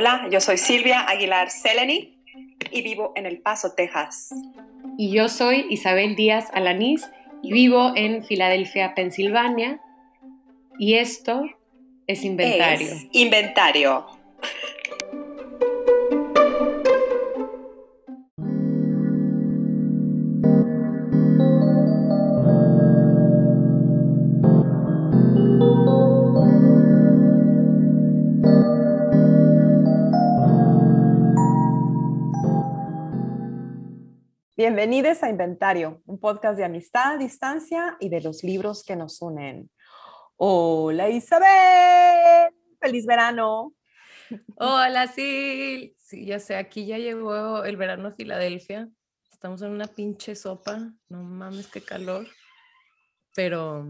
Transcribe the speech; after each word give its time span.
Hola, 0.00 0.28
yo 0.30 0.40
soy 0.40 0.58
Silvia 0.58 1.00
Aguilar 1.00 1.50
Seleni 1.50 2.16
y 2.70 2.82
vivo 2.82 3.12
en 3.16 3.26
El 3.26 3.40
Paso, 3.40 3.72
Texas. 3.72 4.32
Y 4.96 5.10
yo 5.10 5.28
soy 5.28 5.66
Isabel 5.70 6.14
Díaz 6.14 6.50
Alanís 6.52 7.10
y 7.42 7.52
vivo 7.52 7.90
en 7.96 8.22
Filadelfia, 8.22 8.94
Pensilvania. 8.94 9.80
Y 10.78 10.94
esto 10.94 11.42
es 12.06 12.22
inventario. 12.22 12.86
Es 12.86 13.08
inventario. 13.10 14.06
Bienvenidos 34.58 35.22
a 35.22 35.30
Inventario, 35.30 36.02
un 36.04 36.18
podcast 36.18 36.58
de 36.58 36.64
amistad, 36.64 37.16
distancia 37.16 37.96
y 38.00 38.08
de 38.08 38.20
los 38.20 38.42
libros 38.42 38.82
que 38.82 38.96
nos 38.96 39.22
unen. 39.22 39.70
Hola 40.34 41.08
Isabel, 41.08 42.52
feliz 42.80 43.06
verano. 43.06 43.72
Hola 44.56 45.06
Sil, 45.14 45.94
sí, 45.96 46.26
ya 46.26 46.40
sé, 46.40 46.56
aquí 46.56 46.86
ya 46.86 46.98
llegó 46.98 47.62
el 47.62 47.76
verano 47.76 48.08
a 48.08 48.14
Filadelfia. 48.14 48.88
Estamos 49.30 49.62
en 49.62 49.70
una 49.70 49.86
pinche 49.86 50.34
sopa, 50.34 50.92
no 51.08 51.22
mames 51.22 51.68
qué 51.68 51.80
calor. 51.80 52.26
Pero, 53.36 53.86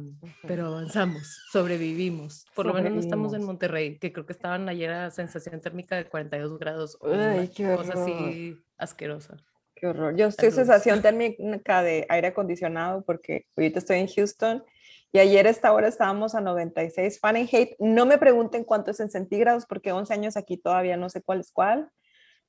pero 0.46 0.66
avanzamos, 0.66 1.46
sobrevivimos. 1.50 2.44
Por 2.54 2.66
lo 2.66 2.74
menos 2.74 2.92
no 2.92 3.00
estamos 3.00 3.32
en 3.32 3.42
Monterrey, 3.42 3.98
que 3.98 4.12
creo 4.12 4.26
que 4.26 4.34
estaban 4.34 4.68
ayer 4.68 4.90
a 4.90 5.10
sensación 5.10 5.62
térmica 5.62 5.96
de 5.96 6.10
42 6.10 6.58
grados. 6.58 6.98
Ay, 7.10 7.48
qué 7.48 7.74
cosa 7.74 7.94
así 7.94 8.62
asquerosa. 8.76 9.38
Qué 9.78 9.86
horror. 9.86 10.16
Yo 10.16 10.26
estoy 10.26 10.50
sensación 10.50 11.02
térmica 11.02 11.82
de 11.82 12.04
aire 12.08 12.28
acondicionado 12.28 13.02
porque 13.02 13.46
ahorita 13.56 13.78
estoy 13.78 13.98
en 13.98 14.08
Houston 14.08 14.64
y 15.12 15.20
ayer 15.20 15.46
a 15.46 15.50
esta 15.50 15.72
hora 15.72 15.86
estábamos 15.86 16.34
a 16.34 16.40
96 16.40 17.20
Fahrenheit. 17.20 17.76
No 17.78 18.04
me 18.04 18.18
pregunten 18.18 18.64
cuánto 18.64 18.90
es 18.90 19.00
en 19.00 19.08
centígrados 19.08 19.66
porque 19.66 19.92
11 19.92 20.12
años 20.12 20.36
aquí 20.36 20.56
todavía 20.56 20.96
no 20.96 21.08
sé 21.08 21.22
cuál 21.22 21.40
es 21.40 21.52
cuál, 21.52 21.90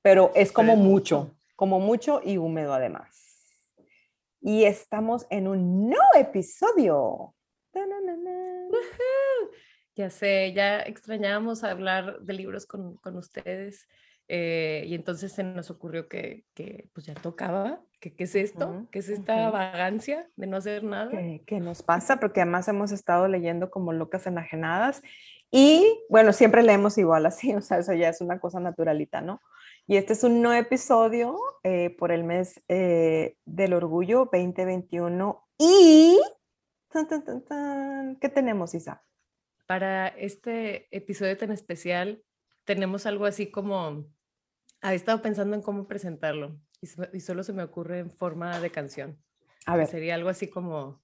pero 0.02 0.32
es 0.34 0.52
como 0.52 0.76
mucho, 0.76 1.38
como 1.56 1.80
mucho 1.80 2.20
y 2.24 2.38
húmedo 2.38 2.74
además. 2.74 3.28
Y 4.42 4.64
estamos 4.64 5.28
en 5.30 5.48
un 5.48 5.90
nuevo 5.90 6.16
episodio. 6.16 7.36
Ya 9.96 10.10
sé, 10.10 10.54
ya 10.54 10.80
extrañábamos 10.80 11.64
hablar 11.64 12.22
de 12.22 12.34
libros 12.34 12.66
con, 12.66 12.96
con 12.98 13.18
ustedes. 13.18 13.88
Eh, 14.32 14.84
y 14.86 14.94
entonces 14.94 15.32
se 15.32 15.44
nos 15.44 15.72
ocurrió 15.72 16.08
que, 16.08 16.46
que 16.54 16.88
pues 16.94 17.08
ya 17.08 17.16
tocaba, 17.16 17.82
que 18.00 18.16
qué 18.16 18.26
es 18.26 18.36
esto, 18.36 18.88
qué 18.92 19.00
es 19.00 19.10
esta 19.10 19.50
vagancia 19.50 20.30
de 20.36 20.46
no 20.46 20.58
hacer 20.58 20.84
nada. 20.84 21.12
¿Qué, 21.48 21.60
nos 21.60 21.82
pasa? 21.82 22.20
Porque 22.20 22.42
además 22.42 22.68
hemos 22.68 22.92
estado 22.92 23.28
leyendo 23.28 23.72
como 23.72 23.92
locas 23.92 24.28
enajenadas 24.28 25.02
y 25.50 26.00
bueno, 26.10 26.32
siempre 26.32 26.62
leemos 26.62 27.00
igual 27.00 27.26
así, 27.26 27.54
o 27.56 27.62
sea, 27.62 27.80
eso 27.80 27.94
ya 27.94 28.10
es 28.10 28.22
una 28.22 28.40
cosa 28.40 28.60
naturalita, 28.60 29.20
¿no? 29.20 29.42
Y 29.88 29.98
este 29.98 30.14
es 30.14 30.24
un 30.24 30.44
nuevo 30.44 30.62
episodio 30.62 31.36
eh, 31.64 31.96
por 31.98 32.12
el 32.12 32.24
mes 32.24 32.62
eh, 32.68 33.36
del 33.46 33.74
orgullo 33.74 34.30
2021 34.32 35.48
y... 35.58 36.20
¿Qué 38.22 38.30
tenemos, 38.30 38.76
Isa? 38.76 39.04
Para 39.66 40.08
este 40.08 40.88
episodio 40.96 41.36
tan 41.36 41.52
especial 41.52 42.24
tenemos 42.64 43.08
algo 43.08 43.26
así 43.26 43.50
como 43.50 44.06
He 44.82 44.96
estado 44.96 45.22
pensando 45.22 45.56
en 45.56 45.62
cómo 45.62 45.88
presentarlo 45.88 46.58
y, 46.82 47.20
solo 47.20 47.44
se 47.44 47.52
me 47.54 47.64
ocurre 47.64 48.00
en 48.00 48.10
forma 48.10 48.60
de 48.60 48.70
canción. 48.70 49.22
A 49.66 49.76
ver. 49.76 49.88
Sería 49.88 50.16
algo 50.16 50.30
así 50.30 50.48
como 50.50 51.02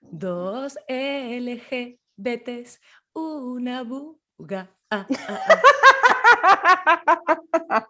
dos 0.00 0.78
LGBTs, 0.88 2.80
una 3.12 3.82
buga. 3.82 4.70
Ah, 4.90 5.06
ah, 5.28 5.62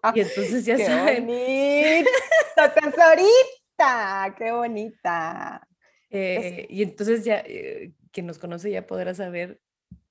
ah". 0.03 0.13
y 0.15 0.21
entonces 0.21 0.65
ya 0.65 0.77
¡Qué 0.79 0.87
saben. 0.87 1.27
bonita, 1.27 2.75
tesorita! 2.75 4.35
¡Qué 4.39 4.53
bonita! 4.53 5.69
Eh, 6.09 6.67
y 6.71 6.83
entonces 6.83 7.25
ya, 7.25 7.43
eh, 7.45 7.93
quien 8.11 8.27
nos 8.27 8.39
conoce 8.39 8.71
ya 8.71 8.87
podrá 8.87 9.13
saber 9.15 9.61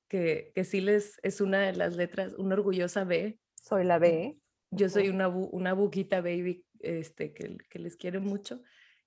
que, 0.07 0.51
que 0.53 0.63
sí 0.63 0.81
les 0.81 1.17
es 1.23 1.41
una 1.41 1.61
de 1.61 1.73
las 1.73 1.95
letras, 1.95 2.33
una 2.37 2.53
orgullosa 2.53 3.03
B. 3.03 3.39
Soy 3.55 3.83
la 3.83 3.97
B. 3.97 4.37
Yo 4.75 4.89
soy 4.89 5.09
una, 5.09 5.27
una 5.27 5.73
buquita 5.73 6.21
baby 6.21 6.65
este, 6.79 7.33
que, 7.33 7.57
que, 7.69 7.79
les 7.79 7.95
quiere 7.95 8.19
mucho 8.19 8.61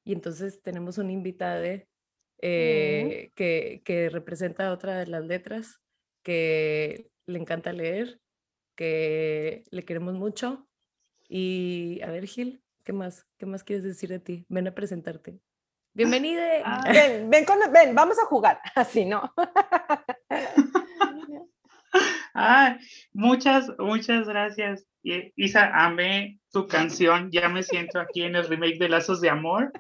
y 0.05 0.13
entonces 0.13 0.63
tenemos 0.63 0.99
una 0.99 1.13
invitada 1.13 1.85
eh, 2.41 3.31
que, 3.35 3.83
que 3.85 4.09
representa 4.09 4.73
otra 4.73 4.99
de 4.99 5.07
las 5.07 5.25
letras, 5.25 5.81
que 6.23 7.11
le 7.27 7.39
encanta 7.39 7.73
leer, 7.73 8.21
que 8.75 9.65
le 9.71 9.85
queremos 9.85 10.15
mucho. 10.15 10.69
Y 11.29 12.01
a 12.03 12.11
ver, 12.11 12.27
Gil, 12.27 12.63
¿qué 12.85 12.93
más? 12.93 13.27
¿Qué 13.37 13.45
más 13.45 13.65
quieres 13.65 13.85
decir 13.85 14.09
de 14.09 14.21
ti? 14.21 14.47
Ven 14.49 14.69
a 14.69 14.75
presentarte. 14.75 15.41
Bienvenida. 15.93 16.43
Ah. 16.65 16.85
ven, 16.91 17.29
ven, 17.29 17.45
ven, 17.73 17.95
vamos 17.95 18.19
a 18.19 18.27
jugar. 18.27 18.61
Así, 18.75 19.05
¿no? 19.05 19.35
Ah, 22.41 22.79
muchas, 23.13 23.69
muchas 23.79 24.29
gracias. 24.29 24.87
Isa, 25.03 25.73
amé 25.75 26.39
tu 26.53 26.69
canción. 26.69 27.33
Ya 27.33 27.49
me 27.49 27.65
siento 27.65 27.99
aquí 27.99 28.23
en 28.23 28.37
el 28.37 28.47
remake 28.47 28.79
de 28.79 28.89
Lazos 28.89 29.21
de 29.21 29.29
Amor. 29.29 29.73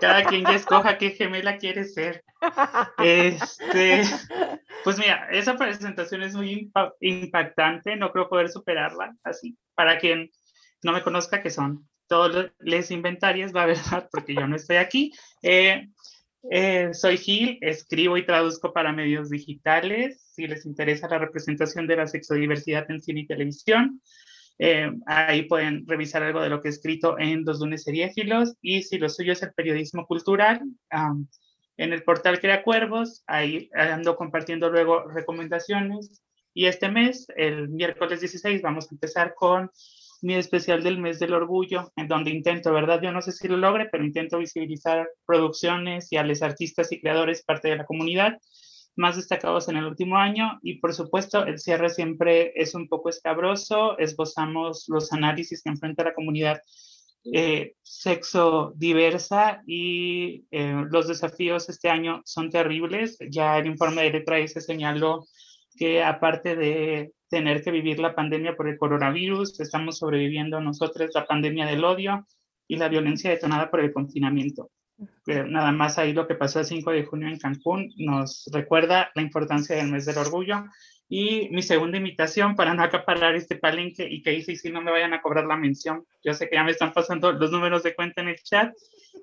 Cada 0.00 0.24
quien 0.24 0.44
ya 0.44 0.54
escoja 0.54 0.98
qué 0.98 1.10
gemela 1.10 1.58
quiere 1.58 1.84
ser. 1.84 2.22
Este, 2.98 4.04
pues 4.84 4.98
mira, 5.00 5.26
esa 5.32 5.56
presentación 5.56 6.22
es 6.22 6.36
muy 6.36 6.70
impactante. 7.00 7.96
No 7.96 8.12
creo 8.12 8.28
poder 8.28 8.50
superarla. 8.50 9.16
Así, 9.24 9.58
para 9.74 9.98
quien 9.98 10.30
no 10.84 10.92
me 10.92 11.02
conozca, 11.02 11.42
que 11.42 11.50
son 11.50 11.88
todos 12.06 12.52
les 12.60 12.92
inventarios, 12.92 13.52
la 13.52 13.66
verdad, 13.66 14.08
porque 14.12 14.32
yo 14.32 14.46
no 14.46 14.54
estoy 14.54 14.76
aquí. 14.76 15.12
Eh, 15.42 15.88
eh, 16.50 16.90
soy 16.92 17.16
Gil, 17.16 17.58
escribo 17.60 18.16
y 18.16 18.24
traduzco 18.24 18.72
para 18.72 18.92
medios 18.92 19.30
digitales. 19.30 20.30
Si 20.32 20.46
les 20.46 20.66
interesa 20.66 21.08
la 21.08 21.18
representación 21.18 21.86
de 21.86 21.96
la 21.96 22.06
sexodiversidad 22.06 22.90
en 22.90 23.00
cine 23.00 23.20
y 23.20 23.26
televisión, 23.26 24.00
eh, 24.58 24.90
ahí 25.06 25.42
pueden 25.42 25.86
revisar 25.86 26.22
algo 26.22 26.40
de 26.40 26.48
lo 26.48 26.60
que 26.60 26.68
he 26.68 26.70
escrito 26.70 27.18
en 27.18 27.44
Dos 27.44 27.60
Lunes 27.60 27.82
Seriéfilos. 27.82 28.56
Y 28.60 28.82
si 28.82 28.98
lo 28.98 29.08
suyo 29.08 29.32
es 29.32 29.42
el 29.42 29.52
periodismo 29.52 30.06
cultural, 30.06 30.62
en 31.78 31.92
el 31.92 32.02
portal 32.02 32.40
Crea 32.40 32.62
Cuervos, 32.62 33.22
ahí 33.26 33.68
ando 33.74 34.16
compartiendo 34.16 34.70
luego 34.70 35.04
recomendaciones. 35.08 36.22
Y 36.54 36.66
este 36.66 36.88
mes, 36.88 37.26
el 37.36 37.68
miércoles 37.68 38.20
16, 38.20 38.62
vamos 38.62 38.86
a 38.86 38.94
empezar 38.94 39.34
con 39.34 39.70
mi 40.22 40.34
especial 40.34 40.82
del 40.82 40.98
mes 40.98 41.18
del 41.18 41.34
orgullo, 41.34 41.92
en 41.96 42.08
donde 42.08 42.30
intento, 42.30 42.72
¿verdad? 42.72 43.00
Yo 43.02 43.12
no 43.12 43.22
sé 43.22 43.32
si 43.32 43.48
lo 43.48 43.56
logre, 43.56 43.88
pero 43.90 44.04
intento 44.04 44.38
visibilizar 44.38 45.08
producciones 45.26 46.12
y 46.12 46.16
a 46.16 46.22
los 46.22 46.42
artistas 46.42 46.92
y 46.92 47.00
creadores 47.00 47.44
parte 47.44 47.68
de 47.68 47.76
la 47.76 47.86
comunidad 47.86 48.38
más 48.96 49.16
destacados 49.16 49.68
en 49.68 49.76
el 49.76 49.84
último 49.84 50.16
año 50.16 50.58
y 50.62 50.78
por 50.78 50.94
supuesto 50.94 51.44
el 51.44 51.58
cierre 51.58 51.90
siempre 51.90 52.52
es 52.56 52.74
un 52.74 52.88
poco 52.88 53.10
escabroso, 53.10 53.98
esbozamos 53.98 54.86
los 54.88 55.12
análisis 55.12 55.62
que 55.62 55.68
enfrenta 55.68 56.02
la 56.02 56.14
comunidad 56.14 56.60
eh, 57.32 57.74
sexo 57.82 58.72
diversa 58.76 59.62
y 59.66 60.44
eh, 60.50 60.84
los 60.90 61.08
desafíos 61.08 61.68
este 61.68 61.88
año 61.88 62.22
son 62.24 62.50
terribles. 62.50 63.18
Ya 63.30 63.58
el 63.58 63.66
informe 63.66 64.04
de 64.04 64.10
letra 64.10 64.46
se 64.46 64.60
señaló 64.60 65.26
que 65.76 66.02
aparte 66.02 66.56
de 66.56 67.12
tener 67.28 67.62
que 67.62 67.70
vivir 67.70 67.98
la 67.98 68.14
pandemia 68.14 68.56
por 68.56 68.68
el 68.68 68.78
coronavirus, 68.78 69.60
estamos 69.60 69.98
sobreviviendo 69.98 70.60
nosotros 70.60 71.10
la 71.14 71.26
pandemia 71.26 71.66
del 71.66 71.84
odio 71.84 72.26
y 72.68 72.76
la 72.76 72.88
violencia 72.88 73.30
detonada 73.30 73.70
por 73.70 73.80
el 73.80 73.92
confinamiento. 73.92 74.70
nada 75.26 75.72
más 75.72 75.98
ahí 75.98 76.12
lo 76.12 76.26
que 76.26 76.34
pasó 76.34 76.60
el 76.60 76.66
5 76.66 76.90
de 76.90 77.04
junio 77.04 77.28
en 77.28 77.38
Cancún 77.38 77.92
nos 77.98 78.48
recuerda 78.52 79.10
la 79.14 79.22
importancia 79.22 79.76
del 79.76 79.90
mes 79.90 80.06
del 80.06 80.18
orgullo. 80.18 80.64
Y 81.08 81.48
mi 81.50 81.62
segunda 81.62 81.98
invitación 81.98 82.56
para 82.56 82.74
no 82.74 82.82
acaparar 82.82 83.36
este 83.36 83.54
palenque 83.56 84.08
y 84.10 84.22
que 84.22 84.30
ahí 84.30 84.42
sí, 84.42 84.56
sí 84.56 84.70
no 84.70 84.80
me 84.80 84.90
vayan 84.90 85.14
a 85.14 85.22
cobrar 85.22 85.46
la 85.46 85.56
mención, 85.56 86.04
yo 86.24 86.34
sé 86.34 86.48
que 86.48 86.56
ya 86.56 86.64
me 86.64 86.72
están 86.72 86.92
pasando 86.92 87.30
los 87.30 87.52
números 87.52 87.84
de 87.84 87.94
cuenta 87.94 88.22
en 88.22 88.28
el 88.28 88.42
chat, 88.42 88.74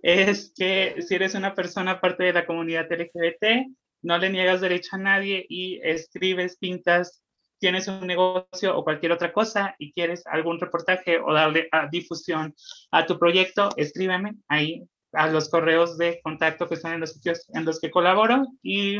es 0.01 0.53
que 0.55 0.95
si 1.01 1.15
eres 1.15 1.35
una 1.35 1.53
persona 1.53 1.99
parte 1.99 2.23
de 2.23 2.31
la 2.31 2.45
comunidad 2.45 2.87
LGBT, 2.89 3.67
no 4.03 4.17
le 4.17 4.29
niegas 4.29 4.61
derecho 4.61 4.95
a 4.95 4.99
nadie 4.99 5.45
y 5.49 5.79
escribes, 5.83 6.57
pintas, 6.57 7.23
tienes 7.59 7.87
un 7.87 8.05
negocio 8.05 8.77
o 8.77 8.83
cualquier 8.83 9.13
otra 9.13 9.31
cosa 9.33 9.75
y 9.79 9.93
quieres 9.93 10.27
algún 10.27 10.59
reportaje 10.59 11.19
o 11.19 11.33
darle 11.33 11.69
a 11.71 11.87
difusión 11.87 12.53
a 12.91 13.05
tu 13.05 13.17
proyecto, 13.17 13.69
escríbeme 13.77 14.35
ahí 14.49 14.83
a 15.13 15.27
los 15.27 15.49
correos 15.49 15.97
de 15.97 16.19
contacto 16.21 16.67
que 16.67 16.75
están 16.75 16.93
en 16.93 16.99
los 17.01 17.13
sitios 17.13 17.45
en 17.53 17.65
los 17.65 17.79
que 17.79 17.91
colaboro 17.91 18.47
y 18.61 18.97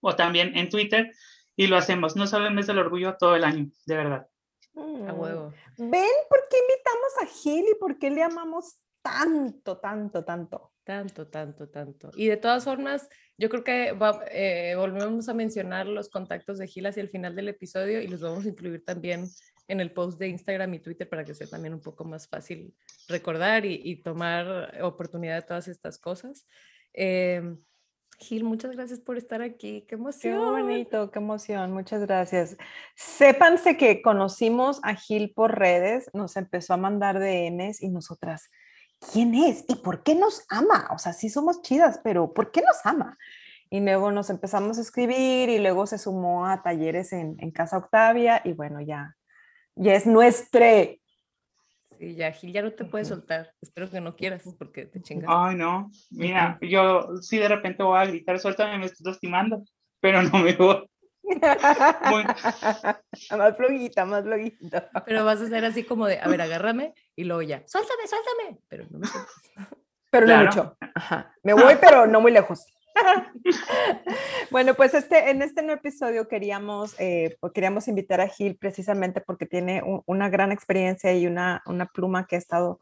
o 0.00 0.16
también 0.16 0.56
en 0.56 0.68
Twitter 0.68 1.12
y 1.56 1.66
lo 1.66 1.76
hacemos 1.76 2.16
no 2.16 2.26
solo 2.26 2.46
el 2.46 2.54
mes 2.54 2.66
del 2.66 2.78
orgullo, 2.78 3.16
todo 3.18 3.36
el 3.36 3.44
año, 3.44 3.70
de 3.86 3.96
verdad. 3.96 4.28
A 4.76 4.80
Mm. 4.80 5.20
huevo. 5.20 5.52
¿Ven 5.76 6.16
por 6.28 6.40
qué 6.48 6.56
invitamos 6.58 7.12
a 7.20 7.26
Gil 7.26 7.64
y 7.70 7.74
por 7.78 7.98
qué 7.98 8.10
le 8.10 8.22
amamos 8.22 8.78
tanto, 9.02 9.78
tanto, 9.78 10.24
tanto? 10.24 10.72
Tanto, 10.84 11.26
tanto, 11.28 11.68
tanto. 11.68 12.10
Y 12.14 12.28
de 12.28 12.36
todas 12.36 12.64
formas, 12.64 13.08
yo 13.38 13.48
creo 13.48 13.64
que 13.64 13.92
va- 13.92 14.24
eh, 14.30 14.74
volvemos 14.76 15.28
a 15.28 15.34
mencionar 15.34 15.86
los 15.86 16.08
contactos 16.10 16.58
de 16.58 16.66
Gil 16.66 16.86
hacia 16.86 17.00
el 17.02 17.08
final 17.08 17.34
del 17.36 17.48
episodio 17.48 18.00
y 18.02 18.08
los 18.08 18.20
vamos 18.20 18.44
a 18.44 18.48
incluir 18.48 18.84
también 18.84 19.24
en 19.68 19.80
el 19.80 19.92
post 19.92 20.18
de 20.18 20.28
Instagram 20.28 20.74
y 20.74 20.80
Twitter 20.80 21.08
para 21.08 21.24
que 21.24 21.34
sea 21.34 21.46
también 21.46 21.74
un 21.74 21.80
poco 21.80 22.04
más 22.04 22.26
fácil 22.28 22.74
recordar 23.08 23.64
y, 23.64 23.80
y 23.84 24.02
tomar 24.02 24.78
oportunidad 24.82 25.36
de 25.36 25.42
todas 25.42 25.68
estas 25.68 25.98
cosas. 25.98 26.46
Em, 26.92 27.58
Gil, 28.20 28.42
muchas 28.42 28.72
gracias 28.74 28.98
por 28.98 29.16
estar 29.16 29.42
aquí. 29.42 29.82
¡Qué 29.82 29.86
Qué 29.88 29.94
emoción! 29.94 30.38
bonito, 30.50 31.10
qué 31.12 31.20
emoción, 31.20 31.70
muchas 31.72 32.00
gracias. 32.04 32.56
Sépanse 32.96 33.76
que 33.76 34.02
conocimos 34.02 34.80
a 34.82 34.96
Gil 34.96 35.32
por 35.32 35.56
redes, 35.56 36.10
nos 36.12 36.36
empezó 36.36 36.74
a 36.74 36.78
mandar 36.78 37.20
DMs 37.20 37.80
y 37.80 37.88
nosotras, 37.90 38.50
¿quién 39.12 39.34
es? 39.34 39.64
¿Y 39.68 39.76
por 39.76 40.02
qué 40.02 40.14
nos 40.14 40.44
ama? 40.48 40.88
O 40.92 40.98
sea, 40.98 41.12
sí 41.12 41.28
somos 41.28 41.62
chidas, 41.62 42.00
pero 42.02 42.32
¿por 42.32 42.50
qué 42.50 42.62
nos 42.62 42.84
ama? 42.84 43.18
Y 43.70 43.80
luego 43.80 44.12
nos 44.12 44.30
empezamos 44.30 44.78
a 44.78 44.80
escribir 44.80 45.50
y 45.50 45.58
luego 45.58 45.86
se 45.86 45.98
sumó 45.98 46.46
a 46.46 46.62
talleres 46.62 47.12
en, 47.12 47.36
en 47.38 47.50
Casa 47.50 47.78
Octavia 47.78 48.40
y 48.44 48.52
bueno, 48.52 48.80
ya, 48.80 49.16
ya 49.74 49.94
es 49.94 50.06
nuestre. 50.06 51.00
Sí, 51.98 52.14
ya, 52.14 52.32
Gil, 52.32 52.52
ya 52.52 52.62
no 52.62 52.72
te 52.72 52.84
puedes 52.84 53.08
soltar. 53.08 53.52
Espero 53.60 53.90
que 53.90 54.00
no 54.00 54.16
quieras 54.16 54.42
porque 54.58 54.86
te 54.86 55.02
chingas. 55.02 55.28
Ay, 55.28 55.56
no. 55.56 55.90
Mira, 56.10 56.58
yo 56.62 57.16
sí 57.20 57.38
de 57.38 57.48
repente 57.48 57.82
voy 57.82 57.98
a 57.98 58.06
gritar, 58.06 58.38
suéltame, 58.38 58.78
me 58.78 58.86
estás 58.86 59.06
lastimando, 59.06 59.64
pero 60.00 60.22
no 60.22 60.38
me 60.38 60.54
voy. 60.54 60.88
más 63.36 63.56
flojita, 63.56 64.06
más 64.06 64.24
flojita. 64.24 64.88
Pero 65.04 65.24
vas 65.24 65.42
a 65.42 65.44
hacer 65.44 65.64
así 65.64 65.84
como 65.84 66.06
de, 66.06 66.20
a 66.20 66.28
ver, 66.28 66.40
agárrame 66.40 66.94
y 67.20 67.24
luego 67.24 67.42
ya, 67.42 67.62
suéltame, 67.66 68.06
suéltame. 68.06 68.60
Pero 68.68 68.84
no 68.90 68.98
me 69.00 69.06
sueltes. 69.06 69.32
Pero 70.10 70.24
Claro. 70.26 70.44
no 70.44 70.46
mucho. 70.46 70.76
Ajá. 70.94 71.34
Me 71.42 71.52
voy, 71.52 71.74
pero 71.80 72.06
no 72.06 72.20
muy 72.22 72.32
lejos. 72.32 72.64
bueno, 74.50 74.74
pues 74.74 74.94
este, 74.94 75.30
en 75.30 75.42
este 75.42 75.62
nuevo 75.62 75.78
episodio 75.80 76.28
queríamos, 76.28 76.94
eh, 76.98 77.36
pues 77.40 77.52
queríamos 77.52 77.88
invitar 77.88 78.20
a 78.22 78.28
Gil 78.28 78.56
precisamente 78.56 79.20
porque 79.20 79.44
tiene 79.46 79.82
un- 79.82 80.02
una 80.06 80.28
gran 80.30 80.50
experiencia 80.52 81.12
y 81.12 81.26
una, 81.26 81.62
una 81.66 81.86
pluma 81.86 82.26
que 82.26 82.36
ha 82.36 82.38
estado 82.38 82.80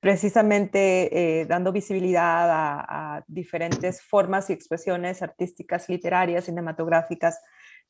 precisamente 0.00 1.40
eh, 1.40 1.46
dando 1.46 1.72
visibilidad 1.72 2.50
a, 2.50 3.16
a 3.16 3.24
diferentes 3.26 4.02
formas 4.02 4.48
y 4.50 4.52
expresiones 4.52 5.22
artísticas, 5.22 5.88
literarias, 5.88 6.44
cinematográficas 6.46 7.38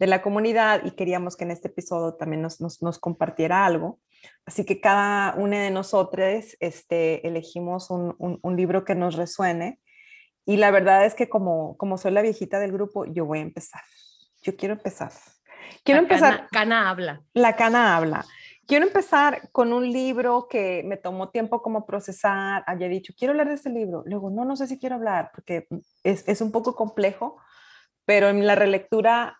de 0.01 0.07
la 0.07 0.23
comunidad 0.23 0.83
y 0.85 0.93
queríamos 0.93 1.37
que 1.37 1.45
en 1.45 1.51
este 1.51 1.69
episodio 1.69 2.15
también 2.15 2.41
nos, 2.41 2.59
nos, 2.61 2.83
nos 2.83 2.99
compartiera 2.99 3.67
algo. 3.67 4.01
Así 4.47 4.65
que 4.65 4.81
cada 4.81 5.35
una 5.35 5.63
de 5.63 5.71
nosotros 5.71 6.57
este, 6.59 7.27
elegimos 7.29 7.91
un, 7.91 8.15
un, 8.19 8.39
un, 8.41 8.57
libro 8.57 8.87
que 8.87 8.95
nos 8.95 9.17
resuene. 9.17 9.79
Y 10.47 10.57
la 10.57 10.71
verdad 10.71 11.05
es 11.05 11.15
que 11.15 11.29
como, 11.29 11.77
como 11.77 11.99
soy 11.99 12.13
la 12.13 12.23
viejita 12.23 12.59
del 12.59 12.73
grupo, 12.73 13.05
yo 13.05 13.27
voy 13.27 13.41
a 13.41 13.43
empezar. 13.43 13.83
Yo 14.41 14.57
quiero 14.57 14.75
empezar. 14.75 15.13
Quiero 15.85 16.01
La 16.01 16.09
empezar. 16.09 16.37
Cana, 16.37 16.49
cana 16.51 16.91
habla. 16.91 17.23
La 17.35 17.57
cana 17.57 17.97
habla. 17.97 18.25
Quiero 18.67 18.87
empezar 18.87 19.51
con 19.53 19.75
un 19.75 19.93
libro 19.93 20.49
que 20.49 20.83
me 20.87 20.97
tomó 20.97 21.29
tiempo 21.29 21.61
como 21.61 21.85
procesar. 21.85 22.65
Había 22.67 22.89
dicho, 22.89 23.13
quiero 23.19 23.33
hablar 23.33 23.49
de 23.49 23.55
este 23.57 23.69
libro. 23.69 24.03
Luego, 24.07 24.31
no, 24.31 24.47
no 24.47 24.57
sé 24.57 24.67
si 24.67 24.79
quiero 24.79 24.95
hablar 24.95 25.31
porque 25.35 25.67
es, 26.05 26.27
es 26.27 26.41
un 26.41 26.53
poco 26.53 26.75
complejo, 26.75 27.37
pero 28.07 28.31
en 28.31 28.47
la 28.47 28.55
relectura 28.55 29.40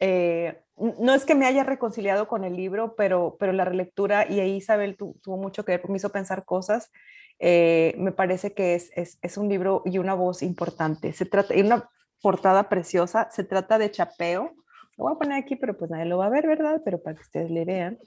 eh, 0.00 0.62
no 0.76 1.14
es 1.14 1.24
que 1.24 1.34
me 1.34 1.46
haya 1.46 1.64
reconciliado 1.64 2.28
con 2.28 2.44
el 2.44 2.54
libro, 2.54 2.94
pero, 2.96 3.36
pero 3.40 3.52
la 3.52 3.64
relectura, 3.64 4.30
y 4.30 4.40
ahí 4.40 4.56
Isabel 4.56 4.96
tu, 4.96 5.18
tuvo 5.22 5.36
mucho 5.38 5.64
que 5.64 5.72
ver, 5.72 5.88
me 5.88 5.96
hizo 5.96 6.10
pensar 6.10 6.44
cosas, 6.44 6.90
eh, 7.38 7.94
me 7.98 8.12
parece 8.12 8.52
que 8.52 8.74
es, 8.74 8.90
es, 8.94 9.18
es, 9.22 9.36
un 9.36 9.48
libro 9.48 9.82
y 9.84 9.98
una 9.98 10.14
voz 10.14 10.42
importante. 10.42 11.12
Se 11.12 11.24
trata, 11.24 11.54
y 11.54 11.60
una 11.60 11.88
portada 12.22 12.68
preciosa, 12.68 13.28
se 13.30 13.44
trata 13.44 13.78
de 13.78 13.90
Chapeo, 13.90 14.54
lo 14.96 15.04
voy 15.04 15.12
a 15.12 15.18
poner 15.18 15.38
aquí, 15.38 15.56
pero 15.56 15.76
pues 15.76 15.90
nadie 15.90 16.06
lo 16.06 16.18
va 16.18 16.26
a 16.26 16.30
ver, 16.30 16.46
¿verdad? 16.46 16.80
Pero 16.84 17.02
para 17.02 17.16
que 17.16 17.22
ustedes 17.22 17.50
le 17.50 17.64
vean. 17.64 17.98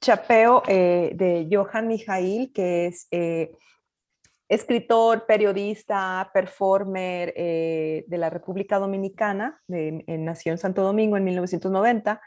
Chapeo 0.00 0.62
eh, 0.68 1.12
de 1.14 1.48
Johan 1.50 1.88
Mijail, 1.88 2.52
que 2.52 2.86
es 2.86 3.08
eh, 3.10 3.52
escritor, 4.48 5.26
periodista, 5.26 6.30
performer 6.32 7.34
eh, 7.36 8.04
de 8.06 8.18
la 8.18 8.30
República 8.30 8.78
Dominicana, 8.78 9.60
nació 9.68 10.52
en 10.52 10.58
Santo 10.58 10.82
Domingo 10.82 11.16
en 11.16 11.24
1990. 11.24 12.20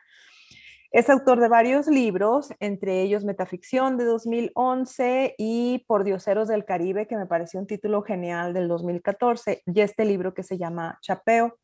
Es 0.91 1.09
autor 1.09 1.39
de 1.39 1.47
varios 1.47 1.88
libros, 1.88 2.50
entre 2.59 3.01
ellos 3.01 3.23
Metaficción 3.23 3.97
de 3.97 4.03
2011 4.03 5.35
y 5.38 5.85
Por 5.88 6.03
Dioseros 6.03 6.50
del 6.50 6.65
Caribe, 6.65 7.07
que 7.07 7.15
me 7.15 7.25
pareció 7.25 7.62
un 7.62 7.65
título 7.65 8.01
genial 8.01 8.53
del 8.53 8.67
2014, 8.67 9.63
y 9.65 9.79
este 9.79 10.03
libro 10.03 10.33
que 10.33 10.44
se 10.44 10.57
llama 10.57 11.00
Chapeo. 11.01 11.57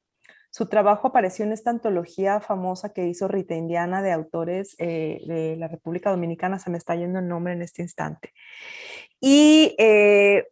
Su 0.57 0.65
trabajo 0.65 1.09
apareció 1.09 1.45
en 1.45 1.51
esta 1.51 1.69
antología 1.69 2.39
famosa 2.39 2.91
que 2.91 3.05
hizo 3.05 3.27
Rita 3.27 3.53
Indiana 3.53 4.01
de 4.01 4.11
autores 4.11 4.75
eh, 4.79 5.21
de 5.27 5.55
la 5.55 5.67
República 5.67 6.09
Dominicana, 6.09 6.57
se 6.57 6.71
me 6.71 6.79
está 6.79 6.95
yendo 6.95 7.19
el 7.19 7.27
nombre 7.27 7.53
en 7.53 7.61
este 7.61 7.83
instante. 7.83 8.33
Y 9.21 9.75
eh, 9.77 10.47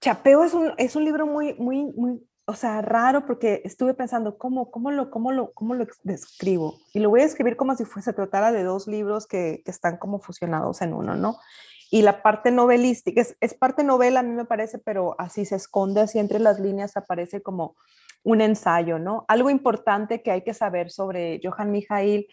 Chapeo 0.00 0.44
es 0.44 0.54
un, 0.54 0.72
es 0.78 0.96
un 0.96 1.04
libro 1.04 1.26
muy, 1.26 1.52
muy, 1.58 1.92
muy, 1.92 2.26
o 2.46 2.54
sea, 2.54 2.80
raro 2.80 3.26
porque 3.26 3.60
estuve 3.66 3.92
pensando, 3.92 4.38
¿cómo, 4.38 4.70
cómo, 4.70 4.92
lo, 4.92 5.10
cómo, 5.10 5.30
lo, 5.30 5.52
cómo 5.52 5.74
lo 5.74 5.86
describo? 6.04 6.78
Y 6.94 7.00
lo 7.00 7.10
voy 7.10 7.20
a 7.20 7.26
escribir 7.26 7.58
como 7.58 7.76
si 7.76 7.84
fuese, 7.84 8.14
tratara 8.14 8.50
de 8.50 8.62
dos 8.62 8.86
libros 8.86 9.26
que, 9.26 9.60
que 9.62 9.70
están 9.70 9.98
como 9.98 10.20
fusionados 10.20 10.80
en 10.80 10.94
uno, 10.94 11.16
¿no? 11.16 11.36
Y 11.90 12.00
la 12.00 12.22
parte 12.22 12.50
novelística, 12.50 13.20
es, 13.20 13.36
es 13.40 13.52
parte 13.52 13.84
novela 13.84 14.20
a 14.20 14.22
mí 14.22 14.32
me 14.32 14.46
parece, 14.46 14.78
pero 14.78 15.16
así 15.18 15.44
se 15.44 15.56
esconde, 15.56 16.00
así 16.00 16.18
entre 16.18 16.38
las 16.38 16.58
líneas 16.58 16.96
aparece 16.96 17.42
como 17.42 17.76
un 18.22 18.40
ensayo, 18.40 18.98
¿no? 18.98 19.24
Algo 19.28 19.50
importante 19.50 20.22
que 20.22 20.30
hay 20.30 20.42
que 20.42 20.54
saber 20.54 20.90
sobre 20.90 21.40
Johan 21.42 21.70
Mijail 21.70 22.26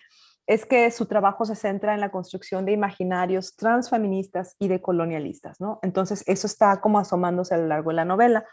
es 0.47 0.65
que 0.65 0.91
su 0.91 1.07
trabajo 1.07 1.45
se 1.45 1.55
centra 1.55 1.93
en 1.93 2.01
la 2.01 2.11
construcción 2.11 2.65
de 2.65 2.71
imaginarios 2.71 3.55
transfeministas 3.55 4.55
y 4.59 4.67
decolonialistas, 4.67 5.59
¿no? 5.59 5.79
Entonces, 5.81 6.23
eso 6.27 6.45
está 6.45 6.81
como 6.81 6.99
asomándose 6.99 7.55
a 7.55 7.57
lo 7.57 7.67
largo 7.67 7.89
de 7.89 7.95
la 7.95 8.05
novela. 8.05 8.45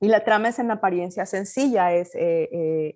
Y 0.00 0.08
la 0.08 0.24
trama 0.24 0.48
es 0.48 0.58
en 0.58 0.70
apariencia 0.70 1.26
sencilla, 1.26 1.92
es 1.92 2.14
eh, 2.14 2.48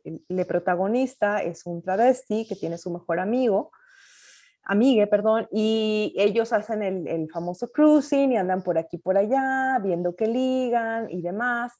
eh, 0.04 0.20
el 0.28 0.46
protagonista 0.46 1.42
es 1.42 1.66
un 1.66 1.82
travesti 1.82 2.46
que 2.48 2.56
tiene 2.56 2.78
su 2.78 2.92
mejor 2.92 3.18
amigo, 3.18 3.72
amigue, 4.64 5.08
perdón, 5.08 5.48
y 5.50 6.14
ellos 6.16 6.52
hacen 6.52 6.82
el, 6.82 7.08
el 7.08 7.28
famoso 7.28 7.70
cruising 7.72 8.32
y 8.32 8.36
andan 8.36 8.62
por 8.62 8.78
aquí 8.78 8.98
por 8.98 9.16
allá, 9.16 9.78
viendo 9.82 10.14
que 10.14 10.26
ligan 10.26 11.10
y 11.10 11.22
demás. 11.22 11.72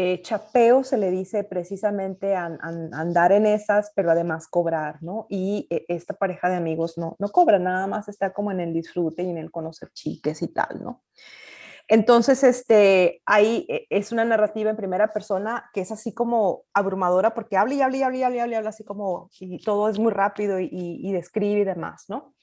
Eh, 0.00 0.22
chapeo 0.22 0.84
se 0.84 0.96
le 0.96 1.10
dice 1.10 1.42
precisamente 1.42 2.36
a, 2.36 2.44
andar 2.62 3.32
en 3.32 3.46
esas, 3.46 3.90
pero 3.96 4.12
además 4.12 4.46
cobrar, 4.46 5.02
¿no? 5.02 5.26
Y 5.28 5.66
eh, 5.70 5.86
esta 5.88 6.14
pareja 6.14 6.48
de 6.48 6.54
amigos 6.54 6.96
no, 6.98 7.16
no 7.18 7.28
cobra, 7.30 7.58
nada 7.58 7.88
más 7.88 8.08
está 8.08 8.32
como 8.32 8.52
en 8.52 8.60
el 8.60 8.72
disfrute 8.72 9.24
y 9.24 9.30
en 9.30 9.38
el 9.38 9.50
conocer 9.50 9.90
chiques 9.92 10.40
y 10.42 10.52
tal, 10.52 10.84
¿no? 10.84 11.02
Entonces, 11.88 12.44
este, 12.44 13.22
ahí 13.26 13.66
es 13.90 14.12
una 14.12 14.24
narrativa 14.24 14.70
en 14.70 14.76
primera 14.76 15.12
persona 15.12 15.68
que 15.74 15.80
es 15.80 15.90
así 15.90 16.14
como 16.14 16.62
abrumadora 16.72 17.34
porque 17.34 17.56
habla 17.56 17.74
y 17.74 17.82
habla 17.82 17.96
y 17.96 18.02
habla 18.04 18.18
y 18.18 18.22
habla 18.22 18.46
y 18.46 18.54
habla, 18.54 18.70
así 18.70 18.84
como, 18.84 19.30
y 19.40 19.60
todo 19.64 19.88
es 19.88 19.98
muy 19.98 20.12
rápido 20.12 20.60
y, 20.60 20.68
y, 20.70 21.10
describe 21.10 21.62
y 21.62 21.64
demás, 21.64 22.04
¿no? 22.06 22.36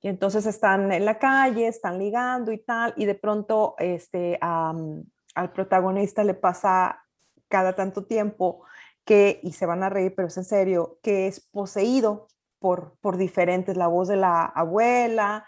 Y 0.00 0.06
entonces 0.06 0.46
están 0.46 0.92
en 0.92 1.04
la 1.04 1.18
calle, 1.18 1.66
están 1.66 1.98
ligando 1.98 2.52
y 2.52 2.58
tal, 2.58 2.94
y 2.96 3.06
de 3.06 3.16
pronto, 3.16 3.74
este, 3.78 4.38
al 5.34 5.52
protagonista 5.52 6.24
le 6.24 6.34
pasa 6.34 7.04
cada 7.48 7.74
tanto 7.74 8.04
tiempo 8.04 8.64
que, 9.04 9.40
y 9.42 9.52
se 9.52 9.66
van 9.66 9.82
a 9.82 9.88
reír, 9.88 10.14
pero 10.14 10.28
es 10.28 10.36
en 10.36 10.44
serio, 10.44 10.98
que 11.02 11.26
es 11.26 11.40
poseído 11.40 12.28
por, 12.58 12.96
por 13.00 13.16
diferentes, 13.16 13.76
la 13.76 13.88
voz 13.88 14.08
de 14.08 14.16
la 14.16 14.44
abuela, 14.44 15.44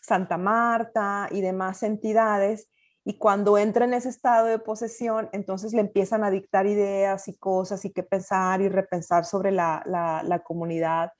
Santa 0.00 0.38
Marta 0.38 1.28
y 1.30 1.40
demás 1.40 1.82
entidades, 1.82 2.68
y 3.04 3.18
cuando 3.18 3.58
entra 3.58 3.84
en 3.84 3.92
ese 3.92 4.08
estado 4.08 4.46
de 4.46 4.58
posesión, 4.58 5.28
entonces 5.32 5.74
le 5.74 5.80
empiezan 5.80 6.24
a 6.24 6.30
dictar 6.30 6.66
ideas 6.66 7.28
y 7.28 7.36
cosas 7.36 7.84
y 7.84 7.92
qué 7.92 8.02
pensar 8.02 8.62
y 8.62 8.68
repensar 8.68 9.26
sobre 9.26 9.50
la, 9.50 9.82
la, 9.84 10.22
la 10.22 10.38
comunidad, 10.38 11.12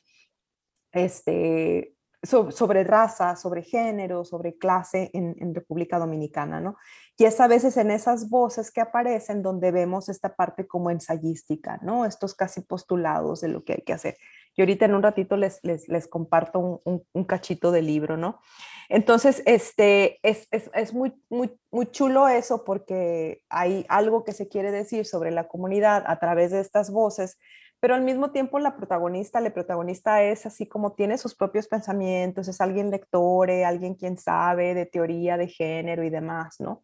este, 0.92 1.93
so, 2.24 2.50
sobre 2.50 2.84
raza, 2.84 3.36
sobre 3.36 3.62
género, 3.62 4.24
sobre 4.24 4.56
clase 4.56 5.10
en, 5.12 5.36
en, 5.38 5.54
República 5.54 5.98
Dominicana, 5.98 6.60
¿no? 6.60 6.76
Y 7.16 7.24
es 7.24 7.40
a 7.40 7.46
veces 7.46 7.76
en 7.76 7.90
esas 7.90 8.28
voces 8.28 8.72
que 8.72 8.80
aparecen 8.80 9.42
donde 9.42 9.70
vemos 9.70 10.08
esta 10.08 10.34
parte 10.34 10.66
como 10.66 10.90
ensayística, 10.90 11.78
¿no? 11.82 12.04
Estos 12.04 12.34
casi 12.34 12.62
postulados 12.62 13.40
de 13.40 13.48
lo 13.48 13.64
que 13.64 13.74
hay 13.74 13.82
que 13.84 13.92
hacer. 13.92 14.16
Y 14.56 14.62
ahorita 14.62 14.84
en 14.84 14.94
un 14.94 15.02
ratito 15.02 15.36
les, 15.36 15.58
les, 15.62 15.88
les 15.88 16.06
comparto 16.06 16.58
un, 16.84 17.04
un, 17.12 17.24
cachito 17.24 17.72
del 17.72 17.86
libro, 17.86 18.16
¿no? 18.16 18.40
Entonces, 18.88 19.42
este, 19.46 20.20
es, 20.22 20.46
es, 20.50 20.70
es, 20.74 20.94
muy, 20.94 21.12
muy, 21.28 21.50
muy 21.70 21.86
chulo 21.86 22.28
eso 22.28 22.64
porque 22.64 23.42
hay 23.48 23.84
algo 23.88 24.24
que 24.24 24.32
se 24.32 24.48
quiere 24.48 24.70
decir 24.70 25.06
sobre 25.06 25.30
la 25.30 25.48
comunidad 25.48 26.04
a 26.06 26.18
través 26.20 26.52
de 26.52 26.60
estas 26.60 26.90
voces, 26.90 27.38
pero 27.84 27.96
al 27.96 28.00
mismo 28.00 28.30
tiempo 28.30 28.58
la 28.60 28.76
protagonista, 28.76 29.42
la 29.42 29.52
protagonista 29.52 30.22
es 30.22 30.46
así 30.46 30.66
como 30.66 30.94
tiene 30.94 31.18
sus 31.18 31.34
propios 31.34 31.68
pensamientos, 31.68 32.48
es 32.48 32.62
alguien 32.62 32.90
lectore, 32.90 33.66
alguien 33.66 33.94
quien 33.94 34.16
sabe 34.16 34.72
de 34.72 34.86
teoría 34.86 35.36
de 35.36 35.48
género 35.48 36.02
y 36.02 36.08
demás, 36.08 36.60
¿no? 36.60 36.82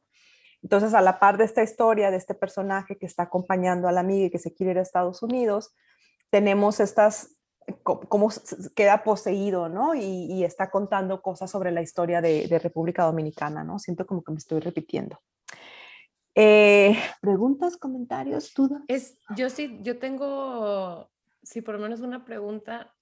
Entonces, 0.62 0.92
a 0.92 1.00
la 1.00 1.18
par 1.18 1.38
de 1.38 1.44
esta 1.44 1.62
historia, 1.62 2.10
de 2.10 2.18
este 2.18 2.34
personaje 2.34 2.98
que 2.98 3.06
está 3.06 3.22
acompañando 3.22 3.88
a 3.88 3.92
la 3.92 4.00
amiga 4.00 4.26
y 4.26 4.30
que 4.30 4.38
se 4.38 4.52
quiere 4.52 4.72
ir 4.72 4.78
a 4.78 4.82
Estados 4.82 5.22
Unidos, 5.22 5.74
tenemos 6.28 6.80
estas, 6.80 7.34
cómo 7.82 8.28
queda 8.74 9.02
poseído, 9.02 9.70
¿no? 9.70 9.94
Y, 9.94 10.44
está 10.44 10.70
contando 10.70 11.22
cosas 11.22 11.50
sobre 11.50 11.70
la 11.70 11.80
historia 11.80 12.20
de, 12.20 12.60
República 12.62 13.04
Dominicana, 13.04 13.64
¿no? 13.64 13.78
Siento 13.78 14.04
como 14.04 14.22
que 14.22 14.32
me 14.32 14.38
estoy 14.38 14.60
repitiendo. 14.60 15.18
Eh, 16.42 16.96
¿Preguntas, 17.20 17.76
comentarios, 17.76 18.54
dudas? 18.54 18.80
Es, 18.88 19.18
yo 19.36 19.50
sí, 19.50 19.78
yo 19.82 19.98
tengo, 19.98 21.10
sí, 21.42 21.60
por 21.60 21.74
lo 21.74 21.80
menos 21.82 22.00
una 22.00 22.24
pregunta 22.24 22.94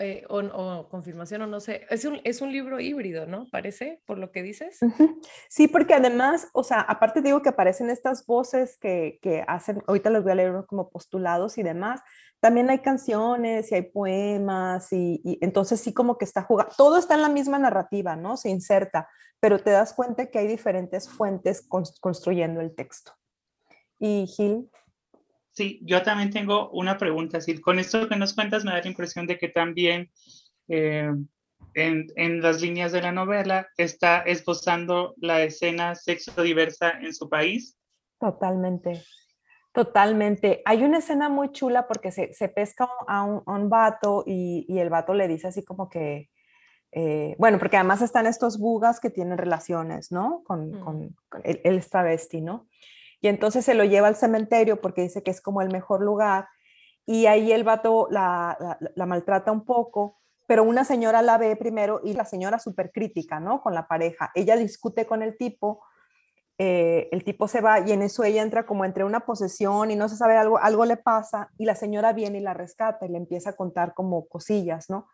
eh, 0.00 0.24
o, 0.30 0.88
confirmación 0.88 1.42
o 1.42 1.46
no 1.46 1.60
sé, 1.60 1.86
es 1.90 2.06
un, 2.06 2.22
es 2.24 2.40
un 2.40 2.50
libro 2.50 2.80
híbrido, 2.80 3.26
¿no? 3.26 3.48
Parece, 3.52 4.02
por 4.06 4.16
lo 4.16 4.32
que 4.32 4.42
dices. 4.42 4.78
Sí, 5.50 5.68
porque 5.68 5.92
además, 5.92 6.48
o 6.54 6.62
sea, 6.62 6.80
aparte 6.80 7.20
digo 7.20 7.42
que 7.42 7.50
aparecen 7.50 7.90
estas 7.90 8.24
voces 8.24 8.78
que, 8.78 9.18
que 9.20 9.44
hacen, 9.46 9.82
ahorita 9.86 10.08
les 10.08 10.22
voy 10.22 10.32
a 10.32 10.36
leer 10.36 10.64
como 10.66 10.88
postulados 10.88 11.58
y 11.58 11.62
demás, 11.62 12.00
también 12.40 12.70
hay 12.70 12.78
canciones 12.78 13.70
y 13.70 13.74
hay 13.74 13.82
poemas 13.82 14.90
y, 14.92 15.20
y 15.22 15.38
entonces 15.42 15.80
sí 15.80 15.92
como 15.92 16.16
que 16.16 16.24
está 16.24 16.42
jugando, 16.44 16.72
todo 16.78 16.96
está 16.96 17.14
en 17.14 17.22
la 17.22 17.28
misma 17.28 17.58
narrativa, 17.58 18.16
¿no? 18.16 18.38
Se 18.38 18.48
inserta, 18.48 19.08
pero 19.40 19.58
te 19.58 19.70
das 19.70 19.92
cuenta 19.92 20.26
que 20.26 20.38
hay 20.38 20.46
diferentes 20.46 21.08
fuentes 21.08 21.66
construyendo 22.00 22.60
el 22.60 22.74
texto. 22.74 23.12
Y 23.98 24.26
Gil. 24.26 24.70
Sí, 25.52 25.80
yo 25.82 26.02
también 26.02 26.30
tengo 26.30 26.70
una 26.70 26.98
pregunta. 26.98 27.40
Si 27.40 27.60
con 27.60 27.78
esto 27.78 28.08
que 28.08 28.16
nos 28.16 28.34
cuentas 28.34 28.64
me 28.64 28.72
da 28.72 28.80
la 28.80 28.88
impresión 28.88 29.26
de 29.26 29.38
que 29.38 29.48
también 29.48 30.10
eh, 30.68 31.10
en, 31.74 32.06
en, 32.16 32.40
las 32.40 32.60
líneas 32.60 32.92
de 32.92 33.02
la 33.02 33.12
novela 33.12 33.68
está 33.76 34.20
esbozando 34.20 35.14
la 35.18 35.42
escena 35.42 35.94
sexo 35.94 36.42
diversa 36.42 36.90
en 37.00 37.14
su 37.14 37.28
país. 37.28 37.76
Totalmente, 38.20 39.02
totalmente. 39.72 40.62
Hay 40.64 40.82
una 40.82 40.98
escena 40.98 41.28
muy 41.28 41.50
chula 41.52 41.86
porque 41.86 42.10
se, 42.10 42.32
se 42.34 42.48
pesca 42.48 42.88
a 43.06 43.22
un, 43.22 43.42
a 43.46 43.52
un 43.52 43.68
vato 43.68 44.24
y, 44.26 44.64
y, 44.68 44.78
el 44.78 44.90
vato 44.90 45.14
le 45.14 45.28
dice 45.28 45.48
así 45.48 45.64
como 45.64 45.88
que, 45.88 46.30
eh, 46.92 47.36
bueno, 47.38 47.58
porque 47.58 47.76
además 47.76 48.02
están 48.02 48.26
estos 48.26 48.58
bugas 48.58 49.00
que 49.00 49.10
tienen 49.10 49.38
relaciones, 49.38 50.10
¿no? 50.10 50.42
Con, 50.44 50.70
mm. 50.70 50.80
con, 50.80 51.16
con 51.28 51.40
el, 51.44 51.60
el 51.64 51.86
travesti, 51.86 52.40
¿no? 52.40 52.66
Y 53.20 53.28
entonces 53.28 53.64
se 53.64 53.74
lo 53.74 53.84
lleva 53.84 54.08
al 54.08 54.16
cementerio 54.16 54.80
porque 54.80 55.02
dice 55.02 55.22
que 55.22 55.30
es 55.30 55.40
como 55.40 55.60
el 55.60 55.70
mejor 55.70 56.02
lugar. 56.02 56.48
Y 57.04 57.26
ahí 57.26 57.52
el 57.52 57.64
vato 57.64 58.06
la, 58.10 58.78
la, 58.94 59.06
maltrata 59.06 59.50
un 59.50 59.64
poco, 59.64 60.18
pero 60.46 60.62
una 60.62 60.84
señora 60.84 61.22
la 61.22 61.38
ve 61.38 61.56
primero 61.56 62.00
y 62.04 62.12
la 62.12 62.24
señora 62.24 62.58
súper 62.58 62.92
crítica, 62.92 63.40
¿no? 63.40 63.62
Con 63.62 63.74
la 63.74 63.88
pareja. 63.88 64.30
Ella 64.34 64.56
discute 64.56 65.06
con 65.06 65.22
el 65.22 65.36
tipo, 65.38 65.82
eh, 66.58 67.08
el 67.10 67.24
tipo 67.24 67.48
se 67.48 67.60
va 67.62 67.80
y 67.80 67.92
en 67.92 68.02
eso 68.02 68.24
ella 68.24 68.42
entra 68.42 68.66
como 68.66 68.84
entre 68.84 69.04
una 69.04 69.20
posesión 69.20 69.90
y 69.90 69.96
no 69.96 70.08
se 70.08 70.16
sabe 70.16 70.36
algo, 70.36 70.58
algo 70.58 70.84
le 70.84 70.98
pasa 70.98 71.50
y 71.56 71.64
la 71.64 71.74
señora 71.74 72.12
viene 72.12 72.38
y 72.38 72.42
la 72.42 72.52
rescata 72.52 73.06
y 73.06 73.08
le 73.08 73.18
empieza 73.18 73.50
a 73.50 73.56
contar 73.56 73.94
como 73.94 74.28
cosillas, 74.28 74.90
¿no? 74.90 75.08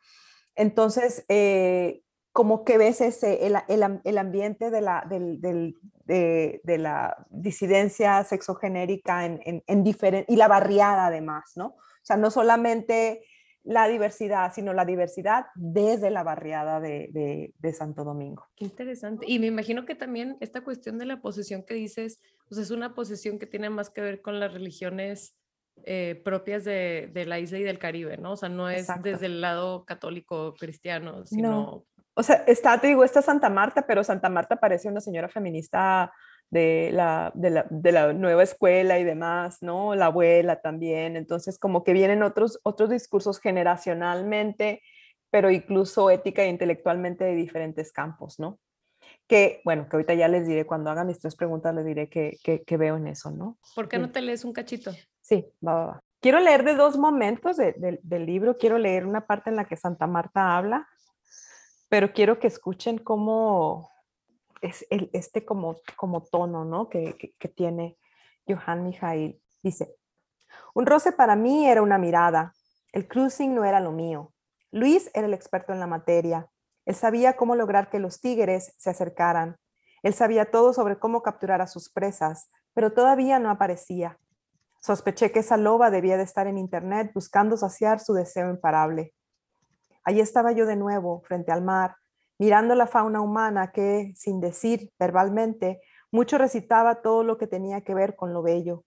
Entonces, 0.56 1.24
eh, 1.28 2.02
como 2.32 2.64
que 2.64 2.78
ves 2.78 3.00
ese, 3.00 3.46
el, 3.46 3.56
el, 3.68 4.00
el 4.02 4.18
ambiente 4.18 4.70
de 4.70 4.80
la, 4.80 5.06
del, 5.08 5.40
de, 5.40 6.60
de, 6.64 6.78
la 6.78 7.26
disidencia 7.30 8.24
sexogenérica 8.24 9.24
en, 9.24 9.40
en, 9.44 9.62
en 9.66 9.84
diferente, 9.84 10.32
y 10.32 10.36
la 10.36 10.48
barriada 10.48 11.06
además, 11.06 11.52
¿no? 11.54 11.66
O 11.66 12.06
sea, 12.06 12.16
no 12.16 12.30
solamente 12.30 13.22
la 13.62 13.88
diversidad, 13.88 14.52
sino 14.52 14.74
la 14.74 14.84
diversidad 14.84 15.46
desde 15.54 16.10
la 16.10 16.22
barriada 16.22 16.80
de, 16.80 17.08
de, 17.12 17.54
de, 17.56 17.72
Santo 17.72 18.04
Domingo. 18.04 18.46
Qué 18.56 18.64
interesante. 18.66 19.24
Y 19.28 19.38
me 19.38 19.46
imagino 19.46 19.86
que 19.86 19.94
también 19.94 20.36
esta 20.40 20.62
cuestión 20.62 20.98
de 20.98 21.06
la 21.06 21.22
posesión 21.22 21.62
que 21.62 21.74
dices, 21.74 22.20
pues 22.48 22.60
es 22.60 22.70
una 22.70 22.94
posesión 22.94 23.38
que 23.38 23.46
tiene 23.46 23.70
más 23.70 23.90
que 23.90 24.02
ver 24.02 24.20
con 24.20 24.38
las 24.38 24.52
religiones 24.52 25.34
eh, 25.84 26.20
propias 26.24 26.64
de, 26.64 27.10
de, 27.12 27.26
la 27.26 27.38
isla 27.38 27.58
y 27.58 27.62
del 27.62 27.78
Caribe, 27.78 28.16
¿no? 28.16 28.32
O 28.32 28.36
sea, 28.36 28.48
no 28.48 28.70
es 28.70 28.82
Exacto. 28.82 29.08
desde 29.08 29.26
el 29.26 29.40
lado 29.40 29.84
católico 29.84 30.54
cristiano, 30.54 31.26
sino 31.26 31.50
no. 31.50 31.86
O 32.14 32.22
sea, 32.22 32.44
está, 32.46 32.80
te 32.80 32.86
digo, 32.86 33.04
está 33.04 33.22
Santa 33.22 33.50
Marta, 33.50 33.86
pero 33.86 34.04
Santa 34.04 34.28
Marta 34.28 34.56
parece 34.56 34.88
una 34.88 35.00
señora 35.00 35.28
feminista 35.28 36.12
de 36.48 36.90
la, 36.92 37.32
de 37.34 37.50
la, 37.50 37.66
de 37.68 37.92
la 37.92 38.12
nueva 38.12 38.44
escuela 38.44 38.98
y 39.00 39.04
demás, 39.04 39.58
¿no? 39.62 39.94
La 39.96 40.06
abuela 40.06 40.60
también. 40.60 41.16
Entonces, 41.16 41.58
como 41.58 41.82
que 41.82 41.92
vienen 41.92 42.22
otros, 42.22 42.60
otros 42.62 42.90
discursos 42.90 43.40
generacionalmente, 43.40 44.80
pero 45.30 45.50
incluso 45.50 46.10
ética 46.10 46.44
e 46.44 46.48
intelectualmente 46.48 47.24
de 47.24 47.34
diferentes 47.34 47.92
campos, 47.92 48.38
¿no? 48.38 48.60
Que, 49.26 49.60
bueno, 49.64 49.88
que 49.88 49.96
ahorita 49.96 50.14
ya 50.14 50.28
les 50.28 50.46
diré, 50.46 50.64
cuando 50.64 50.90
hagan 50.90 51.08
mis 51.08 51.18
tres 51.18 51.34
preguntas, 51.34 51.74
les 51.74 51.84
diré 51.84 52.08
que, 52.08 52.38
que, 52.44 52.62
que 52.62 52.76
veo 52.76 52.96
en 52.96 53.08
eso, 53.08 53.32
¿no? 53.32 53.58
¿Por 53.74 53.88
qué 53.88 53.98
no 53.98 54.12
te 54.12 54.20
lees 54.20 54.44
un 54.44 54.52
cachito? 54.52 54.92
Sí, 55.24 55.44
va, 55.66 55.86
va. 55.86 56.02
Quiero 56.20 56.38
leer 56.38 56.64
de 56.64 56.74
dos 56.74 56.96
momentos 56.96 57.56
de, 57.56 57.72
de, 57.72 57.98
del 58.02 58.26
libro. 58.26 58.56
Quiero 58.56 58.78
leer 58.78 59.06
una 59.06 59.26
parte 59.26 59.50
en 59.50 59.56
la 59.56 59.64
que 59.64 59.76
Santa 59.76 60.06
Marta 60.06 60.56
habla 60.56 60.88
pero 61.94 62.12
quiero 62.12 62.40
que 62.40 62.48
escuchen 62.48 62.98
cómo 62.98 63.88
es 64.60 64.84
el, 64.90 65.10
este 65.12 65.44
como, 65.44 65.76
como 65.94 66.24
tono 66.24 66.64
¿no? 66.64 66.88
que, 66.88 67.36
tiene 67.54 67.96
Johann 68.48 68.82
Mijail. 68.82 69.40
Dice, 69.62 69.94
un 70.74 70.86
roce 70.86 71.12
para 71.12 71.36
mí 71.36 71.68
era 71.68 71.82
una 71.82 71.96
mirada, 71.96 72.52
el 72.90 73.06
cruising 73.06 73.54
no 73.54 73.64
era 73.64 73.78
lo 73.78 73.92
mío. 73.92 74.32
Luis 74.72 75.08
era 75.14 75.28
el 75.28 75.34
experto 75.34 75.72
en 75.72 75.78
la 75.78 75.86
materia. 75.86 76.48
Él 76.84 76.96
sabía 76.96 77.36
cómo 77.36 77.54
lograr 77.54 77.90
que 77.90 78.00
los 78.00 78.20
tigres 78.20 78.74
se 78.76 78.90
acercaran. 78.90 79.56
Él 80.02 80.14
sabía 80.14 80.50
todo 80.50 80.72
sobre 80.72 80.98
cómo 80.98 81.22
capturar 81.22 81.60
a 81.60 81.68
sus 81.68 81.88
presas, 81.88 82.50
pero 82.72 82.92
todavía 82.92 83.38
no 83.38 83.50
aparecía. 83.50 84.18
Sospeché 84.84 85.32
que 85.32 85.38
esa 85.38 85.56
loba 85.56 85.90
debía 85.90 86.18
de 86.18 86.24
estar 86.24 86.46
en 86.46 86.58
internet 86.58 87.10
buscando 87.14 87.56
saciar 87.56 88.00
su 88.00 88.12
deseo 88.12 88.50
imparable. 88.50 89.14
Allí 90.04 90.20
estaba 90.20 90.52
yo 90.52 90.66
de 90.66 90.76
nuevo, 90.76 91.22
frente 91.22 91.52
al 91.52 91.62
mar, 91.62 91.96
mirando 92.38 92.74
la 92.74 92.86
fauna 92.86 93.22
humana 93.22 93.72
que, 93.72 94.12
sin 94.14 94.42
decir 94.42 94.92
verbalmente, 94.98 95.80
mucho 96.12 96.36
recitaba 96.36 97.00
todo 97.00 97.24
lo 97.24 97.38
que 97.38 97.46
tenía 97.46 97.80
que 97.80 97.94
ver 97.94 98.14
con 98.14 98.34
lo 98.34 98.42
bello. 98.42 98.84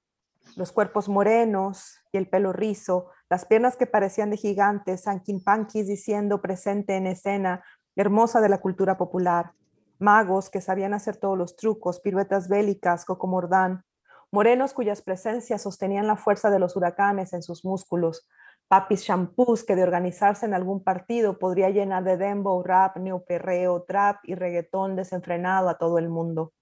Los 0.56 0.72
cuerpos 0.72 1.10
morenos 1.10 2.00
y 2.12 2.20
el 2.20 2.30
pelo 2.30 2.54
rizo, 2.54 3.10
las 3.28 3.46
piernas 3.46 3.76
que 3.76 3.88
parecían 3.88 4.30
de 4.30 4.38
gigantes, 4.38 5.02
sanquinpanquis 5.02 5.88
diciendo 5.88 6.44
presente 6.44 6.96
en 6.96 7.08
escena, 7.08 7.64
hermosa 7.96 8.40
de 8.40 8.50
la 8.50 8.62
cultura 8.62 9.00
popular. 9.00 9.54
Magos 9.98 10.52
que 10.52 10.62
sabían 10.62 10.94
hacer 10.94 11.18
todos 11.18 11.40
los 11.40 11.56
trucos, 11.56 12.02
piruetas 12.02 12.50
bélicas, 12.50 13.04
cocomordán. 13.04 13.84
Morenos 14.32 14.74
cuyas 14.74 15.02
presencias 15.02 15.62
sostenían 15.62 16.08
la 16.08 16.18
fuerza 16.18 16.50
de 16.50 16.60
los 16.60 16.76
huracanes 16.76 17.34
en 17.34 17.42
sus 17.42 17.64
músculos, 17.64 18.28
papis 18.68 19.04
shampoos 19.04 19.64
que 19.64 19.76
de 19.76 19.84
organizarse 19.84 20.46
en 20.46 20.54
algún 20.54 20.84
partido 20.84 21.40
podría 21.40 21.70
llenar 21.70 22.04
de 22.04 22.18
dembow, 22.18 22.62
rap, 22.62 22.98
neoperreo, 22.98 23.84
trap 23.84 24.18
y 24.24 24.36
reggaetón 24.36 24.98
desenfrenado 24.98 25.70
a 25.70 25.78
todo 25.78 25.98
el 25.98 26.10
mundo. 26.10 26.54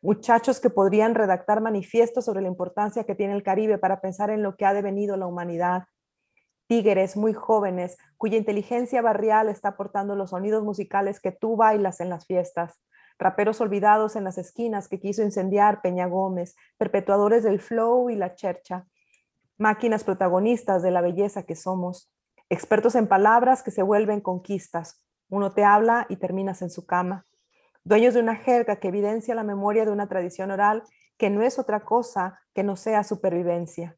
Muchachos 0.00 0.60
que 0.60 0.70
podrían 0.70 1.14
redactar 1.14 1.60
manifiestos 1.60 2.24
sobre 2.24 2.42
la 2.42 2.48
importancia 2.48 3.04
que 3.04 3.14
tiene 3.14 3.34
el 3.34 3.42
Caribe 3.42 3.78
para 3.78 4.00
pensar 4.00 4.30
en 4.30 4.42
lo 4.42 4.56
que 4.56 4.66
ha 4.66 4.74
devenido 4.74 5.16
la 5.16 5.26
humanidad. 5.26 5.84
Tigres 6.66 7.16
muy 7.16 7.34
jóvenes 7.34 7.98
cuya 8.16 8.38
inteligencia 8.38 9.02
barrial 9.02 9.48
está 9.48 9.70
aportando 9.70 10.14
los 10.14 10.30
sonidos 10.30 10.64
musicales 10.64 11.20
que 11.20 11.32
tú 11.32 11.56
bailas 11.56 12.00
en 12.00 12.08
las 12.08 12.26
fiestas. 12.26 12.80
Raperos 13.18 13.60
olvidados 13.60 14.16
en 14.16 14.24
las 14.24 14.38
esquinas 14.38 14.88
que 14.88 15.00
quiso 15.00 15.22
incendiar 15.22 15.82
Peña 15.82 16.06
Gómez, 16.06 16.56
perpetuadores 16.78 17.44
del 17.44 17.60
flow 17.60 18.10
y 18.10 18.16
la 18.16 18.34
chercha 18.34 18.86
máquinas 19.56 20.04
protagonistas 20.04 20.82
de 20.82 20.90
la 20.90 21.00
belleza 21.00 21.44
que 21.44 21.56
somos, 21.56 22.10
expertos 22.48 22.94
en 22.94 23.06
palabras 23.06 23.62
que 23.62 23.70
se 23.70 23.82
vuelven 23.82 24.20
conquistas. 24.20 25.02
Uno 25.28 25.52
te 25.52 25.64
habla 25.64 26.06
y 26.08 26.16
terminas 26.16 26.62
en 26.62 26.70
su 26.70 26.86
cama. 26.86 27.26
Dueños 27.84 28.14
de 28.14 28.20
una 28.20 28.36
jerga 28.36 28.76
que 28.76 28.88
evidencia 28.88 29.34
la 29.34 29.42
memoria 29.42 29.84
de 29.84 29.92
una 29.92 30.08
tradición 30.08 30.50
oral 30.50 30.82
que 31.16 31.30
no 31.30 31.42
es 31.42 31.58
otra 31.58 31.84
cosa 31.84 32.40
que 32.54 32.64
no 32.64 32.76
sea 32.76 33.04
supervivencia. 33.04 33.96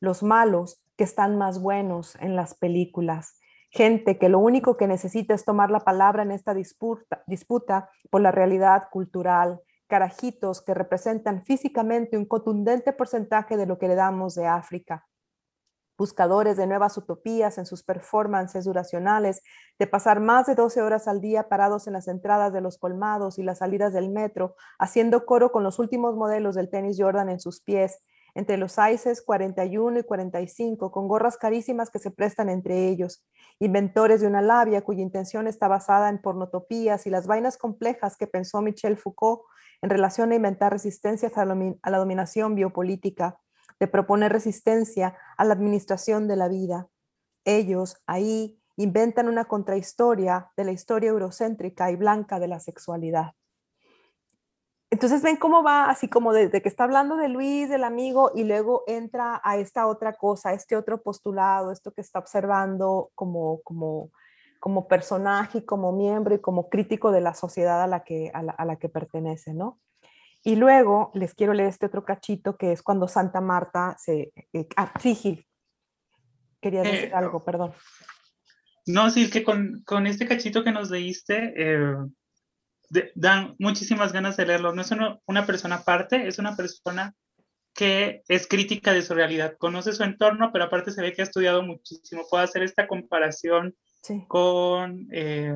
Los 0.00 0.22
malos 0.22 0.82
que 0.96 1.04
están 1.04 1.36
más 1.36 1.60
buenos 1.60 2.16
en 2.16 2.36
las 2.36 2.54
películas. 2.54 3.38
Gente 3.74 4.18
que 4.18 4.28
lo 4.28 4.38
único 4.38 4.76
que 4.76 4.86
necesita 4.86 5.34
es 5.34 5.44
tomar 5.44 5.72
la 5.72 5.80
palabra 5.80 6.22
en 6.22 6.30
esta 6.30 6.54
disputa, 6.54 7.90
por 8.08 8.20
la 8.20 8.30
realidad 8.30 8.84
cultural, 8.88 9.62
carajitos 9.88 10.62
que 10.62 10.74
representan 10.74 11.44
físicamente 11.44 12.16
un 12.16 12.24
contundente 12.24 12.92
porcentaje 12.92 13.56
de 13.56 13.66
lo 13.66 13.76
que 13.76 13.88
le 13.88 13.96
damos 13.96 14.36
de 14.36 14.46
África. 14.46 15.08
buscadores 15.98 16.56
de 16.56 16.68
nuevas 16.68 16.96
utopías 16.98 17.58
en 17.58 17.66
sus 17.66 17.82
performances 17.82 18.64
duracionales, 18.64 19.42
de 19.78 19.86
pasar 19.88 20.20
más 20.20 20.46
de 20.46 20.54
12 20.54 20.80
horas 20.82 21.08
al 21.08 21.20
día 21.20 21.48
parados 21.48 21.88
en 21.88 21.94
las 21.94 22.06
entradas 22.06 22.52
de 22.52 22.60
los 22.60 22.78
colmados 22.78 23.38
y 23.38 23.42
las 23.42 23.58
salidas 23.58 23.92
del 23.92 24.10
metro, 24.10 24.54
haciendo 24.78 25.24
coro 25.24 25.50
con 25.50 25.64
los 25.64 25.80
últimos 25.80 26.14
modelos 26.16 26.54
del 26.54 26.70
tenis 26.70 26.96
Jordan 26.98 27.28
en 27.28 27.40
sus 27.40 27.60
pies, 27.60 28.02
entre 28.34 28.56
los 28.56 28.76
ICES 28.78 29.22
41 29.22 30.00
y 30.00 30.02
45, 30.02 30.90
con 30.90 31.08
gorras 31.08 31.36
carísimas 31.36 31.90
que 31.90 31.98
se 31.98 32.10
prestan 32.10 32.48
entre 32.48 32.88
ellos, 32.88 33.24
inventores 33.60 34.20
de 34.20 34.26
una 34.26 34.42
labia 34.42 34.82
cuya 34.82 35.02
intención 35.02 35.46
está 35.46 35.68
basada 35.68 36.08
en 36.08 36.20
pornotopías 36.20 37.06
y 37.06 37.10
las 37.10 37.26
vainas 37.26 37.56
complejas 37.56 38.16
que 38.16 38.26
pensó 38.26 38.60
Michel 38.60 38.96
Foucault 38.96 39.42
en 39.82 39.90
relación 39.90 40.32
a 40.32 40.36
inventar 40.36 40.72
resistencias 40.72 41.36
a 41.36 41.44
la 41.44 41.98
dominación 41.98 42.54
biopolítica, 42.54 43.38
de 43.78 43.86
proponer 43.86 44.32
resistencia 44.32 45.16
a 45.36 45.44
la 45.44 45.54
administración 45.54 46.26
de 46.28 46.36
la 46.36 46.48
vida. 46.48 46.88
Ellos 47.44 48.02
ahí 48.06 48.60
inventan 48.76 49.28
una 49.28 49.44
contrahistoria 49.44 50.50
de 50.56 50.64
la 50.64 50.72
historia 50.72 51.10
eurocéntrica 51.10 51.90
y 51.90 51.96
blanca 51.96 52.40
de 52.40 52.48
la 52.48 52.60
sexualidad. 52.60 53.32
Entonces 54.94 55.22
ven 55.22 55.34
cómo 55.34 55.64
va, 55.64 55.90
así 55.90 56.06
como 56.06 56.32
desde 56.32 56.62
que 56.62 56.68
está 56.68 56.84
hablando 56.84 57.16
de 57.16 57.28
Luis, 57.28 57.68
del 57.68 57.82
amigo, 57.82 58.30
y 58.32 58.44
luego 58.44 58.84
entra 58.86 59.40
a 59.42 59.56
esta 59.56 59.88
otra 59.88 60.12
cosa, 60.12 60.52
este 60.52 60.76
otro 60.76 61.02
postulado, 61.02 61.72
esto 61.72 61.90
que 61.90 62.00
está 62.00 62.20
observando 62.20 63.10
como, 63.16 63.60
como, 63.62 64.12
como 64.60 64.86
personaje, 64.86 65.64
como 65.64 65.90
miembro 65.90 66.36
y 66.36 66.38
como 66.38 66.68
crítico 66.68 67.10
de 67.10 67.22
la 67.22 67.34
sociedad 67.34 67.82
a 67.82 67.88
la 67.88 68.04
que, 68.04 68.30
a 68.32 68.64
la, 68.64 68.76
que 68.76 68.88
pertenece, 68.88 69.52
¿no? 69.52 69.80
Y 70.44 70.54
luego 70.54 71.10
les 71.12 71.34
quiero 71.34 71.54
leer 71.54 71.70
este 71.70 71.86
otro 71.86 72.04
cachito 72.04 72.56
que 72.56 72.70
es 72.70 72.80
cuando 72.80 73.08
Santa 73.08 73.40
Marta 73.40 73.96
se... 73.98 74.32
Eh, 74.52 74.68
ah, 74.76 74.92
sí, 75.00 75.16
Gil. 75.16 75.44
Quería 76.60 76.82
decir 76.84 77.08
eh, 77.08 77.12
algo, 77.14 77.44
perdón. 77.44 77.72
No, 78.86 79.10
sí, 79.10 79.28
que 79.28 79.42
con, 79.42 79.82
con, 79.84 80.06
este 80.06 80.28
cachito 80.28 80.62
que 80.62 80.70
nos 80.70 80.88
leíste, 80.88 81.52
eh, 81.56 81.96
dan 83.14 83.54
muchísimas 83.58 84.12
ganas 84.12 84.36
de 84.36 84.46
leerlo. 84.46 84.74
No 84.74 84.82
es 84.82 84.90
una, 84.90 85.46
persona 85.46 85.76
aparte, 85.76 86.26
es 86.28 86.38
una 86.38 86.56
persona 86.56 87.14
que 87.74 88.22
es 88.28 88.46
crítica 88.46 88.92
de 88.92 89.02
su 89.02 89.14
realidad, 89.14 89.56
conoce 89.58 89.92
su 89.92 90.04
entorno, 90.04 90.50
pero 90.52 90.64
aparte 90.64 90.92
se 90.92 91.02
ve 91.02 91.12
que 91.12 91.22
ha 91.22 91.24
estudiado 91.24 91.62
muchísimo. 91.62 92.24
Puede 92.30 92.44
hacer 92.44 92.62
esta 92.62 92.86
comparación 92.86 93.74
con 94.28 95.08
eh, 95.12 95.54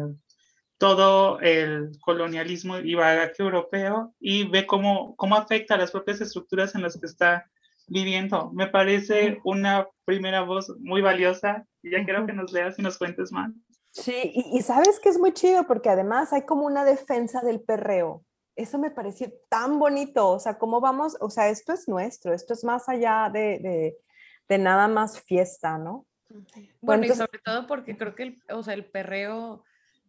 todo 0.78 1.40
el 1.40 1.90
colonialismo 2.00 2.78
y 2.78 2.94
bagaje 2.94 3.42
europeo 3.42 4.14
y 4.18 4.44
ve 4.48 4.66
cómo, 4.66 5.14
cómo 5.16 5.36
afecta 5.36 5.74
a 5.74 5.78
las 5.78 5.90
propias 5.90 6.20
estructuras 6.20 6.74
en 6.74 6.82
las 6.82 6.98
que 6.98 7.06
está 7.06 7.50
viviendo. 7.88 8.50
Me 8.52 8.68
parece 8.68 9.38
una 9.44 9.86
primera 10.04 10.42
voz 10.42 10.72
muy 10.80 11.00
valiosa 11.00 11.66
y 11.82 11.90
ya 11.90 12.04
quiero 12.04 12.26
que 12.26 12.32
nos 12.32 12.52
leas 12.52 12.78
y 12.78 12.82
nos 12.82 12.98
cuentes 12.98 13.32
más. 13.32 13.52
Sí, 14.02 14.32
y, 14.34 14.62
sabes 14.62 15.00
que 15.00 15.08
es 15.08 15.18
muy 15.18 15.32
chido 15.32 15.66
porque 15.66 15.90
además 15.90 16.32
hay 16.32 16.42
como 16.42 16.66
una 16.66 16.84
defensa 16.84 17.40
del 17.40 17.60
perreo. 17.60 18.24
Eso 18.54 18.78
me 18.78 18.90
pareció 18.90 19.32
tan 19.48 19.78
bonito, 19.78 20.30
o 20.30 20.38
sea, 20.38 20.58
cómo 20.58 20.80
vamos, 20.80 21.16
o 21.20 21.30
sea, 21.30 21.48
esto 21.48 21.72
es 21.72 21.88
nuestro, 21.88 22.32
esto 22.32 22.54
es 22.54 22.64
más 22.64 22.88
allá 22.88 23.30
de, 23.32 23.96
de, 24.48 24.58
nada 24.58 24.88
más 24.88 25.20
fiesta, 25.20 25.78
¿no? 25.78 26.06
Bueno, 26.80 27.06
y 27.06 27.08
sobre 27.10 27.38
todo 27.38 27.66
porque 27.66 27.96
creo 27.96 28.14
que 28.14 28.22
el, 28.24 28.42
o 28.50 28.62
sea, 28.62 28.74
el 28.74 28.84
perreo, 28.84 29.64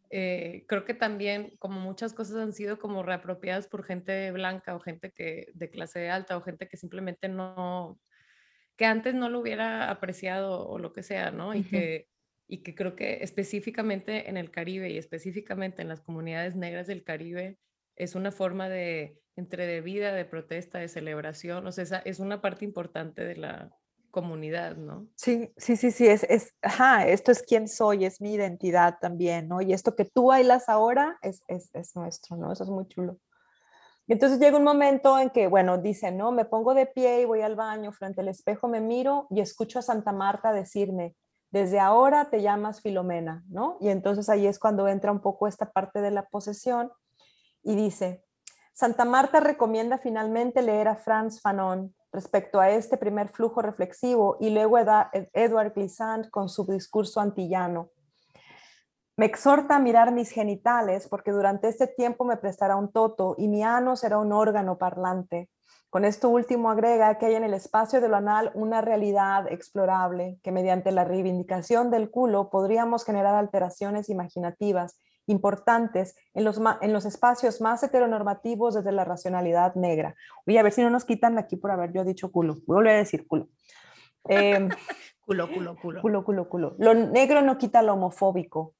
eh, 0.10 0.66
creo 0.68 0.86
que 0.86 0.94
también 0.94 1.56
como 1.60 1.80
muchas 1.80 2.14
cosas 2.14 2.38
han 2.38 2.54
sido 2.54 2.80
como 2.80 3.04
reapropiadas 3.04 3.68
por 3.68 3.84
gente 3.84 4.32
blanca 4.32 4.76
o 4.76 4.80
gente 4.80 5.12
que 5.12 5.48
de 5.54 5.70
clase 5.70 6.10
alta 6.10 6.38
o 6.38 6.42
gente 6.42 6.68
que 6.68 6.78
simplemente 6.78 7.28
no, 7.28 8.00
que 8.76 8.86
antes 8.86 9.14
no 9.14 9.30
lo 9.30 9.40
hubiera 9.40 9.90
apreciado 9.90 10.68
o 10.68 10.80
lo 10.80 10.94
que 10.94 11.04
sea, 11.04 11.32
¿no? 11.32 11.54
Y 11.54 11.64
que 11.64 12.08
y 12.50 12.64
que 12.64 12.74
creo 12.74 12.96
que 12.96 13.20
específicamente 13.22 14.28
en 14.30 14.36
el 14.36 14.50
Caribe 14.50 14.90
y 14.90 14.98
específicamente 14.98 15.84
en 15.84 15.88
las 15.88 16.02
comunidades 16.02 16.56
negras 16.56 16.88
del 16.88 17.04
Caribe 17.04 17.60
es 17.96 18.16
una 18.16 18.32
forma 18.32 18.68
de 18.68 19.22
entre 19.36 19.68
de 19.68 19.82
vida, 19.82 20.14
de 20.14 20.26
protesta, 20.26 20.80
de 20.80 20.90
celebración, 20.90 21.66
o 21.66 21.72
sea, 21.72 22.00
es 22.00 22.20
una 22.20 22.42
parte 22.42 22.66
importante 22.66 23.24
de 23.24 23.38
la 23.38 23.72
comunidad, 24.12 24.76
¿no? 24.76 25.08
Sí, 25.16 25.54
sí, 25.56 25.78
sí, 25.78 25.92
sí, 25.92 26.08
es, 26.08 26.24
es, 26.24 26.56
ajá, 26.64 27.08
esto 27.08 27.32
es 27.32 27.44
quién 27.44 27.68
soy, 27.68 28.04
es 28.04 28.20
mi 28.20 28.34
identidad 28.34 28.98
también, 29.00 29.48
¿no? 29.48 29.62
Y 29.62 29.72
esto 29.72 29.96
que 29.96 30.06
tú 30.06 30.26
bailas 30.26 30.68
ahora 30.68 31.20
es, 31.22 31.44
es, 31.48 31.70
es 31.74 31.96
nuestro, 31.96 32.36
¿no? 32.36 32.52
Eso 32.52 32.64
es 32.64 32.70
muy 32.70 32.88
chulo. 32.88 33.20
Y 34.08 34.14
entonces 34.14 34.40
llega 34.40 34.58
un 34.58 34.64
momento 34.64 35.20
en 35.20 35.30
que, 35.30 35.46
bueno, 35.46 35.78
dice, 35.78 36.12
no, 36.12 36.32
me 36.32 36.46
pongo 36.46 36.74
de 36.74 36.88
pie 36.88 37.22
y 37.22 37.26
voy 37.26 37.42
al 37.42 37.56
baño, 37.56 37.92
frente 37.92 38.22
al 38.22 38.28
espejo 38.28 38.68
me 38.68 38.82
miro 38.82 39.28
y 39.30 39.40
escucho 39.40 39.78
a 39.78 39.84
Santa 39.84 40.12
Marta 40.12 40.52
decirme, 40.52 41.16
desde 41.52 41.80
ahora 41.80 42.30
te 42.30 42.42
llamas 42.42 42.82
Filomena, 42.82 43.44
¿no? 43.50 43.78
Y 43.80 43.90
entonces 43.90 44.30
ahí 44.30 44.46
es 44.46 44.60
cuando 44.60 44.88
entra 44.88 45.12
un 45.12 45.22
poco 45.22 45.48
esta 45.48 45.72
parte 45.72 46.02
de 46.02 46.12
la 46.12 46.28
posesión 46.28 46.92
y 47.64 47.76
dice, 47.76 48.24
Santa 48.74 49.04
Marta 49.04 49.40
recomienda 49.40 49.98
finalmente 49.98 50.62
leer 50.62 50.88
a 50.88 50.96
Franz 50.96 51.42
Fanon 51.42 51.94
respecto 52.12 52.60
a 52.60 52.70
este 52.70 52.98
primer 52.98 53.30
flujo 53.30 53.62
reflexivo 53.62 54.38
y 54.40 54.50
luego 54.52 54.78
Edward 55.34 55.74
Glissant 55.74 56.30
con 56.30 56.50
su 56.50 56.66
discurso 56.66 57.20
antillano. 57.20 57.92
Me 59.18 59.26
exhorta 59.26 59.76
a 59.76 59.80
mirar 59.80 60.14
mis 60.14 60.32
genitales 60.32 61.10
porque 61.10 61.32
durante 61.32 61.68
este 61.68 61.88
tiempo 61.88 62.24
me 62.24 62.38
prestará 62.38 62.78
un 62.78 62.92
toto 62.92 63.36
y 63.38 63.50
mi 63.50 63.64
ano 63.64 63.98
será 63.98 64.18
un 64.18 64.32
órgano 64.32 64.78
parlante. 64.78 65.50
Con 65.90 66.06
esto 66.06 66.30
último 66.30 66.70
agrega 66.70 67.18
que 67.18 67.26
hay 67.26 67.36
en 67.36 67.44
el 67.44 67.56
espacio 67.56 68.00
de 68.00 68.10
lo 68.10 68.16
anal 68.16 68.52
una 68.54 68.82
realidad 68.82 69.52
explorable 69.52 70.40
que 70.44 70.52
mediante 70.52 70.92
la 70.92 71.04
reivindicación 71.04 71.90
del 71.90 72.12
culo 72.12 72.52
podríamos 72.52 73.04
generar 73.04 73.34
alteraciones 73.34 74.10
imaginativas 74.10 75.00
importantes 75.26 76.16
en 76.36 76.44
los, 76.44 76.60
en 76.82 76.94
los 76.94 77.06
espacios 77.06 77.60
más 77.60 77.82
heteronormativos 77.82 78.76
desde 78.76 78.92
la 78.92 79.04
racionalidad 79.04 79.74
negra. 79.76 80.16
Voy 80.46 80.58
a 80.58 80.64
ver 80.64 80.74
si 80.74 80.82
no 80.84 80.92
nos 80.92 81.06
quitan 81.06 81.40
aquí 81.40 81.56
por 81.56 81.72
haber 81.72 81.92
yo 81.92 82.04
dicho 82.04 82.32
culo. 82.32 82.58
Voy 82.68 82.88
a 82.88 82.94
decir 82.94 83.28
culo. 83.28 83.48
Em, 84.26 84.70
culo, 85.26 85.52
culo, 85.52 85.76
culo. 85.76 86.02
Culo, 86.02 86.24
culo, 86.24 86.50
culo. 86.50 86.76
Lo 86.78 86.94
negro 86.94 87.42
no 87.42 87.58
quita 87.58 87.82
lo 87.82 87.94
homofóbico. 87.94 88.76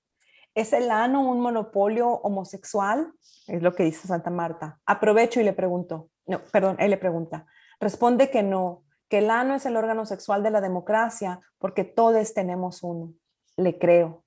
¿Es 0.56 0.74
el 0.74 0.92
ano 0.92 1.22
un 1.22 1.40
monopolio 1.40 2.10
homosexual? 2.10 3.14
Es 3.48 3.62
lo 3.62 3.74
que 3.74 3.84
dice 3.84 4.08
Santa 4.08 4.30
Marta. 4.30 4.80
Aprovecho 4.86 5.40
y 5.40 5.44
le 5.44 5.54
pregunto, 5.54 6.10
no, 6.30 6.42
perdón, 6.46 6.78
él 6.80 6.92
le 6.92 6.98
pregunta, 6.98 7.46
responde 7.80 8.30
que 8.30 8.44
no, 8.44 8.84
que 9.10 9.18
el 9.18 9.30
ano 9.32 9.56
es 9.56 9.66
el 9.66 9.76
órgano 9.76 10.06
sexual 10.06 10.44
de 10.44 10.52
la 10.52 10.62
democracia 10.62 11.42
porque 11.58 11.84
todos 11.84 12.34
tenemos 12.34 12.84
uno. 12.84 13.14
Le 13.58 13.78
creo. 13.78 14.24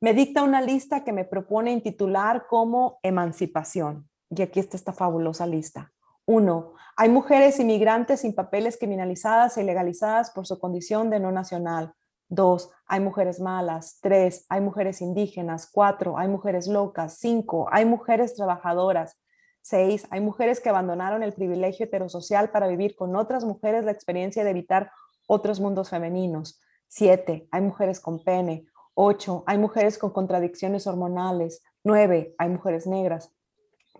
Me 0.00 0.14
dicta 0.14 0.42
una 0.42 0.60
lista 0.62 1.04
que 1.04 1.12
me 1.12 1.24
propone 1.24 1.70
intitular 1.70 2.46
como 2.48 2.98
emancipación. 3.02 4.08
Y 4.30 4.42
aquí 4.42 4.60
está 4.60 4.76
esta 4.76 4.92
fabulosa 4.92 5.46
lista. 5.46 5.92
Uno, 6.26 6.74
hay 6.96 7.08
mujeres 7.08 7.58
inmigrantes 7.60 8.20
sin 8.20 8.34
papeles 8.34 8.76
criminalizadas 8.76 9.56
e 9.56 9.62
ilegalizadas 9.62 10.30
por 10.30 10.46
su 10.46 10.58
condición 10.58 11.10
de 11.10 11.20
no 11.20 11.32
nacional. 11.32 11.94
Dos, 12.28 12.70
hay 12.86 13.00
mujeres 13.00 13.40
malas. 13.40 13.98
Tres, 14.00 14.44
hay 14.48 14.60
mujeres 14.60 15.00
indígenas. 15.00 15.68
Cuatro, 15.70 16.18
hay 16.18 16.28
mujeres 16.28 16.66
locas. 16.66 17.18
Cinco, 17.18 17.68
hay 17.70 17.84
mujeres 17.84 18.34
trabajadoras. 18.34 19.18
Seis, 19.68 20.06
hay 20.08 20.22
mujeres 20.22 20.60
que 20.60 20.70
abandonaron 20.70 21.22
el 21.22 21.34
privilegio 21.34 21.84
heterosocial 21.84 22.50
para 22.50 22.68
vivir 22.68 22.96
con 22.96 23.14
otras 23.14 23.44
mujeres 23.44 23.84
la 23.84 23.90
experiencia 23.90 24.42
de 24.42 24.48
evitar 24.48 24.90
otros 25.26 25.60
mundos 25.60 25.90
femeninos. 25.90 26.58
Siete, 26.86 27.46
hay 27.50 27.60
mujeres 27.60 28.00
con 28.00 28.24
pene. 28.24 28.64
Ocho, 28.94 29.44
hay 29.46 29.58
mujeres 29.58 29.98
con 29.98 30.08
contradicciones 30.10 30.86
hormonales. 30.86 31.62
Nueve, 31.84 32.34
hay 32.38 32.48
mujeres 32.48 32.86
negras. 32.86 33.30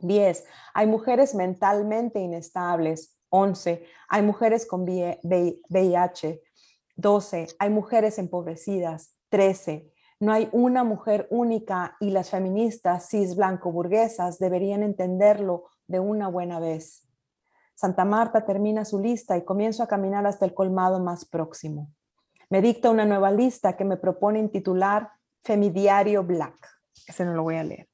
Diez, 0.00 0.46
hay 0.72 0.87
mujeres 0.87 1.35
mentalmente 1.35 2.18
inestables. 2.18 3.18
Once, 3.28 3.85
hay 4.09 4.22
mujeres 4.22 4.64
con 4.64 4.87
VIH. 4.87 6.40
Doce, 6.96 7.46
hay 7.59 7.68
mujeres 7.68 8.18
empobrecidas. 8.18 9.18
Trece, 9.28 9.92
no 10.20 10.33
hay 10.33 10.48
una 10.52 10.83
mujer 10.85 11.28
única 11.31 11.96
y 12.00 12.11
las 12.11 12.31
feministas 12.31 13.09
cis 13.09 13.37
blanco 13.37 13.70
burguesas 13.70 14.38
deberían 14.38 14.83
entenderlo 14.83 15.66
de 15.87 16.00
una 16.00 16.28
buena 16.28 16.59
vez. 16.59 17.09
Santa 17.74 18.04
Marta 18.04 18.44
termina 18.44 18.85
su 18.85 18.98
lista 18.98 19.37
y 19.37 19.44
comienzo 19.44 19.85
a 19.85 19.87
caminar 19.87 20.26
hasta 20.26 20.44
el 20.44 20.54
colmado 20.54 20.98
más 20.98 21.24
próximo. 21.24 21.92
Me 22.50 22.61
dicta 22.61 22.90
una 22.90 23.04
nueva 23.04 23.31
lista 23.31 23.76
que 23.76 23.85
me 23.85 23.96
propone 23.96 24.40
intitular 24.40 25.11
Femidiario 25.44 26.24
Black. 26.24 26.57
Ese 27.07 27.24
no 27.24 27.35
lo 27.35 27.44
voy 27.44 27.57
a 27.57 27.62
leer. 27.62 27.88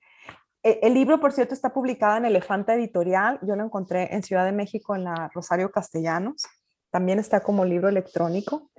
E, 0.63 0.81
el 0.83 0.95
libro, 0.95 1.21
por 1.21 1.33
cierto, 1.33 1.53
está 1.53 1.75
publicado 1.75 2.17
en 2.17 2.25
Elefanta 2.25 2.75
Editorial. 2.75 3.39
Yo 3.43 3.57
lo 3.57 3.65
encontré 3.65 4.15
en 4.15 4.23
Ciudad 4.23 4.47
de 4.47 4.53
México 4.53 4.97
en 4.97 5.05
la 5.05 5.31
Rosario 5.35 5.71
Castellanos. 5.71 6.47
También 6.91 7.19
está 7.19 7.41
como 7.41 7.67
libro 7.67 7.89
electrónico. 7.89 8.71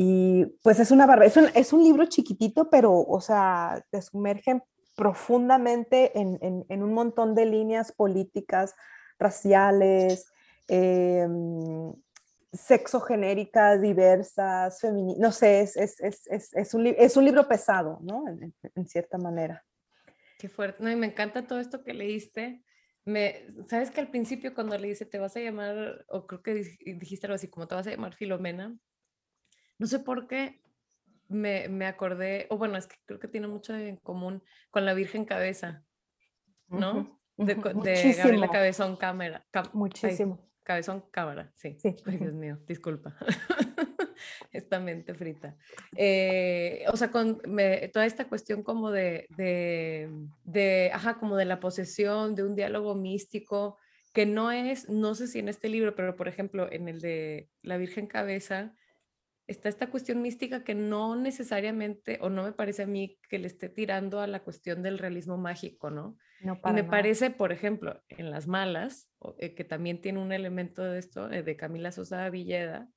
Y 0.00 0.44
pues 0.62 0.78
es 0.78 0.92
una 0.92 1.12
es 1.24 1.36
un, 1.36 1.48
es 1.56 1.72
un 1.72 1.82
libro 1.82 2.06
chiquitito, 2.06 2.70
pero, 2.70 3.00
o 3.00 3.20
sea, 3.20 3.84
te 3.90 4.00
sumerge 4.00 4.62
profundamente 4.94 6.16
en, 6.16 6.38
en, 6.68 6.82
un 6.84 6.94
montón 6.94 7.34
de 7.34 7.46
líneas 7.46 7.90
políticas, 7.90 8.76
raciales, 9.18 10.30
em, 10.68 11.92
sexogenéricas, 12.52 13.82
diversas, 13.82 14.80
femeninas, 14.80 15.18
no 15.18 15.32
sé, 15.32 15.62
es, 15.62 15.76
es, 15.76 15.98
es, 16.00 16.54
es, 16.54 16.74
un, 16.74 16.86
es 16.86 17.16
un 17.16 17.24
libro 17.24 17.48
pesado, 17.48 17.98
¿no? 18.00 18.22
En, 18.28 18.86
cierta 18.86 19.18
manera. 19.18 19.64
Qué 20.38 20.48
fuerte, 20.48 20.80
no, 20.80 20.92
y 20.92 20.94
me 20.94 21.08
encanta 21.08 21.44
todo 21.44 21.58
esto 21.58 21.82
que 21.82 21.92
leíste. 21.92 22.62
Me, 23.04 23.48
Sabes 23.68 23.90
que 23.90 24.00
al 24.00 24.10
principio 24.12 24.54
cuando 24.54 24.78
le 24.78 24.86
dice 24.86 25.06
te 25.06 25.18
vas 25.18 25.36
a 25.36 25.40
llamar, 25.40 26.04
o 26.06 26.28
creo 26.28 26.40
que 26.40 26.54
dijiste 26.54 27.26
algo 27.26 27.34
así, 27.34 27.48
como 27.48 27.66
te 27.66 27.74
vas 27.74 27.88
a 27.88 27.90
llamar 27.90 28.14
Filomena, 28.14 28.78
no 29.78 29.86
sé 29.86 29.98
por 30.00 30.26
qué 30.26 30.60
me, 31.28 31.68
me 31.68 31.86
acordé, 31.86 32.46
o 32.50 32.58
bueno, 32.58 32.76
es 32.76 32.86
que 32.86 32.96
creo 33.04 33.18
que 33.18 33.28
tiene 33.28 33.48
mucho 33.48 33.74
en 33.74 33.96
común 33.96 34.42
con 34.70 34.84
la 34.84 34.94
Virgen 34.94 35.24
Cabeza, 35.24 35.84
¿no? 36.68 37.20
De, 37.36 37.54
de 37.54 38.14
Gabriela 38.16 38.48
Cabezón 38.48 38.96
Cámara. 38.96 39.46
Muchísimo. 39.72 40.50
cabezón 40.64 41.04
Cámara, 41.10 41.52
sí. 41.54 41.76
sí. 41.78 41.94
Ay, 42.04 42.16
Dios 42.16 42.34
mío, 42.34 42.58
disculpa. 42.66 43.16
esta 44.52 44.80
mente 44.80 45.14
frita. 45.14 45.56
Eh, 45.96 46.84
o 46.92 46.96
sea, 46.96 47.10
con 47.10 47.40
toda 47.92 48.06
esta 48.06 48.28
cuestión 48.28 48.62
como 48.62 48.90
de, 48.90 49.26
de, 49.36 50.10
de, 50.44 50.90
ajá, 50.92 51.18
como 51.18 51.36
de 51.36 51.44
la 51.44 51.60
posesión, 51.60 52.34
de 52.34 52.44
un 52.44 52.54
diálogo 52.54 52.94
místico, 52.94 53.78
que 54.12 54.26
no 54.26 54.50
es, 54.50 54.88
no 54.88 55.14
sé 55.14 55.28
si 55.28 55.38
en 55.38 55.48
este 55.48 55.68
libro, 55.68 55.94
pero 55.94 56.16
por 56.16 56.28
ejemplo, 56.28 56.70
en 56.70 56.88
el 56.88 57.00
de 57.00 57.50
La 57.62 57.76
Virgen 57.76 58.06
Cabeza, 58.06 58.74
está 59.48 59.68
esta 59.70 59.90
cuestión 59.90 60.22
mística 60.22 60.62
que 60.62 60.74
no 60.74 61.16
necesariamente, 61.16 62.18
o 62.20 62.28
no 62.28 62.44
me 62.44 62.52
parece 62.52 62.82
a 62.82 62.86
mí 62.86 63.18
que 63.28 63.38
le 63.38 63.46
esté 63.46 63.68
tirando 63.68 64.20
a 64.20 64.26
la 64.26 64.40
cuestión 64.40 64.82
del 64.82 64.98
realismo 64.98 65.38
mágico, 65.38 65.90
¿no? 65.90 66.16
no 66.42 66.60
y 66.62 66.72
me 66.72 66.84
parece, 66.84 67.30
por 67.30 67.50
ejemplo, 67.50 68.00
en 68.08 68.30
Las 68.30 68.46
Malas, 68.46 69.10
eh, 69.38 69.54
que 69.54 69.64
también 69.64 70.00
tiene 70.00 70.20
un 70.20 70.32
elemento 70.32 70.84
de 70.84 70.98
esto, 70.98 71.32
eh, 71.32 71.42
de 71.42 71.56
Camila 71.56 71.90
Sosa 71.90 72.28
Villeda, 72.28 72.88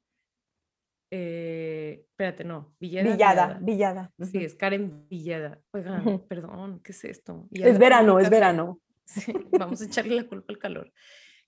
eh, 1.10 2.06
espérate, 2.10 2.44
no, 2.44 2.76
Villeda. 2.80 3.12
Villada, 3.12 3.60
Villada. 3.62 4.14
Sí, 4.20 4.44
es 4.44 4.56
Karen 4.56 5.08
Villeda. 5.10 5.60
Oigan, 5.72 6.26
perdón, 6.30 6.82
¿qué 6.84 6.92
es 6.92 7.04
esto? 7.06 7.48
es 7.52 7.80
verano, 7.80 8.20
es 8.20 8.30
verano. 8.30 8.80
vamos 9.58 9.82
a 9.82 9.86
echarle 9.86 10.16
la 10.16 10.24
culpa 10.26 10.54
al 10.54 10.60
calor 10.60 10.92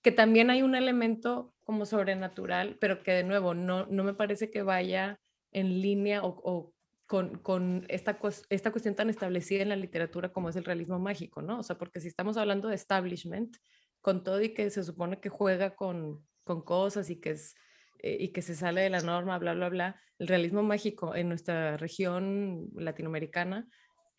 que 0.03 0.11
también 0.11 0.49
hay 0.49 0.61
un 0.61 0.75
elemento 0.75 1.55
como 1.63 1.85
sobrenatural, 1.85 2.77
pero 2.79 3.01
que 3.01 3.13
de 3.13 3.23
nuevo 3.23 3.53
no, 3.53 3.85
no 3.87 4.03
me 4.03 4.13
parece 4.13 4.51
que 4.51 4.61
vaya 4.61 5.19
en 5.51 5.81
línea 5.81 6.21
o, 6.23 6.73
con, 7.05 7.37
con, 7.39 7.85
esta, 7.87 8.19
esta 8.49 8.71
cuestión 8.71 8.95
tan 8.95 9.09
establecida 9.09 9.61
en 9.61 9.69
la 9.69 9.75
literatura 9.75 10.33
como 10.33 10.49
es 10.49 10.55
el 10.57 10.65
realismo 10.65 10.99
mágico, 10.99 11.41
¿no? 11.41 11.59
O 11.59 11.63
sea, 11.63 11.77
porque 11.77 12.01
si 12.01 12.09
estamos 12.09 12.37
hablando 12.37 12.67
de 12.67 12.75
establishment, 12.75 13.55
con 14.01 14.23
todo 14.23 14.41
y 14.41 14.53
que 14.53 14.69
se 14.69 14.83
supone 14.83 15.19
que 15.21 15.29
juega 15.29 15.75
con, 15.75 16.25
con 16.43 16.61
cosas 16.63 17.09
y 17.09 17.21
que, 17.21 17.31
es, 17.31 17.55
eh, 17.99 18.17
y 18.19 18.33
que 18.33 18.41
se 18.41 18.55
sale 18.55 18.81
de 18.81 18.89
la 18.89 19.01
norma, 19.01 19.37
bla, 19.39 19.53
bla, 19.53 19.69
bla, 19.69 20.01
el 20.19 20.27
realismo 20.27 20.63
mágico 20.63 21.15
en 21.15 21.29
nuestra 21.29 21.77
región 21.77 22.67
latinoamericana 22.75 23.69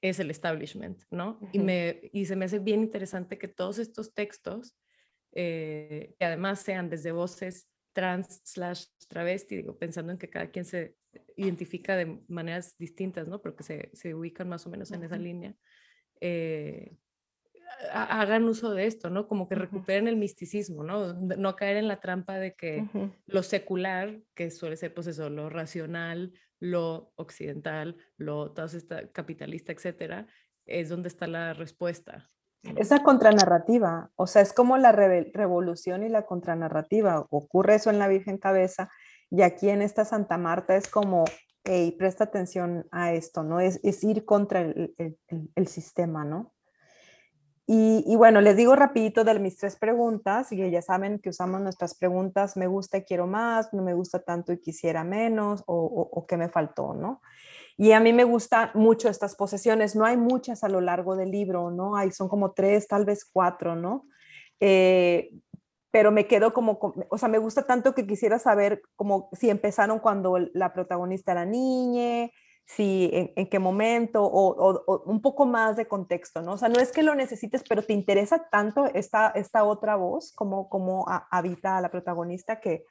es 0.00 0.18
el 0.20 0.30
establishment, 0.30 1.02
¿no? 1.10 1.38
y, 1.52 1.58
me, 1.58 2.00
y 2.12 2.24
se 2.24 2.36
me 2.36 2.46
hace 2.46 2.58
bien 2.58 2.80
interesante 2.80 3.38
que 3.38 3.48
todos 3.48 3.78
estos 3.78 4.14
textos 4.14 4.74
eh, 5.34 6.14
que 6.18 6.24
además 6.24 6.60
sean 6.60 6.88
desde 6.88 7.12
voces 7.12 7.68
trans 7.92 8.40
slash 8.44 8.86
travesti, 9.08 9.56
digo, 9.56 9.76
pensando 9.76 10.12
en 10.12 10.18
que 10.18 10.30
cada 10.30 10.50
quien 10.50 10.64
se 10.64 10.96
identifica 11.36 11.96
de 11.96 12.20
maneras 12.28 12.76
distintas, 12.78 13.28
¿no? 13.28 13.40
Porque 13.40 13.62
se, 13.62 13.90
se 13.92 14.14
ubican 14.14 14.48
más 14.48 14.66
o 14.66 14.70
menos 14.70 14.90
en 14.90 15.04
esa 15.04 15.16
línea. 15.16 15.54
Eh, 16.20 16.96
hagan 17.92 18.44
uso 18.44 18.72
de 18.72 18.86
esto, 18.86 19.10
¿no? 19.10 19.26
Como 19.28 19.48
que 19.48 19.54
recuperen 19.54 20.08
el 20.08 20.16
misticismo, 20.16 20.84
¿no? 20.84 21.14
No 21.14 21.56
caer 21.56 21.76
en 21.76 21.88
la 21.88 22.00
trampa 22.00 22.38
de 22.38 22.54
que 22.54 22.86
lo 23.26 23.42
secular, 23.42 24.20
que 24.34 24.50
suele 24.50 24.76
ser 24.76 24.94
pues 24.94 25.06
eso, 25.06 25.30
lo 25.30 25.50
racional, 25.50 26.32
lo 26.60 27.12
occidental, 27.16 27.96
lo 28.16 28.52
todo 28.52 28.66
esta 28.66 29.10
capitalista, 29.10 29.72
etcétera, 29.72 30.26
es 30.66 30.88
donde 30.88 31.08
está 31.08 31.26
la 31.26 31.52
respuesta, 31.52 32.30
esa 32.76 33.02
contranarrativa, 33.02 34.10
o 34.16 34.26
sea, 34.26 34.42
es 34.42 34.52
como 34.52 34.76
la 34.76 34.92
revolución 34.92 36.02
y 36.02 36.08
la 36.08 36.26
contranarrativa. 36.26 37.26
Ocurre 37.30 37.76
eso 37.76 37.90
en 37.90 37.98
la 37.98 38.08
Virgen 38.08 38.38
Cabeza 38.38 38.90
y 39.30 39.42
aquí 39.42 39.68
en 39.68 39.82
esta 39.82 40.04
Santa 40.04 40.38
Marta 40.38 40.76
es 40.76 40.88
como, 40.88 41.24
hey, 41.64 41.94
presta 41.98 42.24
atención 42.24 42.86
a 42.90 43.12
esto, 43.12 43.42
¿no? 43.42 43.60
Es, 43.60 43.80
ir 44.04 44.24
contra 44.24 44.60
el, 44.60 45.66
sistema, 45.66 46.24
¿no? 46.24 46.53
Y, 47.66 48.14
bueno, 48.16 48.42
les 48.42 48.58
digo 48.58 48.76
rapidito 48.76 49.24
de 49.24 49.38
mis 49.38 49.56
tres 49.56 49.76
preguntas, 49.76 50.52
y 50.52 50.70
ya 50.70 50.82
saben 50.82 51.18
que 51.18 51.30
usamos 51.30 51.62
nuestras 51.62 51.94
preguntas, 51.94 52.58
me 52.58 52.66
gusta 52.66 52.98
y 52.98 53.04
quiero 53.04 53.26
más, 53.26 53.72
no 53.72 53.82
me 53.82 53.94
gusta 53.94 54.22
tanto 54.22 54.52
y 54.52 54.60
quisiera 54.60 55.02
menos, 55.02 55.62
o, 55.66 56.26
qué 56.28 56.36
me 56.36 56.50
faltó, 56.50 56.92
¿no? 56.92 57.22
Y 57.78 57.92
a 57.92 58.00
mí 58.00 58.12
me 58.12 58.24
gustan 58.24 58.70
mucho 58.74 59.08
estas 59.08 59.34
posesiones. 59.34 59.96
No 59.96 60.04
hay 60.04 60.16
muchas 60.16 60.62
a 60.62 60.68
lo 60.68 60.80
largo 60.80 61.16
del 61.16 61.30
libro, 61.30 61.70
¿no? 61.70 61.96
Hay, 61.96 62.12
son 62.12 62.28
como 62.28 62.52
tres, 62.52 62.86
tal 62.86 63.04
vez 63.06 63.24
cuatro, 63.24 63.74
¿no? 63.74 64.06
Eh, 64.60 65.30
pero 65.90 66.12
me 66.12 66.26
quedo 66.26 66.52
como, 66.52 66.78
o 67.08 67.18
sea, 67.18 67.28
me 67.28 67.38
gusta 67.38 67.66
tanto 67.66 67.94
que 67.94 68.06
quisiera 68.06 68.38
saber 68.38 68.82
como 68.94 69.30
si 69.32 69.48
empezaron 69.48 70.00
cuando 70.00 70.38
la 70.52 70.72
protagonista 70.72 71.32
era 71.32 71.46
niña, 71.46 72.30
si 72.66 73.10
en, 73.12 73.48
qué 73.48 73.58
momento, 73.58 74.24
o, 74.24 75.02
un 75.04 75.20
poco 75.20 75.44
más 75.44 75.76
de 75.76 75.86
contexto, 75.86 76.40
¿no? 76.42 76.52
O 76.52 76.58
sea, 76.58 76.68
no 76.68 76.80
es 76.80 76.92
que 76.92 77.02
lo 77.02 77.14
necesites, 77.14 77.62
pero 77.68 77.82
te 77.82 77.92
interesa 77.92 78.48
tanto 78.50 78.86
esta, 78.94 79.28
esta 79.28 79.64
otra 79.64 79.96
voz, 79.96 80.32
como, 80.32 80.68
como 80.68 81.04
habita 81.30 81.76
a 81.76 81.80
la 81.80 81.90
protagonista, 81.90 82.60
que, 82.60 82.86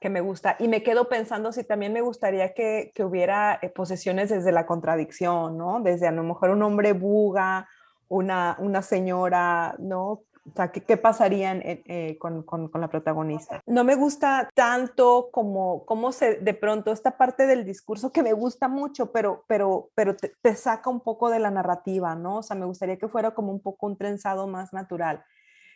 que 0.00 0.10
me 0.10 0.20
gusta. 0.20 0.56
Y 0.58 0.66
me 0.66 0.82
quedo 0.82 1.08
pensando 1.08 1.52
si 1.52 1.62
también 1.62 1.92
me 1.92 2.00
gustaría 2.00 2.52
que, 2.52 2.90
que 2.94 3.04
hubiera 3.04 3.58
eh, 3.62 3.70
posesiones 3.70 4.28
desde 4.28 4.50
la 4.50 4.66
contradicción, 4.66 5.56
¿no? 5.56 5.80
Desde 5.80 6.08
a 6.08 6.12
lo 6.12 6.24
mejor 6.24 6.50
un 6.50 6.62
hombre 6.62 6.92
buga, 6.92 7.68
una, 8.08 8.56
una 8.58 8.82
señora, 8.82 9.76
¿no? 9.78 10.24
O 10.44 10.54
sea, 10.56 10.72
¿qué, 10.72 10.82
qué 10.82 10.96
pasaría 10.96 11.52
eh, 11.54 12.16
con, 12.18 12.42
con, 12.42 12.68
con, 12.68 12.80
la 12.80 12.88
protagonista? 12.88 13.62
No 13.66 13.84
me 13.84 13.94
gusta 13.94 14.48
tanto 14.54 15.30
como, 15.30 15.84
como 15.86 16.10
se, 16.10 16.36
de 16.36 16.54
pronto, 16.54 16.90
esta 16.90 17.16
parte 17.16 17.46
del 17.46 17.64
discurso 17.64 18.10
que 18.10 18.24
me 18.24 18.32
gusta 18.32 18.66
mucho, 18.66 19.12
pero, 19.12 19.44
pero, 19.46 19.90
pero 19.94 20.16
te, 20.16 20.32
te, 20.42 20.56
saca 20.56 20.90
un 20.90 21.00
poco 21.00 21.30
de 21.30 21.38
la 21.38 21.50
narrativa, 21.50 22.16
¿no? 22.16 22.38
O 22.38 22.42
sea, 22.42 22.56
me 22.56 22.66
gustaría 22.66 22.98
que 22.98 23.08
fuera 23.08 23.32
como 23.32 23.52
un 23.52 23.60
poco 23.60 23.86
un 23.86 23.96
trenzado 23.96 24.48
más 24.48 24.72
natural. 24.72 25.24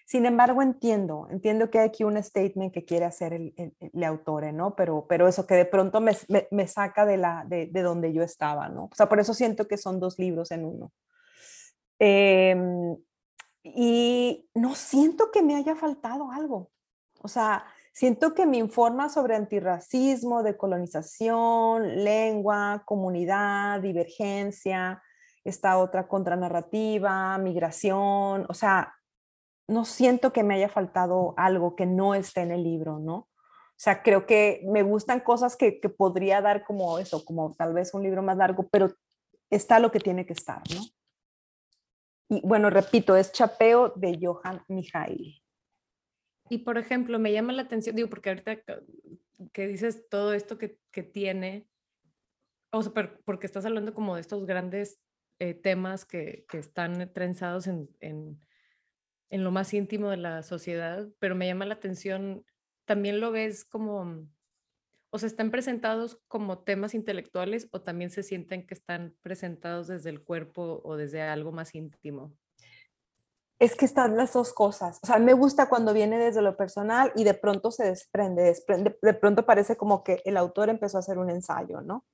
Sin 0.06 0.24
embargo, 0.24 0.62
entiendo, 0.62 1.26
entiendo 1.30 1.68
que 1.68 1.80
hay 1.80 1.88
aquí 1.88 2.04
un 2.04 2.22
statement 2.22 2.72
que 2.72 2.84
quiere 2.84 3.04
hacer 3.04 3.32
el, 3.32 3.54
el, 3.56 4.04
autor, 4.04 4.52
¿no? 4.52 4.76
Pero, 4.76 5.06
pero 5.08 5.26
eso 5.26 5.48
que 5.48 5.56
de 5.56 5.64
pronto 5.64 6.00
me, 6.00 6.16
me, 6.52 6.68
saca 6.68 7.04
de, 7.04 7.16
la, 7.16 7.44
de, 7.44 7.66
de, 7.66 7.82
donde 7.82 8.12
yo 8.12 8.22
estaba, 8.22 8.68
¿no? 8.68 8.84
O 8.84 8.94
sea, 8.94 9.08
por 9.08 9.18
eso 9.18 9.34
siento 9.34 9.66
que 9.66 9.76
son 9.76 9.98
dos 9.98 10.16
libros 10.20 10.52
en 10.52 10.64
uno. 10.64 10.92
Em, 11.98 12.96
y 13.74 14.48
no 14.54 14.74
siento 14.74 15.30
que 15.30 15.42
me 15.42 15.56
haya 15.56 15.74
faltado 15.74 16.30
algo. 16.30 16.70
O 17.22 17.28
sea, 17.28 17.64
siento 17.92 18.34
que 18.34 18.46
me 18.46 18.58
informa 18.58 19.08
sobre 19.08 19.34
antirracismo, 19.34 20.42
decolonización, 20.42 22.04
lengua, 22.04 22.82
comunidad, 22.84 23.80
divergencia, 23.80 25.02
esta 25.44 25.78
otra 25.78 26.08
contranarrativa, 26.08 27.38
migración, 27.38 28.46
o 28.48 28.54
sea, 28.54 28.94
no 29.68 29.84
siento 29.84 30.32
que 30.32 30.42
me 30.42 30.54
haya 30.54 30.68
faltado 30.68 31.34
algo 31.36 31.74
que 31.74 31.86
no 31.86 32.14
esté 32.14 32.42
en 32.42 32.52
el 32.52 32.62
libro, 32.62 32.98
¿no? 32.98 33.14
O 33.14 33.78
sea, 33.78 34.02
creo 34.02 34.26
que 34.26 34.62
me 34.64 34.82
gustan 34.82 35.20
cosas 35.20 35.56
que, 35.56 35.72
podría 35.96 36.40
dar 36.40 36.64
como 36.64 36.98
eso, 36.98 37.24
como 37.24 37.52
tal 37.54 37.74
vez 37.74 37.92
un 37.94 38.02
libro 38.02 38.22
más 38.22 38.36
largo, 38.36 38.66
pero 38.70 38.90
está 39.50 39.78
lo 39.78 39.90
que 39.90 40.00
tiene 40.00 40.24
que 40.24 40.32
estar, 40.32 40.62
¿no? 40.74 40.80
Y 42.28 42.40
bueno, 42.42 42.70
repito, 42.70 43.16
es 43.16 43.32
Chapeo 43.32 43.92
de 43.96 44.18
Johan 44.20 44.62
Mijail. 44.68 45.42
Y 46.48 46.58
por 46.58 46.78
ejemplo, 46.78 47.18
me 47.18 47.32
llama 47.32 47.52
la 47.52 47.62
atención, 47.62 47.96
digo, 47.96 48.08
porque 48.08 48.30
ahorita 48.30 48.60
que 49.52 49.66
dices 49.66 50.08
todo 50.08 50.32
esto 50.32 50.58
que, 50.58 50.78
tiene, 51.02 51.68
o 52.70 52.82
sea, 52.82 52.92
porque 53.24 53.46
estás 53.46 53.66
hablando 53.66 53.94
como 53.94 54.14
de 54.14 54.20
estos 54.20 54.46
grandes 54.46 55.00
eh, 55.38 55.54
temas 55.54 56.04
que, 56.04 56.46
están 56.52 57.12
trenzados 57.12 57.66
en, 57.66 57.88
en 59.30 59.44
lo 59.44 59.50
más 59.50 59.74
íntimo 59.74 60.10
de 60.10 60.16
la 60.16 60.42
sociedad, 60.42 61.08
pero 61.18 61.34
me 61.34 61.46
llama 61.46 61.66
la 61.66 61.74
atención, 61.74 62.44
también 62.84 63.20
lo 63.20 63.32
ves 63.32 63.64
como, 63.64 64.26
o 65.10 65.18
sea, 65.18 65.26
están 65.28 65.50
presentados 65.50 66.20
como 66.28 66.58
temas 66.58 66.94
intelectuales 66.94 67.68
o 67.72 67.82
también 67.82 68.10
se 68.10 68.22
sienten 68.22 68.66
que 68.66 68.74
están 68.74 69.14
presentados 69.22 69.86
desde 69.86 70.10
el 70.10 70.22
cuerpo 70.22 70.80
o 70.84 70.96
desde 70.96 71.22
algo 71.22 71.52
más 71.52 71.74
íntimo. 71.74 72.32
Es 73.58 73.74
que 73.74 73.86
están 73.86 74.16
las 74.16 74.34
dos 74.34 74.52
cosas. 74.52 74.98
O 75.02 75.06
sea, 75.06 75.18
me 75.18 75.32
gusta 75.32 75.68
cuando 75.68 75.94
viene 75.94 76.18
desde 76.18 76.42
lo 76.42 76.56
personal 76.56 77.12
y 77.14 77.24
de 77.24 77.32
pronto 77.32 77.70
se 77.70 77.84
desprende, 77.84 78.42
desprende 78.42 78.98
de 79.00 79.14
pronto 79.14 79.46
parece 79.46 79.76
como 79.76 80.04
que 80.04 80.20
el 80.24 80.36
autor 80.36 80.68
empezó 80.68 80.98
a 80.98 81.00
hacer 81.00 81.18
un 81.18 81.30
ensayo, 81.30 81.80
¿no? 81.80 82.04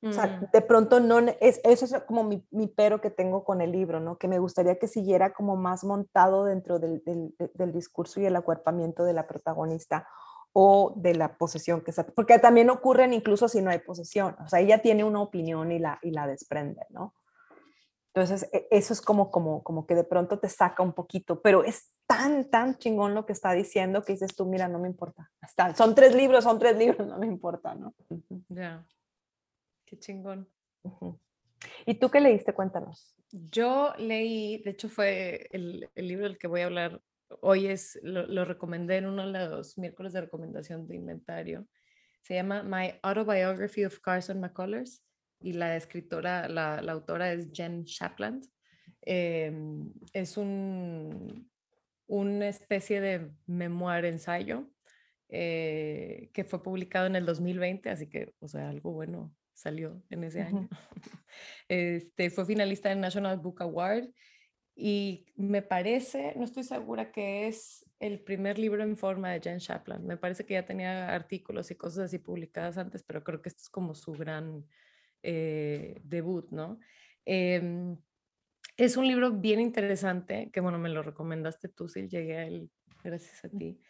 O 0.00 0.12
sea, 0.12 0.26
mm. 0.26 0.50
de 0.52 0.62
pronto 0.62 1.00
no, 1.00 1.18
es, 1.40 1.60
eso 1.64 1.84
es 1.84 2.02
como 2.04 2.22
mi, 2.22 2.46
mi, 2.52 2.68
pero 2.68 3.00
que 3.00 3.10
tengo 3.10 3.42
con 3.42 3.60
el 3.60 3.72
libro, 3.72 3.98
¿no? 3.98 4.16
Que 4.16 4.28
me 4.28 4.38
gustaría 4.38 4.78
que 4.78 4.86
siguiera 4.86 5.32
como 5.32 5.56
más 5.56 5.82
montado 5.82 6.44
dentro 6.44 6.78
del, 6.78 7.02
del, 7.04 7.34
del, 7.54 7.72
discurso 7.72 8.20
y 8.20 8.26
el 8.26 8.36
acuerpamiento 8.36 9.04
de 9.04 9.12
la 9.12 9.26
protagonista. 9.26 10.08
O 10.52 10.94
de 10.96 11.14
la 11.14 11.36
posesión 11.36 11.82
que 11.82 11.90
está, 11.90 12.06
porque 12.06 12.38
también 12.38 12.70
ocurren 12.70 13.12
incluso 13.12 13.48
si 13.48 13.60
no 13.62 13.70
hay 13.70 13.78
posesión, 13.80 14.36
o 14.44 14.48
sea, 14.48 14.60
ella 14.60 14.82
tiene 14.82 15.04
una 15.04 15.20
opinión 15.20 15.70
y 15.72 15.78
la, 15.78 15.98
y 16.02 16.10
la 16.10 16.26
desprende, 16.26 16.86
¿no? 16.90 17.14
Entonces, 18.14 18.48
e, 18.52 18.66
eso 18.70 18.92
es 18.92 19.00
como, 19.00 19.30
como, 19.30 19.62
como 19.62 19.86
que 19.86 19.94
de 19.94 20.04
pronto 20.04 20.38
te 20.38 20.48
saca 20.48 20.82
un 20.82 20.92
poquito, 20.92 21.40
pero 21.40 21.62
es 21.62 21.92
tan, 22.06 22.50
tan 22.50 22.76
chingón 22.78 23.14
lo 23.14 23.26
que 23.26 23.32
está 23.32 23.52
diciendo 23.52 24.02
que 24.02 24.14
dices 24.14 24.34
tú, 24.34 24.46
mira, 24.46 24.66
no 24.66 24.78
me 24.78 24.88
importa. 24.88 25.30
Está, 25.42 25.74
son 25.74 25.94
tres 25.94 26.14
libros, 26.14 26.44
son 26.44 26.58
tres 26.58 26.76
libros, 26.76 27.06
no 27.06 27.18
me 27.18 27.26
importa, 27.26 27.74
¿no? 27.74 27.94
Ya. 28.48 28.84
Qué 29.84 29.98
chingón. 29.98 30.48
¿Y 31.86 31.94
tú 31.94 32.10
qué 32.10 32.20
leíste? 32.20 32.52
Cuéntanos. 32.54 33.14
Yo 33.30 33.92
leí, 33.98 34.62
de 34.62 34.70
hecho 34.70 34.88
fue 34.88 35.48
el, 35.52 35.88
el 35.94 36.08
libro 36.08 36.24
del 36.24 36.38
que 36.38 36.46
voy 36.46 36.62
a 36.62 36.66
hablar 36.66 37.00
hoy, 37.40 37.66
es, 37.66 37.98
lo, 38.02 38.26
lo, 38.26 38.44
recomendé 38.44 38.96
en 38.96 39.06
uno 39.06 39.30
de 39.30 39.48
los 39.48 39.78
miércoles 39.78 40.12
de 40.12 40.22
recomendación 40.22 40.86
de 40.86 40.96
inventario. 40.96 41.66
Se 42.22 42.34
llama 42.34 42.62
My 42.62 42.94
Autobiography 43.02 43.84
of 43.84 44.00
Carson 44.00 44.40
McCullers 44.40 45.04
y 45.40 45.52
la 45.52 45.76
escritora, 45.76 46.48
la, 46.48 46.82
la 46.82 46.92
autora 46.92 47.32
es 47.32 47.48
Jen 47.52 47.84
Shapland. 47.84 48.44
Em, 49.02 49.92
es 50.12 50.36
un, 50.36 51.48
una 52.06 52.48
especie 52.48 53.00
de 53.00 53.30
memoir 53.46 54.04
ensayo 54.04 54.68
eh, 55.28 56.30
que 56.32 56.44
fue 56.44 56.62
publicado 56.62 57.06
en 57.06 57.16
el 57.16 57.26
2020, 57.26 57.90
así 57.90 58.08
que, 58.08 58.34
o 58.40 58.48
sea, 58.48 58.68
algo 58.68 58.92
bueno 58.92 59.34
salió 59.52 60.02
en 60.10 60.24
ese 60.24 60.42
año. 60.42 60.68
Este, 61.68 62.30
fue 62.30 62.46
finalista 62.46 62.88
del 62.88 63.00
National 63.00 63.36
Book 63.38 63.60
Award 63.62 64.08
y 64.80 65.26
me 65.34 65.60
parece, 65.60 66.34
no 66.36 66.44
estoy 66.44 66.62
segura 66.62 67.10
que 67.10 67.48
es 67.48 67.84
el 67.98 68.20
primer 68.20 68.60
libro 68.60 68.84
en 68.84 68.96
forma 68.96 69.32
de 69.32 69.40
Jen 69.40 69.58
Shapland. 69.58 70.04
Me 70.04 70.16
parece 70.16 70.46
que 70.46 70.54
ya 70.54 70.64
tenía 70.64 71.12
artículos 71.12 71.72
y 71.72 71.74
cosas 71.74 72.04
así 72.04 72.18
publicadas 72.18 72.78
antes, 72.78 73.02
pero 73.02 73.24
creo 73.24 73.42
que 73.42 73.48
esto 73.48 73.62
es 73.62 73.70
como 73.70 73.96
su 73.96 74.12
gran 74.12 74.64
eh, 75.24 76.00
debut, 76.04 76.48
¿no? 76.52 76.78
Em, 77.24 77.96
es 78.76 78.96
un 78.96 79.08
libro 79.08 79.32
bien 79.32 79.58
interesante, 79.58 80.48
que 80.52 80.60
bueno, 80.60 80.78
me 80.78 80.90
lo 80.90 81.02
recomendaste 81.02 81.68
tú, 81.70 81.88
si 81.88 82.06
llegué 82.06 82.36
a 82.36 82.46
él 82.46 82.70
gracias 83.02 83.44
a 83.44 83.48
ti. 83.48 83.80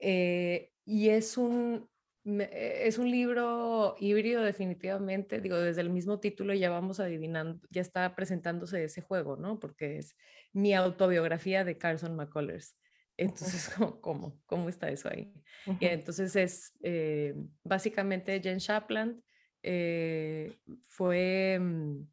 Eh, 0.00 0.72
y 0.84 1.10
es 1.10 1.38
un, 1.38 1.88
es 2.24 2.98
un 2.98 3.10
libro 3.10 3.96
híbrido 3.98 4.42
definitivamente, 4.42 5.40
digo, 5.40 5.58
desde 5.58 5.80
el 5.80 5.90
mismo 5.90 6.20
título 6.20 6.54
ya 6.54 6.70
vamos 6.70 7.00
adivinando, 7.00 7.60
ya 7.70 7.80
está 7.80 8.14
presentándose 8.14 8.84
ese 8.84 9.00
juego, 9.00 9.36
¿no? 9.36 9.58
Porque 9.58 9.98
es 9.98 10.16
mi 10.52 10.72
autobiografía 10.74 11.64
de 11.64 11.78
Carson 11.78 12.14
McCullers. 12.14 12.76
Entonces, 13.16 13.70
¿cómo, 14.00 14.40
cómo, 14.46 14.68
está 14.68 14.88
eso 14.88 15.08
ahí? 15.08 15.32
Y 15.80 15.86
entonces 15.86 16.36
es 16.36 16.72
eh, 16.82 17.34
básicamente 17.64 18.40
Jen 18.40 18.58
Shapland 18.58 19.20
eh, 19.62 20.56
fue 20.82 21.58
mm, 21.60 22.06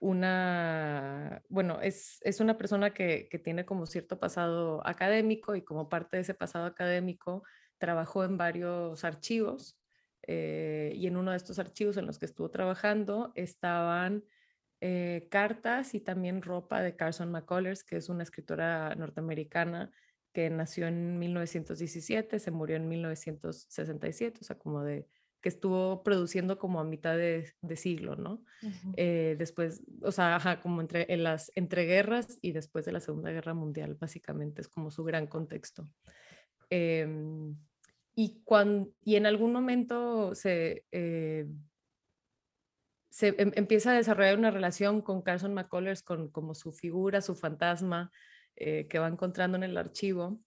una, 0.00 1.42
bueno, 1.48 1.80
es, 1.82 2.20
es 2.22 2.40
una 2.40 2.56
persona 2.56 2.94
que, 2.94 3.28
que, 3.30 3.38
tiene 3.38 3.64
como 3.64 3.86
cierto 3.86 4.18
pasado 4.18 4.86
académico 4.86 5.56
y 5.56 5.62
como 5.62 5.88
parte 5.88 6.16
de 6.16 6.22
ese 6.22 6.34
pasado 6.34 6.66
académico 6.66 7.42
trabajó 7.78 8.24
en 8.24 8.36
varios 8.36 9.04
archivos 9.04 9.78
eh, 10.26 10.92
y 10.94 11.06
en 11.06 11.16
uno 11.16 11.30
de 11.30 11.36
estos 11.36 11.58
archivos 11.58 11.96
en 11.96 12.06
los 12.06 12.18
que 12.18 12.26
estuvo 12.26 12.50
trabajando 12.50 13.32
estaban 13.34 14.24
eh, 14.80 15.26
cartas 15.30 15.94
y 15.94 16.00
también 16.00 16.42
ropa 16.42 16.82
de 16.82 16.94
Carson 16.94 17.32
McCullers, 17.32 17.82
que 17.82 17.96
es 17.96 18.08
una 18.08 18.22
escritora 18.22 18.94
norteamericana 18.94 19.90
que 20.32 20.50
nació 20.50 20.86
en 20.86 21.18
1917, 21.18 22.38
se 22.38 22.50
murió 22.50 22.76
en 22.76 22.88
1967, 22.88 24.38
o 24.40 24.44
sea, 24.44 24.58
como 24.58 24.84
de 24.84 25.08
que 25.40 25.48
estuvo 25.48 26.02
produciendo 26.02 26.58
como 26.58 26.80
a 26.80 26.84
mitad 26.84 27.16
de, 27.16 27.54
siglo, 27.76 28.16
¿no? 28.16 28.44
Eh, 28.96 29.36
después, 29.38 29.82
o 30.02 30.10
sea, 30.10 30.36
ajá, 30.36 30.60
como 30.60 30.80
entre 30.80 31.12
en 31.12 31.22
las 31.22 31.52
entreguerras 31.54 32.38
y 32.42 32.52
después 32.52 32.84
de 32.84 32.92
la 32.92 33.00
Segunda 33.00 33.30
Guerra 33.30 33.54
Mundial, 33.54 33.94
básicamente 33.94 34.60
es 34.60 34.68
como 34.68 34.90
su 34.90 35.04
gran 35.04 35.26
contexto. 35.26 35.88
Em, 36.70 37.56
y, 38.14 38.42
cuando, 38.44 38.92
y 39.02 39.16
en 39.16 39.26
algún 39.26 39.52
momento 39.52 40.34
se, 40.34 40.84
eh, 40.92 41.46
se 43.10 43.28
em, 43.38 43.52
empieza 43.54 43.92
a 43.92 43.96
desarrollar 43.96 44.38
una 44.38 44.50
relación 44.50 45.02
con 45.02 45.22
Carson 45.22 45.54
McCullers, 45.54 46.02
con 46.02 46.30
como 46.30 46.54
su 46.54 46.72
figura, 46.72 47.20
su 47.20 47.34
fantasma 47.34 48.10
eh, 48.56 48.86
que 48.88 48.98
va 48.98 49.08
encontrando 49.08 49.56
en 49.56 49.62
el 49.64 49.76
archivo 49.76 50.40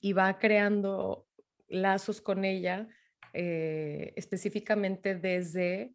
y 0.00 0.12
va 0.12 0.38
creando 0.38 1.26
lazos 1.68 2.20
con 2.20 2.44
ella 2.44 2.88
eh, 3.32 4.14
específicamente 4.16 5.14
desde, 5.14 5.94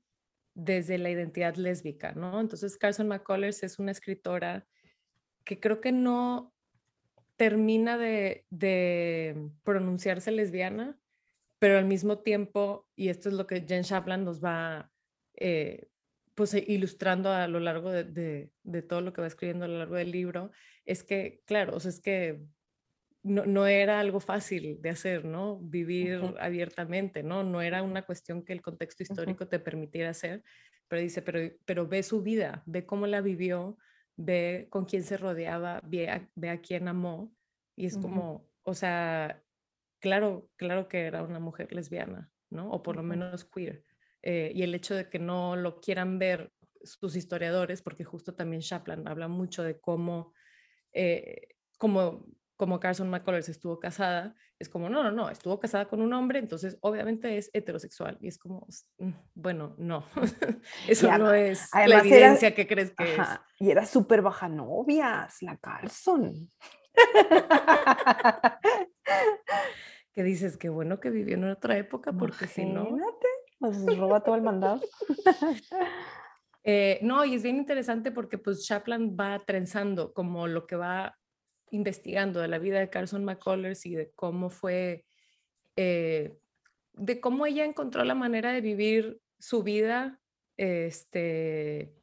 desde 0.53 0.99
la 0.99 1.09
identidad 1.09 1.55
lésbica, 1.55 2.11
¿no? 2.11 2.39
Entonces 2.39 2.77
Carson 2.77 3.07
McCullers 3.07 3.63
es 3.63 3.79
una 3.79 3.91
escritora 3.91 4.67
que 5.43 5.59
creo 5.59 5.81
que 5.81 5.91
no, 5.91 6.53
termina 7.41 7.97
de, 7.97 8.45
pronunciarse 9.63 10.29
lesbiana, 10.29 10.95
pero 11.57 11.79
al 11.79 11.85
mismo 11.85 12.19
tiempo, 12.19 12.87
y 12.95 13.09
esto 13.09 13.29
es 13.29 13.33
lo 13.33 13.47
que 13.47 13.65
Jen 13.67 13.81
Shapland 13.81 14.23
nos 14.23 14.43
va 14.43 14.91
eh, 15.33 15.87
pues, 16.35 16.53
ilustrando 16.53 17.31
a 17.31 17.47
lo 17.47 17.59
largo 17.59 17.89
de, 17.89 18.51
todo 18.87 19.01
lo 19.01 19.11
que 19.11 19.21
va 19.21 19.27
escribiendo 19.27 19.65
a 19.65 19.69
lo 19.69 19.79
largo 19.79 19.95
del 19.95 20.11
libro, 20.11 20.51
es 20.85 21.03
que, 21.03 21.41
claro, 21.47 21.75
o 21.75 21.79
sea, 21.79 21.89
es 21.89 21.99
que 21.99 22.43
no, 23.23 23.65
era 23.65 23.99
algo 23.99 24.19
fácil 24.19 24.79
de 24.79 24.91
hacer, 24.91 25.25
¿no? 25.25 25.57
Vivir 25.61 26.21
abiertamente, 26.39 27.23
¿no? 27.23 27.43
No 27.43 27.63
era 27.63 27.81
una 27.81 28.03
cuestión 28.03 28.45
que 28.45 28.53
el 28.53 28.61
contexto 28.61 29.01
histórico 29.01 29.47
te 29.47 29.57
permitiera 29.57 30.11
hacer, 30.11 30.43
pero 30.87 31.01
dice, 31.01 31.23
pero, 31.23 31.39
pero 31.65 31.87
ve 31.87 32.03
su 32.03 32.21
vida, 32.21 32.61
ve 32.67 32.85
cómo 32.85 33.07
la 33.07 33.21
vivió, 33.21 33.79
ve 34.25 34.67
con 34.69 34.85
quién 34.85 35.03
se 35.03 35.17
rodeaba, 35.17 35.81
ve 35.83 36.09
a, 36.09 36.61
quién 36.61 36.87
amó. 36.87 37.33
Y 37.75 37.85
es 37.85 37.97
como, 37.97 38.47
o 38.63 38.73
sea, 38.73 39.43
claro, 39.99 40.49
claro 40.55 40.87
que 40.87 41.01
era 41.01 41.23
una 41.23 41.39
mujer 41.39 41.73
lesbiana, 41.73 42.31
¿no? 42.49 42.69
O 42.69 42.83
por 42.83 42.95
lo 42.95 43.03
menos 43.03 43.45
queer. 43.45 43.83
Eh, 44.21 44.51
y 44.53 44.63
el 44.63 44.75
hecho 44.75 44.93
de 44.95 45.09
que 45.09 45.19
no 45.19 45.55
lo 45.55 45.79
quieran 45.79 46.19
ver 46.19 46.51
sus 46.83 47.15
historiadores, 47.15 47.81
porque 47.81 48.03
justo 48.03 48.33
también 48.35 48.61
Shapland 48.61 49.07
habla 49.07 49.27
mucho 49.27 49.63
de 49.63 49.79
cómo, 49.79 50.33
eh, 50.93 51.47
como, 51.77 52.25
como 52.61 52.79
Carson 52.79 53.09
McCullers 53.09 53.49
estuvo 53.49 53.79
casada, 53.79 54.35
es 54.59 54.69
como, 54.69 54.87
no, 54.87 55.01
no, 55.01 55.09
no, 55.09 55.31
estuvo 55.31 55.59
casada 55.59 55.87
con 55.87 55.99
un 55.99 56.13
hombre, 56.13 56.37
entonces 56.37 56.77
obviamente 56.81 57.35
es 57.35 57.49
heterosexual. 57.53 58.19
Y 58.21 58.27
es 58.27 58.37
como, 58.37 58.67
mm, 58.99 59.09
bueno, 59.33 59.73
no, 59.79 60.05
eso 60.87 61.17
no 61.17 61.33
es 61.33 61.71
la 61.73 62.01
evidencia 62.01 62.53
que 62.53 62.67
crees 62.67 62.91
que 62.91 63.15
es. 63.15 63.27
Y 63.57 63.71
era 63.71 63.87
súper 63.87 64.21
baja 64.21 64.47
novias, 64.47 65.41
la 65.41 65.57
Carson. 65.57 66.51
que 70.13 70.21
dices, 70.21 70.55
qué 70.57 70.69
bueno 70.69 70.99
que 70.99 71.09
vivió 71.09 71.37
en 71.37 71.45
otra 71.45 71.79
época, 71.79 72.13
porque 72.13 72.45
si 72.45 72.63
no... 72.63 72.95
Nos 73.59 73.97
roba 73.97 74.21
todo 74.21 74.35
el 74.35 74.43
mandado. 74.43 74.81
Eh, 76.63 76.99
no, 77.01 77.25
y 77.25 77.33
es 77.33 77.41
bien 77.41 77.57
interesante 77.57 78.11
porque 78.11 78.37
pues 78.37 78.67
Chapland 78.67 79.19
va 79.19 79.43
trenzando 79.43 80.13
como 80.13 80.45
lo 80.45 80.67
que 80.67 80.75
va 80.75 81.17
investigando 81.71 82.39
de 82.39 82.47
la 82.47 82.59
vida 82.59 82.79
de 82.79 82.89
Carson 82.89 83.25
McCullers 83.25 83.85
y 83.85 83.95
de 83.95 84.11
cómo 84.11 84.49
fue, 84.49 85.05
eh, 85.75 86.37
de 86.93 87.19
cómo 87.19 87.45
ella 87.45 87.65
encontró 87.65 88.03
la 88.03 88.15
manera 88.15 88.51
de 88.51 88.61
vivir 88.61 89.19
su 89.39 89.63
vida 89.63 90.21
este, 90.57 91.95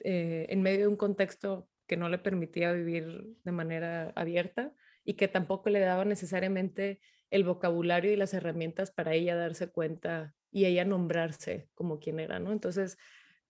eh, 0.00 0.46
en 0.48 0.62
medio 0.62 0.80
de 0.80 0.88
un 0.88 0.96
contexto 0.96 1.68
que 1.86 1.96
no 1.96 2.08
le 2.08 2.18
permitía 2.18 2.72
vivir 2.72 3.36
de 3.44 3.52
manera 3.52 4.12
abierta 4.14 4.72
y 5.04 5.14
que 5.14 5.28
tampoco 5.28 5.70
le 5.70 5.80
daba 5.80 6.04
necesariamente 6.04 7.00
el 7.30 7.44
vocabulario 7.44 8.12
y 8.12 8.16
las 8.16 8.34
herramientas 8.34 8.90
para 8.90 9.14
ella 9.14 9.36
darse 9.36 9.68
cuenta 9.70 10.34
y 10.50 10.64
ella 10.66 10.84
nombrarse 10.84 11.68
como 11.74 11.98
quien 11.98 12.20
era, 12.20 12.38
¿no? 12.38 12.52
Entonces, 12.52 12.96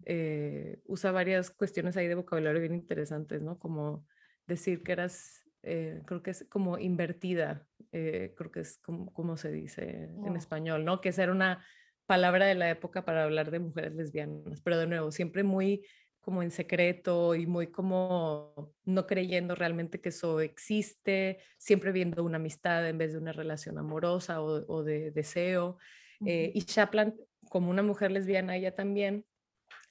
eh, 0.04 0.80
usa 0.86 1.12
varias 1.12 1.50
cuestiones 1.50 1.96
ahí 1.96 2.08
de 2.08 2.14
vocabulario 2.14 2.60
bien 2.60 2.74
interesantes, 2.74 3.42
¿no? 3.42 3.58
Como 3.58 4.06
decir 4.48 4.82
que 4.82 4.92
eras, 4.92 5.46
eh, 5.62 6.02
creo 6.06 6.22
que 6.22 6.30
es 6.30 6.46
como 6.48 6.78
invertida, 6.78 7.66
eh, 7.92 8.34
creo 8.36 8.50
que 8.50 8.60
es 8.60 8.78
como, 8.78 9.12
como 9.12 9.36
se 9.36 9.52
dice 9.52 10.04
en 10.04 10.30
oh. 10.30 10.36
español, 10.36 10.84
¿no? 10.84 11.00
Que 11.00 11.10
esa 11.10 11.22
era 11.22 11.32
una 11.32 11.64
palabra 12.06 12.46
de 12.46 12.54
la 12.54 12.70
época 12.70 13.04
para 13.04 13.24
hablar 13.24 13.50
de 13.50 13.60
mujeres 13.60 13.94
lesbianas, 13.94 14.60
pero 14.62 14.78
de 14.78 14.86
nuevo, 14.86 15.12
siempre 15.12 15.44
muy 15.44 15.84
como 16.20 16.42
en 16.42 16.50
secreto 16.50 17.34
y 17.34 17.46
muy 17.46 17.68
como 17.68 18.74
no 18.84 19.06
creyendo 19.06 19.54
realmente 19.54 20.00
que 20.00 20.10
eso 20.10 20.40
existe, 20.40 21.38
siempre 21.56 21.92
viendo 21.92 22.22
una 22.22 22.36
amistad 22.36 22.86
en 22.86 22.98
vez 22.98 23.12
de 23.12 23.18
una 23.18 23.32
relación 23.32 23.78
amorosa 23.78 24.42
o, 24.42 24.82
de 24.82 25.10
deseo. 25.10 25.78
Eh, 26.26 26.50
y 26.54 26.62
Chapland, 26.62 27.14
como 27.48 27.70
una 27.70 27.82
mujer 27.82 28.10
lesbiana, 28.10 28.56
ella 28.56 28.74
también 28.74 29.24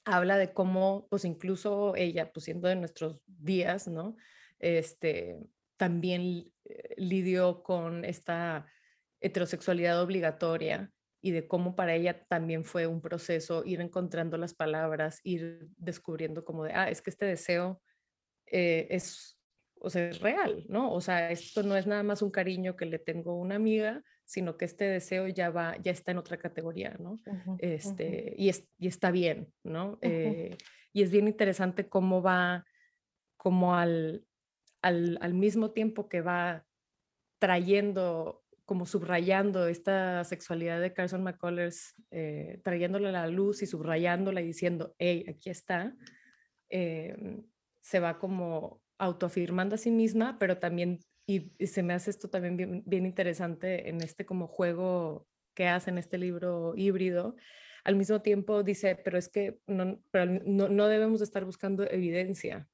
habla 0.04 0.38
de 0.38 0.52
cómo, 0.52 1.08
pues 1.10 1.24
incluso 1.24 1.96
ella, 1.96 2.32
pues 2.32 2.44
siendo 2.44 2.68
de 2.68 2.76
nuestros 2.76 3.20
días, 3.26 3.88
¿no? 3.88 4.16
Este, 4.58 5.38
también 5.76 6.52
eh, 6.64 6.94
lidió 6.96 7.62
con 7.62 8.04
esta 8.04 8.66
heterosexualidad 9.20 10.02
obligatoria 10.02 10.92
y 11.20 11.32
de 11.32 11.48
cómo 11.48 11.74
para 11.74 11.94
ella 11.94 12.24
también 12.28 12.64
fue 12.64 12.86
un 12.86 13.00
proceso 13.00 13.64
ir 13.64 13.80
encontrando 13.80 14.36
las 14.36 14.54
palabras, 14.54 15.20
ir 15.24 15.68
descubriendo 15.76 16.44
como 16.44 16.64
de, 16.64 16.72
ah, 16.72 16.90
es 16.90 17.02
que 17.02 17.10
este 17.10 17.26
deseo 17.26 17.82
eh, 18.46 18.86
es, 18.90 19.38
o 19.80 19.90
sea, 19.90 20.08
es 20.08 20.20
real, 20.20 20.64
¿no? 20.68 20.92
O 20.92 21.00
sea, 21.00 21.30
esto 21.30 21.62
no 21.62 21.76
es 21.76 21.86
nada 21.86 22.02
más 22.02 22.22
un 22.22 22.30
cariño 22.30 22.76
que 22.76 22.86
le 22.86 22.98
tengo 22.98 23.32
a 23.32 23.36
una 23.36 23.56
amiga, 23.56 24.02
sino 24.24 24.56
que 24.56 24.66
este 24.66 24.84
deseo 24.84 25.26
ya 25.28 25.50
va, 25.50 25.76
ya 25.78 25.90
está 25.90 26.12
en 26.12 26.18
otra 26.18 26.36
categoría, 26.36 26.96
¿no? 27.00 27.16
este, 27.58 28.34
y, 28.36 28.50
es, 28.50 28.68
y, 28.78 28.86
está 28.86 29.10
bien, 29.10 29.52
¿no? 29.64 29.98
Eh, 30.02 30.56
y 30.92 31.02
es 31.02 31.10
bien 31.10 31.28
interesante 31.28 31.88
cómo 31.88 32.22
va, 32.22 32.64
como 33.36 33.74
al, 33.74 34.27
al, 34.82 35.34
mismo 35.34 35.70
tiempo 35.70 36.08
que 36.08 36.20
va 36.20 36.64
trayendo 37.38 38.44
como 38.64 38.84
subrayando 38.84 39.66
esta 39.66 40.24
sexualidad 40.24 40.80
de 40.80 40.92
Carson 40.92 41.22
McCullers, 41.22 41.94
eh, 42.10 42.60
trayéndole 42.62 43.10
la 43.10 43.26
luz 43.26 43.62
y 43.62 43.66
subrayándola 43.66 44.42
y 44.42 44.46
diciendo, 44.46 44.94
hey, 44.98 45.24
aquí 45.26 45.48
está, 45.48 45.96
eh, 46.68 47.16
se 47.80 48.00
va 48.00 48.18
como 48.18 48.82
autoafirmando 48.98 49.76
a 49.76 49.78
sí 49.78 49.90
misma, 49.90 50.36
pero 50.38 50.58
también, 50.58 51.00
y, 51.26 51.50
se 51.66 51.82
me 51.82 51.94
hace 51.94 52.10
esto 52.10 52.28
también 52.28 52.84
bien, 52.84 53.06
interesante 53.06 53.88
en 53.88 54.02
este 54.02 54.26
como 54.26 54.48
juego 54.48 55.26
que 55.54 55.66
hace 55.66 55.88
en 55.88 55.96
este 55.96 56.18
libro 56.18 56.74
híbrido, 56.76 57.36
al 57.84 57.96
mismo 57.96 58.20
tiempo 58.20 58.62
dice, 58.62 58.96
pero 59.02 59.16
es 59.16 59.30
que 59.30 59.60
no, 59.66 59.98
no, 60.44 60.68
no 60.68 60.88
debemos 60.88 61.22
estar 61.22 61.46
buscando 61.46 61.88
evidencia, 61.88 62.68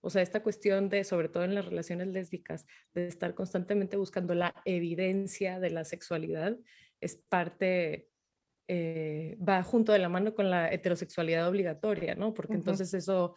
o 0.00 0.10
sea, 0.10 0.22
esta 0.22 0.42
cuestión 0.42 0.88
de, 0.88 1.04
sobre 1.04 1.28
todo 1.28 1.44
en 1.44 1.54
las 1.54 1.64
relaciones 1.64 2.08
lésbicas, 2.08 2.66
de 2.94 3.08
estar 3.08 3.34
constantemente 3.34 3.96
buscando 3.96 4.34
la 4.34 4.54
evidencia 4.64 5.60
de 5.60 5.70
la 5.70 5.84
sexualidad, 5.84 6.56
es 7.00 7.16
parte, 7.28 8.08
eh, 8.68 9.36
va 9.46 9.62
junto 9.62 9.92
de 9.92 9.98
la 9.98 10.08
mano 10.08 10.34
con 10.34 10.50
la 10.50 10.72
heterosexualidad 10.72 11.48
obligatoria, 11.48 12.14
¿no? 12.14 12.34
Porque 12.34 12.54
entonces 12.54 12.94
eso 12.94 13.34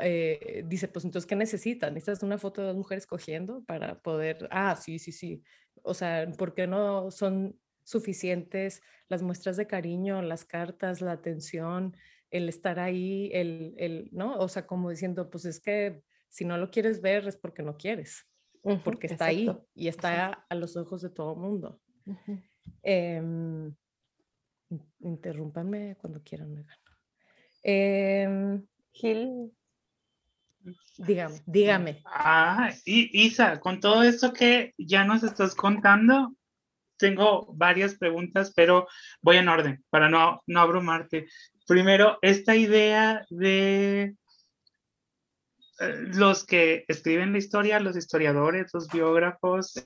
eh, 0.00 0.64
dice, 0.66 0.88
pues 0.88 1.04
entonces, 1.04 1.26
¿qué 1.28 1.36
necesitan? 1.36 1.94
¿Necesitas 1.94 2.22
una 2.22 2.38
foto 2.38 2.60
de 2.60 2.68
dos 2.68 2.76
mujeres 2.76 3.06
cogiendo 3.06 3.64
para 3.64 4.00
poder, 4.00 4.48
ah, 4.50 4.76
sí, 4.76 4.98
sí, 4.98 5.12
sí. 5.12 5.42
O 5.82 5.94
sea, 5.94 6.30
¿por 6.36 6.54
qué 6.54 6.66
no 6.66 7.10
son 7.10 7.58
suficientes 7.84 8.82
las 9.08 9.22
muestras 9.22 9.56
de 9.56 9.66
cariño, 9.66 10.22
las 10.22 10.44
cartas, 10.44 11.00
la 11.00 11.12
atención, 11.12 11.96
el 12.30 12.48
estar 12.48 12.78
ahí, 12.78 13.30
el, 13.32 13.74
el, 13.76 14.08
¿no? 14.12 14.38
O 14.38 14.48
sea, 14.48 14.66
como 14.66 14.90
diciendo, 14.90 15.30
pues 15.30 15.44
es 15.44 15.60
que 15.60 16.02
si 16.28 16.44
no 16.44 16.56
lo 16.58 16.70
quieres 16.70 17.00
ver 17.00 17.26
es 17.26 17.36
porque 17.36 17.62
no 17.62 17.76
quieres, 17.76 18.26
porque 18.84 19.08
está 19.08 19.26
ahí 19.26 19.50
y 19.74 19.88
está 19.88 20.44
a 20.48 20.54
los 20.54 20.76
ojos 20.76 21.02
de 21.02 21.10
todo 21.10 21.34
el 21.34 21.40
mundo. 21.40 21.80
Uh 22.06 23.70
interrúmpanme 25.00 25.96
cuando 26.00 26.22
quieran, 26.22 26.66
Eh, 27.62 28.60
Gil. 28.92 29.52
Dígame, 30.98 31.40
dígame. 31.46 32.02
Ah, 32.04 32.70
y 32.84 33.24
Isa, 33.26 33.60
con 33.60 33.80
todo 33.80 34.02
esto 34.02 34.32
que 34.32 34.74
ya 34.76 35.04
nos 35.04 35.22
estás 35.22 35.54
contando, 35.54 36.34
tengo 36.98 37.52
varias 37.54 37.94
preguntas, 37.94 38.52
pero 38.54 38.86
voy 39.22 39.38
en 39.38 39.48
orden 39.48 39.82
para 39.88 40.10
no, 40.10 40.42
no 40.46 40.60
abrumarte. 40.60 41.26
Primero, 41.70 42.18
esta 42.20 42.56
idea 42.56 43.24
de 43.30 44.16
eh, 45.78 45.94
los 46.14 46.44
que 46.44 46.84
escriben 46.88 47.30
la 47.30 47.38
historia, 47.38 47.78
los 47.78 47.96
historiadores, 47.96 48.74
los 48.74 48.88
biógrafos, 48.88 49.80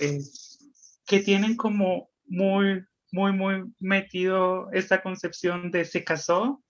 que 1.06 1.20
tienen 1.20 1.56
como 1.56 2.08
muy, 2.24 2.82
muy, 3.12 3.32
muy 3.34 3.64
metido 3.80 4.70
esta 4.72 5.02
concepción 5.02 5.70
de 5.70 5.84
se 5.84 6.02
casó 6.04 6.64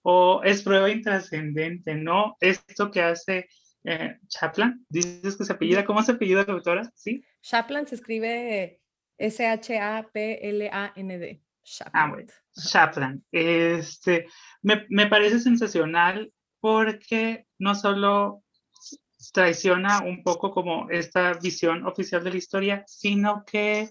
o 0.00 0.40
es 0.42 0.62
prueba 0.62 0.88
intrascendente, 0.88 1.96
¿no? 1.96 2.38
Esto 2.40 2.90
que 2.90 3.02
hace 3.02 3.50
eh, 3.84 4.16
Chaplan, 4.28 4.86
dices 4.88 5.36
que 5.36 5.44
se 5.44 5.52
apellida, 5.52 5.84
¿cómo 5.84 6.02
se 6.02 6.12
apellida 6.12 6.42
la 6.46 6.54
autora? 6.54 6.90
¿Sí? 6.94 7.22
Chaplan 7.42 7.86
se 7.86 7.96
escribe 7.96 8.80
S-H-A-P-L-A-N-D. 9.18 10.14
Ah, 11.92 12.08
bueno. 12.08 12.28
Chaplan. 12.54 13.24
Este, 13.32 14.26
me, 14.62 14.86
me 14.88 15.06
parece 15.06 15.40
sensacional 15.40 16.32
porque 16.60 17.46
no 17.58 17.74
solo 17.74 18.42
traiciona 19.32 20.00
un 20.00 20.22
poco 20.22 20.50
como 20.50 20.88
esta 20.90 21.32
visión 21.34 21.86
oficial 21.86 22.22
de 22.22 22.30
la 22.30 22.36
historia, 22.36 22.84
sino 22.86 23.44
que 23.44 23.90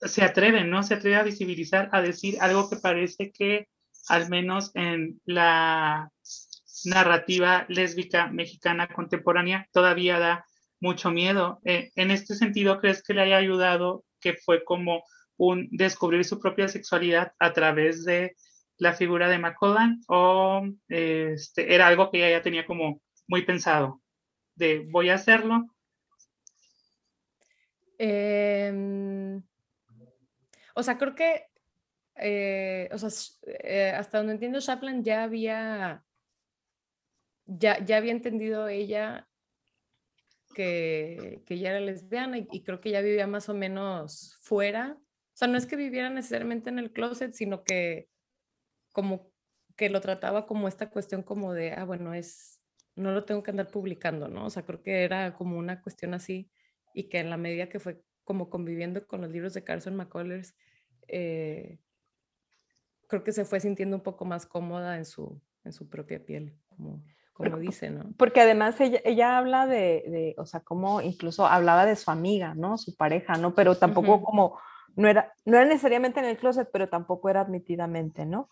se 0.00 0.22
atreve, 0.22 0.64
¿no? 0.64 0.82
Se 0.82 0.94
atreve 0.94 1.16
a 1.16 1.22
visibilizar, 1.22 1.88
a 1.92 2.02
decir 2.02 2.38
algo 2.40 2.68
que 2.68 2.76
parece 2.76 3.32
que 3.32 3.68
al 4.08 4.28
menos 4.28 4.70
en 4.74 5.20
la 5.24 6.10
narrativa 6.84 7.66
lésbica 7.68 8.28
mexicana 8.28 8.88
contemporánea 8.88 9.68
todavía 9.72 10.18
da 10.18 10.46
mucho 10.80 11.10
miedo. 11.10 11.60
Eh, 11.64 11.90
en 11.96 12.10
este 12.10 12.34
sentido, 12.34 12.78
¿crees 12.78 13.02
que 13.02 13.14
le 13.14 13.22
haya 13.22 13.38
ayudado 13.38 14.04
que 14.20 14.34
fue 14.34 14.64
como 14.64 15.02
un 15.36 15.68
descubrir 15.70 16.24
su 16.24 16.38
propia 16.38 16.68
sexualidad 16.68 17.32
a 17.38 17.52
través 17.52 18.04
de 18.04 18.36
la 18.78 18.92
figura 18.92 19.28
de 19.28 19.38
McCullan 19.38 20.00
o 20.08 20.66
este, 20.88 21.74
era 21.74 21.86
algo 21.86 22.10
que 22.10 22.18
ella 22.18 22.38
ya 22.38 22.42
tenía 22.42 22.66
como 22.66 23.00
muy 23.26 23.44
pensado 23.44 24.02
de 24.56 24.86
voy 24.90 25.10
a 25.10 25.14
hacerlo? 25.14 25.66
Em, 27.98 29.42
o 30.74 30.82
sea, 30.82 30.98
creo 30.98 31.14
que, 31.14 31.44
eh, 32.16 32.88
o 32.92 32.98
sea, 32.98 33.10
eh, 33.62 33.92
hasta 33.94 34.18
donde 34.18 34.34
entiendo, 34.34 34.60
Chaplin 34.60 35.04
ya 35.04 35.22
había, 35.22 36.04
ya, 37.46 37.82
ya 37.84 37.96
había 37.96 38.12
entendido 38.12 38.68
ella 38.68 39.28
que, 40.54 41.42
que 41.46 41.54
ella 41.54 41.70
era 41.70 41.80
lesbiana 41.80 42.38
y, 42.38 42.48
y, 42.50 42.62
creo 42.64 42.80
que 42.80 42.90
ya 42.90 43.00
vivía 43.00 43.26
más 43.26 43.48
o 43.48 43.54
menos 43.54 44.38
fuera 44.40 44.98
o 45.36 45.38
sea, 45.38 45.48
no 45.48 45.58
es 45.58 45.66
que 45.66 45.76
viviera 45.76 46.08
necesariamente 46.08 46.70
en 46.70 46.78
el 46.78 46.90
closet, 46.94 47.34
sino 47.34 47.62
que 47.62 48.08
como 48.90 49.30
que 49.76 49.90
lo 49.90 50.00
trataba 50.00 50.46
como 50.46 50.66
esta 50.66 50.88
cuestión 50.88 51.22
como 51.22 51.52
de, 51.52 51.72
ah, 51.72 51.84
bueno, 51.84 52.14
es, 52.14 52.58
no 52.94 53.12
lo 53.12 53.26
tengo 53.26 53.42
que 53.42 53.50
andar 53.50 53.70
publicando, 53.70 54.28
¿no? 54.28 54.46
O 54.46 54.50
sea, 54.50 54.62
creo 54.62 54.82
que 54.82 55.04
era 55.04 55.34
como 55.34 55.58
una 55.58 55.82
cuestión 55.82 56.14
así 56.14 56.50
y 56.94 57.10
que 57.10 57.18
en 57.18 57.28
la 57.28 57.36
medida 57.36 57.68
que 57.68 57.78
fue 57.78 58.02
como 58.24 58.48
conviviendo 58.48 59.06
con 59.06 59.20
los 59.20 59.30
libros 59.30 59.52
de 59.52 59.62
Carson 59.62 59.94
McCullers, 59.94 60.54
eh, 61.06 61.80
creo 63.06 63.22
que 63.22 63.32
se 63.32 63.44
fue 63.44 63.60
sintiendo 63.60 63.94
un 63.94 64.02
poco 64.02 64.24
más 64.24 64.46
cómoda 64.46 64.96
en 64.96 65.04
su, 65.04 65.38
en 65.64 65.74
su 65.74 65.86
propia 65.90 66.24
piel, 66.24 66.56
como, 66.70 67.04
como 67.34 67.58
dice, 67.58 67.90
¿no? 67.90 68.10
Porque 68.16 68.40
además 68.40 68.80
ella, 68.80 69.02
ella 69.04 69.36
habla 69.36 69.66
de, 69.66 70.02
de, 70.08 70.34
o 70.38 70.46
sea, 70.46 70.60
como 70.60 71.02
incluso 71.02 71.46
hablaba 71.46 71.84
de 71.84 71.96
su 71.96 72.10
amiga, 72.10 72.54
¿no? 72.54 72.78
Su 72.78 72.96
pareja, 72.96 73.36
¿no? 73.36 73.54
Pero 73.54 73.76
tampoco 73.76 74.22
como 74.22 74.58
no 74.96 75.08
era, 75.08 75.32
no 75.44 75.56
era 75.56 75.66
necesariamente 75.66 76.20
en 76.20 76.26
el 76.26 76.36
closet, 76.36 76.68
pero 76.72 76.88
tampoco 76.88 77.28
era 77.28 77.42
admitidamente, 77.42 78.26
¿no? 78.26 78.48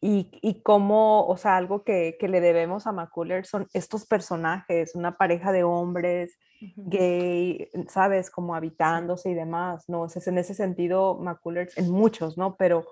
Y, 0.00 0.28
y 0.42 0.60
como, 0.60 1.26
o 1.26 1.36
sea, 1.38 1.56
algo 1.56 1.82
que, 1.82 2.16
que, 2.20 2.28
le 2.28 2.42
debemos 2.42 2.86
a 2.86 2.92
McCuller 2.92 3.46
son 3.46 3.68
estos 3.72 4.04
personajes, 4.04 4.94
una 4.94 5.16
pareja 5.16 5.50
de 5.50 5.64
hombres 5.64 6.38
gay, 6.76 7.70
¿sabes? 7.88 8.30
Como 8.30 8.54
habitándose 8.54 9.30
y 9.30 9.34
demás, 9.34 9.88
¿no? 9.88 10.02
O 10.02 10.08
sea, 10.08 10.22
en 10.26 10.38
ese 10.38 10.54
sentido, 10.54 11.18
McCuller, 11.18 11.70
en 11.76 11.90
muchos, 11.90 12.36
¿no? 12.36 12.56
Pero 12.56 12.84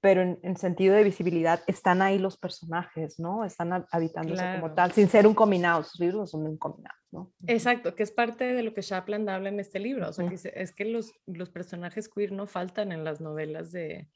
pero 0.00 0.22
en, 0.22 0.56
sentido 0.56 0.94
de 0.94 1.02
visibilidad 1.02 1.62
están 1.66 2.02
ahí 2.02 2.18
los 2.18 2.36
personajes, 2.36 3.18
¿no? 3.18 3.44
Están 3.44 3.86
habitándose 3.90 4.44
como 4.60 4.72
tal, 4.74 4.92
sin 4.92 5.08
ser 5.08 5.26
un 5.26 5.34
combinado, 5.34 5.82
sus 5.82 5.98
libros 5.98 6.18
no 6.18 6.26
son 6.26 6.46
un 6.46 6.56
combinado, 6.56 6.96
¿no? 7.10 7.32
Exacto, 7.46 7.94
que 7.94 8.04
es 8.04 8.12
parte 8.12 8.52
de 8.52 8.62
lo 8.62 8.74
que 8.74 8.82
Shapland 8.82 9.28
habla 9.28 9.48
en 9.48 9.58
este 9.58 9.80
libro, 9.80 10.08
o 10.08 10.12
sea, 10.12 10.28
que 10.28 10.36
es 10.54 10.72
que 10.72 10.84
los, 10.84 11.12
los, 11.26 11.50
personajes 11.50 12.08
queer 12.08 12.32
no 12.32 12.46
faltan 12.46 12.92
en 12.92 13.02
las 13.02 13.20
novelas 13.20 13.72
de, 13.72 14.08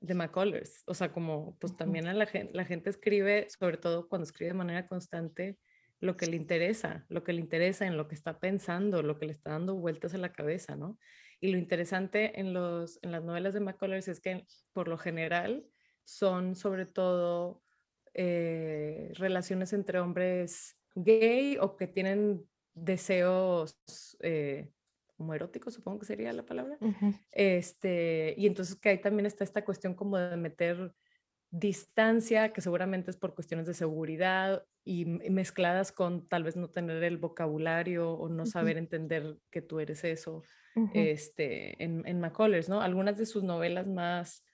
de 0.00 0.14
McCullers, 0.14 0.84
o 0.86 0.94
sea, 0.94 1.12
como 1.12 1.56
pues 1.58 1.76
también 1.76 2.06
a 2.06 2.14
la, 2.14 2.26
gente, 2.26 2.52
la 2.54 2.64
gente 2.64 2.90
escribe, 2.90 3.48
sobre 3.50 3.78
todo 3.78 4.08
cuando 4.08 4.24
escribe 4.24 4.52
de 4.52 4.58
manera 4.58 4.86
constante, 4.86 5.58
lo 6.00 6.16
que 6.16 6.26
le 6.26 6.36
interesa, 6.36 7.04
lo 7.08 7.24
que 7.24 7.32
le 7.32 7.40
interesa 7.40 7.86
en 7.86 7.96
lo 7.96 8.06
que 8.06 8.14
está 8.14 8.38
pensando, 8.38 9.02
lo 9.02 9.18
que 9.18 9.26
le 9.26 9.32
está 9.32 9.50
dando 9.50 9.74
vueltas 9.74 10.14
a 10.14 10.18
la 10.18 10.32
cabeza, 10.32 10.76
¿no? 10.76 10.98
Y 11.44 11.48
lo 11.52 11.58
interesante 11.58 12.40
en, 12.40 12.54
los, 12.54 12.98
en 13.02 13.12
las 13.12 13.22
novelas 13.22 13.52
de 13.52 13.60
McCullers 13.60 14.08
es 14.08 14.18
que 14.18 14.46
por 14.72 14.88
lo 14.88 14.96
general 14.96 15.66
son 16.02 16.54
sobre 16.54 16.86
todo 16.86 17.60
eh, 18.14 19.10
relaciones 19.12 19.74
entre 19.74 20.00
hombres 20.00 20.78
gay 20.94 21.58
o 21.60 21.76
que 21.76 21.86
tienen 21.86 22.48
deseos 22.72 23.78
eh, 24.20 24.70
como 25.18 25.34
eróticos, 25.34 25.74
supongo 25.74 25.98
que 25.98 26.06
sería 26.06 26.32
la 26.32 26.46
palabra. 26.46 26.78
este, 27.30 28.34
y 28.38 28.46
entonces 28.46 28.76
que 28.76 28.88
ahí 28.88 29.00
también 29.02 29.26
está 29.26 29.44
esta 29.44 29.66
cuestión 29.66 29.92
como 29.92 30.16
de 30.16 30.38
meter 30.38 30.94
distancia, 31.54 32.52
que 32.52 32.60
seguramente 32.60 33.10
es 33.10 33.16
por 33.16 33.34
cuestiones 33.34 33.66
de 33.66 33.74
seguridad 33.74 34.64
y 34.84 35.04
mezcladas 35.04 35.92
con 35.92 36.26
tal 36.28 36.42
vez 36.42 36.56
no 36.56 36.68
tener 36.68 37.02
el 37.04 37.16
vocabulario 37.16 38.12
o 38.12 38.28
no 38.28 38.44
saber 38.44 38.76
entender 38.76 39.36
que 39.50 39.62
tú 39.62 39.80
eres 39.80 40.04
eso, 40.04 40.42
este, 40.92 41.82
en, 41.82 42.02
en 42.06 42.20
McCullers, 42.20 42.68
¿no? 42.68 42.80
Algunas 42.80 43.16
de 43.16 43.26
sus 43.26 43.44
novelas 43.44 43.86
más 43.86 44.44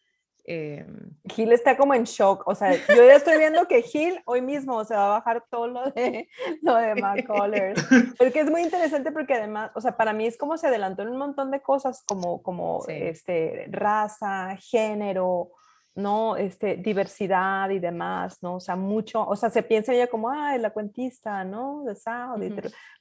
eh, 0.45 0.87
Gil 1.33 1.53
está 1.53 1.77
como 1.77 1.95
en 1.95 2.05
shock, 2.05 2.47
o 2.47 2.55
sea, 2.55 2.73
yo 2.73 3.05
ya 3.05 3.15
estoy 3.15 3.39
viendo 3.39 3.67
que 3.67 3.83
Gil 3.83 4.21
hoy 4.25 4.43
mismo 4.43 4.85
se 4.85 4.95
va 4.95 5.07
a 5.07 5.19
bajar 5.19 5.45
todo 5.51 5.69
lo 5.69 5.91
de, 5.91 6.29
lo 6.63 6.75
de 6.77 6.95
McCullers, 6.95 7.81
porque 8.19 8.41
es 8.41 8.51
muy 8.51 8.63
interesante 8.63 9.13
porque 9.13 9.35
además, 9.35 9.71
o 9.75 9.81
sea, 9.81 9.97
para 9.97 10.13
mí 10.13 10.27
es 10.27 10.37
como 10.37 10.57
se 10.57 10.67
adelantó 10.67 11.03
en 11.03 11.09
un 11.09 11.19
montón 11.19 11.51
de 11.51 11.61
cosas 11.61 12.03
como, 12.07 12.43
como 12.43 12.85
este, 12.89 13.67
raza, 13.71 14.57
género, 14.59 15.53
¿no? 15.95 16.36
Este, 16.36 16.76
diversidad 16.76 17.70
y 17.70 17.78
demás, 17.78 18.43
¿no? 18.43 18.57
O 18.57 18.61
sea, 18.61 18.76
mucho, 18.76 19.26
o 19.26 19.36
sea, 19.36 19.51
se 19.51 19.62
piensa 19.62 19.93
ella 19.93 20.07
como, 20.07 20.30
ah, 20.30 20.57
la 20.59 20.70
cuentista, 20.70 21.45
¿no? 21.45 21.84
De 21.84 21.95
Saudi, 21.95 22.55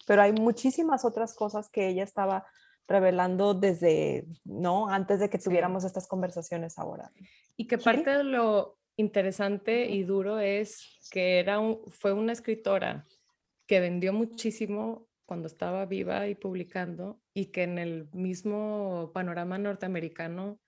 pero 0.07 0.21
hay 0.21 0.31
muchísimas 0.33 1.05
otras 1.05 1.33
cosas 1.33 1.69
que 1.69 1.87
ella 1.87 2.03
estaba 2.03 2.45
revelando 2.87 3.53
desde, 3.53 4.25
¿no? 4.43 4.89
Antes 4.89 5.19
de 5.19 5.29
que 5.29 5.37
tuviéramos 5.37 5.83
estas 5.83 6.07
conversaciones 6.07 6.79
ahora. 6.79 7.11
Y 7.55 7.67
que 7.67 7.77
parte 7.77 8.09
de 8.09 8.23
lo 8.23 8.77
interesante 8.97 9.85
y 9.85 10.03
duro 10.03 10.39
es 10.39 10.99
que 11.11 11.39
era 11.39 11.59
fue 11.87 12.13
una 12.13 12.33
escritora 12.33 13.05
que 13.67 13.79
vendió 13.79 14.11
muchísimo 14.11 15.07
cuando 15.25 15.47
estaba 15.47 15.85
viva 15.85 16.27
y 16.27 16.33
publicando 16.33 17.21
y 17.35 17.51
que 17.51 17.61
en 17.61 17.77
el 17.77 18.09
mismo 18.11 19.11
panorama 19.13 19.59
norteamericano, 19.59 20.59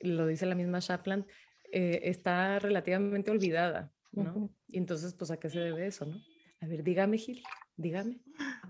lo 0.00 0.26
dice 0.26 0.44
la 0.44 0.54
misma 0.54 0.80
Shapland, 0.80 1.24
eh, 1.72 2.00
está 2.04 2.58
relativamente 2.58 3.30
olvidada, 3.30 3.92
¿no? 4.12 4.50
Y 4.68 4.78
entonces, 4.78 5.14
pues, 5.14 5.30
¿a 5.30 5.38
qué 5.38 5.50
se 5.50 5.60
debe 5.60 5.86
eso, 5.86 6.06
no? 6.06 6.16
A 6.60 6.66
ver, 6.66 6.82
dígame, 6.82 7.16
Gil, 7.16 7.42
dígame. 7.76 8.20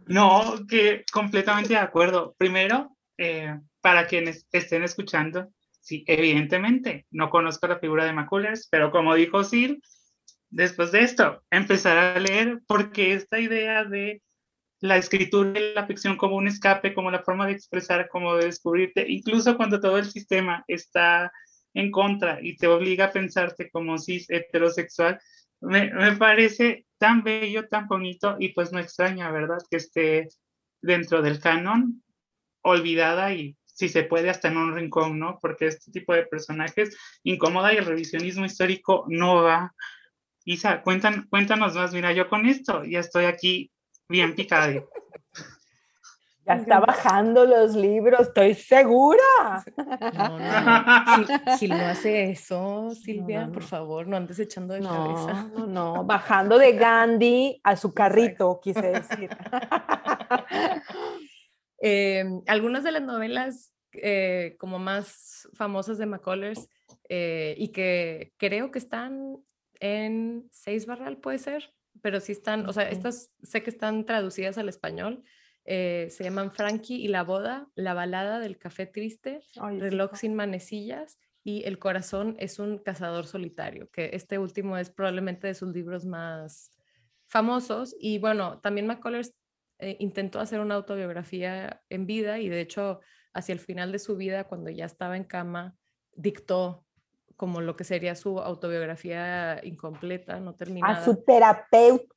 No, 0.06 0.66
que 0.68 1.04
completamente 1.12 1.70
de 1.70 1.80
acuerdo. 1.80 2.34
Primero, 2.38 2.96
eh, 3.18 3.58
para 3.80 4.06
quienes 4.06 4.46
estén 4.52 4.84
escuchando, 4.84 5.52
sí, 5.80 6.04
evidentemente, 6.06 7.06
no 7.10 7.30
conozco 7.30 7.66
la 7.66 7.78
figura 7.78 8.04
de 8.04 8.12
McCullers, 8.12 8.68
pero 8.70 8.90
como 8.90 9.14
dijo 9.14 9.42
Sil, 9.42 9.82
después 10.50 10.92
de 10.92 11.00
esto, 11.00 11.42
empezar 11.50 11.96
a 11.96 12.18
leer 12.18 12.60
porque 12.66 13.12
esta 13.12 13.40
idea 13.40 13.84
de 13.84 14.22
la 14.80 14.96
escritura 14.96 15.58
y 15.58 15.74
la 15.74 15.86
ficción 15.86 16.16
como 16.16 16.36
un 16.36 16.48
escape, 16.48 16.94
como 16.94 17.10
la 17.10 17.22
forma 17.22 17.46
de 17.46 17.52
expresar, 17.52 18.08
como 18.08 18.36
de 18.36 18.46
descubrirte, 18.46 19.04
incluso 19.08 19.56
cuando 19.56 19.80
todo 19.80 19.98
el 19.98 20.06
sistema 20.06 20.64
está 20.66 21.30
en 21.74 21.90
contra 21.90 22.38
y 22.42 22.56
te 22.56 22.66
obliga 22.66 23.06
a 23.06 23.12
pensarte 23.12 23.70
como 23.70 23.98
cis 23.98 24.28
heterosexual, 24.28 25.20
me, 25.60 25.92
me 25.92 26.16
parece 26.16 26.86
tan 26.98 27.22
bello, 27.22 27.68
tan 27.68 27.86
bonito 27.86 28.36
y 28.38 28.50
pues 28.50 28.72
no 28.72 28.78
extraña, 28.78 29.30
¿verdad? 29.30 29.58
Que 29.70 29.76
esté 29.78 30.28
dentro 30.82 31.22
del 31.22 31.40
canon 31.40 32.02
olvidada 32.62 33.32
y 33.32 33.56
si 33.64 33.88
se 33.88 34.02
puede 34.02 34.28
hasta 34.28 34.48
en 34.48 34.58
un 34.58 34.74
rincón, 34.74 35.18
¿no? 35.18 35.38
Porque 35.40 35.66
este 35.66 35.90
tipo 35.90 36.12
de 36.12 36.26
personajes 36.26 36.96
incomoda 37.22 37.72
y 37.72 37.78
el 37.78 37.86
revisionismo 37.86 38.44
histórico 38.44 39.06
no 39.08 39.42
va. 39.42 39.74
Isa, 40.44 40.82
cuéntanos, 40.82 41.26
cuéntanos 41.30 41.74
más, 41.74 41.94
mira, 41.94 42.12
yo 42.12 42.28
con 42.28 42.46
esto 42.46 42.84
ya 42.84 43.00
estoy 43.00 43.24
aquí 43.24 43.70
bien 44.08 44.34
picada. 44.34 44.84
Ya 46.46 46.54
está 46.54 46.80
bajando 46.80 47.44
los 47.44 47.74
libros, 47.74 48.22
estoy 48.22 48.54
segura. 48.54 49.62
No, 50.14 50.38
no, 50.38 51.56
Si, 51.58 51.68
no 51.68 51.76
hace 51.76 52.30
eso, 52.30 52.90
Silvia, 52.94 53.48
por 53.52 53.62
favor, 53.62 54.06
no 54.06 54.16
andes 54.16 54.38
echando 54.38 54.74
de 54.74 54.80
cabeza. 54.80 55.50
No, 55.54 55.66
no, 55.66 56.04
bajando 56.04 56.58
de 56.58 56.72
Gandhi 56.72 57.60
a 57.62 57.76
su 57.76 57.92
carrito, 57.92 58.60
quise 58.62 58.82
decir. 58.82 59.30
Eh, 61.82 62.26
algunas 62.46 62.84
de 62.84 62.92
las 62.92 63.00
novelas 63.00 63.72
eh, 63.94 64.54
como 64.58 64.78
más 64.78 65.48
famosas 65.54 65.96
de 65.96 66.04
McCullers 66.04 66.68
eh, 67.08 67.54
y 67.56 67.68
que 67.68 68.34
creo 68.36 68.70
que 68.70 68.78
están 68.78 69.38
en 69.80 70.46
Seis 70.50 70.86
Barral, 70.86 71.16
puede 71.16 71.38
ser, 71.38 71.72
pero 72.02 72.20
sí 72.20 72.32
están, 72.32 72.68
o 72.68 72.72
sea, 72.72 72.88
estas 72.88 73.32
sé 73.42 73.62
que 73.62 73.70
están 73.70 74.04
traducidas 74.04 74.58
al 74.58 74.68
español. 74.68 75.24
Se 75.70 76.24
llaman 76.24 76.50
Frankie 76.50 76.96
y 76.96 77.08
la 77.08 77.22
boda, 77.22 77.68
La 77.74 77.94
balada 77.94 78.40
del 78.40 78.58
café 78.58 78.86
triste, 78.86 79.40
Reloj 79.54 80.16
sin 80.16 80.34
manecillas 80.34 81.18
y 81.44 81.64
El 81.64 81.78
corazón 81.78 82.36
es 82.38 82.58
un 82.58 82.78
cazador 82.78 83.26
solitario, 83.26 83.88
que 83.90 84.10
este 84.12 84.38
último 84.38 84.76
es 84.76 84.90
probablemente 84.90 85.46
de 85.46 85.54
sus 85.54 85.72
libros 85.72 86.04
más 86.04 86.72
famosos. 87.26 87.94
Y 87.98 88.18
bueno, 88.18 88.60
también 88.60 88.86
McCullers 88.86 89.32
eh, 89.78 89.96
intentó 90.00 90.40
hacer 90.40 90.60
una 90.60 90.74
autobiografía 90.74 91.80
en 91.88 92.04
vida 92.04 92.38
y 92.38 92.48
de 92.48 92.60
hecho 92.60 93.00
hacia 93.32 93.52
el 93.52 93.60
final 93.60 93.92
de 93.92 93.98
su 93.98 94.16
vida, 94.16 94.44
cuando 94.44 94.70
ya 94.70 94.84
estaba 94.84 95.16
en 95.16 95.24
cama, 95.24 95.76
dictó 96.12 96.84
como 97.36 97.62
lo 97.62 97.74
que 97.76 97.84
sería 97.84 98.14
su 98.16 98.38
autobiografía 98.40 99.60
incompleta, 99.64 100.38
no 100.40 100.54
terminada. 100.54 100.98
A 100.98 101.04
su 101.04 101.24
terapeuta. 101.24 102.10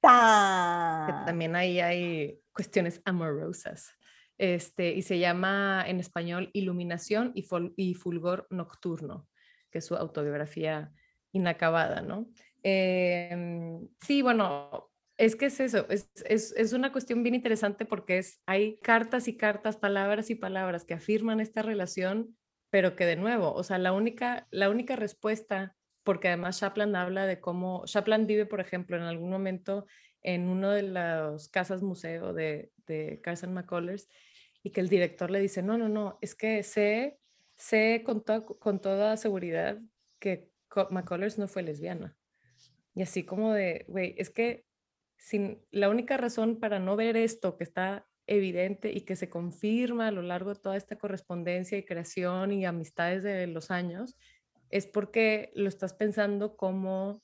también 1.26 1.56
ahí 1.56 1.80
hay 1.80 2.43
cuestiones 2.54 3.02
amorosas. 3.06 3.92
Este, 4.38 4.94
y 4.94 5.04
se 5.04 5.20
llama 5.20 5.84
en 5.88 6.00
español 6.00 6.50
Iluminación 6.54 7.32
y, 7.36 7.48
y 7.78 7.94
Fulgor 7.94 8.48
Nocturno, 8.50 9.28
que 9.70 9.80
es 9.80 9.86
su 9.86 9.96
autobiografía 9.96 10.92
inacabada, 11.32 12.02
¿no? 12.02 12.28
Em, 12.64 13.88
sí, 14.02 14.22
bueno, 14.22 14.90
es 15.18 15.36
que 15.36 15.48
es 15.48 15.60
eso, 15.60 15.86
es, 15.90 16.10
es, 16.26 16.54
es, 16.58 16.74
una 16.74 16.92
cuestión 16.92 17.22
bien 17.22 17.36
interesante 17.36 17.86
porque 17.86 18.18
es, 18.18 18.42
hay 18.46 18.80
cartas 18.80 19.28
y 19.28 19.38
cartas, 19.38 19.78
palabras 19.78 20.30
y 20.30 20.36
palabras 20.36 20.86
que 20.86 20.96
afirman 20.96 21.40
esta 21.40 21.62
relación, 21.62 22.36
pero 22.70 22.96
que 22.96 23.06
de 23.06 23.16
nuevo, 23.16 23.54
o 23.54 23.64
sea, 23.64 23.78
la 23.78 23.94
única, 23.94 24.48
la 24.50 24.70
única 24.70 24.96
respuesta, 24.96 25.76
porque 26.04 26.30
además 26.30 26.60
Shapland 26.60 26.96
habla 26.96 27.28
de 27.28 27.40
cómo, 27.40 27.84
Shapland 27.86 28.28
vive, 28.28 28.46
por 28.46 28.60
ejemplo, 28.60 28.98
en 28.98 29.04
algún 29.04 29.30
momento 29.30 29.86
en 30.24 30.48
uno 30.50 30.72
de 30.72 30.84
las 30.84 31.50
casas 31.50 31.82
museo 31.82 32.34
de, 32.34 32.72
Carson 33.22 33.54
McCullers 33.54 34.10
y 34.62 34.72
que 34.72 34.82
el 34.82 34.90
director 34.90 35.32
le 35.32 35.40
dice, 35.40 35.62
no, 35.62 35.78
no, 35.78 35.90
no, 35.90 36.18
es 36.22 36.36
que 36.36 36.64
sé, 36.64 37.20
sé 37.56 38.04
con, 38.06 38.22
con 38.22 38.82
toda 38.82 39.18
seguridad 39.18 39.80
que 40.20 40.50
McCullers 40.90 41.38
no 41.38 41.48
fue 41.48 41.64
lesbiana. 41.64 42.16
Y 42.96 43.02
así 43.02 43.24
como 43.24 43.54
de, 43.54 43.86
güey, 43.88 44.16
es 44.18 44.30
que 44.30 44.66
sin, 45.18 45.66
la 45.72 45.90
única 45.90 46.18
razón 46.18 46.60
para 46.60 46.80
no 46.80 46.96
ver 46.96 47.18
esto 47.18 47.58
que 47.58 47.64
está 47.64 48.08
evidente 48.28 48.92
y 48.92 49.02
que 49.02 49.16
se 49.16 49.30
confirma 49.30 50.08
a 50.08 50.12
lo 50.12 50.22
largo 50.22 50.54
de 50.54 50.60
toda 50.60 50.78
esta 50.78 50.98
correspondencia 50.98 51.78
y 51.78 51.86
creación 51.86 52.52
y 52.52 52.66
amistades 52.66 53.24
de 53.24 53.48
los 53.48 53.72
años, 53.72 54.18
es 54.70 54.88
porque 54.88 55.52
lo 55.56 55.70
estás 55.70 55.94
pensando 55.94 56.56
como, 56.56 57.22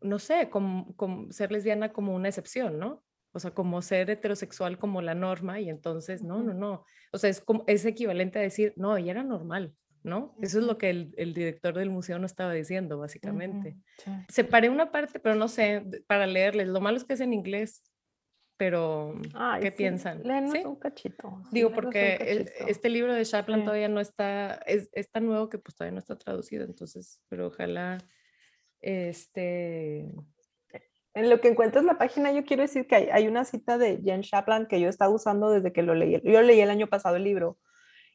no 0.00 0.18
sé, 0.18 0.48
como, 0.50 0.94
ser 1.30 1.52
lesbiana 1.52 1.92
como 1.92 2.14
una 2.14 2.28
excepción, 2.28 2.78
¿no? 2.78 3.04
O 3.32 3.40
sea, 3.40 3.52
como 3.52 3.82
ser 3.82 4.10
heterosexual 4.10 4.78
como 4.78 5.02
la 5.02 5.14
norma 5.14 5.60
y 5.60 5.68
entonces, 5.68 6.22
no, 6.22 6.42
no, 6.42 6.54
no. 6.54 6.84
O 7.12 7.18
sea, 7.18 7.30
es, 7.30 7.40
como, 7.40 7.64
es 7.66 7.84
equivalente 7.84 8.38
a 8.38 8.42
decir, 8.42 8.72
no, 8.76 8.96
ella 8.96 9.12
era 9.12 9.22
normal. 9.22 9.74
¿no? 10.02 10.34
Eso 10.40 10.60
es 10.60 10.64
lo 10.64 10.78
que 10.78 10.90
el, 10.90 11.34
director 11.34 11.74
del 11.74 11.90
museo 11.90 12.18
no 12.18 12.26
estaba 12.26 12.52
diciendo, 12.52 12.98
básicamente. 12.98 13.76
Separé 14.28 14.70
una 14.70 14.90
parte, 14.90 15.20
pero 15.20 15.34
no 15.34 15.48
sé, 15.48 15.84
para 16.06 16.26
leerles. 16.26 16.68
Lo 16.68 16.80
malo 16.80 16.96
es 16.96 17.04
que 17.04 17.14
es 17.14 17.20
en 17.20 17.32
inglés, 17.32 17.82
pero 18.56 19.14
¿qué 19.60 19.72
piensan? 19.72 20.22
¿Sí? 20.52 20.62
un 20.64 20.76
cachito. 20.76 21.42
Digo, 21.52 21.72
porque 21.72 22.46
este 22.66 22.88
libro 22.88 23.14
de 23.14 23.24
Shapland 23.24 23.64
todavía 23.64 23.88
no 23.88 24.00
está, 24.00 24.54
es, 24.66 24.90
tan 25.10 25.26
nuevo 25.26 25.48
que 25.48 25.58
pues 25.58 25.76
todavía 25.76 25.94
no 25.94 26.00
está 26.00 26.18
traducido, 26.18 26.64
entonces, 26.64 27.20
pero 27.28 27.48
ojalá, 27.48 27.98
este... 28.80 30.12
En 31.14 31.30
lo 31.30 31.40
que 31.40 31.48
encuentras 31.48 31.84
la 31.84 31.98
página, 31.98 32.30
yo 32.30 32.44
quiero 32.44 32.62
decir 32.62 32.86
que 32.86 33.10
hay, 33.12 33.26
una 33.26 33.44
cita 33.44 33.76
de 33.76 34.00
Jen 34.04 34.20
Shapland 34.20 34.68
que 34.68 34.78
yo 34.78 34.86
he 34.86 34.90
estado 34.90 35.12
usando 35.12 35.50
desde 35.50 35.72
que 35.72 35.82
lo 35.82 35.94
leí. 35.94 36.20
Yo 36.22 36.42
leí 36.42 36.60
el 36.60 36.70
año 36.70 36.86
pasado 36.86 37.16
el 37.16 37.24
libro 37.24 37.58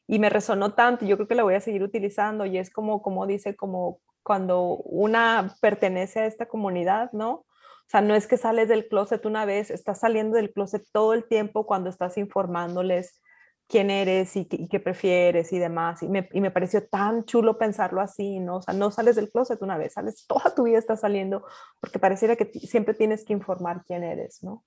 y 0.08 0.20
me 0.20 0.30
resonó 0.30 0.74
tanto, 0.74 1.06
yo 1.06 1.18
creo 1.18 1.28
que 1.28 1.36
la 1.36 1.44
voy 1.44 1.56
a 1.56 1.60
seguir 1.60 1.84
utilizando 1.84 2.46
y 2.46 2.58
es 2.58 2.70
como, 2.70 3.02
como 3.02 3.28
dice, 3.28 3.56
como 3.56 4.00
cuando 4.22 4.78
una 4.78 5.56
pertenece 5.60 6.22
a 6.22 6.26
esta 6.28 6.48
comunidad, 6.48 7.12
¿no? 7.12 7.32
O 7.32 7.90
sea, 7.90 8.02
no 8.02 8.16
es 8.16 8.28
que 8.28 8.38
sales 8.38 8.70
del 8.70 8.88
closet 8.88 9.26
una 9.26 9.46
vez, 9.46 9.70
estás 9.70 10.00
saliendo 10.00 10.38
del 10.38 10.54
closet 10.54 10.84
todo 10.94 11.14
el 11.14 11.26
tiempo 11.26 11.66
cuando 11.66 11.90
estás 11.90 12.18
informándoles 12.18 13.22
quién 13.68 13.90
eres 13.90 14.36
y 14.36 14.46
qué, 14.46 14.80
prefieres 14.80 15.52
y 15.54 15.60
demás. 15.60 16.04
Y 16.04 16.08
me, 16.08 16.30
y 16.34 16.42
me, 16.42 16.52
pareció 16.52 16.86
tan 16.88 17.26
chulo 17.26 17.58
pensarlo 17.58 18.02
así, 18.02 18.40
¿no? 18.40 18.58
O 18.58 18.62
sea, 18.62 18.74
no 18.74 18.92
sales 18.92 19.16
del 19.16 19.32
closet 19.32 19.62
una 19.62 19.78
vez, 19.78 19.94
sales 19.94 20.26
toda 20.28 20.54
tu 20.56 20.64
vida 20.64 20.78
estás 20.78 21.02
saliendo 21.02 21.46
porque 21.80 22.00
pareciera 22.00 22.36
que 22.36 22.46
siempre 22.60 22.94
tienes 22.94 23.26
que 23.26 23.34
informar 23.34 23.84
quién 23.86 24.04
eres, 24.04 24.44
¿no? 24.44 24.64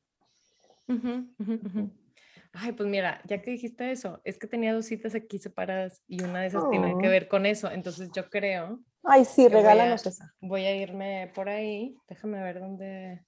Ay, 2.53 2.72
pues 2.72 2.88
mira, 2.88 3.20
ya 3.24 3.42
que 3.42 3.51
dijiste 3.51 3.90
eso, 3.90 4.20
es 4.24 4.38
que 4.38 4.47
tenía 4.47 4.72
dos 4.72 4.86
citas 4.86 5.14
aquí 5.14 5.38
separadas 5.38 6.03
y 6.07 6.22
una 6.22 6.40
de 6.40 6.47
esas 6.47 6.70
tiene 6.70 6.97
que 7.01 7.09
oh. 7.09 7.11
ver 7.11 7.28
con 7.28 7.44
eso. 7.44 7.70
Entonces 7.70 8.11
yo 8.14 8.30
creo 8.30 8.80
Ay, 9.09 9.24
sí, 9.24 9.47
regálanos 9.47 10.05
esa. 10.05 10.34
Voy 10.40 10.64
a 10.64 10.74
irme 10.74 11.30
por 11.32 11.49
ahí. 11.49 11.97
Déjame 12.09 12.42
ver 12.42 12.59
dónde 12.59 13.24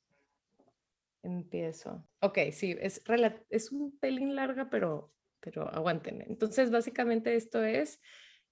empiezo. 1.22 2.04
Ok, 2.20 2.38
sí, 2.50 2.76
es, 2.80 3.00
es 3.48 3.70
un 3.70 3.96
pelín 3.98 4.34
larga, 4.34 4.68
pero, 4.70 5.12
pero 5.41 5.68
aguanten. 5.68 6.22
Entonces, 6.26 6.70
básicamente 6.70 7.34
esto 7.34 7.64
es, 7.64 8.01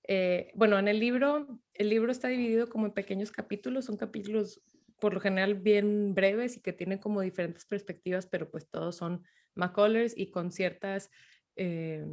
eh, 0.08 0.50
bueno, 0.54 0.78
en 0.78 0.88
el 0.88 1.00
libro, 1.00 1.60
el 1.74 1.90
libro 1.90 2.12
está 2.12 2.28
dividido 2.28 2.68
como 2.68 2.86
en 2.86 2.92
pequeños 2.92 3.30
capítulos, 3.30 3.86
son 3.86 3.96
capítulos 3.96 4.62
por 5.00 5.12
lo 5.12 5.20
general 5.20 5.54
bien 5.54 6.14
breves 6.14 6.56
y 6.56 6.60
que 6.60 6.72
tienen 6.72 6.98
como 6.98 7.20
diferentes 7.20 7.66
perspectivas, 7.66 8.26
pero 8.26 8.50
pues 8.50 8.68
todos 8.70 8.96
son 8.96 9.24
McCullers 9.54 10.16
y 10.16 10.30
con 10.30 10.50
ciertas... 10.50 11.10
Eh, 11.56 12.04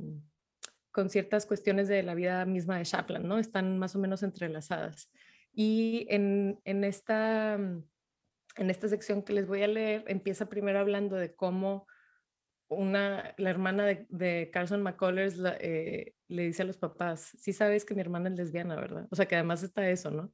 con 0.93 1.09
ciertas 1.09 1.47
cuestiones 1.47 1.87
de 1.87 2.03
la 2.03 2.13
vida 2.13 2.45
misma 2.45 2.77
de 2.77 2.85
Chaplin, 2.85 3.27
¿no? 3.27 3.39
Están 3.39 3.79
más 3.79 3.95
o 3.95 3.99
menos 3.99 4.21
entrelazadas. 4.21 5.09
Y 5.51 6.05
en, 6.07 6.61
en, 6.65 6.83
esta, 6.83 7.55
en 7.55 8.69
esta 8.69 8.87
sección 8.87 9.23
que 9.23 9.33
les 9.33 9.47
voy 9.47 9.63
a 9.63 9.67
leer, 9.67 10.03
empieza 10.07 10.49
primero 10.49 10.79
hablando 10.79 11.15
de 11.15 11.33
cómo 11.33 11.87
una, 12.69 13.33
la 13.37 13.49
hermana 13.49 13.85
de, 13.85 14.49
Carson 14.51 14.81
McCullers 14.81 15.39
eh, 15.59 16.13
le 16.27 16.43
dice 16.43 16.63
a 16.63 16.65
los 16.65 16.77
papás, 16.77 17.35
sí 17.39 17.53
sabes 17.53 17.85
que 17.85 17.93
mi 17.93 18.01
hermana 18.01 18.29
es 18.29 18.35
lesbiana, 18.35 18.75
¿verdad? 18.75 19.07
O 19.11 19.15
sea, 19.15 19.27
que 19.27 19.35
además 19.35 19.63
está 19.63 19.89
eso, 19.89 20.11
¿no? 20.11 20.31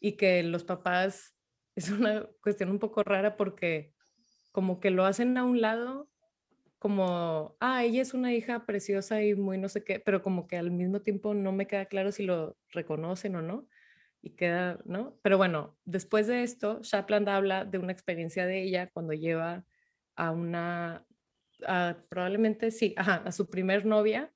Y 0.00 0.12
que 0.12 0.42
los 0.42 0.64
papás, 0.64 1.34
es 1.76 1.90
una 1.90 2.26
cuestión 2.42 2.70
un 2.70 2.78
poco 2.78 3.02
rara 3.02 3.36
porque 3.36 3.92
como 4.52 4.80
que 4.80 4.90
lo 4.90 5.04
hacen 5.04 5.36
a 5.36 5.44
un 5.44 5.60
lado 5.60 6.08
como, 6.78 7.56
ah, 7.60 7.84
ella 7.84 8.02
es 8.02 8.14
una 8.14 8.32
hija 8.32 8.64
preciosa 8.66 9.22
y 9.22 9.34
muy 9.34 9.58
no 9.58 9.68
sé 9.68 9.82
qué, 9.84 9.98
pero 10.00 10.22
como 10.22 10.46
que 10.46 10.56
al 10.56 10.70
mismo 10.70 11.00
tiempo 11.00 11.34
no 11.34 11.52
me 11.52 11.66
queda 11.66 11.86
claro 11.86 12.12
si 12.12 12.24
lo 12.24 12.56
reconocen 12.70 13.36
o 13.36 13.42
no. 13.42 13.66
Y 14.22 14.30
queda, 14.30 14.78
¿no? 14.84 15.18
Pero 15.22 15.36
bueno, 15.36 15.76
después 15.84 16.26
de 16.26 16.42
esto, 16.42 16.80
Shapland 16.82 17.28
habla 17.28 17.64
de 17.64 17.78
una 17.78 17.92
experiencia 17.92 18.46
de 18.46 18.62
ella 18.62 18.90
cuando 18.90 19.12
lleva 19.12 19.64
a 20.16 20.32
una, 20.32 21.06
probablemente 22.08 22.70
sí, 22.70 22.94
ajá, 22.96 23.22
a 23.24 23.32
su 23.32 23.48
primer 23.48 23.86
novia, 23.86 24.32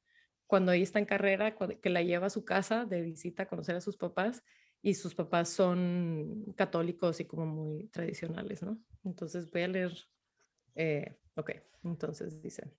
cuando 0.46 0.72
ella 0.72 0.82
está 0.82 0.98
en 0.98 1.04
carrera, 1.04 1.56
que 1.56 1.90
la 1.90 2.02
lleva 2.02 2.26
a 2.26 2.30
su 2.30 2.44
casa 2.44 2.84
de 2.84 3.02
visita 3.02 3.44
a 3.44 3.48
conocer 3.48 3.76
a 3.76 3.80
sus 3.80 3.96
papás 3.96 4.42
y 4.82 4.94
sus 4.94 5.14
papás 5.14 5.48
son 5.50 6.52
católicos 6.56 7.20
y 7.20 7.26
como 7.26 7.46
muy 7.46 7.88
tradicionales, 7.88 8.62
¿no? 8.62 8.78
Entonces 9.04 9.50
voy 9.50 9.62
a 9.62 9.68
leer 9.68 9.92
eh, 10.74 11.16
Ok, 11.40 11.52
entonces 11.84 12.42
dice. 12.42 12.70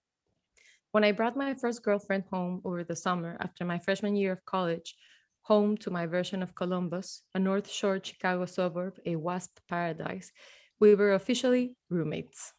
When 0.91 1.03
I 1.03 1.13
brought 1.13 1.35
my 1.35 1.55
first 1.55 1.83
girlfriend 1.83 2.25
home 2.29 2.61
over 2.63 2.83
the 2.83 2.95
summer 2.95 3.37
after 3.39 3.65
my 3.65 3.79
freshman 3.79 4.15
year 4.15 4.33
of 4.33 4.45
college, 4.45 4.95
home 5.41 5.77
to 5.77 5.89
my 5.89 6.05
version 6.05 6.43
of 6.43 6.53
Columbus, 6.53 7.23
a 7.33 7.39
North 7.39 7.69
Shore 7.69 7.99
Chicago 7.99 8.45
suburb, 8.45 8.99
a 9.05 9.15
WASP 9.15 9.59
paradise, 9.67 10.31
we 10.79 10.93
were 10.95 11.13
officially 11.13 11.75
roommates. 11.89 12.53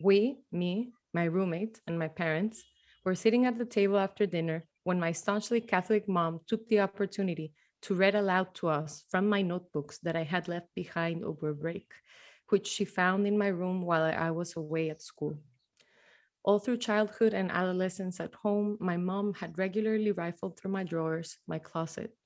We, 0.00 0.38
me, 0.52 0.92
my 1.14 1.24
roommate, 1.24 1.80
and 1.86 1.98
my 1.98 2.08
parents, 2.08 2.64
were 3.04 3.14
sitting 3.14 3.46
at 3.46 3.58
the 3.58 3.64
table 3.64 3.98
after 3.98 4.26
dinner 4.26 4.64
when 4.84 5.00
my 5.00 5.12
staunchly 5.12 5.60
Catholic 5.60 6.08
mom 6.08 6.40
took 6.46 6.68
the 6.68 6.80
opportunity 6.80 7.52
to 7.82 7.94
read 7.94 8.14
aloud 8.14 8.54
to 8.56 8.68
us 8.68 9.04
from 9.10 9.28
my 9.28 9.42
notebooks 9.42 9.98
that 9.98 10.16
I 10.16 10.24
had 10.24 10.48
left 10.48 10.74
behind 10.74 11.24
over 11.24 11.52
break 11.54 11.92
which 12.48 12.66
she 12.66 12.84
found 12.84 13.26
in 13.26 13.38
my 13.38 13.48
room 13.48 13.82
while 13.82 14.02
I 14.02 14.30
was 14.30 14.56
away 14.56 14.90
at 14.90 15.02
school. 15.02 15.38
All 16.44 16.58
through 16.58 16.78
childhood 16.78 17.34
and 17.34 17.50
adolescence 17.50 18.20
at 18.20 18.34
home, 18.34 18.76
my 18.80 18.96
mom 18.96 19.34
had 19.34 19.58
regularly 19.58 20.12
rifled 20.12 20.58
through 20.58 20.70
my 20.70 20.84
drawers, 20.84 21.38
my 21.48 21.58
closet. 21.58 22.16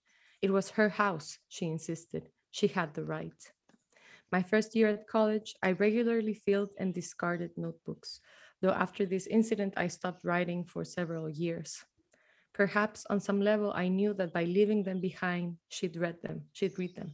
It 0.42 0.50
was 0.50 0.70
her 0.70 0.90
house, 0.90 1.38
she 1.48 1.66
insisted. 1.66 2.28
She 2.50 2.66
had 2.66 2.92
the 2.92 3.04
right. 3.04 3.52
My 4.32 4.42
first 4.42 4.76
year 4.76 4.88
at 4.88 5.08
college, 5.08 5.54
I 5.62 5.72
regularly 5.72 6.34
filled 6.34 6.70
and 6.78 6.94
discarded 6.94 7.50
notebooks, 7.56 8.20
though 8.60 8.70
after 8.70 9.04
this 9.04 9.26
incident, 9.26 9.74
I 9.76 9.88
stopped 9.88 10.24
writing 10.24 10.64
for 10.64 10.84
several 10.84 11.28
years. 11.28 11.84
Perhaps 12.52 13.06
on 13.10 13.20
some 13.20 13.40
level, 13.40 13.72
I 13.74 13.88
knew 13.88 14.14
that 14.14 14.32
by 14.32 14.44
leaving 14.44 14.84
them 14.84 15.00
behind, 15.00 15.56
she'd 15.68 15.96
read 15.96 16.22
them, 16.22 16.42
she'd 16.52 16.78
read 16.78 16.94
them. 16.94 17.12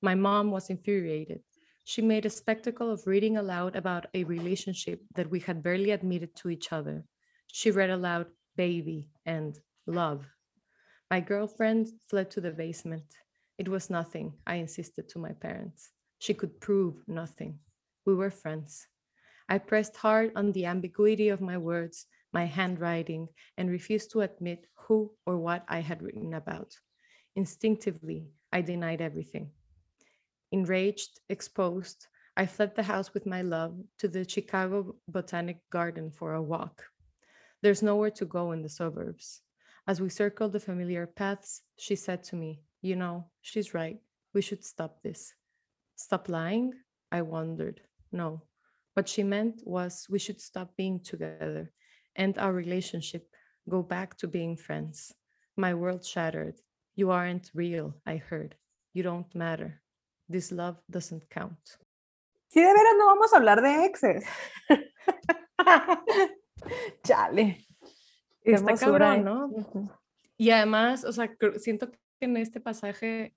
My 0.00 0.14
mom 0.14 0.50
was 0.50 0.70
infuriated. 0.70 1.42
She 1.84 2.00
made 2.00 2.24
a 2.24 2.30
spectacle 2.30 2.90
of 2.90 3.06
reading 3.06 3.36
aloud 3.36 3.76
about 3.76 4.06
a 4.14 4.24
relationship 4.24 5.02
that 5.14 5.28
we 5.28 5.40
had 5.40 5.62
barely 5.62 5.90
admitted 5.90 6.36
to 6.36 6.50
each 6.50 6.72
other. 6.72 7.04
She 7.48 7.70
read 7.70 7.90
aloud 7.90 8.26
baby 8.56 9.10
and 9.26 9.58
love. 9.86 10.26
My 11.10 11.20
girlfriend 11.20 11.88
fled 12.08 12.30
to 12.30 12.40
the 12.40 12.52
basement. 12.52 13.04
It 13.58 13.68
was 13.68 13.90
nothing, 13.90 14.34
I 14.46 14.56
insisted 14.56 15.08
to 15.10 15.18
my 15.18 15.32
parents. 15.32 15.90
She 16.20 16.34
could 16.34 16.60
prove 16.60 17.02
nothing. 17.08 17.58
We 18.04 18.14
were 18.14 18.30
friends. 18.30 18.86
I 19.48 19.56
pressed 19.56 19.96
hard 19.96 20.32
on 20.36 20.52
the 20.52 20.66
ambiguity 20.66 21.30
of 21.30 21.40
my 21.40 21.56
words, 21.56 22.06
my 22.30 22.44
handwriting, 22.44 23.28
and 23.56 23.70
refused 23.70 24.12
to 24.12 24.20
admit 24.20 24.66
who 24.74 25.12
or 25.24 25.38
what 25.38 25.64
I 25.66 25.80
had 25.80 26.02
written 26.02 26.34
about. 26.34 26.76
Instinctively, 27.36 28.28
I 28.52 28.60
denied 28.60 29.00
everything. 29.00 29.50
Enraged, 30.52 31.20
exposed, 31.30 32.06
I 32.36 32.44
fled 32.44 32.76
the 32.76 32.82
house 32.82 33.14
with 33.14 33.24
my 33.24 33.40
love 33.40 33.82
to 33.98 34.06
the 34.06 34.28
Chicago 34.28 34.96
Botanic 35.08 35.58
Garden 35.70 36.10
for 36.10 36.34
a 36.34 36.42
walk. 36.42 36.84
There's 37.62 37.82
nowhere 37.82 38.10
to 38.10 38.26
go 38.26 38.52
in 38.52 38.60
the 38.60 38.68
suburbs. 38.68 39.40
As 39.86 40.02
we 40.02 40.10
circled 40.10 40.52
the 40.52 40.60
familiar 40.60 41.06
paths, 41.06 41.62
she 41.78 41.96
said 41.96 42.22
to 42.24 42.36
me, 42.36 42.60
You 42.82 42.96
know, 42.96 43.30
she's 43.40 43.72
right. 43.72 43.98
We 44.34 44.42
should 44.42 44.64
stop 44.64 45.02
this. 45.02 45.32
Stop 46.00 46.30
lying? 46.30 46.72
I 47.12 47.20
wondered. 47.20 47.82
No. 48.10 48.40
What 48.94 49.06
she 49.06 49.22
meant 49.22 49.60
was 49.66 50.06
we 50.08 50.18
should 50.18 50.40
stop 50.40 50.74
being 50.74 51.00
together, 51.00 51.72
and 52.16 52.38
our 52.38 52.54
relationship, 52.54 53.28
go 53.68 53.82
back 53.82 54.16
to 54.16 54.26
being 54.26 54.56
friends. 54.56 55.12
My 55.58 55.74
world 55.74 56.02
shattered. 56.02 56.58
You 56.96 57.10
aren't 57.10 57.50
real, 57.52 58.00
I 58.06 58.16
heard. 58.16 58.56
You 58.94 59.02
don't 59.02 59.34
matter. 59.34 59.82
This 60.26 60.50
love 60.50 60.80
doesn't 60.90 61.28
count. 61.28 61.76
Sí, 62.48 62.62
de 62.62 62.72
veras 62.72 62.96
no 62.96 63.06
vamos 63.06 63.34
a 63.34 63.36
hablar 63.36 63.60
de 63.60 63.84
exes. 63.84 64.24
Chale. 67.06 67.66
Está 68.42 68.74
cabrón, 68.74 69.18
eh. 69.18 69.22
¿no? 69.22 69.50
Y 70.38 70.50
además, 70.50 71.04
o 71.04 71.12
sea, 71.12 71.30
siento 71.58 71.90
que 71.90 71.98
en 72.22 72.38
este 72.38 72.58
pasaje 72.58 73.34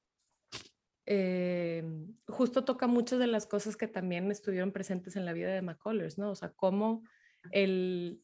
eh, 1.06 1.84
justo 2.28 2.64
toca 2.64 2.88
muchas 2.88 3.20
de 3.20 3.28
las 3.28 3.46
cosas 3.46 3.76
que 3.76 3.88
también 3.88 4.32
estuvieron 4.32 4.72
presentes 4.72 5.16
en 5.16 5.26
la 5.26 5.34
vida 5.34 5.54
de 5.54 5.62
McCullers, 5.62 6.18
¿no? 6.18 6.32
O 6.32 6.36
sea, 6.36 6.50
cómo 6.50 7.04
el, 7.52 8.24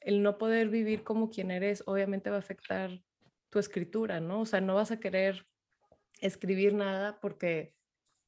el 0.00 0.22
no 0.22 0.38
poder 0.38 0.68
vivir 0.68 1.04
como 1.04 1.30
quien 1.30 1.50
eres 1.50 1.82
obviamente 1.86 2.30
va 2.30 2.36
a 2.36 2.40
afectar 2.40 3.02
tu 3.50 3.58
escritura, 3.58 4.20
¿no? 4.20 4.40
O 4.40 4.46
sea, 4.46 4.60
no 4.60 4.74
vas 4.74 4.90
a 4.90 5.00
querer 5.00 5.46
escribir 6.20 6.74
nada 6.74 7.20
porque 7.20 7.74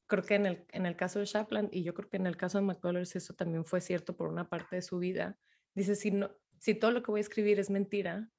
creo 0.07 0.23
que 0.23 0.35
en 0.35 0.45
el, 0.45 0.65
en 0.71 0.85
el 0.85 0.95
caso 0.95 1.19
de 1.19 1.25
Chaplin, 1.25 1.69
y 1.71 1.83
yo 1.83 1.93
creo 1.93 2.09
que 2.09 2.17
en 2.17 2.27
el 2.27 2.37
caso 2.37 2.57
de 2.57 2.65
McCullers 2.65 3.15
eso 3.15 3.33
también 3.33 3.65
fue 3.65 3.81
cierto 3.81 4.15
por 4.15 4.27
una 4.27 4.49
parte 4.49 4.75
de 4.75 4.81
su 4.81 4.99
vida, 4.99 5.37
dice, 5.73 5.95
si, 5.95 6.11
no, 6.11 6.31
si 6.59 6.75
todo 6.75 6.91
lo 6.91 7.03
que 7.03 7.11
voy 7.11 7.19
a 7.19 7.21
escribir 7.21 7.59
es 7.59 7.69
mentira, 7.69 8.29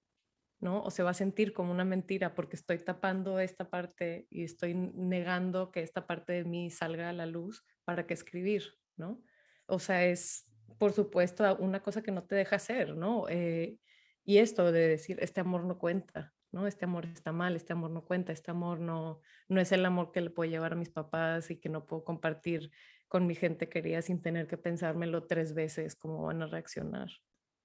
¿no? 0.65 0.81
O 0.83 0.91
se 0.91 1.03
va 1.03 1.11
a 1.11 1.15
sentir 1.15 1.53
como 1.53 1.71
una 1.71 1.85
mentira 1.85 2.35
porque 2.35 2.57
estoy 2.57 2.79
tapando 2.79 3.39
esta 3.39 3.69
parte 3.69 4.27
y 4.31 4.45
estoy 4.45 4.73
negando 4.75 5.71
que 5.71 5.83
esta 5.83 6.07
parte 6.07 6.33
de 6.33 6.45
mí 6.45 6.71
salga 6.71 7.11
a 7.11 7.13
la 7.13 7.27
luz 7.27 7.63
para 7.85 8.07
que 8.07 8.15
escribir, 8.15 8.73
¿no? 8.97 9.23
O 9.67 9.79
sea, 9.79 10.07
es, 10.07 10.47
por 10.79 10.93
supuesto, 10.93 11.55
una 11.59 11.81
cosa 11.81 12.03
que 12.03 12.13
no 12.13 12.25
te 12.25 12.35
deja 12.35 12.57
hacer, 12.57 12.97
¿no? 12.97 13.27
Eh, 13.29 13.77
y 14.25 14.39
esto 14.39 14.73
de 14.73 14.89
decir, 14.89 15.19
este 15.21 15.43
amor 15.43 15.65
no 15.65 15.79
cuenta, 15.79 16.33
¿no? 16.51 16.67
Este 16.67 16.87
amor 16.87 17.05
está 17.05 17.31
mal, 17.31 17.57
este 17.57 17.75
amor 17.75 17.91
no 17.91 18.03
cuenta, 18.03 18.33
este 18.33 18.51
amor 18.51 18.81
no, 18.81 19.21
no 19.49 19.61
es 19.61 19.71
el 19.71 19.85
amor 19.85 20.13
que 20.13 20.23
le 20.23 20.31
puedo 20.31 20.51
llevar 20.51 20.73
a 20.73 20.77
mis 20.77 20.89
papás 20.89 21.51
y 21.51 21.57
que 21.57 21.69
no 21.69 21.85
puedo 21.85 22.05
compartir 22.05 22.71
con 23.07 23.27
mi 23.27 23.35
gente 23.35 23.69
querida 23.69 24.01
sin 24.01 24.23
tener 24.23 24.47
que 24.47 24.57
pensármelo 24.57 25.27
tres 25.27 25.53
veces 25.53 25.95
cómo 25.95 26.23
van 26.23 26.41
a 26.41 26.47
reaccionar. 26.47 27.11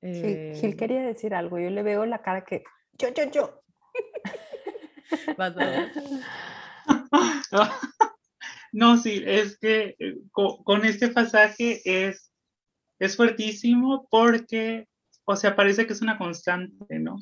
Gil, 0.01 0.53
Gil, 0.55 0.71
eh, 0.71 0.75
quería 0.77 1.01
decir 1.01 1.33
algo, 1.33 1.59
yo 1.59 1.69
le 1.69 1.81
veo 1.81 2.05
la 2.05 2.21
cara 2.21 2.43
que 2.43 2.63
yo, 2.99 3.13
yo, 3.13 3.31
yo. 3.31 3.63
no, 8.71 8.97
sí, 8.97 9.23
es 9.25 9.57
que 9.57 9.95
eh, 9.99 10.15
con, 10.31 10.85
este 10.85 11.09
pasaje 11.09 11.81
es, 11.83 12.31
es 12.99 13.15
fuertísimo 13.15 14.07
porque, 14.09 14.87
o 15.25 15.35
sea, 15.35 15.55
parece 15.55 15.87
que 15.87 15.93
es 15.93 16.01
una 16.01 16.17
constante, 16.17 16.99
¿no? 16.99 17.17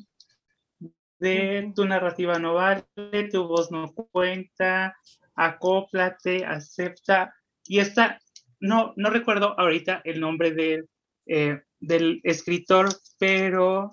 de 1.18 1.72
tu 1.74 1.84
narrativa 1.84 2.38
no 2.38 2.54
vale, 2.54 2.84
tu 3.30 3.46
voz 3.46 3.70
no 3.70 3.92
cuenta, 3.92 4.96
acóplate, 5.34 6.44
acepta. 6.44 7.34
Y 7.64 7.80
esta, 7.80 8.18
no, 8.60 8.92
no 8.96 9.10
recuerdo 9.10 9.58
ahorita 9.58 10.00
el 10.04 10.20
nombre 10.20 10.52
de, 10.52 10.84
eh, 11.26 11.60
del 11.80 12.20
escritor, 12.24 12.88
pero 13.18 13.90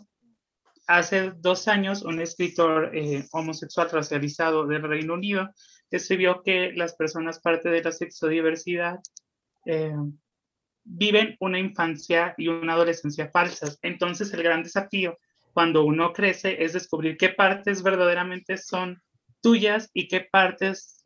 hace 0.88 1.32
dos 1.38 1.68
años, 1.68 2.04
un 2.04 2.22
escritor 2.22 2.96
eh, 2.96 3.26
homosexual 3.32 3.90
racializado 3.92 4.66
del 4.66 4.84
Reino 4.84 5.14
Unido 5.14 5.50
escribió 5.92 6.42
que 6.44 6.72
las 6.74 6.96
personas 6.96 7.40
parte 7.40 7.70
de 7.70 7.84
la 7.84 7.92
sexodiversidad 7.92 9.00
eh, 9.66 9.96
viven 10.84 11.36
una 11.40 11.60
infancia 11.60 12.34
y 12.38 12.48
una 12.48 12.74
adolescencia 12.74 13.30
falsas. 13.32 13.80
Entonces, 13.82 14.34
el 14.34 14.44
gran 14.44 14.64
desafío 14.64 15.18
cuando 15.54 15.84
uno 15.86 16.12
crece 16.12 16.64
es 16.64 16.74
descubrir 16.74 17.18
qué 17.18 17.30
partes 17.30 17.82
verdaderamente 17.82 18.58
son 18.58 19.02
tuyas 19.42 19.90
y 19.94 20.08
qué 20.08 20.28
partes 20.30 21.06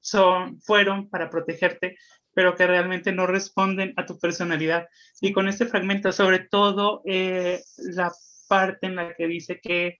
son, 0.00 0.60
fueron 0.60 1.08
para 1.08 1.30
protegerte, 1.30 1.96
pero 2.32 2.56
que 2.56 2.66
realmente 2.66 3.12
no 3.12 3.26
responden 3.26 3.92
a 3.96 4.06
tu 4.06 4.18
personalidad. 4.18 4.88
Y 5.20 5.32
con 5.32 5.48
este 5.48 5.66
fragmento, 5.66 6.12
sobre 6.12 6.40
todo 6.40 7.02
eh, 7.04 7.62
la 7.76 8.12
parte 8.54 8.86
en 8.86 8.96
la 8.96 9.14
que 9.14 9.26
dice 9.26 9.60
que 9.60 9.98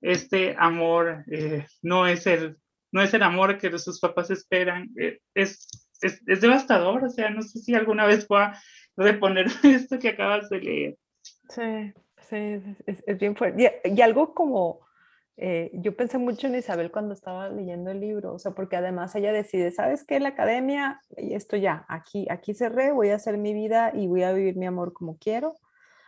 este 0.00 0.56
amor 0.58 1.24
eh, 1.30 1.66
no, 1.82 2.06
es 2.06 2.26
el, 2.26 2.56
no 2.92 3.02
es 3.02 3.14
el 3.14 3.22
amor 3.22 3.58
que 3.58 3.78
sus 3.78 4.00
papás 4.00 4.30
esperan, 4.30 4.90
eh, 4.98 5.18
es, 5.34 5.68
es, 6.00 6.22
es, 6.26 6.40
devastador, 6.40 7.04
o 7.04 7.10
sea, 7.10 7.30
no 7.30 7.42
sé 7.42 7.58
si 7.58 7.74
alguna 7.74 8.06
vez 8.06 8.26
voy 8.26 8.42
a 8.42 8.58
reponer 8.96 9.46
esto 9.62 9.98
que 9.98 10.08
acabas 10.08 10.48
de 10.50 10.58
leer. 10.60 10.96
Sí, 11.48 11.92
sí, 12.28 12.60
es, 12.86 13.02
es 13.06 13.18
bien 13.18 13.36
fuerte. 13.36 13.80
Y, 13.84 13.90
y 13.90 14.00
algo 14.00 14.34
como 14.34 14.80
eh, 15.36 15.70
yo 15.74 15.96
pensé 15.96 16.18
mucho 16.18 16.46
en 16.46 16.54
Isabel 16.56 16.90
cuando 16.90 17.14
estaba 17.14 17.48
leyendo 17.48 17.90
el 17.90 18.00
libro, 18.00 18.34
o 18.34 18.38
sea, 18.38 18.52
porque 18.52 18.76
además 18.76 19.14
ella 19.14 19.32
decide, 19.32 19.70
¿sabes 19.70 20.04
qué? 20.04 20.20
La 20.20 20.30
academia, 20.30 21.00
esto 21.16 21.56
ya, 21.56 21.86
aquí, 21.88 22.26
aquí 22.30 22.54
cerré, 22.54 22.92
voy 22.92 23.10
a 23.10 23.16
hacer 23.16 23.38
mi 23.38 23.54
vida 23.54 23.92
y 23.94 24.06
voy 24.06 24.22
a 24.22 24.32
vivir 24.32 24.56
mi 24.56 24.66
amor 24.66 24.92
como 24.92 25.16
quiero. 25.18 25.56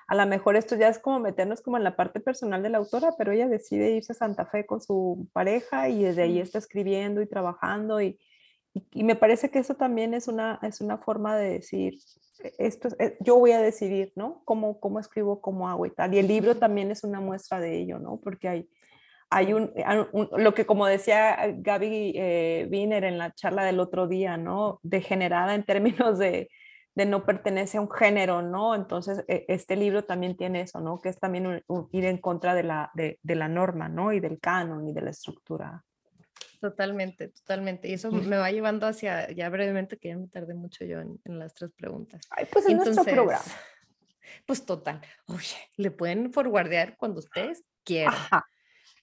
A 0.07 0.15
lo 0.15 0.27
mejor 0.27 0.57
esto 0.57 0.77
ya 0.77 0.89
es 0.89 0.99
como 0.99 1.19
meternos 1.21 1.63
como 1.63 1.77
en 1.77 1.85
la 1.85 1.97
parte 1.97 2.21
personal 2.21 2.63
de 2.63 2.69
la 2.69 2.79
autora, 2.79 3.15
pero 3.17 3.33
ella 3.33 3.49
decide 3.49 3.93
irse 3.93 4.13
a 4.13 4.17
Santa 4.17 4.47
Fe 4.47 4.67
con 4.67 4.81
su 4.81 5.29
pareja 5.33 5.89
y 5.89 6.03
desde 6.03 6.23
ahí 6.23 6.41
está 6.41 6.59
escribiendo 6.59 7.23
y 7.23 7.27
trabajando 7.27 8.01
y, 8.01 8.19
y, 8.93 9.05
me 9.05 9.17
parece 9.17 9.51
que 9.51 9.61
eso 9.61 9.75
también 9.75 10.15
es 10.15 10.29
una, 10.29 10.59
es 10.63 10.81
una 10.81 10.99
forma 10.99 11.37
de 11.37 11.51
decir, 11.53 11.95
e, 12.43 12.53
esto 12.59 12.89
eh, 12.99 13.17
yo 13.21 13.37
voy 13.37 13.53
a 13.53 13.61
decidir, 13.61 14.13
¿no? 14.17 14.43
Cómo, 14.45 14.81
cómo 14.81 15.01
escribo, 15.01 15.41
cómo 15.41 15.69
hago 15.69 15.87
y 15.87 15.91
tal. 15.91 16.13
Y 16.15 16.19
el 16.19 16.29
libro 16.29 16.57
también 16.57 16.91
es 16.91 17.05
una 17.05 17.21
muestra 17.21 17.61
de 17.61 17.79
ello, 17.79 17.99
¿no? 17.99 18.21
Porque 18.23 18.49
hay, 18.49 18.69
hay 19.31 19.55
un, 19.55 19.73
lo 20.37 20.55
que 20.55 20.67
como 20.67 20.87
decía 20.87 21.37
Gaby 21.57 22.13
eh, 22.17 22.69
Wiener 22.71 23.05
en 23.05 23.19
la 23.19 23.33
charla 23.33 23.65
del 23.65 23.81
otro 23.81 24.07
día, 24.09 24.37
¿no? 24.37 24.81
Degenerada 24.83 25.55
en 25.55 25.65
términos 25.65 26.19
de, 26.19 26.51
de 26.95 27.07
no 27.07 27.25
pertenece 27.25 27.79
a 27.79 27.81
un 27.81 27.91
género, 27.91 28.43
¿no? 28.43 28.75
Entonces, 28.75 29.25
e, 29.29 29.45
este 29.49 29.77
libro 29.77 30.05
también 30.05 30.37
tiene 30.37 30.61
eso, 30.61 30.81
¿no? 30.81 31.01
Que 31.01 31.09
es 31.09 31.19
también 31.19 31.63
ir 31.93 32.05
en 32.05 32.19
contra 32.19 32.55
de 32.55 32.63
la, 32.63 32.91
de, 32.95 33.19
de, 33.23 33.35
la 33.35 33.49
norma, 33.49 33.89
¿no? 33.89 34.13
Y 34.13 34.21
del 34.21 34.39
canon 34.39 34.89
y 34.89 34.93
de 34.93 35.03
la 35.03 35.11
estructura. 35.11 35.85
Totalmente, 36.61 37.29
totalmente. 37.29 37.89
Y 37.89 37.95
eso 37.95 38.11
me 38.11 38.37
va 38.37 38.51
llevando 38.51 38.87
hacia, 38.87 39.31
ya 39.33 39.49
brevemente, 39.49 39.99
que 39.99 40.09
ya 40.09 40.17
me 40.17 40.29
tardé 40.29 40.55
mucho 40.55 40.85
yo 40.85 41.01
en, 41.01 41.21
en 41.25 41.39
las 41.39 41.53
tres 41.55 41.73
preguntas. 41.77 42.23
Ay, 42.31 42.47
pues 42.51 42.67
en 42.67 42.77
nuestro 42.77 43.05
programa. 43.05 43.43
Pues 44.47 44.65
total. 44.65 45.01
Oye, 45.27 45.57
le 45.77 45.91
pueden 45.91 46.33
forwardear 46.33 46.97
cuando 46.97 47.19
ustedes 47.19 47.65
quieran. 47.83 48.15
Ajá. 48.15 48.47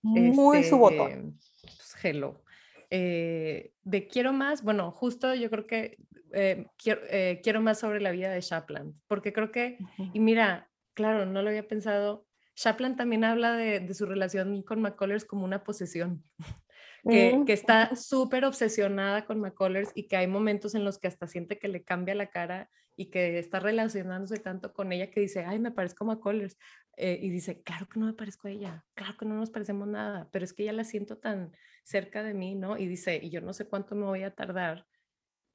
Muy 0.02 0.58
este, 0.58 0.70
su 0.70 0.78
botón. 0.78 1.38
Pues, 1.62 1.96
hello. 2.04 2.42
Eh, 2.90 3.72
de 3.84 4.08
quiero 4.08 4.34
más, 4.34 4.64
bueno, 4.64 4.92
justo 4.92 5.34
yo 5.34 5.50
creo 5.50 5.66
que 5.66 5.98
eh, 6.34 6.68
quiero, 6.78 7.02
eh, 7.10 7.42
quiero, 7.44 7.62
más 7.62 7.80
sobre 7.80 8.02
la 8.02 8.12
vida 8.12 8.32
de 8.32 8.42
Shapland, 8.42 8.96
porque 9.08 9.34
creo 9.34 9.52
que, 9.52 9.78
y 10.14 10.20
mira, 10.20 10.70
claro, 10.94 11.26
no 11.26 11.42
lo 11.42 11.50
había 11.50 11.68
pensado, 11.68 12.26
Shapland 12.56 12.98
también 12.98 13.24
habla 13.24 13.56
de, 13.56 13.80
de 13.80 13.94
su 13.94 14.06
relación 14.06 14.62
con 14.64 14.82
McCullers 14.82 15.26
como 15.26 15.46
una 15.46 15.64
posesión. 15.64 16.24
Que, 17.04 17.36
mm. 17.36 17.46
que, 17.46 17.54
está 17.54 17.96
súper 17.96 18.46
obsesionada 18.46 19.26
con 19.26 19.40
McCullers 19.40 19.92
y 19.96 20.08
que 20.08 20.18
hay 20.18 20.28
momentos 20.28 20.76
en 20.76 20.84
los 20.84 21.00
que 21.00 21.08
hasta 21.08 21.26
siente 21.26 21.58
que 21.58 21.68
le 21.68 21.84
cambia 21.84 22.14
la 22.14 22.30
cara 22.30 22.70
y 22.96 23.10
que 23.10 23.40
está 23.40 23.60
relacionándose 23.60 24.38
tanto 24.38 24.72
con 24.72 24.92
ella 24.92 25.10
que 25.10 25.22
dice, 25.22 25.44
ay, 25.44 25.58
me 25.58 25.72
parezco 25.72 26.04
a 26.04 26.08
McCullers. 26.08 26.58
Eh, 26.98 27.18
y 27.22 27.30
dice, 27.30 27.64
claro 27.64 27.88
que 27.88 28.00
no 28.00 28.06
me 28.06 28.14
parezco 28.14 28.48
a 28.48 28.52
ella, 28.52 28.86
claro 28.94 29.18
que 29.18 29.26
no 29.26 29.36
nos 29.36 29.50
parecemos 29.50 29.88
nada, 29.88 30.30
pero 30.32 30.46
es 30.46 30.54
que 30.54 30.66
ya 30.66 30.74
la 30.74 30.84
siento 30.84 31.18
tan 31.18 31.52
cerca 31.84 32.22
de 32.22 32.36
mí, 32.36 32.54
¿no? 32.54 32.78
Y 32.78 32.86
dice, 32.86 33.20
y 33.22 33.32
yo 33.32 33.42
no 33.42 33.54
sé 33.54 33.68
cuánto 33.68 33.96
me 33.96 34.06
voy 34.06 34.22
a 34.24 34.36
tardar 34.36 34.86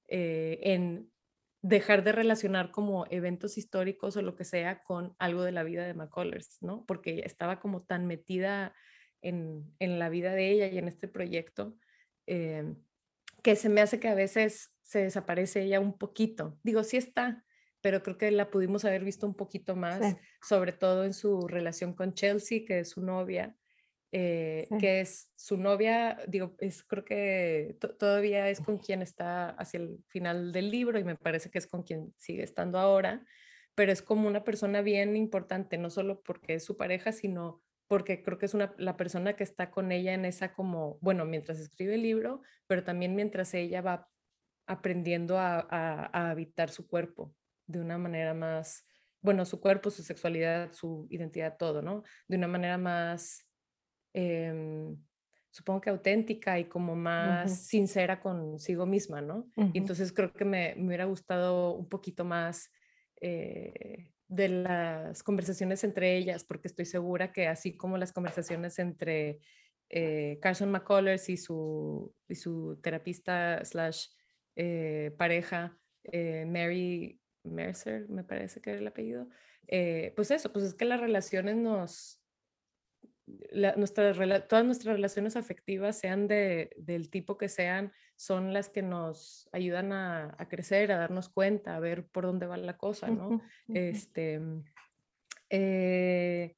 eh, 0.08 0.58
en 0.62 1.10
dejar 1.62 2.04
de 2.04 2.12
relacionar 2.12 2.70
como 2.70 3.06
eventos 3.10 3.58
históricos 3.58 4.16
o 4.16 4.22
lo 4.22 4.36
que 4.36 4.44
sea 4.44 4.82
con 4.84 5.14
algo 5.18 5.42
de 5.42 5.52
la 5.52 5.64
vida 5.64 5.86
de 5.86 5.94
McCullers, 5.94 6.58
¿no? 6.60 6.84
Porque 6.86 7.22
estaba 7.24 7.58
como 7.58 7.82
tan 7.82 8.06
metida 8.06 8.74
en, 9.20 9.74
en 9.80 9.98
la 9.98 10.08
vida 10.08 10.32
de 10.32 10.50
ella 10.50 10.68
y 10.68 10.78
en 10.78 10.86
este 10.86 11.08
proyecto, 11.08 11.76
eh, 12.26 12.74
que 13.42 13.56
se 13.56 13.68
me 13.68 13.80
hace 13.80 13.98
que 13.98 14.08
a 14.08 14.14
veces 14.14 14.72
se 14.82 15.00
desaparece 15.00 15.62
ella 15.62 15.80
un 15.80 15.98
poquito. 15.98 16.58
Digo, 16.62 16.84
sí 16.84 16.96
está, 16.96 17.44
pero 17.80 18.02
creo 18.02 18.18
que 18.18 18.30
la 18.30 18.50
pudimos 18.50 18.84
haber 18.84 19.04
visto 19.04 19.26
un 19.26 19.34
poquito 19.34 19.76
más, 19.76 20.16
sobre 20.40 20.72
todo 20.72 21.04
en 21.04 21.14
su 21.14 21.46
relación 21.48 21.94
con 21.94 22.14
Chelsea, 22.14 22.60
que 22.66 22.80
es 22.80 22.90
su 22.90 23.02
novia, 23.02 23.56
eh, 24.18 24.66
que 24.80 25.00
es 25.00 25.30
su 25.34 25.58
novia, 25.58 26.16
digo, 26.26 26.56
es, 26.60 26.82
creo 26.84 27.04
que 27.04 27.76
todavía 27.98 28.48
es 28.48 28.62
con 28.62 28.78
quien 28.78 29.02
está 29.02 29.50
hacia 29.50 29.76
el 29.76 29.98
final 30.08 30.52
del 30.52 30.70
libro 30.70 30.98
y 30.98 31.04
me 31.04 31.16
parece 31.16 31.50
que 31.50 31.58
es 31.58 31.66
con 31.66 31.82
quien 31.82 32.14
sigue 32.16 32.42
estando 32.42 32.78
ahora, 32.78 33.22
pero 33.74 33.92
es 33.92 34.00
como 34.00 34.26
una 34.26 34.42
persona 34.42 34.80
bien 34.80 35.16
importante, 35.16 35.76
no 35.76 35.90
solo 35.90 36.22
porque 36.22 36.54
es 36.54 36.64
su 36.64 36.78
pareja, 36.78 37.12
sino 37.12 37.62
porque 37.88 38.22
creo 38.22 38.38
que 38.38 38.46
es 38.46 38.54
una, 38.54 38.74
la 38.78 38.96
persona 38.96 39.36
que 39.36 39.44
está 39.44 39.70
con 39.70 39.92
ella 39.92 40.14
en 40.14 40.24
esa 40.24 40.54
como, 40.54 40.96
bueno, 41.02 41.26
mientras 41.26 41.58
escribe 41.60 41.96
el 41.96 42.02
libro, 42.02 42.40
pero 42.66 42.84
también 42.84 43.14
mientras 43.14 43.52
ella 43.52 43.82
va 43.82 44.08
aprendiendo 44.66 45.38
a, 45.38 45.58
a 45.70 46.30
habitar 46.30 46.70
su 46.70 46.86
cuerpo 46.88 47.34
de 47.66 47.80
una 47.80 47.98
manera 47.98 48.32
más, 48.32 48.86
bueno, 49.20 49.44
su 49.44 49.60
cuerpo, 49.60 49.90
su 49.90 50.02
sexualidad, 50.02 50.72
su 50.72 51.06
identidad, 51.10 51.58
todo, 51.58 51.82
¿no? 51.82 52.02
De 52.28 52.38
una 52.38 52.48
manera 52.48 52.78
más, 52.78 53.45
eh, 54.18 54.96
supongo 55.50 55.80
que 55.82 55.90
auténtica 55.90 56.58
y 56.58 56.64
como 56.64 56.96
más 56.96 57.50
uh 57.50 57.54
-huh. 57.54 57.56
sincera 57.56 58.20
consigo 58.20 58.86
misma, 58.86 59.20
¿no? 59.20 59.50
Uh 59.56 59.64
-huh. 59.64 59.70
Y 59.74 59.78
entonces 59.78 60.12
creo 60.12 60.32
que 60.32 60.44
me, 60.44 60.74
me, 60.76 60.86
hubiera 60.86 61.04
gustado 61.04 61.74
un 61.74 61.88
poquito 61.88 62.24
más 62.24 62.70
eh, 63.20 64.10
de 64.28 64.48
las 64.48 65.22
conversaciones 65.22 65.84
entre 65.84 66.16
ellas, 66.16 66.44
porque 66.44 66.68
estoy 66.68 66.84
segura 66.86 67.32
que 67.32 67.46
así 67.46 67.76
como 67.76 67.96
las 67.96 68.12
conversaciones 68.12 68.78
entre 68.78 69.40
eh, 69.88 70.38
Carson 70.42 70.70
McCullers 70.70 71.28
y 71.28 71.36
su, 71.36 72.12
y 72.28 72.34
su 72.34 72.78
terapista 72.82 73.64
slash 73.64 74.08
eh, 74.56 75.14
pareja, 75.16 75.78
Mary 76.46 77.20
Mercer, 77.44 78.08
me 78.08 78.24
parece 78.24 78.60
que 78.60 78.70
era 78.70 78.78
el 78.78 78.86
apellido, 78.86 79.28
pues 80.14 80.30
eso, 80.30 80.52
pues 80.52 80.64
es 80.64 80.74
que 80.74 80.84
las 80.84 81.00
relaciones 81.00 81.56
nos, 81.56 82.20
la, 83.26 83.74
nuestras, 83.76 84.16
todas 84.48 84.64
nuestras 84.64 84.96
relaciones 84.96 85.36
afectivas, 85.36 85.98
sean 85.98 86.28
de, 86.28 86.70
del 86.76 87.10
tipo 87.10 87.36
que 87.36 87.48
sean, 87.48 87.92
son 88.16 88.52
las 88.52 88.68
que 88.68 88.82
nos 88.82 89.48
ayudan 89.52 89.92
a, 89.92 90.34
a, 90.38 90.48
crecer, 90.48 90.92
a 90.92 90.98
darnos 90.98 91.28
cuenta, 91.28 91.76
a 91.76 91.80
ver 91.80 92.06
por 92.06 92.24
dónde 92.24 92.46
va 92.46 92.56
la 92.56 92.76
cosa, 92.76 93.08
¿no? 93.08 93.28
Uh 93.28 93.32
-huh, 93.32 93.42
uh 93.68 93.74
-huh. 93.74 93.76
Este, 93.76 94.40
eh, 95.50 96.56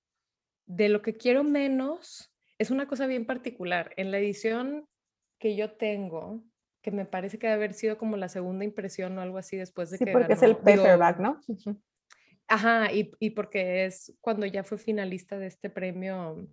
de 0.67 0.89
lo 0.89 1.03
que 1.03 1.17
quiero 1.17 1.43
menos, 1.45 2.33
es 2.59 2.71
una 2.71 2.87
cosa 2.87 3.07
bien 3.07 3.27
particular. 3.27 3.93
En 3.97 4.11
la 4.11 4.19
edición 4.19 4.87
que 5.39 5.57
yo 5.57 5.73
tengo, 5.73 6.43
que 6.83 6.91
me 6.91 7.07
parece 7.07 7.39
que 7.39 7.47
debe 7.47 7.57
haber 7.57 7.75
sido 7.75 7.99
como 7.99 8.17
la 8.17 8.29
segunda 8.29 8.65
impresión 8.65 9.19
o 9.19 9.21
algo 9.21 9.39
así 9.39 9.57
después 9.57 9.91
de 9.91 9.99
sí, 9.99 10.05
que 10.05 10.13
porque 10.13 10.29
ganó, 10.29 10.37
es 10.37 10.43
el 10.43 10.57
paperback, 10.57 11.19
¿no? 11.19 11.41
Uh 11.49 11.55
-huh. 11.57 11.81
Ajá, 12.49 12.93
y, 12.93 13.13
y, 13.21 13.31
porque 13.31 13.85
es 13.85 14.17
cuando 14.21 14.47
ya 14.47 14.65
fue 14.65 14.79
finalista 14.79 15.39
de 15.39 15.47
este 15.47 15.69
premio 15.69 16.49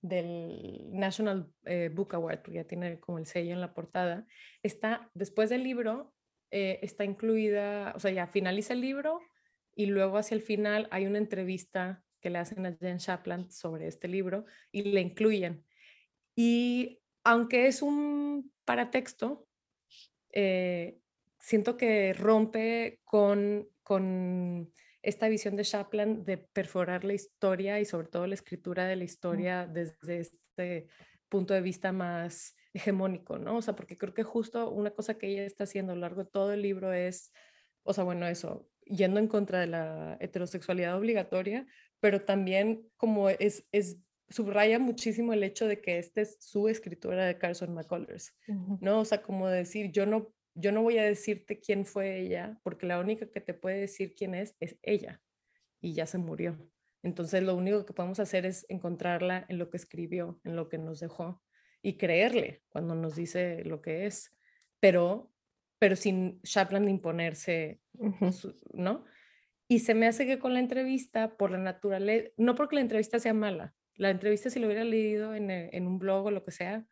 del 0.00 0.90
National 0.92 1.50
eh, 1.64 1.90
Book 1.92 2.14
Award, 2.14 2.42
porque 2.42 2.58
ya 2.58 2.64
tiene 2.64 3.00
como 3.00 3.18
el 3.18 3.26
sello 3.26 3.52
en 3.52 3.60
la 3.60 3.72
portada, 3.72 4.26
está, 4.62 5.10
después 5.14 5.48
del 5.48 5.64
libro, 5.64 6.14
eh, 6.50 6.78
está 6.82 7.04
incluida, 7.04 7.92
o 7.96 7.98
sea, 7.98 8.10
ya 8.10 8.26
finaliza 8.26 8.74
el 8.74 8.82
libro 8.82 9.20
y 9.74 9.86
luego 9.86 10.18
hacia 10.18 10.34
el 10.34 10.42
final 10.42 10.88
hay 10.90 11.06
una 11.06 11.18
entrevista 11.18 12.04
que 12.20 12.30
le 12.30 12.38
hacen 12.38 12.66
a 12.66 12.76
Jen 12.76 12.98
Shapland 12.98 13.50
sobre 13.50 13.88
este 13.88 14.06
libro 14.06 14.44
y 14.70 14.82
le 14.82 15.00
incluyen. 15.00 15.64
Y 16.36 17.00
aunque 17.24 17.66
es 17.66 17.82
un 17.82 18.52
paratexto, 18.64 19.48
eh, 20.32 20.98
siento 21.38 21.76
que 21.76 22.12
rompe 22.12 23.00
con, 23.04 23.68
con 23.82 24.70
esta 25.04 25.28
visión 25.28 25.56
de 25.56 25.62
Shapland 25.62 26.24
de 26.24 26.38
perforar 26.38 27.04
la 27.04 27.14
historia 27.14 27.78
y 27.80 27.84
sobre 27.84 28.08
todo 28.08 28.26
la 28.26 28.34
escritura 28.34 28.86
de 28.86 28.96
la 28.96 29.04
historia 29.04 29.66
desde 29.66 30.20
este 30.20 30.88
punto 31.28 31.54
de 31.54 31.60
vista 31.60 31.92
más 31.92 32.56
hegemónico, 32.72 33.38
¿no? 33.38 33.56
O 33.56 33.62
sea, 33.62 33.76
porque 33.76 33.96
creo 33.96 34.14
que 34.14 34.22
justo 34.22 34.70
una 34.70 34.90
cosa 34.90 35.18
que 35.18 35.28
ella 35.28 35.44
está 35.44 35.64
haciendo 35.64 35.92
a 35.92 35.94
lo 35.94 36.00
largo 36.00 36.24
de 36.24 36.30
todo 36.30 36.52
el 36.52 36.62
libro 36.62 36.92
es, 36.92 37.32
o 37.84 37.92
sea, 37.92 38.04
bueno, 38.04 38.26
eso, 38.26 38.68
yendo 38.84 39.20
en 39.20 39.28
contra 39.28 39.60
de 39.60 39.68
la 39.68 40.16
heterosexualidad 40.20 40.96
obligatoria, 40.96 41.66
pero 42.00 42.22
también 42.22 42.88
como 42.96 43.30
es, 43.30 43.66
es 43.72 43.98
subraya 44.28 44.78
muchísimo 44.78 45.32
el 45.32 45.44
hecho 45.44 45.68
de 45.68 45.80
que 45.80 45.98
esta 45.98 46.20
es 46.20 46.36
su 46.40 46.68
escritura 46.68 47.24
de 47.26 47.38
Carson 47.38 47.74
McCullers, 47.74 48.34
¿no? 48.80 49.00
O 49.00 49.04
sea, 49.04 49.22
como 49.22 49.48
decir, 49.48 49.92
yo 49.92 50.06
no, 50.06 50.33
yo 50.54 50.72
no 50.72 50.82
voy 50.82 50.98
a 50.98 51.04
decirte 51.04 51.60
quién 51.60 51.84
fue 51.84 52.20
ella, 52.20 52.58
porque 52.62 52.86
la 52.86 53.00
única 53.00 53.30
que 53.30 53.40
te 53.40 53.54
puede 53.54 53.80
decir 53.80 54.14
quién 54.14 54.34
es 54.34 54.56
es 54.60 54.76
ella, 54.82 55.20
y 55.80 55.94
ya 55.94 56.06
se 56.06 56.18
murió. 56.18 56.56
Entonces, 57.02 57.42
lo 57.42 57.54
único 57.54 57.84
que 57.84 57.92
podemos 57.92 58.18
hacer 58.20 58.46
es 58.46 58.64
encontrarla 58.68 59.44
en 59.48 59.58
lo 59.58 59.68
que 59.68 59.76
escribió, 59.76 60.40
en 60.44 60.56
lo 60.56 60.68
que 60.68 60.78
nos 60.78 61.00
dejó, 61.00 61.42
y 61.82 61.98
creerle 61.98 62.62
cuando 62.70 62.94
nos 62.94 63.14
dice 63.14 63.62
lo 63.64 63.82
que 63.82 64.06
es, 64.06 64.34
pero, 64.80 65.30
pero 65.78 65.96
sin 65.96 66.40
Chapland 66.42 66.88
imponerse, 66.88 67.80
¿no? 68.72 69.04
Y 69.68 69.80
se 69.80 69.94
me 69.94 70.06
hace 70.06 70.26
que 70.26 70.38
con 70.38 70.54
la 70.54 70.60
entrevista, 70.60 71.36
por 71.36 71.50
la 71.50 71.58
naturaleza, 71.58 72.30
no 72.36 72.54
porque 72.54 72.76
la 72.76 72.82
entrevista 72.82 73.18
sea 73.18 73.34
mala, 73.34 73.74
la 73.96 74.10
entrevista 74.10 74.50
si 74.50 74.60
lo 74.60 74.66
hubiera 74.66 74.84
leído 74.84 75.34
en, 75.34 75.50
eh, 75.50 75.70
en 75.72 75.86
un 75.86 75.98
blog 75.98 76.26
o 76.26 76.30
lo 76.30 76.44
que 76.44 76.52
sea, 76.52 76.86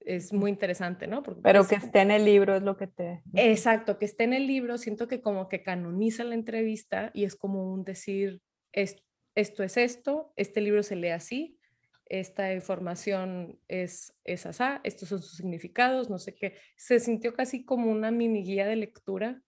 es 0.00 0.32
muy 0.32 0.50
interesante, 0.50 1.06
¿no? 1.06 1.22
Pero 1.22 1.66
que 1.66 1.76
esté 1.76 2.00
en 2.00 2.10
el 2.10 2.24
libro 2.24 2.56
es 2.56 2.62
lo 2.62 2.76
que 2.76 2.86
te... 2.86 3.22
Exacto, 3.34 3.98
que 3.98 4.04
esté 4.04 4.24
en 4.24 4.32
el 4.32 4.46
libro, 4.46 4.78
siento 4.78 5.08
que 5.08 5.20
como 5.20 5.48
que 5.48 5.62
canoniza 5.62 6.24
la 6.24 6.34
entrevista 6.34 7.10
y 7.14 7.24
es 7.24 7.36
como 7.36 7.72
un 7.72 7.84
decir, 7.84 8.40
esto 8.72 9.62
es 9.62 9.76
esto, 9.76 10.32
este 10.36 10.60
libro 10.60 10.82
se 10.82 10.96
lee 10.96 11.10
así, 11.10 11.58
esta 12.06 12.52
información 12.52 13.60
es, 13.68 14.12
es 14.24 14.44
asá, 14.44 14.80
estos 14.82 15.08
son 15.08 15.22
sus 15.22 15.36
significados, 15.36 16.10
no 16.10 16.18
sé 16.18 16.34
qué. 16.34 16.54
Se 16.76 16.98
sintió 16.98 17.34
casi 17.34 17.64
como 17.64 17.90
una 17.90 18.10
mini 18.10 18.42
guía 18.42 18.66
de 18.66 18.76
lectura 18.76 19.42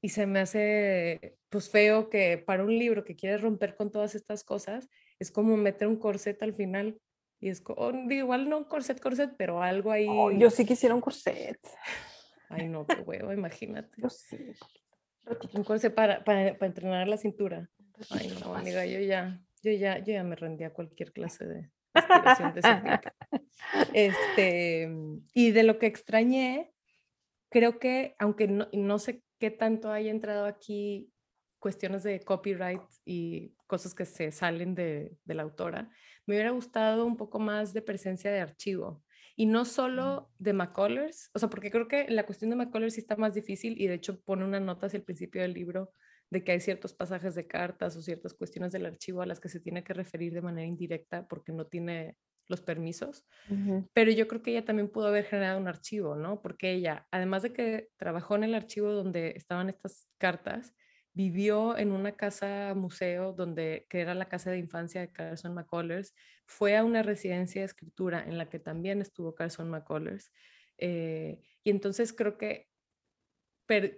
y 0.00 0.08
se 0.10 0.26
me 0.26 0.40
hace 0.40 1.36
pues 1.50 1.70
feo 1.70 2.08
que 2.08 2.38
para 2.38 2.64
un 2.64 2.78
libro 2.78 3.04
que 3.04 3.16
quiere 3.16 3.38
romper 3.38 3.76
con 3.76 3.90
todas 3.90 4.14
estas 4.14 4.44
cosas, 4.44 4.88
es 5.18 5.30
como 5.30 5.56
meter 5.56 5.88
un 5.88 5.96
corset 5.96 6.42
al 6.42 6.54
final. 6.54 6.98
Y 7.40 7.50
es 7.50 7.62
oh, 7.66 7.92
igual 8.10 8.48
no 8.48 8.68
corset, 8.68 9.00
corset, 9.00 9.34
pero 9.36 9.62
algo 9.62 9.92
ahí. 9.92 10.06
yo 10.38 10.50
sí 10.50 10.64
quisiera 10.64 10.94
un 10.94 11.00
corset. 11.00 11.58
Ay, 12.48 12.68
no, 12.68 12.86
qué 12.86 13.00
huevo, 13.00 13.32
imagínate. 13.32 13.90
Yo 14.00 14.08
sí. 14.08 14.52
Un 15.54 15.64
corset 15.64 15.94
para, 15.94 16.24
para, 16.24 16.56
para, 16.56 16.66
entrenar 16.66 17.08
la 17.08 17.16
cintura. 17.16 17.68
Ay, 18.10 18.32
no, 18.40 18.54
amiga, 18.54 18.86
yo 18.86 19.00
ya, 19.00 19.40
yo 19.62 19.72
ya, 19.72 19.98
yo 19.98 20.12
ya 20.12 20.22
me 20.22 20.36
rendí 20.36 20.64
a 20.64 20.72
cualquier 20.72 21.12
clase 21.12 21.44
de 21.44 21.70
aspiración 21.92 22.54
de 22.54 22.60
ese 22.60 22.70
Este, 23.92 24.88
y 25.34 25.50
de 25.50 25.62
lo 25.62 25.78
que 25.78 25.86
extrañé, 25.86 26.72
creo 27.50 27.78
que, 27.78 28.14
aunque 28.18 28.46
no, 28.46 28.68
no 28.72 28.98
sé 28.98 29.22
qué 29.38 29.50
tanto 29.50 29.90
haya 29.90 30.10
entrado 30.10 30.46
aquí 30.46 31.12
cuestiones 31.58 32.02
de 32.02 32.20
copyright 32.20 32.82
y 33.04 33.54
cosas 33.66 33.94
que 33.94 34.04
se 34.04 34.30
salen 34.30 34.74
de, 34.74 35.16
de, 35.24 35.34
la 35.34 35.42
autora, 35.42 35.90
me 36.26 36.34
hubiera 36.34 36.50
gustado 36.50 37.06
un 37.06 37.16
poco 37.16 37.38
más 37.38 37.72
de 37.72 37.82
presencia 37.82 38.30
de 38.30 38.40
archivo. 38.40 39.02
Y 39.36 39.46
no 39.46 39.64
solo 39.64 40.30
de 40.38 40.52
McCullers, 40.54 41.30
o 41.34 41.38
sea, 41.38 41.50
porque 41.50 41.70
creo 41.70 41.88
que 41.88 42.08
la 42.08 42.24
cuestión 42.24 42.50
de 42.50 42.56
McCullers 42.56 42.94
sí 42.94 43.00
está 43.00 43.16
más 43.16 43.34
difícil 43.34 43.80
y 43.80 43.86
de 43.86 43.94
hecho 43.94 44.20
pone 44.22 44.44
una 44.44 44.60
nota 44.60 44.86
hacia 44.86 44.96
el 44.96 45.04
principio 45.04 45.42
del 45.42 45.52
libro 45.52 45.92
de 46.30 46.42
que 46.42 46.52
hay 46.52 46.60
ciertos 46.60 46.94
pasajes 46.94 47.34
de 47.34 47.46
cartas 47.46 47.96
o 47.96 48.02
ciertas 48.02 48.34
cuestiones 48.34 48.72
del 48.72 48.86
archivo 48.86 49.22
a 49.22 49.26
las 49.26 49.38
que 49.38 49.48
se 49.48 49.60
tiene 49.60 49.84
que 49.84 49.94
referir 49.94 50.32
de 50.32 50.42
manera 50.42 50.66
indirecta 50.66 51.26
porque 51.28 51.52
no 51.52 51.66
tiene 51.66 52.16
los 52.48 52.60
permisos, 52.60 53.26
pero 53.92 54.12
yo 54.12 54.28
creo 54.28 54.40
que 54.40 54.52
ella 54.52 54.64
también 54.64 54.88
pudo 54.88 55.08
haber 55.08 55.24
generado 55.24 55.58
un 55.58 55.66
archivo, 55.66 56.14
¿no? 56.14 56.40
Porque 56.42 56.72
ella, 56.72 57.06
además 57.10 57.42
de 57.42 57.52
que 57.52 57.88
trabajó 57.96 58.36
en 58.36 58.44
el 58.44 58.54
archivo 58.54 58.92
donde 58.92 59.32
estaban 59.36 59.68
estas 59.68 60.08
cartas, 60.18 60.72
vivió 61.16 61.78
en 61.78 61.92
una 61.92 62.12
casa 62.12 62.74
museo 62.76 63.32
donde 63.32 63.86
que 63.88 64.02
era 64.02 64.14
la 64.14 64.28
casa 64.28 64.50
de 64.50 64.58
infancia 64.58 65.00
de 65.00 65.10
Carson 65.10 65.54
McCullers, 65.54 66.14
fue 66.44 66.76
a 66.76 66.84
una 66.84 67.02
residencia 67.02 67.62
de 67.62 67.66
escritura 67.66 68.22
en 68.22 68.36
la 68.36 68.50
que 68.50 68.58
también 68.58 69.00
estuvo 69.00 69.34
Carson 69.34 69.70
McCullers, 69.70 70.30
eh, 70.76 71.40
y 71.64 71.70
entonces 71.70 72.12
creo 72.12 72.36
que 72.36 72.68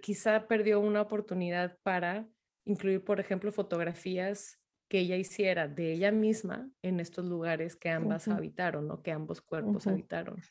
quizá 0.01 0.47
perdió 0.47 0.79
una 0.79 1.01
oportunidad 1.01 1.77
para 1.83 2.27
incluir, 2.65 3.03
por 3.03 3.19
ejemplo, 3.19 3.51
fotografías 3.51 4.57
que 4.89 4.99
ella 4.99 5.17
hiciera 5.17 5.67
de 5.67 5.91
ella 5.91 6.11
misma 6.11 6.71
en 6.81 6.99
estos 6.99 7.25
lugares 7.25 7.75
que 7.75 7.89
ambas 7.89 8.27
habitaron, 8.27 8.87
¿no? 8.87 9.03
Que 9.03 9.11
ambos 9.11 9.41
cuerpos 9.41 9.85
habitaron. 9.85 10.41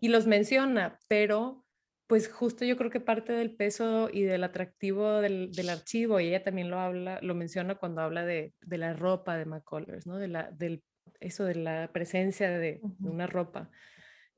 Y 0.00 0.08
los 0.08 0.26
menciona, 0.26 1.00
pero 1.08 1.64
pues 2.08 2.32
justo 2.32 2.64
yo 2.64 2.76
creo 2.78 2.90
que 2.90 3.00
parte 3.00 3.34
del 3.34 3.54
peso 3.54 4.08
y 4.10 4.22
del 4.22 4.42
atractivo 4.42 5.20
del, 5.20 5.68
archivo, 5.68 6.18
y 6.18 6.28
ella 6.28 6.42
también 6.42 6.70
lo 6.70 6.80
habla, 6.80 7.20
lo 7.20 7.34
menciona 7.34 7.74
cuando 7.74 8.00
habla 8.00 8.24
de, 8.24 8.54
la 8.66 8.94
ropa 8.94 9.36
de 9.36 9.44
McCullers, 9.44 10.06
¿no? 10.06 10.16
De 10.16 10.26
la, 10.26 10.50
del, 10.50 10.82
eso 11.20 11.44
de 11.44 11.54
la 11.54 11.90
presencia 11.92 12.50
de, 12.50 12.80
una 13.00 13.26
ropa. 13.26 13.70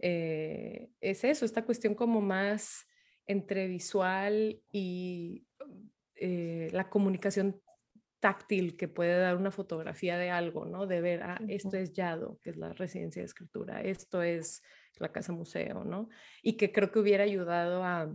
Eh, 0.00 0.90
es 1.00 1.22
eso, 1.22 1.44
esta 1.44 1.64
cuestión 1.64 1.94
como 1.94 2.20
más 2.20 2.88
entre 3.26 3.68
visual 3.68 4.60
y 4.72 5.46
eh, 6.16 6.70
la 6.72 6.90
comunicación 6.90 7.62
táctil 8.18 8.76
que 8.76 8.88
puede 8.88 9.16
dar 9.16 9.36
una 9.36 9.52
fotografía 9.52 10.18
de 10.18 10.30
algo, 10.30 10.66
¿no? 10.66 10.88
De 10.88 11.00
ver, 11.00 11.22
ah, 11.22 11.40
esto 11.46 11.76
es 11.76 11.92
Yado, 11.92 12.40
que 12.42 12.50
es 12.50 12.56
la 12.56 12.72
residencia 12.72 13.22
de 13.22 13.26
escritura, 13.26 13.80
esto 13.80 14.22
es 14.22 14.60
la 14.98 15.12
casa 15.12 15.32
museo, 15.32 15.84
¿no? 15.84 16.08
Y 16.42 16.56
que 16.56 16.72
creo 16.72 16.90
que 16.90 16.98
hubiera 16.98 17.24
ayudado 17.24 17.84
a, 17.84 18.14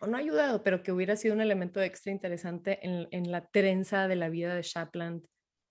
o 0.00 0.06
no 0.06 0.16
ayudado, 0.16 0.62
pero 0.62 0.82
que 0.82 0.92
hubiera 0.92 1.16
sido 1.16 1.34
un 1.34 1.40
elemento 1.40 1.80
extra 1.82 2.12
interesante 2.12 2.78
en, 2.86 3.08
en 3.10 3.30
la 3.30 3.46
trenza 3.46 4.08
de 4.08 4.16
la 4.16 4.28
vida 4.28 4.54
de 4.54 4.62
Shapland 4.62 5.26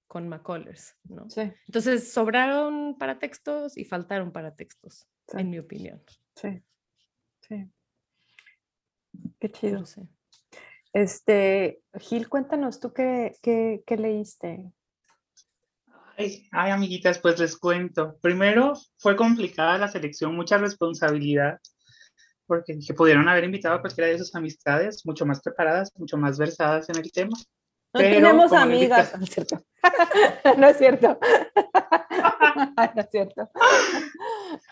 con 0.07 0.29
McCullers, 0.29 0.95
¿no? 1.05 1.29
Sí. 1.29 1.51
Entonces, 1.67 2.11
sobraron 2.11 2.97
para 2.97 3.17
textos 3.17 3.77
y 3.77 3.85
faltaron 3.85 4.31
para 4.31 4.55
textos, 4.55 5.07
en 5.35 5.49
mi 5.49 5.57
opinión. 5.59 6.03
Sí, 6.35 6.61
sí. 7.41 7.67
Qué 9.39 9.49
chido. 9.49 9.83
Este, 10.93 11.81
Gil, 11.95 12.29
cuéntanos 12.29 12.79
tú 12.79 12.93
qué, 12.93 13.35
qué, 13.41 13.83
qué 13.87 13.97
leíste. 13.97 14.71
Ay, 16.17 16.47
ay, 16.51 16.71
amiguitas, 16.71 17.19
pues 17.19 17.39
les 17.39 17.57
cuento. 17.57 18.17
Primero, 18.21 18.73
fue 18.97 19.15
complicada 19.15 19.77
la 19.77 19.87
selección, 19.87 20.35
mucha 20.35 20.57
responsabilidad, 20.57 21.59
porque 22.45 22.77
que 22.85 22.93
pudieron 22.93 23.27
haber 23.27 23.45
invitado 23.45 23.75
a 23.75 23.81
cualquiera 23.81 24.09
de 24.09 24.19
sus 24.19 24.35
amistades, 24.35 25.05
mucho 25.05 25.25
más 25.25 25.41
preparadas, 25.41 25.91
mucho 25.95 26.17
más 26.17 26.37
versadas 26.37 26.89
en 26.89 26.97
el 26.97 27.11
tema. 27.11 27.37
No 27.93 27.99
tenemos 28.01 28.53
amigas, 28.53 29.17
no 29.17 29.23
es 29.23 29.29
cierto. 29.29 29.65
no 30.57 30.67
es 30.67 30.77
cierto. 30.77 31.19
no 32.95 33.01
es 33.01 33.09
cierto. 33.09 33.49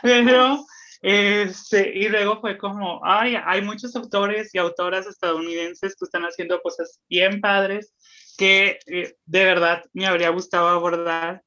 Pero 0.02 0.66
este, 1.02 1.98
y 1.98 2.10
luego 2.10 2.40
fue 2.40 2.58
como, 2.58 3.02
ay, 3.04 3.36
hay 3.44 3.62
muchos 3.64 3.96
autores 3.96 4.54
y 4.54 4.60
autoras 4.60 5.08
estadounidenses 5.08 5.96
que 5.96 6.06
están 6.06 6.24
haciendo 6.24 6.62
cosas 6.62 7.00
bien 7.10 7.42
padres 7.42 7.96
que 8.38 8.80
eh, 8.86 9.16
de 9.26 9.46
verdad 9.46 9.84
me 9.94 10.06
habría 10.06 10.30
gustado 10.30 10.68
abordar, 10.68 11.44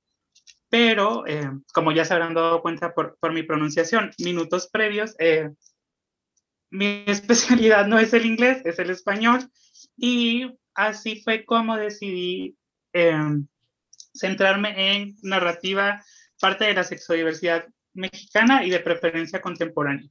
pero 0.68 1.26
eh, 1.26 1.50
como 1.72 1.92
ya 1.92 2.04
se 2.04 2.14
habrán 2.14 2.34
dado 2.34 2.62
cuenta 2.62 2.94
por, 2.94 3.16
por 3.20 3.32
mi 3.32 3.42
pronunciación, 3.42 4.10
minutos 4.18 4.68
previos, 4.70 5.14
eh, 5.18 5.50
mi 6.70 7.04
especialidad 7.06 7.86
no 7.86 7.98
es 7.98 8.12
el 8.12 8.26
inglés, 8.26 8.62
es 8.64 8.78
el 8.78 8.90
español, 8.90 9.50
y 9.96 10.50
así 10.74 11.22
fue 11.22 11.44
como 11.44 11.76
decidí 11.76 12.56
centrarme 14.14 14.94
en 14.94 15.16
narrativa, 15.22 16.00
parte 16.40 16.64
de 16.64 16.74
la 16.74 16.84
sexodiversidad 16.84 17.66
mexicana 17.92 18.64
y 18.64 18.70
de 18.70 18.78
preferencia 18.78 19.40
contemporánea. 19.40 20.08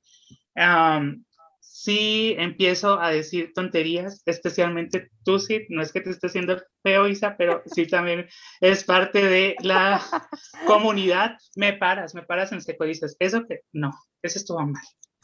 Sí 1.74 2.36
empiezo 2.38 3.02
a 3.02 3.10
decir 3.10 3.52
tonterías, 3.56 4.22
especialmente 4.28 5.10
tú, 5.26 5.40
sí, 5.40 5.66
no 5.70 5.82
es 5.82 5.92
que 5.92 6.02
te 6.02 6.12
esté 6.12 6.28
haciendo 6.28 6.62
feo, 6.84 7.08
Isa, 7.08 7.36
pero 7.36 7.64
sí 7.66 7.88
también 7.88 8.30
es 8.62 8.84
parte 8.84 9.26
de 9.26 9.56
la 9.60 10.00
comunidad. 10.68 11.36
Me 11.56 11.74
paras, 11.74 12.14
me 12.14 12.22
paras 12.22 12.52
en 12.52 12.62
seco 12.62 12.86
dices, 12.86 13.16
eso 13.18 13.48
que 13.48 13.62
no, 13.72 13.92
eso 14.22 14.38
estuvo 14.38 14.60
mal. 14.60 14.84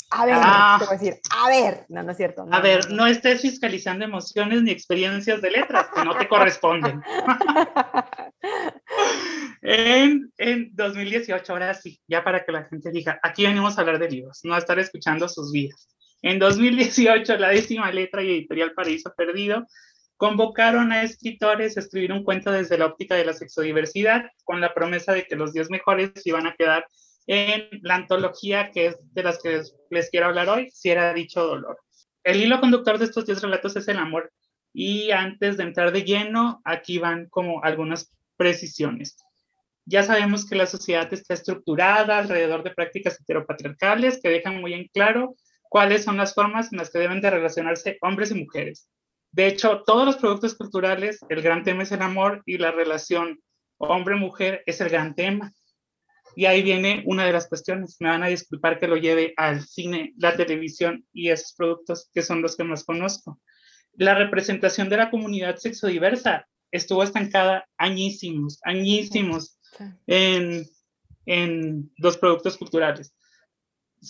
A 0.10 0.26
ver, 0.26 0.36
ah. 0.39 0.78
te 0.80 0.86
voy 0.86 0.95
a 0.95 0.97
decir, 0.97 1.20
a 1.30 1.50
ver, 1.50 1.86
no, 1.88 2.02
no 2.02 2.12
es 2.12 2.18
cierto. 2.18 2.47
a 2.52 2.60
ver, 2.62 2.89
no, 2.89 3.06
estés 3.06 3.43
fiscalizando 3.43 4.04
emociones 4.04 4.64
ni 4.64 4.72
experiencias 4.72 5.43
de 5.43 5.52
letras 5.52 5.89
que 5.93 6.04
no 6.04 6.18
te 6.18 6.28
corresponden. 6.28 7.04
en, 9.62 10.32
en 10.36 10.72
2018, 10.74 11.54
ahora 11.54 11.76
sí, 11.76 12.02
ya 12.08 12.24
para 12.24 12.43
que 12.43 12.52
la 12.52 12.64
gente 12.64 12.89
diga, 12.89 13.20
aquí 13.22 13.45
venimos 13.45 13.78
a 13.78 13.82
hablar 13.82 14.00
de 14.00 14.10
libros, 14.10 14.39
no 14.43 14.56
a 14.56 14.58
estar 14.58 14.80
escuchando 14.80 15.30
sus 15.30 15.52
vidas. 15.52 15.89
En 16.22 16.38
2018, 16.40 17.38
la 17.38 17.50
décima 17.50 17.92
letra 17.92 18.22
y 18.22 18.32
editorial 18.32 18.74
Paraíso 18.74 19.14
Perdido 19.16 19.66
convocaron 20.18 20.92
a 20.92 21.04
escritores 21.04 21.78
a 21.78 21.80
escribir 21.80 22.12
un 22.12 22.26
cuento 22.26 22.52
desde 22.52 22.78
la 22.78 22.88
óptica 22.88 23.16
de 23.16 23.24
la 23.24 23.34
sexodiversidad, 23.34 24.26
con 24.44 24.60
la 24.60 24.74
promesa 24.74 25.14
de 25.14 25.26
que 25.26 25.38
los 25.38 25.54
10 25.54 25.70
mejores 25.70 26.12
iban 26.26 26.46
a 26.46 26.56
quedar 26.56 26.86
en 27.26 27.70
la 27.84 27.96
antología 27.96 28.72
que 28.72 28.88
es 28.88 28.98
de 29.14 29.24
las 29.24 29.42
que 29.42 29.62
les 29.90 30.10
quiero 30.10 30.26
hablar 30.26 30.50
hoy, 30.50 30.70
si 30.72 30.90
era 30.90 31.14
dicho 31.14 31.46
dolor. 31.46 31.80
El 32.24 32.42
hilo 32.42 32.60
conductor 32.60 32.98
de 32.98 33.06
estos 33.06 33.26
10 33.26 33.42
relatos 33.44 33.78
es 33.78 33.88
el 33.88 33.98
amor. 33.98 34.32
Y 34.74 35.12
antes 35.12 35.56
de 35.56 35.64
entrar 35.64 35.94
de 35.94 36.04
lleno, 36.04 36.62
aquí 36.66 37.00
van 37.00 37.28
como 37.30 37.64
algunas 37.64 38.12
precisiones. 38.36 39.16
Ya 39.86 40.04
sabemos 40.04 40.46
que 40.46 40.56
la 40.56 40.66
sociedad 40.66 41.12
está 41.14 41.34
estructurada 41.34 42.18
alrededor 42.18 42.64
de 42.64 42.72
prácticas 42.72 43.20
heteropatriarcales 43.22 44.20
que 44.22 44.30
dejan 44.30 44.60
muy 44.60 44.74
en 44.74 44.88
claro 44.90 45.36
cuáles 45.70 46.04
son 46.04 46.18
las 46.18 46.34
formas 46.34 46.74
en 46.74 46.80
las 46.80 46.90
que 46.90 47.00
deben 47.00 47.22
de 47.22 47.30
relacionarse 47.30 47.98
hombres 48.02 48.32
y 48.32 48.36
mujeres. 48.36 48.90
De 49.32 49.48
hecho, 49.48 49.84
todos 49.86 50.06
los 50.06 50.18
productos 50.18 50.56
culturales, 50.56 51.20
el 51.30 51.42
gran 51.42 51.64
tema 51.64 51.84
es 51.84 51.92
el 51.92 52.02
amor 52.02 52.42
y 52.46 52.58
la 52.58 52.72
relación 52.72 53.40
hombre-mujer 53.78 54.64
es 54.66 54.82
el 54.82 54.90
gran 54.90 55.16
tema. 55.16 55.54
Y 56.36 56.46
ahí 56.46 56.62
viene 56.62 57.04
una 57.06 57.26
de 57.26 57.32
las 57.32 57.48
cuestiones. 57.48 57.98
Me 58.00 58.10
van 58.10 58.24
a 58.24 58.28
disculpar 58.28 58.80
que 58.80 58.88
lo 58.88 58.98
lleve 58.98 59.34
al 59.38 59.62
cine, 59.62 60.14
la 60.18 60.36
televisión 60.36 61.06
y 61.14 61.30
esos 61.30 61.54
productos 61.54 62.10
que 62.14 62.22
son 62.22 62.42
los 62.42 62.58
que 62.58 62.64
más 62.64 62.84
conozco. 62.84 63.40
La 63.94 64.16
representación 64.16 64.90
de 64.90 64.98
la 64.98 65.12
comunidad 65.12 65.58
sexodiversa 65.58 66.48
estuvo 66.72 67.04
estancada 67.04 67.68
añísimos, 67.78 68.60
añísimos 68.64 69.60
en, 70.08 70.66
en 71.26 71.92
los 71.98 72.18
productos 72.18 72.58
culturales. 72.58 73.14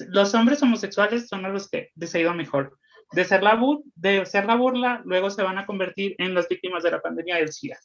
Los 0.08 0.34
hombres 0.34 0.62
homosexuales 0.62 1.28
son 1.28 1.52
los 1.52 1.70
que 1.70 1.90
les 1.96 2.14
ha 2.16 2.20
ido 2.20 2.34
mejor. 2.34 2.78
De 3.12 3.26
ser, 3.26 3.42
la 3.42 3.60
de 3.96 4.26
ser 4.26 4.46
la 4.46 4.56
burla, 4.56 5.02
luego 5.04 5.32
se 5.32 5.42
van 5.42 5.58
a 5.58 5.66
convertir 5.66 6.16
en 6.20 6.36
las 6.36 6.48
víctimas 6.48 6.84
de 6.84 6.92
la 6.92 7.02
pandemia 7.02 7.38
del 7.38 7.52
SIDA. 7.52 7.80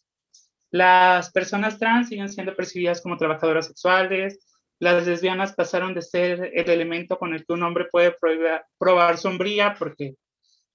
Las 0.70 1.30
personas 1.30 1.78
trans 1.78 2.08
siguen 2.08 2.28
siendo 2.28 2.54
percibidas 2.54 3.00
como 3.00 3.16
trabajadoras 3.16 3.66
sexuales. 3.66 4.38
Las 4.80 5.06
lesbianas 5.06 5.54
pasaron 5.54 5.94
de 5.94 6.02
ser 6.02 6.50
el 6.52 6.68
elemento 6.68 7.18
con 7.18 7.32
el 7.32 7.46
que 7.46 7.52
un 7.52 7.62
hombre 7.62 7.86
puede 7.90 8.14
probar 8.78 9.16
sombría 9.16 9.76
porque 9.78 10.16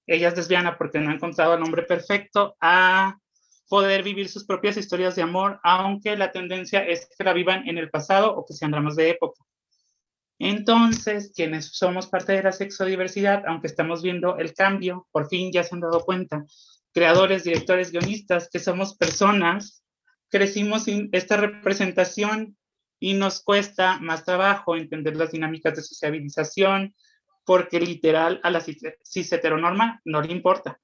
ella 0.06 0.28
es 0.28 0.36
lesbiana 0.36 0.76
porque 0.76 0.98
no 0.98 1.10
ha 1.10 1.14
encontrado 1.14 1.52
al 1.52 1.62
hombre 1.62 1.82
perfecto 1.84 2.56
a 2.60 3.16
poder 3.68 4.02
vivir 4.02 4.28
sus 4.28 4.44
propias 4.44 4.76
historias 4.76 5.14
de 5.14 5.22
amor, 5.22 5.60
aunque 5.62 6.16
la 6.16 6.32
tendencia 6.32 6.84
es 6.84 7.08
que 7.16 7.22
la 7.22 7.32
vivan 7.32 7.68
en 7.68 7.78
el 7.78 7.88
pasado 7.88 8.34
o 8.34 8.44
que 8.44 8.54
sean 8.54 8.72
dramas 8.72 8.96
de 8.96 9.10
época. 9.10 9.44
Entonces, 10.42 11.32
quienes 11.36 11.66
somos 11.66 12.06
parte 12.06 12.32
de 12.32 12.42
la 12.42 12.52
sexodiversidad, 12.52 13.44
aunque 13.46 13.66
estamos 13.66 14.02
viendo 14.02 14.38
el 14.38 14.54
cambio, 14.54 15.06
por 15.12 15.28
fin 15.28 15.52
ya 15.52 15.62
se 15.62 15.74
han 15.74 15.82
dado 15.82 16.00
cuenta, 16.00 16.46
creadores, 16.94 17.44
directores, 17.44 17.92
guionistas, 17.92 18.48
que 18.50 18.58
somos 18.58 18.96
personas, 18.96 19.84
crecimos 20.30 20.84
sin 20.84 21.10
esta 21.12 21.36
representación 21.36 22.56
y 22.98 23.12
nos 23.12 23.42
cuesta 23.42 23.98
más 24.00 24.24
trabajo 24.24 24.76
entender 24.76 25.14
las 25.14 25.32
dinámicas 25.32 25.76
de 25.76 25.82
sociabilización, 25.82 26.94
porque 27.44 27.78
literal 27.78 28.40
a 28.42 28.50
la 28.50 28.62
cis 28.62 29.32
heteronorma 29.32 30.00
no 30.06 30.22
le 30.22 30.32
importa. 30.32 30.80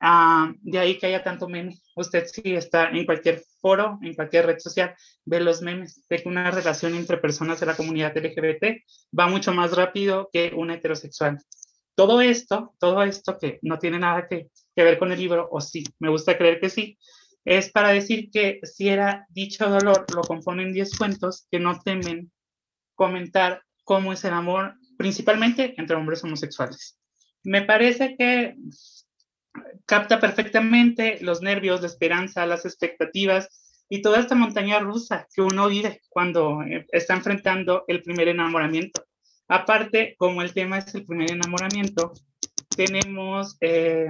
Ah, 0.00 0.52
de 0.60 0.78
ahí 0.78 0.98
que 0.98 1.06
haya 1.06 1.24
tanto 1.24 1.48
meme. 1.48 1.76
Usted 1.96 2.26
sí 2.26 2.54
está 2.54 2.90
en 2.90 3.04
cualquier 3.04 3.42
foro, 3.60 3.98
en 4.02 4.14
cualquier 4.14 4.46
red 4.46 4.58
social, 4.58 4.94
ve 5.24 5.40
los 5.40 5.60
memes, 5.60 6.04
ve 6.08 6.22
que 6.22 6.28
una 6.28 6.50
relación 6.50 6.94
entre 6.94 7.18
personas 7.18 7.58
de 7.58 7.66
la 7.66 7.76
comunidad 7.76 8.16
LGBT 8.16 8.82
va 9.18 9.26
mucho 9.26 9.52
más 9.52 9.74
rápido 9.74 10.30
que 10.32 10.52
una 10.54 10.74
heterosexual. 10.74 11.38
Todo 11.96 12.20
esto, 12.20 12.74
todo 12.78 13.02
esto 13.02 13.38
que 13.38 13.58
no 13.62 13.78
tiene 13.80 13.98
nada 13.98 14.28
que, 14.28 14.48
que 14.76 14.84
ver 14.84 14.98
con 15.00 15.10
el 15.10 15.18
libro, 15.18 15.48
o 15.50 15.60
sí, 15.60 15.82
me 15.98 16.08
gusta 16.08 16.38
creer 16.38 16.60
que 16.60 16.70
sí, 16.70 16.96
es 17.44 17.72
para 17.72 17.88
decir 17.88 18.30
que 18.30 18.60
si 18.62 18.88
era 18.88 19.26
dicho 19.30 19.68
dolor, 19.68 20.06
lo 20.14 20.20
componen 20.20 20.72
10 20.72 20.96
cuentos 20.96 21.46
que 21.50 21.58
no 21.58 21.80
temen 21.80 22.30
comentar 22.94 23.62
cómo 23.84 24.12
es 24.12 24.24
el 24.24 24.34
amor, 24.34 24.74
principalmente 24.96 25.74
entre 25.78 25.96
hombres 25.96 26.22
homosexuales. 26.22 26.98
Me 27.42 27.62
parece 27.62 28.16
que 28.16 28.54
capta 29.86 30.20
perfectamente 30.20 31.18
los 31.20 31.42
nervios, 31.42 31.80
la 31.80 31.86
esperanza, 31.86 32.46
las 32.46 32.64
expectativas 32.64 33.48
y 33.88 34.02
toda 34.02 34.20
esta 34.20 34.34
montaña 34.34 34.78
rusa 34.80 35.26
que 35.34 35.40
uno 35.40 35.68
vive 35.68 36.02
cuando 36.08 36.62
eh, 36.62 36.86
está 36.92 37.14
enfrentando 37.14 37.84
el 37.88 38.02
primer 38.02 38.28
enamoramiento. 38.28 39.04
Aparte, 39.48 40.14
como 40.18 40.42
el 40.42 40.52
tema 40.52 40.78
es 40.78 40.94
el 40.94 41.06
primer 41.06 41.32
enamoramiento, 41.32 42.12
tenemos 42.76 43.56
eh, 43.60 44.08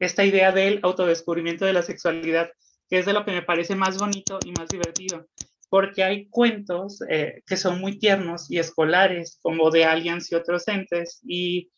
esta 0.00 0.24
idea 0.24 0.50
del 0.50 0.80
autodescubrimiento 0.82 1.64
de 1.64 1.72
la 1.72 1.82
sexualidad, 1.82 2.50
que 2.88 2.98
es 2.98 3.06
de 3.06 3.12
lo 3.12 3.24
que 3.24 3.30
me 3.30 3.42
parece 3.42 3.76
más 3.76 3.96
bonito 3.96 4.40
y 4.44 4.50
más 4.52 4.68
divertido, 4.68 5.28
porque 5.68 6.02
hay 6.02 6.26
cuentos 6.28 7.00
eh, 7.08 7.42
que 7.46 7.56
son 7.56 7.80
muy 7.80 7.98
tiernos 8.00 8.50
y 8.50 8.58
escolares, 8.58 9.38
como 9.40 9.70
de 9.70 9.84
Aliens 9.84 10.32
y 10.32 10.34
otros 10.34 10.66
entes, 10.66 11.20
y 11.22 11.70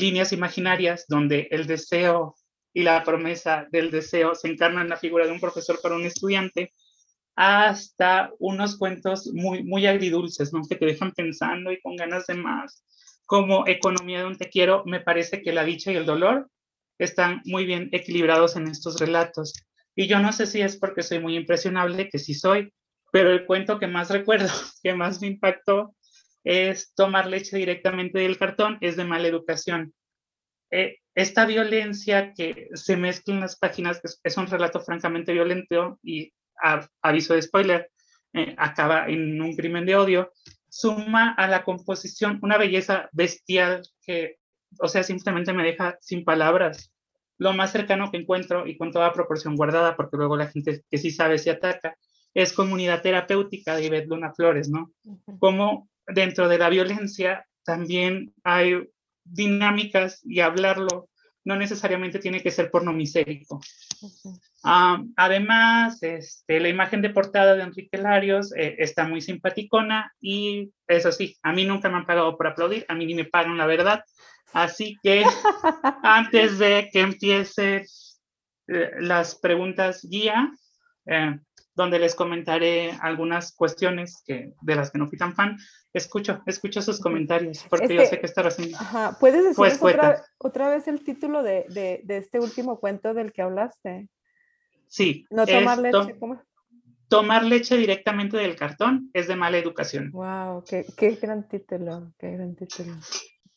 líneas 0.00 0.32
imaginarias 0.32 1.06
donde 1.08 1.48
el 1.50 1.66
deseo 1.66 2.36
y 2.72 2.82
la 2.82 3.02
promesa 3.02 3.66
del 3.70 3.90
deseo 3.90 4.34
se 4.34 4.48
encarnan 4.48 4.84
en 4.84 4.90
la 4.90 4.96
figura 4.96 5.26
de 5.26 5.32
un 5.32 5.40
profesor 5.40 5.80
para 5.82 5.96
un 5.96 6.04
estudiante, 6.04 6.72
hasta 7.34 8.32
unos 8.38 8.76
cuentos 8.76 9.30
muy, 9.32 9.62
muy 9.62 9.86
agridulces, 9.86 10.52
¿no? 10.52 10.62
que 10.68 10.76
te 10.76 10.86
dejan 10.86 11.12
pensando 11.12 11.72
y 11.72 11.80
con 11.80 11.96
ganas 11.96 12.26
de 12.26 12.34
más. 12.34 12.84
Como 13.26 13.66
Economía 13.66 14.20
de 14.20 14.26
un 14.26 14.36
te 14.36 14.48
quiero, 14.48 14.82
me 14.86 15.00
parece 15.00 15.42
que 15.42 15.52
la 15.52 15.64
dicha 15.64 15.92
y 15.92 15.96
el 15.96 16.06
dolor 16.06 16.50
están 16.98 17.42
muy 17.44 17.64
bien 17.64 17.88
equilibrados 17.92 18.56
en 18.56 18.66
estos 18.68 18.98
relatos. 18.98 19.52
Y 19.94 20.06
yo 20.06 20.18
no 20.20 20.32
sé 20.32 20.46
si 20.46 20.60
es 20.60 20.76
porque 20.76 21.02
soy 21.02 21.20
muy 21.20 21.36
impresionable, 21.36 22.08
que 22.08 22.18
sí 22.18 22.34
soy, 22.34 22.72
pero 23.12 23.30
el 23.30 23.46
cuento 23.46 23.78
que 23.78 23.86
más 23.86 24.10
recuerdo, 24.10 24.48
que 24.82 24.94
más 24.94 25.20
me 25.20 25.28
impactó, 25.28 25.94
es 26.48 26.94
tomar 26.94 27.26
leche 27.26 27.58
directamente 27.58 28.20
del 28.20 28.38
cartón, 28.38 28.78
es 28.80 28.96
de 28.96 29.04
mala 29.04 29.28
educación. 29.28 29.92
Eh, 30.70 30.96
esta 31.14 31.44
violencia 31.44 32.32
que 32.32 32.68
se 32.72 32.96
mezcla 32.96 33.34
en 33.34 33.40
las 33.40 33.58
páginas, 33.58 34.00
es, 34.24 34.36
un 34.38 34.46
relato 34.46 34.80
francamente 34.80 35.34
violento 35.34 35.98
y 36.02 36.32
aviso 37.02 37.34
de 37.34 37.42
spoiler, 37.42 37.90
eh, 38.32 38.54
acaba 38.56 39.08
en 39.08 39.42
un 39.42 39.54
crimen 39.56 39.84
de 39.84 39.96
odio, 39.96 40.32
suma 40.70 41.34
a 41.34 41.48
la 41.48 41.64
composición 41.64 42.38
una 42.40 42.56
belleza 42.56 43.10
bestial 43.12 43.82
que, 44.00 44.36
o 44.80 44.88
sea, 44.88 45.02
simplemente 45.02 45.52
me 45.52 45.64
deja 45.64 45.98
sin 46.00 46.24
palabras. 46.24 46.90
Lo 47.36 47.52
más 47.52 47.72
cercano 47.72 48.10
que 48.10 48.16
encuentro, 48.16 48.66
y 48.66 48.78
con 48.78 48.90
toda 48.90 49.12
proporción 49.12 49.54
guardada, 49.54 49.96
porque 49.96 50.16
luego 50.16 50.38
la 50.38 50.46
gente 50.48 50.82
que 50.90 50.96
sí 50.96 51.10
sabe 51.10 51.36
se 51.36 51.50
ataca, 51.50 51.94
es 52.32 52.54
comunidad 52.54 53.02
terapéutica 53.02 53.76
de 53.76 53.84
Ivette 53.84 54.08
Luna 54.08 54.32
Flores, 54.32 54.70
¿no? 54.70 54.92
Como 55.38 55.90
dentro 56.08 56.48
de 56.48 56.58
la 56.58 56.68
violencia 56.68 57.46
también 57.64 58.32
hay 58.44 58.88
dinámicas 59.24 60.20
y 60.24 60.40
hablarlo 60.40 61.08
no 61.44 61.56
necesariamente 61.56 62.18
tiene 62.18 62.42
que 62.42 62.50
ser 62.50 62.70
pornomisérico. 62.70 63.60
Ah, 64.62 65.02
además, 65.16 66.02
este, 66.02 66.60
la 66.60 66.68
imagen 66.68 67.00
de 67.00 67.08
portada 67.08 67.54
de 67.54 67.62
Enrique 67.62 67.96
Larios 67.96 68.52
eh, 68.54 68.76
está 68.78 69.08
muy 69.08 69.22
simpaticona 69.22 70.12
y 70.20 70.70
eso 70.86 71.10
sí, 71.10 71.38
a 71.42 71.54
mí 71.54 71.64
nunca 71.64 71.88
me 71.88 71.96
han 71.96 72.06
pagado 72.06 72.36
por 72.36 72.48
aplaudir, 72.48 72.84
a 72.88 72.94
mí 72.94 73.06
ni 73.06 73.14
me 73.14 73.24
pagan 73.24 73.56
la 73.56 73.64
verdad. 73.64 74.04
Así 74.52 74.96
que 75.02 75.24
antes 76.02 76.58
de 76.58 76.90
que 76.92 77.00
empiece 77.00 77.86
eh, 78.66 78.90
las 78.98 79.34
preguntas 79.36 80.06
guía, 80.06 80.50
eh, 81.06 81.38
donde 81.78 82.00
les 82.00 82.16
comentaré 82.16 82.90
algunas 83.00 83.52
cuestiones 83.52 84.20
que, 84.26 84.52
de 84.60 84.74
las 84.74 84.90
que 84.90 84.98
no 84.98 85.06
fui 85.06 85.16
tan 85.16 85.32
fan. 85.32 85.56
Escucho, 85.92 86.42
escucho 86.44 86.82
sus 86.82 86.98
comentarios, 87.00 87.64
porque 87.70 87.94
yo 87.94 88.04
sé 88.04 88.18
que 88.18 88.26
está 88.26 88.42
haciendo. 88.42 88.76
Ajá. 88.76 89.16
¿Puedes 89.20 89.44
decir 89.44 89.56
pues, 89.56 89.80
otra, 89.80 90.24
otra, 90.38 90.68
vez 90.70 90.88
el 90.88 91.04
título 91.04 91.44
de, 91.44 91.66
de, 91.68 92.00
de, 92.02 92.16
este 92.16 92.40
último 92.40 92.80
cuento 92.80 93.14
del 93.14 93.32
que 93.32 93.42
hablaste? 93.42 94.08
Sí. 94.88 95.24
No 95.30 95.46
tomar 95.46 95.78
leche, 95.78 96.18
¿cómo? 96.18 96.42
Tomar 97.06 97.44
leche 97.44 97.76
directamente 97.76 98.36
del 98.36 98.56
cartón 98.56 99.08
es 99.14 99.28
de 99.28 99.36
mala 99.36 99.58
educación. 99.58 100.10
Wow, 100.10 100.64
qué, 100.68 100.84
qué 100.96 101.12
gran 101.12 101.48
título, 101.48 102.12
qué 102.18 102.32
gran 102.32 102.56
título 102.56 102.96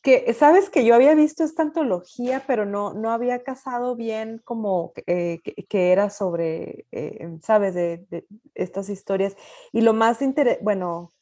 que 0.02 0.34
sabes 0.34 0.68
que 0.68 0.84
yo 0.84 0.94
había 0.94 1.14
visto 1.14 1.44
esta 1.44 1.62
antología, 1.62 2.42
pero 2.46 2.66
no, 2.66 2.92
no 2.92 3.10
había 3.12 3.44
casado 3.44 3.94
bien 3.94 4.40
como 4.44 4.92
eh, 5.06 5.40
que, 5.42 5.92
era 5.92 6.10
sobre, 6.10 6.86
eh, 6.90 7.38
sabes, 7.42 7.74
de, 7.74 8.26
estas 8.54 8.88
historias. 8.88 9.36
Y 9.72 9.82
lo 9.82 9.94
más 9.94 10.20
interesante, 10.20 10.64
bueno, 10.64 11.12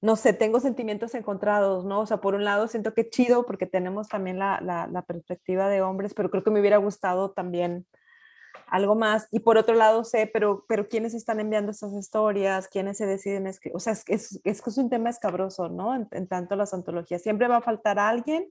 no 0.00 0.16
sé, 0.16 0.32
tengo 0.32 0.60
sentimientos 0.60 1.14
encontrados, 1.14 1.84
¿no? 1.84 2.00
O 2.00 2.06
sea, 2.06 2.18
por 2.18 2.34
un 2.34 2.44
lado 2.44 2.68
siento 2.68 2.94
que 2.94 3.10
chido 3.10 3.44
porque 3.44 3.66
tenemos 3.66 4.08
también 4.08 4.38
la, 4.38 4.60
la 4.60 5.02
perspectiva 5.02 5.68
de 5.68 5.82
hombres, 5.82 6.14
pero 6.14 6.30
creo 6.30 6.44
que 6.44 6.50
me 6.50 6.60
hubiera 6.60 6.78
gustado 6.78 7.32
también 7.32 7.86
algo 8.70 8.94
más. 8.94 9.28
Y 9.30 9.40
por 9.40 9.58
otro 9.58 9.74
lado 9.74 10.04
sé, 10.04 10.28
pero, 10.32 10.64
pero 10.68 10.88
¿quiénes 10.88 11.14
están 11.14 11.40
enviando 11.40 11.70
estas 11.72 11.92
historias? 11.92 12.68
¿Quiénes 12.68 12.98
se 12.98 13.06
deciden 13.06 13.46
escribir? 13.46 13.76
O 13.76 13.80
sea, 13.80 13.92
es, 13.92 14.04
es, 14.06 14.40
es, 14.44 14.78
un 14.78 14.90
tema 14.90 15.10
escabroso, 15.10 15.68
¿no? 15.68 15.94
En, 15.94 16.28
tanto 16.28 16.56
las 16.56 16.74
antologías. 16.74 17.22
Siempre 17.22 17.48
va 17.48 17.56
a 17.56 17.62
faltar 17.62 17.98
alguien. 17.98 18.48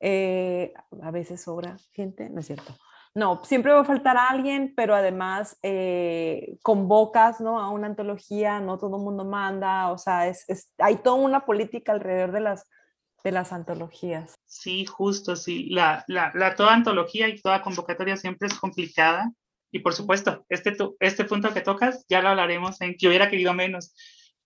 Eh, 0.00 0.72
a 1.02 1.10
veces 1.10 1.42
sobra 1.42 1.76
gente, 1.92 2.30
no 2.30 2.40
es 2.40 2.46
cierto. 2.46 2.74
No, 3.14 3.42
siempre 3.44 3.72
va 3.72 3.80
a 3.80 3.84
faltar 3.84 4.16
alguien, 4.16 4.72
pero 4.76 4.94
además 4.94 5.58
eh, 5.62 6.56
convocas 6.62 7.40
¿no? 7.40 7.58
a 7.58 7.68
una 7.70 7.88
antología, 7.88 8.60
no 8.60 8.78
todo 8.78 8.96
el 8.98 9.02
mundo 9.02 9.24
manda, 9.24 9.90
o 9.90 9.98
sea, 9.98 10.28
es, 10.28 10.48
es, 10.48 10.72
hay 10.78 10.96
toda 10.98 11.16
una 11.16 11.44
política 11.44 11.90
alrededor 11.90 12.30
de 12.30 12.40
las, 12.40 12.68
de 13.24 13.32
las 13.32 13.52
antologías. 13.52 14.34
Sí, 14.46 14.84
justo, 14.86 15.34
sí. 15.34 15.70
La, 15.70 16.04
la, 16.06 16.30
la, 16.34 16.54
toda 16.54 16.72
antología 16.72 17.28
y 17.28 17.40
toda 17.40 17.62
convocatoria 17.62 18.16
siempre 18.16 18.46
es 18.46 18.54
complicada 18.54 19.32
y 19.72 19.80
por 19.80 19.94
supuesto, 19.94 20.44
este, 20.48 20.76
este 21.00 21.24
punto 21.24 21.52
que 21.52 21.60
tocas 21.60 22.04
ya 22.08 22.20
lo 22.20 22.28
hablaremos 22.28 22.80
en 22.80 22.96
que 22.96 23.08
hubiera 23.08 23.30
querido 23.30 23.54
menos, 23.54 23.94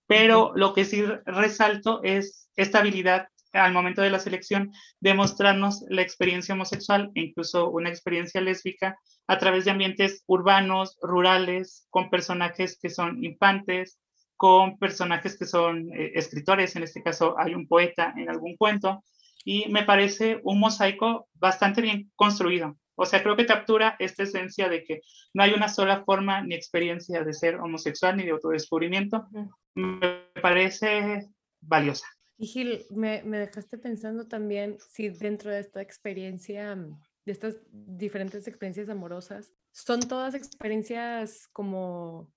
pero 0.07 0.51
lo 0.55 0.73
que 0.73 0.85
sí 0.85 1.03
resalto 1.25 2.01
es 2.03 2.49
esta 2.55 2.79
habilidad 2.79 3.27
al 3.53 3.73
momento 3.73 4.01
de 4.01 4.09
la 4.09 4.19
selección 4.19 4.71
de 4.99 5.13
mostrarnos 5.13 5.83
la 5.89 6.01
experiencia 6.01 6.53
homosexual 6.53 7.11
e 7.15 7.21
incluso 7.21 7.69
una 7.69 7.89
experiencia 7.89 8.41
lésbica 8.41 8.99
a 9.27 9.37
través 9.39 9.65
de 9.65 9.71
ambientes 9.71 10.23
urbanos, 10.27 10.97
rurales, 11.01 11.87
con 11.89 12.09
personajes 12.09 12.77
que 12.79 12.89
son 12.89 13.23
infantes, 13.23 13.99
con 14.35 14.77
personajes 14.77 15.37
que 15.37 15.45
son 15.45 15.89
eh, 15.93 16.11
escritores, 16.15 16.75
en 16.75 16.83
este 16.83 17.01
caso 17.01 17.35
hay 17.39 17.55
un 17.55 17.67
poeta 17.67 18.13
en 18.17 18.29
algún 18.29 18.55
cuento, 18.57 19.03
y 19.43 19.69
me 19.69 19.83
parece 19.83 20.41
un 20.43 20.59
mosaico 20.59 21.27
bastante 21.33 21.81
bien 21.81 22.11
construido. 22.15 22.77
O 22.95 23.05
sea, 23.05 23.21
creo 23.21 23.35
que 23.35 23.45
captura 23.45 23.95
esta 23.99 24.23
esencia 24.23 24.69
de 24.69 24.83
que 24.83 25.01
no 25.33 25.43
hay 25.43 25.53
una 25.53 25.67
sola 25.67 26.03
forma 26.03 26.41
ni 26.41 26.55
experiencia 26.55 27.23
de 27.23 27.33
ser 27.33 27.55
homosexual 27.55 28.17
ni 28.17 28.23
de 28.23 28.31
autodescubrimiento. 28.31 29.27
Me 29.75 30.29
parece 30.41 31.29
valiosa. 31.61 32.07
Y 32.37 32.47
Gil, 32.47 32.85
me, 32.89 33.23
me 33.23 33.39
dejaste 33.39 33.77
pensando 33.77 34.27
también 34.27 34.77
si 34.89 35.09
dentro 35.09 35.51
de 35.51 35.59
esta 35.59 35.81
experiencia, 35.81 36.75
de 36.75 37.31
estas 37.31 37.57
diferentes 37.71 38.47
experiencias 38.47 38.89
amorosas, 38.89 39.53
son 39.71 40.01
todas 40.01 40.35
experiencias 40.35 41.47
como 41.51 42.33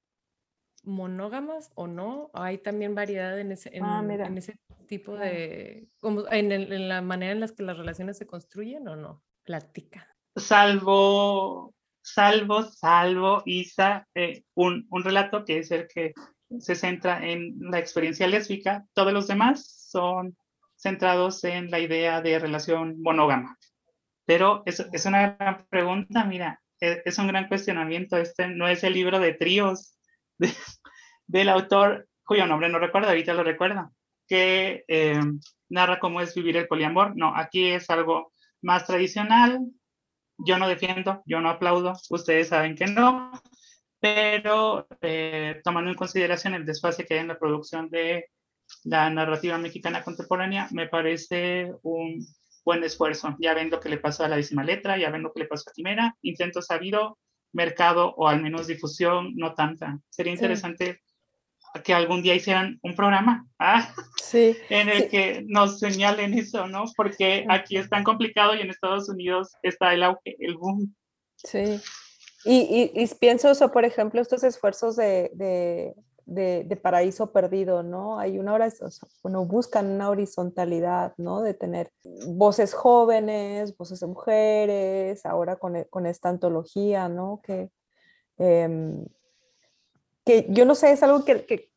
monógamas 0.89 1.71
o 1.75 1.87
no? 1.87 2.31
¿Hay 2.33 2.59
también 2.59 2.95
variedad 2.95 3.39
en 3.39 3.53
ese, 3.53 3.77
en, 3.77 3.85
ah, 3.85 4.03
en 4.03 4.39
ese 4.39 4.59
tipo 4.87 5.17
de, 5.17 5.89
como 6.01 6.27
en, 6.31 6.51
en, 6.51 6.89
la 6.89 7.03
manera 7.03 7.33
en 7.33 7.41
las 7.41 7.53
que 7.53 7.63
las 7.63 7.77
relaciones 7.77 8.17
se 8.19 8.27
construyen 8.27 8.89
o 8.89 8.97
no? 8.97 9.23
Platica. 9.45 10.07
Salvo, 10.39 11.75
salvo, 12.03 12.63
salvo, 12.63 13.43
Isa, 13.47 14.07
eh, 14.15 14.43
un, 14.55 14.87
un 14.91 15.05
relato 15.05 15.45
que 15.45 15.59
es 15.59 15.71
el 15.71 15.87
que 15.89 16.13
se 16.59 16.75
centra 16.75 17.25
en 17.27 17.57
la 17.61 17.79
experiencia 17.79 18.27
lésbica, 18.27 18.87
todos 18.95 19.13
los 19.13 19.29
demás 19.29 19.89
son 19.91 20.37
centrados 20.77 21.45
en 21.45 21.71
la 21.71 21.81
idea 21.81 22.21
de 22.23 22.39
relación 22.39 23.01
monógama. 23.03 23.57
Pero 24.25 24.63
es, 24.67 24.81
es 24.93 25.07
una 25.07 25.37
gran 25.37 25.67
pregunta, 25.69 26.25
mira, 26.25 26.61
es, 26.81 27.01
es, 27.05 27.19
un 27.19 27.29
gran 27.29 27.49
cuestionamiento. 27.49 28.17
Este 28.17 28.49
no 28.49 28.69
es 28.69 28.85
el 28.85 28.95
libro 28.95 29.19
de 29.19 29.35
tríos 29.35 29.99
del 31.27 31.49
autor, 31.49 32.09
cuyo 32.25 32.47
nombre 32.47 32.69
no 32.69 32.79
recuerdo, 32.79 33.09
ahorita 33.09 33.35
lo 33.35 33.43
recuerdo, 33.43 33.91
que 34.27 34.85
eh, 34.87 35.21
narra 35.69 35.99
cómo 35.99 36.21
es 36.21 36.35
vivir 36.35 36.57
el 36.57 36.69
poliamor. 36.69 37.17
No, 37.17 37.35
aquí 37.35 37.71
es 37.71 37.91
algo 37.91 38.33
más 38.63 38.87
tradicional. 38.87 39.61
Yo 40.39 40.59
no 40.59 40.69
defiendo, 40.69 41.23
yo 41.27 41.41
no 41.41 41.51
aplaudo, 41.51 41.95
ustedes 42.11 42.49
saben 42.49 42.77
que 42.77 42.87
no, 42.87 43.33
pero 44.01 44.87
eh, 45.01 45.61
tomando 45.65 45.91
en 45.91 45.97
consideración 45.97 46.55
el 46.55 46.65
desfase 46.65 47.05
que 47.05 47.15
hay 47.15 47.21
en 47.21 47.29
la 47.29 47.39
producción 47.39 47.91
de 47.91 48.27
la 48.85 49.11
narrativa 49.11 49.59
mexicana 49.59 50.05
contemporánea, 50.05 50.69
me 50.71 50.89
parece 50.89 51.73
un 51.83 52.25
buen 52.65 52.85
esfuerzo. 52.85 53.35
Ya 53.41 53.55
ven 53.55 53.71
lo 53.71 53.81
que 53.81 53.89
le 53.89 53.99
pasó 53.99 54.25
a 54.25 54.29
la 54.29 54.37
décima 54.37 54.63
letra, 54.63 54.99
ya 54.99 55.11
ven 55.11 55.23
lo 55.23 55.33
que 55.33 55.41
le 55.41 55.47
pasó 55.47 55.71
a 55.71 55.73
Quimera, 55.73 56.17
intento 56.23 56.63
sabido, 56.63 57.19
mercado 57.53 58.15
o 58.17 58.29
al 58.29 58.43
menos 58.43 58.67
difusión, 58.67 59.35
no 59.37 59.55
tanta. 59.55 59.99
Sería 60.11 60.35
interesante 60.35 61.01
que 61.83 61.95
algún 61.95 62.23
día 62.23 62.35
hicieran 62.35 62.79
un 62.83 62.95
programa 62.95 63.47
¿ah? 63.59 63.93
sí, 64.23 64.57
en 64.71 64.89
el 64.89 65.09
que 65.09 65.45
nos 65.47 65.79
señalen 65.79 66.35
eso, 66.35 66.67
¿no? 66.67 66.85
Porque 66.97 67.45
aquí 67.49 67.77
es 67.77 67.89
tan 67.89 68.05
complicado 68.05 68.55
y 68.55 68.61
en 68.61 68.71
Estados 68.71 69.09
Unidos 69.09 69.57
está 69.63 69.95
el 69.95 70.03
auge, 70.03 70.37
el 70.39 70.57
boom. 70.57 70.95
Sí. 71.37 71.81
Y, 72.45 72.93
y, 72.95 73.07
pienso 73.21 73.51
eso, 73.51 73.71
por 73.73 73.85
ejemplo, 73.85 74.21
estos 74.21 74.45
esfuerzos 74.45 74.97
de, 74.97 75.31
de, 75.35 75.95
de, 76.65 76.77
paraíso 76.77 77.33
perdido, 77.33 77.83
¿no? 77.83 78.19
Hay 78.19 78.39
una 78.39 78.53
hora, 78.53 78.69
bueno, 79.23 79.45
buscan 79.45 79.87
una 79.87 80.09
horizontalidad, 80.09 81.15
¿no? 81.17 81.43
De 81.43 81.55
tener 81.55 81.91
voces 82.29 82.75
jóvenes, 82.75 83.77
voces 83.77 84.01
de 84.01 84.07
mujeres, 84.07 85.27
ahora 85.27 85.57
con, 85.57 85.85
con 85.91 86.07
esta 86.07 86.29
antología, 86.29 87.09
¿no? 87.09 87.41
Que, 87.43 87.71
em, 88.39 89.05
que 90.29 90.45
yo 90.51 90.67
no 90.67 90.75
sé, 90.75 90.93
es 90.93 91.03
algo 91.03 91.25
que, 91.25 91.47
que, 91.47 91.71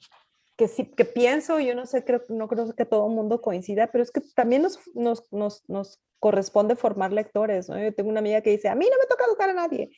que, 0.58 0.68
sí, 0.68 0.84
que 0.84 1.06
pienso, 1.06 1.62
yo 1.62 1.74
no 1.74 1.86
sé, 1.86 2.04
creo, 2.04 2.22
no 2.28 2.50
creo 2.50 2.76
que 2.76 2.84
todo 2.84 3.08
el 3.08 3.16
mundo 3.16 3.42
coincida, 3.42 3.88
pero 3.88 4.04
es 4.04 4.12
que 4.12 4.20
también 4.36 4.62
nos, 4.62 4.78
nos, 4.94 5.24
nos, 5.32 5.64
nos 5.70 6.02
corresponde 6.20 6.76
formar 6.76 7.14
lectores, 7.14 7.70
¿no? 7.70 7.82
Yo 7.82 7.96
tengo 7.96 8.10
una 8.10 8.20
amiga 8.20 8.42
que 8.42 8.50
dice, 8.50 8.68
a 8.68 8.76
mí 8.76 8.86
no 8.92 8.98
me 9.00 9.08
toca 9.08 9.24
educar 9.24 9.50
a 9.52 9.54
nadie. 9.54 9.92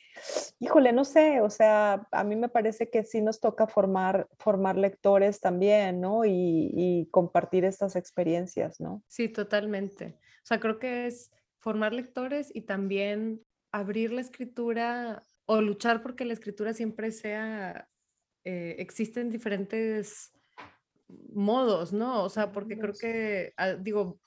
Híjole, 0.60 0.92
no 0.92 1.04
sé, 1.04 1.40
o 1.40 1.50
sea, 1.50 2.06
a 2.12 2.22
mí 2.22 2.36
me 2.36 2.48
parece 2.48 2.88
que 2.90 3.02
sí 3.02 3.20
nos 3.22 3.40
toca 3.40 3.66
formar, 3.66 4.28
formar 4.38 4.76
lectores 4.76 5.40
también, 5.40 6.00
¿no? 6.00 6.24
Y, 6.24 6.70
y 6.76 7.08
compartir 7.10 7.64
estas 7.64 7.96
experiencias, 7.96 8.80
¿no? 8.80 9.02
Sí, 9.08 9.28
totalmente. 9.28 10.20
O 10.44 10.46
sea, 10.46 10.60
creo 10.60 10.78
que 10.78 11.08
es 11.08 11.32
formar 11.58 11.92
lectores 11.92 12.54
y 12.54 12.60
también 12.60 13.42
abrir 13.72 14.12
la 14.12 14.20
escritura 14.20 15.24
o 15.46 15.60
luchar 15.60 16.04
porque 16.04 16.24
la 16.24 16.34
escritura 16.34 16.72
siempre 16.72 17.10
sea, 17.10 17.88
eh, 18.44 18.76
existen 18.78 19.30
diferentes 19.30 20.32
modos, 21.32 21.92
¿no? 21.92 22.24
O 22.24 22.28
sea, 22.28 22.52
porque 22.52 22.78
creo 22.78 22.94
que, 22.94 23.54
ah, 23.56 23.74
digo, 23.74 24.20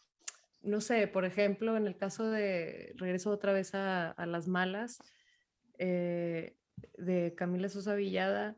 no 0.62 0.82
sé, 0.82 1.08
por 1.08 1.26
ejemplo, 1.26 1.78
en 1.78 1.88
el 1.88 1.98
caso 1.98 2.30
de, 2.30 2.94
regreso 2.96 3.30
otra 3.30 3.54
vez 3.54 3.74
a, 3.74 4.16
Las 4.26 4.48
Malas, 4.48 5.00
eh, 5.78 6.56
de 6.98 7.34
Camila 7.36 7.70
Sosa 7.70 7.96
Villada, 7.96 8.58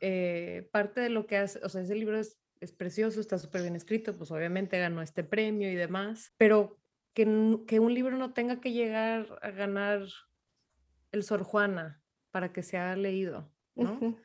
eh, 0.00 0.68
parte 0.72 1.00
de 1.00 1.08
lo 1.08 1.26
que 1.26 1.38
hace, 1.38 1.60
o 1.62 1.68
sea, 1.68 1.82
ese 1.82 1.94
libro 1.94 2.18
es, 2.18 2.38
precioso, 2.78 3.20
está 3.20 3.38
súper 3.38 3.60
bien 3.60 3.76
escrito, 3.76 4.16
pues 4.16 4.30
obviamente 4.30 4.78
ganó 4.78 5.02
este 5.02 5.22
premio 5.22 5.70
y 5.70 5.74
demás, 5.74 6.32
pero 6.38 6.78
que, 7.12 7.24
que, 7.66 7.78
un 7.78 7.92
libro 7.92 8.16
no 8.16 8.32
tenga 8.32 8.58
que 8.58 8.72
llegar 8.72 9.38
a 9.42 9.50
ganar 9.50 10.06
el 11.12 11.22
Sor 11.24 11.42
Juana 11.42 12.02
para 12.30 12.54
que 12.54 12.62
sea 12.62 12.96
leído, 12.96 13.52
¿no? 13.74 14.16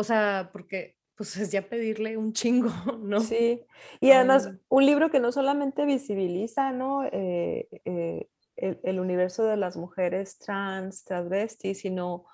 O 0.00 0.04
sea, 0.04 0.48
porque 0.50 0.96
pues 1.14 1.36
es 1.36 1.52
ya 1.52 1.68
pedirle 1.68 2.16
un 2.16 2.32
chingo, 2.32 2.70
¿no? 3.02 3.20
Sí, 3.20 3.66
y 4.00 4.12
además 4.12 4.50
un 4.70 4.86
libro 4.86 5.10
que 5.10 5.20
no 5.20 5.30
solamente 5.30 5.84
visibiliza, 5.84 6.72
¿no? 6.72 7.04
Eh, 7.04 7.68
eh, 7.84 8.30
el, 8.56 8.98
universo 8.98 9.44
de 9.44 9.58
las 9.58 9.76
mujeres 9.76 10.38
trans, 10.38 11.04
transvestis, 11.04 11.80
sino 11.80 12.24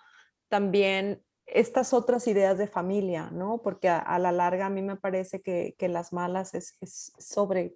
también 0.48 1.24
estas 1.46 1.92
otras 1.92 2.28
ideas 2.28 2.56
de 2.56 2.68
familia, 2.68 3.30
¿no? 3.32 3.62
Porque 3.62 3.88
a, 3.88 4.16
la 4.20 4.30
larga 4.30 4.66
a 4.66 4.70
mí 4.70 4.82
me 4.82 4.94
parece 4.94 5.42
que, 5.42 5.74
Las 5.88 6.12
Malas 6.12 6.54
es, 6.54 6.76
es, 6.80 7.12
sobre 7.18 7.74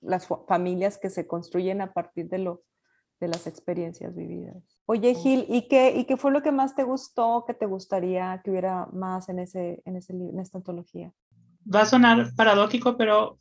las 0.00 0.28
familias 0.48 0.96
que 0.96 1.10
se 1.10 1.26
construyen 1.26 1.82
a 1.82 1.92
partir 1.92 2.30
de, 2.30 2.38
lo, 2.38 2.62
de 3.20 3.28
las 3.28 3.46
experiencias 3.46 4.14
vividas. 4.14 4.56
Oye, 4.84 5.14
Gil, 5.14 5.46
¿y 5.48 5.68
qué, 5.68 5.94
¿y 5.96 6.04
qué 6.04 6.16
fue 6.16 6.32
lo 6.32 6.42
que 6.42 6.52
más 6.52 6.74
te 6.74 6.82
gustó, 6.82 7.44
que 7.46 7.54
te 7.54 7.66
gustaría 7.66 8.40
que 8.44 8.50
hubiera 8.50 8.86
más 8.92 9.28
en, 9.28 9.38
ese, 9.38 9.82
en, 9.84 9.96
ese, 9.96 10.12
en 10.12 10.38
esta 10.38 10.58
antología? 10.58 11.12
Va 11.72 11.82
a 11.82 11.86
sonar 11.86 12.34
paradójico, 12.36 12.96
pero 12.96 13.38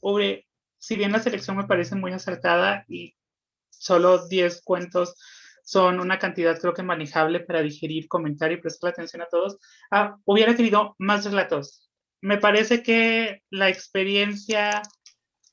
si 0.78 0.95
bien 0.95 1.11
la 1.11 1.19
selección 1.19 1.57
me 1.57 1.67
parece 1.67 1.95
muy 1.95 2.13
acertada 2.13 2.86
y 2.88 3.15
solo 3.69 4.28
10 4.28 4.61
cuentos 4.63 5.15
son 5.63 5.99
una 5.99 6.19
cantidad 6.19 6.59
creo 6.59 6.73
que 6.73 6.84
manejable 6.84 7.39
para 7.39 7.61
digerir, 7.61 8.07
comentar 8.07 8.51
y 8.51 8.57
prestar 8.57 8.91
atención 8.91 9.23
a 9.23 9.28
todos, 9.28 9.57
ah, 9.91 10.17
hubiera 10.23 10.55
querido 10.55 10.95
más 10.99 11.26
relatos. 11.26 11.89
Me 12.21 12.38
parece 12.38 12.82
que 12.82 13.41
la 13.49 13.69
experiencia 13.69 14.82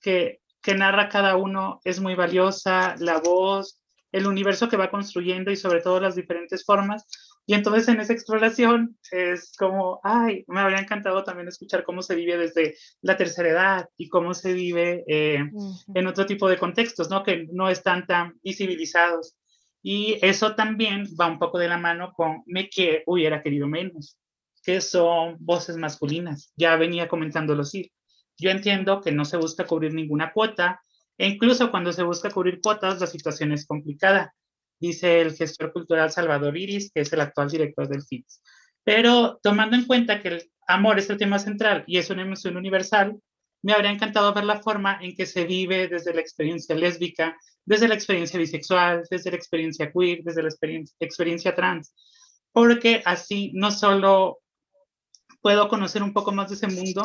que, 0.01 0.41
que 0.61 0.75
narra 0.75 1.09
cada 1.09 1.37
uno 1.37 1.81
es 1.85 1.99
muy 2.01 2.15
valiosa, 2.15 2.95
la 2.99 3.19
voz, 3.19 3.82
el 4.13 4.27
universo 4.27 4.69
que 4.69 4.77
va 4.77 4.91
construyendo 4.91 5.51
y 5.51 5.57
sobre 5.57 5.81
todo 5.81 5.99
las 5.99 6.15
diferentes 6.15 6.65
formas. 6.65 7.07
Y 7.47 7.55
entonces 7.55 7.89
en 7.89 8.01
esa 8.01 8.13
exploración 8.13 8.97
es 9.11 9.53
como, 9.59 10.01
ay, 10.05 10.45
me 10.47 10.61
habría 10.61 10.79
encantado 10.79 11.25
también 11.25 11.49
escuchar 11.49 11.83
cómo 11.83 12.03
se 12.03 12.15
vive 12.15 12.37
desde 12.37 12.77
la 13.01 13.17
tercera 13.17 13.49
edad 13.49 13.89
y 13.97 14.09
cómo 14.09 14.35
se 14.35 14.53
vive 14.53 15.03
eh, 15.09 15.51
en 15.95 16.07
otro 16.07 16.27
tipo 16.27 16.49
de 16.49 16.59
contextos, 16.59 17.11
¿no? 17.11 17.25
Que 17.25 17.49
no 17.51 17.69
están 17.69 18.07
tan 18.07 18.39
visibilizados. 18.45 19.35
Y 19.83 20.19
eso 20.23 20.55
también 20.55 21.07
va 21.21 21.27
un 21.27 21.41
poco 21.41 21.59
de 21.59 21.69
la 21.69 21.79
mano 21.79 22.13
con 22.13 22.43
me 22.47 22.69
que 22.69 23.03
hubiera 23.07 23.43
querido 23.43 23.67
menos, 23.67 24.17
que 24.63 24.81
son 24.81 25.37
voces 25.41 25.77
masculinas. 25.77 26.53
Ya 26.57 26.77
venía 26.77 27.09
comentándolo, 27.09 27.65
sí. 27.65 27.91
Yo 28.39 28.51
entiendo 28.51 29.01
que 29.01 29.11
no 29.11 29.25
se 29.25 29.37
busca 29.37 29.67
cubrir 29.67 29.93
ninguna 29.93 30.33
cuota, 30.33 30.83
e 31.23 31.29
incluso 31.29 31.71
cuando 31.71 31.93
se 31.93 32.03
busca 32.03 32.33
cubrir 32.33 32.61
cuotas, 32.61 33.01
la 33.01 33.07
situación 33.07 33.53
es 33.53 33.65
complicada, 33.65 34.35
dice 34.81 35.21
el 35.21 35.37
gestor 35.37 35.73
cultural 35.73 36.11
Salvador 36.11 36.57
Iris, 36.59 36.91
que 36.93 37.03
es 37.03 37.13
el 37.13 37.21
actual 37.21 37.49
director 37.49 37.87
del 37.87 38.03
FITS. 38.03 38.43
Pero 38.83 39.39
tomando 39.41 39.77
en 39.77 39.85
cuenta 39.85 40.21
que 40.21 40.29
el 40.29 40.51
amor 40.67 40.99
es 40.99 41.09
el 41.11 41.19
tema 41.19 41.39
central 41.39 41.85
y 41.87 41.99
es 41.99 42.11
una 42.11 42.23
emoción 42.23 42.57
universal, 42.57 43.21
me 43.63 43.73
habría 43.73 43.93
encantado 43.93 44.35
ver 44.35 44.43
la 44.43 44.61
forma 44.63 44.99
en 45.01 45.15
que 45.15 45.27
se 45.27 45.45
vive 45.45 45.87
desde 45.87 46.13
la 46.13 46.21
experiencia 46.21 46.75
lésbica, 46.75 47.37
desde 47.65 47.87
la 47.87 47.95
experiencia 47.95 48.41
bisexual, 48.41 49.05
desde 49.09 49.31
la 49.31 49.37
experiencia 49.37 49.93
queer, 49.93 50.25
desde 50.25 50.43
la 50.43 50.49
experiencia, 50.49 50.97
experiencia 50.99 51.55
trans. 51.55 51.95
porque 52.51 53.01
así 53.05 53.53
no 53.55 53.71
solo 53.71 54.41
puedo 55.41 55.69
conocer 55.69 56.03
un 56.03 56.13
poco 56.13 56.33
más 56.33 56.49
de 56.49 56.57
ese 56.57 56.67
mundo, 56.67 57.05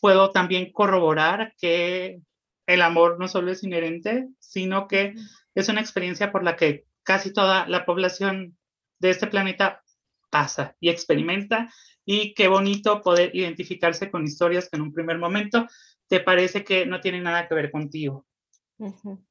puedo 0.00 0.30
también 0.30 0.70
corroborar 0.70 1.52
que 1.58 2.20
el 2.66 2.82
amor 2.82 3.18
no 3.18 3.28
solo 3.28 3.50
es 3.50 3.62
inherente, 3.62 4.28
sino 4.38 4.88
que 4.88 5.14
es 5.54 5.68
una 5.68 5.80
experiencia 5.80 6.32
por 6.32 6.44
la 6.44 6.56
que 6.56 6.84
casi 7.02 7.32
toda 7.32 7.66
la 7.68 7.86
población 7.86 8.56
de 8.98 9.10
este 9.10 9.26
planeta 9.28 9.82
pasa 10.30 10.76
y 10.80 10.90
experimenta. 10.90 11.72
Y 12.04 12.34
qué 12.34 12.48
bonito 12.48 13.02
poder 13.02 13.34
identificarse 13.34 14.10
con 14.10 14.24
historias 14.24 14.68
que 14.68 14.76
en 14.76 14.82
un 14.82 14.92
primer 14.92 15.18
momento 15.18 15.66
te 16.08 16.20
parece 16.20 16.64
que 16.64 16.86
no 16.86 17.00
tienen 17.00 17.24
nada 17.24 17.48
que 17.48 17.54
ver 17.54 17.70
contigo. 17.70 18.26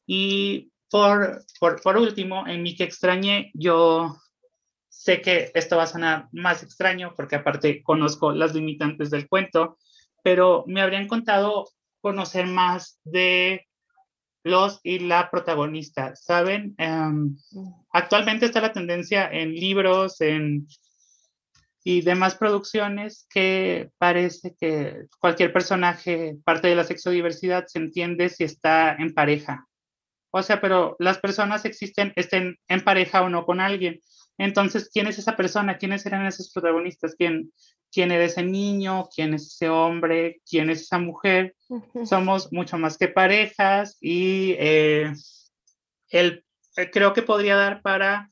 Y 0.06 0.72
por, 0.90 1.44
por, 1.60 1.82
por, 1.82 1.98
último, 1.98 2.48
en 2.48 2.64
mi 2.64 2.76
que 2.76 2.84
extrañé, 2.84 3.52
yo 3.54 4.16
sé 4.90 5.22
que 5.22 5.52
esto 5.54 5.78
va 5.78 5.84
a 5.84 5.88
sonar 5.88 6.30
más 6.32 6.64
extraño 6.64 7.14
porque 7.16 7.36
aparte 7.36 7.84
conozco 7.84 8.32
las 8.32 8.56
limitantes 8.56 9.10
del 9.12 9.28
cuento, 9.28 9.78
pero 10.24 10.64
me 10.68 10.82
habrían 10.82 11.08
contado 11.08 11.70
conocer 12.06 12.46
más 12.46 13.00
de 13.04 13.66
los 14.44 14.80
y 14.84 15.00
la 15.00 15.32
protagonista, 15.32 16.16
¿saben? 16.16 16.76
Em, 16.78 17.36
actualmente 17.92 18.46
está 18.46 18.62
la 18.62 18.74
tendencia 18.74 19.28
en 19.28 19.56
libros, 19.56 20.22
en 20.22 20.68
y 21.84 22.02
demás 22.02 22.36
producciones 22.36 23.26
que 23.28 23.90
parece 23.98 24.56
que 24.60 25.08
cualquier 25.20 25.52
personaje, 25.52 26.38
parte 26.44 26.68
de 26.68 26.76
la 26.76 26.84
sexodiversidad, 26.84 27.66
se 27.66 27.80
entiende 27.80 28.30
si 28.30 28.44
está 28.44 28.94
en 28.94 29.12
pareja. 29.12 29.68
O 30.30 30.44
sea, 30.44 30.62
pero 30.62 30.96
las 31.00 31.18
personas 31.18 31.66
existen, 31.66 32.14
estén 32.16 32.56
en 32.68 32.84
pareja 32.84 33.24
o 33.24 33.30
no 33.30 33.46
con 33.46 33.60
alguien. 33.60 34.00
Entonces, 34.38 34.90
¿quién 34.92 35.08
es 35.08 35.18
esa 35.18 35.36
persona? 35.36 35.78
¿Quiénes 35.78 36.06
eran 36.06 36.26
esos 36.26 36.52
protagonistas? 36.52 37.16
¿Quién, 37.18 37.52
quién 37.92 38.12
era 38.12 38.26
ese 38.26 38.44
niño? 38.44 39.08
¿Quién 39.16 39.34
es 39.34 39.48
ese 39.48 39.70
hombre? 39.70 40.42
¿Quién 40.50 40.70
es 40.70 40.82
esa 40.82 41.00
mujer? 41.00 41.56
Somos 42.06 42.52
mucho 42.52 42.78
más 42.78 42.98
que 42.98 43.08
parejas 43.08 43.98
y 44.02 44.56
eh, 44.60 45.14
el, 46.10 46.44
eh, 46.76 46.92
creo 46.92 47.14
que 47.14 47.22
podría 47.22 47.56
dar 47.56 47.82
para 47.82 48.30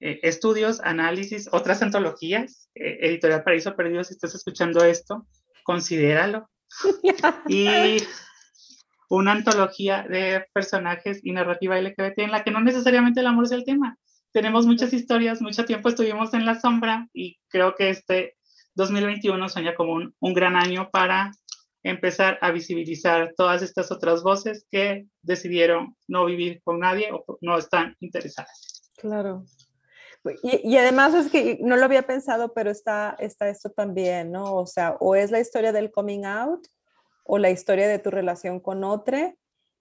eh, 0.00 0.20
estudios, 0.22 0.80
análisis, 0.80 1.48
otras 1.52 1.82
antologías. 1.82 2.70
Editorial 2.74 3.44
Paraíso 3.44 3.76
Perdido, 3.76 4.02
si 4.02 4.14
estás 4.14 4.34
escuchando 4.34 4.82
esto, 4.82 5.26
considéralo. 5.62 6.48
y 7.48 7.98
una 9.10 9.32
antología 9.32 10.06
de 10.08 10.46
personajes 10.54 11.20
y 11.22 11.32
narrativa 11.32 11.78
LGBT 11.78 12.18
en 12.20 12.30
la 12.30 12.42
que 12.42 12.50
no 12.50 12.62
necesariamente 12.62 13.20
el 13.20 13.26
amor 13.26 13.44
es 13.44 13.52
el 13.52 13.64
tema. 13.64 13.98
Tenemos 14.32 14.66
muchas 14.66 14.92
historias, 14.92 15.40
mucho 15.40 15.64
tiempo 15.64 15.88
estuvimos 15.88 16.32
en 16.34 16.46
la 16.46 16.60
sombra 16.60 17.08
y 17.12 17.38
creo 17.48 17.74
que 17.74 17.90
este 17.90 18.36
2021 18.74 19.48
sueña 19.48 19.74
como 19.74 19.92
un, 19.92 20.14
un 20.20 20.34
gran 20.34 20.56
año 20.56 20.88
para 20.90 21.32
empezar 21.82 22.38
a 22.40 22.50
visibilizar 22.50 23.34
todas 23.36 23.62
estas 23.62 23.90
otras 23.90 24.22
voces 24.22 24.66
que 24.70 25.06
decidieron 25.22 25.96
no 26.06 26.24
vivir 26.24 26.62
con 26.62 26.78
nadie 26.78 27.10
o 27.12 27.38
no 27.40 27.58
están 27.58 27.96
interesadas. 28.00 28.90
Claro. 28.96 29.44
Y, 30.44 30.76
además 30.76 31.14
es 31.14 31.30
que 31.30 31.58
no 31.60 31.76
lo 31.76 31.84
había 31.84 32.06
pensado, 32.06 32.54
pero 32.54 32.70
está, 32.70 33.16
está 33.18 33.48
esto 33.48 33.70
también, 33.70 34.30
¿no? 34.30 34.54
O 34.54 34.66
sea, 34.66 34.96
o 35.00 35.16
es 35.16 35.32
la 35.32 35.40
historia 35.40 35.72
del 35.72 35.90
coming 35.90 36.24
out 36.24 36.64
o 37.24 37.38
la 37.38 37.50
historia 37.50 37.88
de 37.88 37.98
tu 37.98 38.10
relación 38.10 38.60
con 38.60 38.84
otro. 38.84 39.34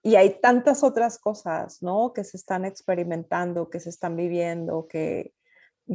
Y 0.04 0.16
hay 0.16 0.40
tantas 0.42 0.84
otras 0.84 1.20
cosas, 1.20 1.82
¿no? 1.82 2.14
Que 2.14 2.24
se 2.24 2.38
están 2.38 2.66
experimentando, 2.66 3.70
que 3.70 3.80
se 3.80 3.90
están 3.90 4.16
viviendo, 4.16 4.88
que, 4.88 5.34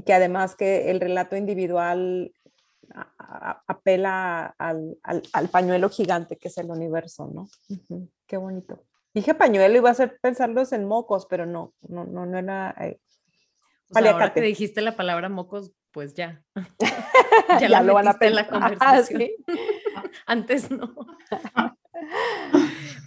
que 0.04 0.12
además 0.12 0.54
que 0.54 0.90
el 0.90 1.00
relato 1.00 1.36
individual 1.36 2.32
apela 3.66 4.54
al, 4.58 4.96
al, 5.02 5.48
pañuelo 5.48 5.90
gigante 5.90 6.36
que 6.36 6.48
es 6.48 6.58
el 6.58 6.70
universo, 6.70 7.30
¿no? 7.34 7.48
Qué 8.26 8.36
bonito. 8.36 8.84
Dije 9.12 9.34
pañuelo, 9.34 9.76
iba 9.76 9.88
a 9.88 9.92
hacer 9.92 10.18
pensarlos 10.20 10.72
en 10.72 10.86
mocos, 10.86 11.26
pero 11.26 11.46
no, 11.46 11.74
no, 11.80 12.04
no, 12.04 12.26
no 12.26 12.38
era 12.38 12.74
eh, 12.80 13.00
ahora 13.94 14.32
que 14.32 14.40
dijiste 14.40 14.80
la 14.82 14.96
palabra 14.96 15.28
mocos, 15.28 15.72
pues 15.92 16.14
ya. 16.14 16.42
ya, 17.60 17.82
lo 17.82 17.94
van 17.94 18.08
a 18.08 18.16
en 18.20 18.34
la 18.34 18.40
ah, 18.50 18.50
conversación. 18.50 19.22
Antes 20.26 20.70
no. 20.70 20.94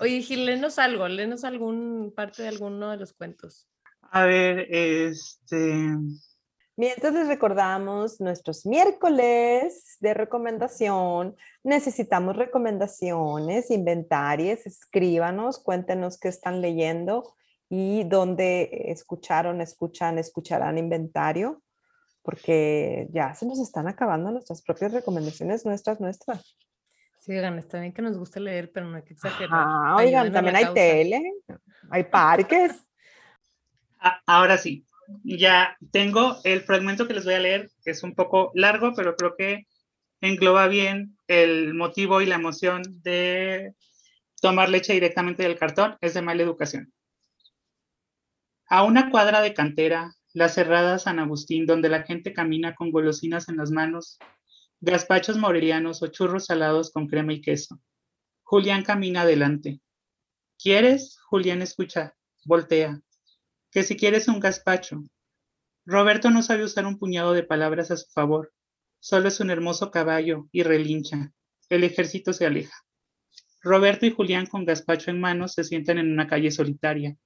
Oye, 0.01 0.21
Gil, 0.21 0.45
léenos 0.45 0.79
algo, 0.79 1.07
léenos 1.07 1.43
algún 1.43 2.13
parte 2.15 2.43
de 2.43 2.49
alguno 2.49 2.91
de 2.91 2.97
los 2.97 3.13
cuentos. 3.13 3.67
A 4.11 4.23
ver, 4.23 4.67
este. 4.69 5.95
Mientras 6.77 7.13
les 7.13 7.27
recordamos 7.27 8.21
nuestros 8.21 8.65
miércoles 8.65 9.97
de 9.99 10.13
recomendación, 10.13 11.35
necesitamos 11.61 12.37
recomendaciones, 12.37 13.69
inventarios, 13.69 14.65
escríbanos, 14.65 15.59
cuéntenos 15.59 16.17
qué 16.17 16.29
están 16.29 16.61
leyendo 16.61 17.35
y 17.69 18.05
donde 18.05 18.69
escucharon, 18.85 19.59
escuchan, 19.59 20.17
escucharán 20.17 20.77
inventario, 20.77 21.61
porque 22.21 23.09
ya 23.11 23.35
se 23.35 23.45
nos 23.45 23.59
están 23.59 23.89
acabando 23.89 24.31
nuestras 24.31 24.61
propias 24.61 24.93
recomendaciones, 24.93 25.65
nuestras, 25.65 25.99
nuestras. 25.99 26.55
Sí, 27.29 27.35
oigan, 27.35 27.59
está 27.59 27.79
bien 27.79 27.93
que 27.93 28.01
nos 28.01 28.17
guste 28.17 28.39
leer, 28.39 28.71
pero 28.71 28.87
no 28.87 28.97
hay 28.97 29.03
que 29.03 29.13
exagerar. 29.13 29.51
Ah, 29.51 29.97
oigan, 29.99 30.33
también 30.33 30.55
hay 30.55 30.73
tele, 30.73 31.21
hay 31.91 32.03
parques. 32.05 32.71
Ahora 34.25 34.57
sí, 34.57 34.83
ya 35.23 35.77
tengo 35.91 36.37
el 36.43 36.61
fragmento 36.61 37.07
que 37.07 37.13
les 37.13 37.25
voy 37.25 37.35
a 37.35 37.39
leer, 37.39 37.69
que 37.83 37.91
es 37.91 38.01
un 38.01 38.15
poco 38.15 38.51
largo, 38.55 38.93
pero 38.95 39.15
creo 39.15 39.35
que 39.37 39.67
engloba 40.21 40.65
bien 40.65 41.17
el 41.27 41.75
motivo 41.75 42.19
y 42.19 42.25
la 42.25 42.33
emoción 42.33 42.81
de 43.03 43.75
tomar 44.41 44.69
leche 44.69 44.93
directamente 44.93 45.43
del 45.43 45.59
cartón, 45.59 45.97
es 46.01 46.15
de 46.15 46.23
mala 46.23 46.41
educación. 46.41 46.91
A 48.65 48.81
una 48.81 49.11
cuadra 49.11 49.41
de 49.41 49.53
cantera, 49.53 50.15
la 50.33 50.49
cerrada 50.49 50.97
San 50.97 51.19
Agustín, 51.19 51.67
donde 51.67 51.89
la 51.89 52.01
gente 52.01 52.33
camina 52.33 52.73
con 52.73 52.89
golosinas 52.89 53.49
en 53.49 53.57
las 53.57 53.69
manos, 53.69 54.17
gazpachos 54.81 55.37
morelianos 55.37 56.01
o 56.01 56.07
churros 56.07 56.45
salados 56.45 56.91
con 56.91 57.07
crema 57.07 57.33
y 57.33 57.41
queso. 57.41 57.79
Julián 58.43 58.83
camina 58.83 59.21
adelante. 59.21 59.81
¿Quieres? 60.57 61.19
Julián 61.29 61.61
escucha, 61.61 62.15
voltea. 62.45 63.01
Que 63.71 63.83
si 63.83 63.95
quieres 63.95 64.27
un 64.27 64.39
gazpacho. 64.39 65.03
Roberto 65.85 66.29
no 66.29 66.41
sabe 66.43 66.63
usar 66.63 66.85
un 66.85 66.97
puñado 66.97 67.33
de 67.33 67.43
palabras 67.43 67.91
a 67.91 67.97
su 67.97 68.09
favor. 68.11 68.53
Solo 68.99 69.27
es 69.27 69.39
un 69.39 69.49
hermoso 69.49 69.91
caballo 69.91 70.47
y 70.51 70.63
relincha. 70.63 71.33
El 71.69 71.83
ejército 71.83 72.33
se 72.33 72.45
aleja. 72.45 72.75
Roberto 73.61 74.05
y 74.05 74.11
Julián 74.11 74.45
con 74.45 74.65
gazpacho 74.65 75.11
en 75.11 75.19
manos 75.19 75.53
se 75.53 75.63
sientan 75.63 75.97
en 75.97 76.11
una 76.11 76.27
calle 76.27 76.51
solitaria. 76.51 77.17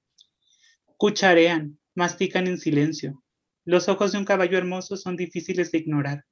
Cucharean, 0.96 1.78
mastican 1.94 2.46
en 2.46 2.58
silencio. 2.58 3.22
Los 3.64 3.88
ojos 3.88 4.12
de 4.12 4.18
un 4.18 4.24
caballo 4.24 4.58
hermoso 4.58 4.96
son 4.96 5.16
difíciles 5.16 5.72
de 5.72 5.78
ignorar, 5.78 6.24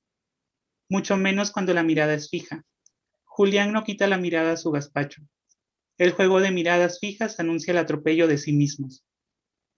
mucho 0.89 1.17
menos 1.17 1.51
cuando 1.51 1.75
la 1.75 1.83
mirada 1.83 2.15
es 2.15 2.29
fija. 2.29 2.65
Julián 3.25 3.73
no 3.73 3.85
quita 3.85 4.07
la 4.07 4.19
mirada 4.19 4.53
a 4.53 4.57
su 4.57 4.71
gazpacho. 4.71 5.23
El 5.99 6.13
juego 6.13 6.41
de 6.41 6.51
miradas 6.51 6.99
fijas 7.01 7.39
anuncia 7.41 7.73
el 7.73 7.79
atropello 7.79 8.27
de 8.27 8.39
sí 8.39 8.53
mismos. 8.53 9.05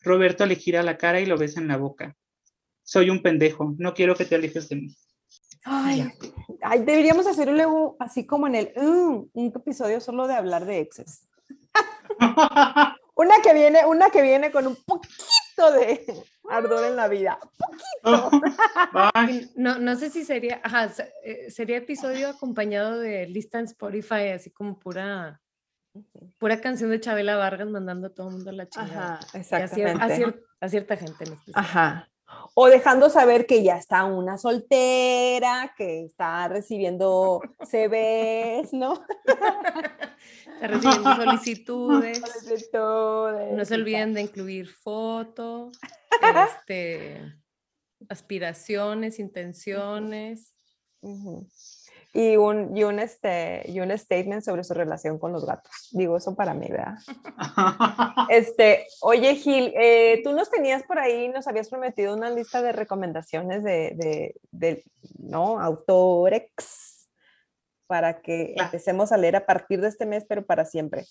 Roberto 0.01 0.47
le 0.47 0.57
gira 0.57 0.83
la 0.83 0.97
cara 0.99 1.21
y 1.21 1.27
lo 1.27 1.39
besa 1.39 1.61
en 1.61 1.69
la 1.69 1.77
boca. 1.77 2.17
Soy 2.83 3.11
un 3.11 3.23
pendejo, 3.23 3.75
no 3.79 3.95
quiero 3.95 4.15
que 4.15 4.25
te 4.25 4.35
alejes 4.35 4.69
de 4.69 4.77
mí. 4.77 4.97
Ay, 5.65 6.13
deberíamos 6.81 7.27
hacer 7.27 7.49
luego 7.49 7.97
así 7.99 8.27
como 8.27 8.47
en 8.47 8.55
el 8.55 8.73
mm, 8.77 9.31
un 9.33 9.47
episodio 9.47 10.01
solo 10.01 10.27
de 10.27 10.35
hablar 10.35 10.67
de 10.67 10.81
exes. 10.81 11.27
Una 13.17 13.37
que 13.43 13.55
viene, 13.55 13.87
una 13.87 14.11
que 14.11 14.23
viene 14.23 14.51
con 14.51 14.67
un 14.67 14.77
poquito 14.85 15.71
de 15.73 16.05
ardor 16.49 16.85
en 16.85 16.97
la 16.97 17.09
vida. 17.09 17.39
Poquito. 17.59 18.31
No, 19.57 19.79
no 19.79 19.97
sé 19.97 20.11
si 20.11 20.25
sería, 20.25 20.61
ajá, 20.63 20.91
eh, 21.23 21.51
sería 21.51 21.79
episodio 21.79 22.29
acompañado 22.29 22.99
de 22.99 23.27
lista 23.27 23.59
en 23.59 23.65
Spotify, 23.65 24.29
así 24.35 24.51
como 24.51 24.79
pura, 24.79 25.41
pura 26.39 26.61
canción 26.61 26.91
de 26.91 27.01
Chabela 27.01 27.37
Vargas 27.37 27.69
mandando 27.69 28.09
a 28.09 28.11
todo 28.11 28.29
el 28.29 28.35
mundo 28.35 28.51
a 28.51 28.53
la 28.53 28.69
chingada. 28.69 29.15
Ajá, 29.15 29.39
exactamente. 29.39 30.37
A, 30.61 30.69
cierta 30.69 30.97
gente 30.97 31.25
en 31.25 31.33
especial. 31.33 31.65
Ajá. 31.65 32.09
O 32.57 32.67
dejando 32.69 33.11
saber 33.11 33.47
que 33.47 33.65
ya 33.65 33.77
está 33.77 34.05
una 34.05 34.39
soltera, 34.39 35.75
que 35.77 36.05
está 36.05 36.47
recibiendo 36.47 37.41
CVs, 37.61 38.73
¿no? 38.73 39.05
Está 40.55 40.69
recibiendo 40.69 41.17
solicitudes. 41.17 42.23
No 43.53 43.65
se 43.65 43.75
olviden 43.75 44.15
de 44.15 44.21
incluir 44.23 44.69
fotos, 44.69 45.77
este, 46.23 47.21
aspiraciones, 48.09 49.19
intenciones. 49.19 50.55
Y 52.15 52.37
un, 52.37 52.77
y 52.77 52.85
un, 52.85 53.01
este, 53.01 53.65
y 53.67 53.81
un 53.81 53.91
statement 53.99 54.45
sobre 54.45 54.63
su 54.63 54.73
relación 54.73 55.19
con 55.19 55.33
los 55.33 55.45
gatos. 55.45 55.89
Digo 55.91 56.17
eso 56.17 56.37
para 56.37 56.55
mí, 56.55 56.69
¿verdad? 56.71 56.95
Este, 58.31 58.87
oye, 59.01 59.35
Gil, 59.35 59.73
eh, 59.77 60.21
tú 60.23 60.33
nos 60.33 60.49
tenías 60.49 60.85
por 60.85 60.99
ahí, 60.99 61.29
nos 61.29 61.49
habías 61.49 61.69
prometido 61.69 62.15
una 62.15 62.31
lista 62.31 62.63
de 62.63 62.73
recomendaciones 62.73 63.65
de, 63.65 63.93
de, 63.97 64.35
de 64.53 64.85
¿no? 65.19 65.61
Autorex 65.61 67.09
para 67.87 68.21
que 68.23 68.55
empecemos 68.57 69.11
a 69.11 69.17
leer 69.17 69.37
a 69.37 69.45
partir 69.45 69.81
de 69.81 69.89
este 69.89 70.07
mes, 70.07 70.25
pero 70.29 70.47
para 70.47 70.65
siempre. 70.65 71.05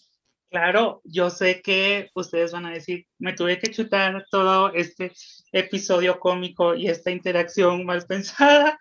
Claro, 0.49 1.01
yo 1.03 1.29
sé 1.29 1.61
que 1.61 2.11
ustedes 2.15 2.53
van 2.53 2.65
a 2.65 2.71
decir, 2.71 3.07
me 3.19 3.33
tuve 3.33 3.59
que 3.59 3.71
chutar 3.71 4.25
todo 4.31 4.71
este 4.73 5.11
episodio 5.51 6.19
cómico 6.19 6.75
y 6.75 6.87
esta 6.87 7.11
interacción 7.11 7.85
mal 7.85 8.05
pensada 8.07 8.79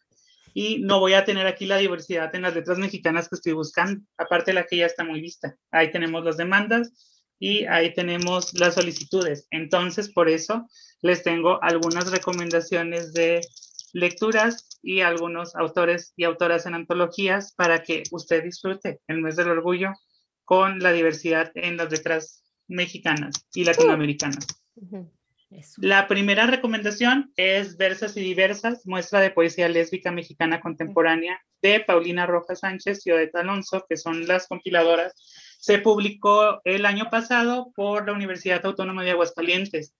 y 0.54 0.80
no 0.80 1.00
voy 1.00 1.14
a 1.14 1.24
tener 1.24 1.46
aquí 1.46 1.66
la 1.66 1.78
diversidad 1.78 2.34
en 2.34 2.42
las 2.42 2.54
letras 2.54 2.78
mexicanas 2.78 3.28
que 3.28 3.36
estoy 3.36 3.52
buscando, 3.52 4.02
aparte 4.18 4.50
de 4.50 4.54
la 4.54 4.66
que 4.66 4.76
ya 4.76 4.86
está 4.86 5.04
muy 5.04 5.20
vista. 5.20 5.56
Ahí 5.70 5.90
tenemos 5.90 6.24
las 6.24 6.36
demandas 6.36 6.92
y 7.38 7.64
ahí 7.64 7.92
tenemos 7.94 8.54
las 8.54 8.74
solicitudes. 8.74 9.46
Entonces, 9.50 10.12
por 10.12 10.28
eso 10.28 10.68
les 11.00 11.22
tengo 11.22 11.62
algunas 11.62 12.10
recomendaciones 12.10 13.12
de 13.12 13.40
lecturas 13.92 14.78
y 14.82 15.00
algunos 15.00 15.54
autores 15.56 16.12
y 16.16 16.24
autoras 16.24 16.66
en 16.66 16.74
antologías 16.74 17.52
para 17.54 17.82
que 17.82 18.02
usted 18.10 18.44
disfrute 18.44 19.00
el 19.06 19.20
mes 19.20 19.36
del 19.36 19.48
orgullo 19.48 19.92
con 20.44 20.80
la 20.80 20.92
diversidad 20.92 21.50
en 21.54 21.76
las 21.76 21.90
letras 21.90 22.42
mexicanas 22.68 23.46
y 23.54 23.64
latinoamericanas. 23.64 24.46
La 25.78 26.08
primera 26.08 26.46
recomendación 26.46 27.32
es 27.36 27.76
Versas 27.76 28.16
y 28.16 28.20
Diversas, 28.20 28.86
muestra 28.86 29.20
de 29.20 29.30
poesía 29.30 29.68
lésbica 29.68 30.10
mexicana 30.10 30.60
contemporánea 30.60 31.40
de 31.60 31.80
Paulina 31.80 32.26
Rojas 32.26 32.60
Sánchez 32.60 33.06
y 33.06 33.10
Odeta 33.10 33.40
Alonso, 33.40 33.84
que 33.88 33.96
son 33.96 34.26
las 34.26 34.46
compiladoras. 34.46 35.14
Se 35.60 35.78
publicó 35.78 36.60
el 36.64 36.86
año 36.86 37.10
pasado 37.10 37.72
por 37.74 38.06
la 38.06 38.12
Universidad 38.12 38.64
Autónoma 38.64 39.04
de 39.04 39.12
Aguascalientes. 39.12 39.94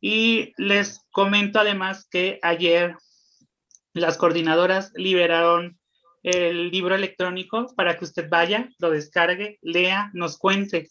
Y 0.00 0.52
les 0.56 1.00
comento 1.12 1.60
además 1.60 2.08
que 2.10 2.38
ayer 2.42 2.96
las 3.94 4.16
coordinadoras 4.16 4.92
liberaron 4.94 5.78
el 6.22 6.70
libro 6.70 6.94
electrónico 6.94 7.66
para 7.76 7.96
que 7.96 8.04
usted 8.04 8.28
vaya, 8.28 8.68
lo 8.78 8.90
descargue, 8.90 9.58
lea, 9.62 10.10
nos 10.14 10.38
cuente 10.38 10.88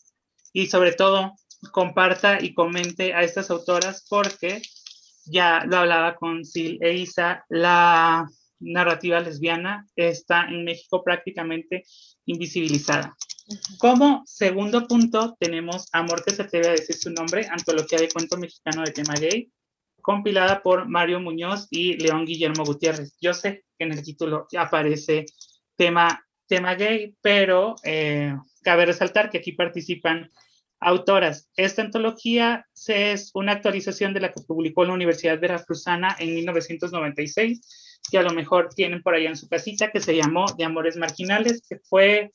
y 0.53 0.67
sobre 0.67 0.93
todo 0.93 1.33
comparta 1.71 2.41
y 2.41 2.53
comente 2.53 3.13
a 3.13 3.21
estas 3.21 3.51
autoras 3.51 4.05
porque 4.09 4.61
ya 5.25 5.63
lo 5.65 5.77
hablaba 5.77 6.15
con 6.15 6.43
Sil 6.45 6.81
e 6.81 6.93
Isa, 6.97 7.45
la 7.49 8.27
narrativa 8.59 9.19
lesbiana 9.19 9.87
está 9.95 10.45
en 10.45 10.63
México 10.63 11.03
prácticamente 11.03 11.83
invisibilizada. 12.25 13.15
Como 13.77 14.23
segundo 14.25 14.87
punto 14.87 15.35
tenemos 15.39 15.87
Amor 15.91 16.23
que 16.23 16.31
se 16.31 16.43
atreve 16.43 16.69
a 16.69 16.71
decir 16.71 16.95
su 16.95 17.11
nombre, 17.11 17.47
antología 17.49 17.99
de 17.99 18.09
cuento 18.09 18.37
mexicano 18.37 18.83
de 18.83 18.91
tema 18.91 19.13
gay, 19.15 19.51
compilada 20.01 20.61
por 20.61 20.87
Mario 20.87 21.19
Muñoz 21.19 21.67
y 21.69 21.93
León 21.97 22.25
Guillermo 22.25 22.63
Gutiérrez. 22.63 23.15
Yo 23.19 23.33
sé 23.33 23.65
que 23.77 23.85
en 23.85 23.91
el 23.91 24.03
título 24.03 24.47
aparece 24.57 25.25
tema, 25.75 26.23
tema 26.47 26.75
gay, 26.75 27.15
pero 27.21 27.75
eh, 27.83 28.35
cabe 28.63 28.85
resaltar 28.85 29.29
que 29.29 29.39
aquí 29.39 29.51
participan 29.53 30.29
Autoras. 30.83 31.47
Esta 31.55 31.83
antología 31.83 32.65
es 32.87 33.29
una 33.35 33.51
actualización 33.51 34.15
de 34.15 34.19
la 34.19 34.31
que 34.31 34.41
publicó 34.41 34.83
la 34.83 34.93
Universidad 34.93 35.39
Veracruzana 35.39 36.15
en 36.17 36.33
1996, 36.33 38.01
que 38.09 38.17
a 38.17 38.23
lo 38.23 38.31
mejor 38.31 38.69
tienen 38.73 39.03
por 39.03 39.13
allá 39.13 39.29
en 39.29 39.37
su 39.37 39.47
casita, 39.47 39.91
que 39.91 39.99
se 39.99 40.15
llamó 40.15 40.47
De 40.57 40.65
Amores 40.65 40.97
Marginales, 40.97 41.61
que 41.69 41.77
fue 41.77 42.31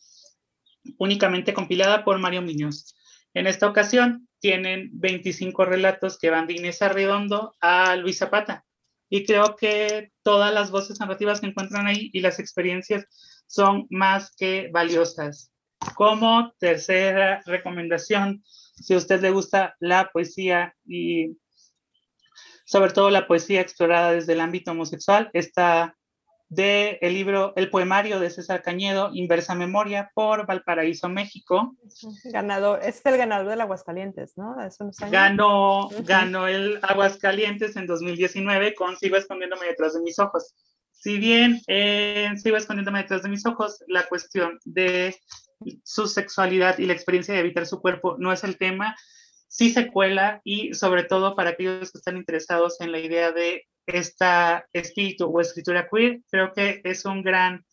únicamente 0.98 1.52
compilada 1.55 2.05
por 2.05 2.18
Mario 2.20 2.43
Muñoz. 2.43 2.94
En 3.35 3.48
esta 3.48 3.66
ocasión 3.66 4.28
tienen 4.39 4.90
25 4.93 5.64
relatos 5.64 6.16
que 6.16 6.31
van 6.31 6.47
de 6.47 6.55
Inés 6.55 6.82
Arredondo 6.82 7.56
a 7.60 7.97
Luis 7.97 8.18
Zapata. 8.18 8.64
Y 9.10 9.24
creo 9.24 9.56
que 9.56 10.12
todas 10.23 10.55
las 10.55 10.70
voces 10.70 11.01
narrativas 11.01 11.40
que 11.40 11.48
encuentran 11.48 11.89
ahí 11.89 12.10
y 12.12 12.20
las 12.20 12.39
experiencias 12.39 13.06
son 13.48 13.89
más 13.90 14.35
que 14.36 14.70
valiosas. 14.73 15.51
Como 15.97 16.52
tercera 16.59 17.43
recomendación, 17.47 18.44
si 18.44 18.94
a 18.94 18.98
usted 18.98 19.20
le 19.23 19.31
gusta 19.31 19.74
la 19.81 20.10
poesía 20.12 20.74
y 20.85 21.39
sobre 22.66 22.93
todo 22.93 23.10
la 23.10 23.27
poesía 23.27 23.60
explorada 23.60 24.12
desde 24.12 24.35
el 24.35 24.40
ámbito 24.40 24.73
homosexual, 24.73 25.31
está 25.32 25.97
de 26.48 26.98
el 27.01 27.14
libro 27.14 27.52
El 27.56 27.70
poemario 27.70 28.20
de 28.20 28.31
César 28.31 28.62
Cañedo, 28.62 29.10
Inversa 29.12 29.55
Memoria, 29.55 30.10
por 30.14 30.47
Valparaíso, 30.47 31.09
México. 31.09 31.74
Ganador, 32.24 32.81
es 32.82 33.05
el 33.05 33.16
ganador 33.16 33.48
del 33.48 33.60
Aguascalientes, 33.62 34.35
¿no? 34.36 34.56
Ganó, 35.10 35.89
ganó 36.05 36.47
el 36.47 36.78
Aguascalientes 36.82 37.74
en 37.77 37.86
2019 37.86 38.74
con 38.74 38.97
Sigo 38.97 39.16
escondiéndome 39.16 39.66
detrás 39.66 39.94
de 39.94 40.02
mis 40.02 40.18
ojos. 40.18 40.55
Si 40.93 41.18
bien 41.18 41.60
Sigo 42.39 42.56
escondiéndome 42.56 43.02
detrás 43.02 43.23
de 43.23 43.28
mis 43.28 43.47
ojos, 43.47 43.82
la 43.89 44.06
cuestión 44.06 44.59
de 44.64 45.16
su 45.84 46.06
sexualidad 46.06 46.78
y 46.78 46.86
la 46.86 46.92
experiencia 46.92 47.34
de 47.34 47.40
evitar 47.40 47.66
su 47.66 47.80
cuerpo 47.80 48.16
no 48.18 48.32
es 48.32 48.44
el 48.44 48.58
tema, 48.58 48.96
sí 49.48 49.70
se 49.70 49.90
cuela 49.90 50.40
y 50.44 50.74
sobre 50.74 51.04
todo 51.04 51.34
para 51.34 51.50
aquellos 51.50 51.92
que 51.92 51.98
están 51.98 52.16
interesados 52.16 52.80
en 52.80 52.92
la 52.92 52.98
idea 52.98 53.32
de 53.32 53.66
esta 53.86 54.66
espíritu 54.72 55.26
o 55.26 55.40
escritura 55.40 55.88
queer, 55.90 56.20
creo 56.30 56.52
que 56.52 56.80
es 56.84 57.04
un 57.04 57.22
gran, 57.22 57.64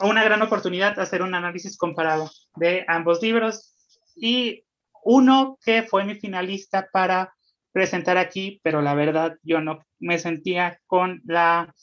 una 0.00 0.24
gran 0.24 0.42
oportunidad 0.42 0.98
hacer 0.98 1.22
un 1.22 1.34
análisis 1.34 1.76
comparado 1.76 2.30
de 2.56 2.84
ambos 2.88 3.22
libros. 3.22 3.74
Y 4.16 4.64
uno 5.04 5.58
que 5.64 5.82
fue 5.82 6.04
mi 6.04 6.14
finalista 6.14 6.88
para 6.92 7.34
presentar 7.72 8.16
aquí, 8.16 8.60
pero 8.62 8.80
la 8.80 8.94
verdad 8.94 9.36
yo 9.42 9.60
no 9.60 9.84
me 9.98 10.18
sentía 10.18 10.80
con 10.86 11.20
la 11.24 11.74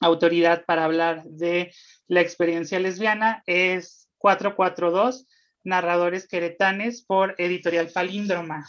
autoridad 0.00 0.64
para 0.64 0.84
hablar 0.84 1.24
de 1.24 1.72
la 2.06 2.20
experiencia 2.20 2.78
lesbiana 2.78 3.42
es 3.46 4.07
442, 4.18 5.26
Narradores 5.64 6.28
Queretanes 6.28 7.04
por 7.04 7.34
Editorial 7.38 7.90
Palíndroma. 7.92 8.66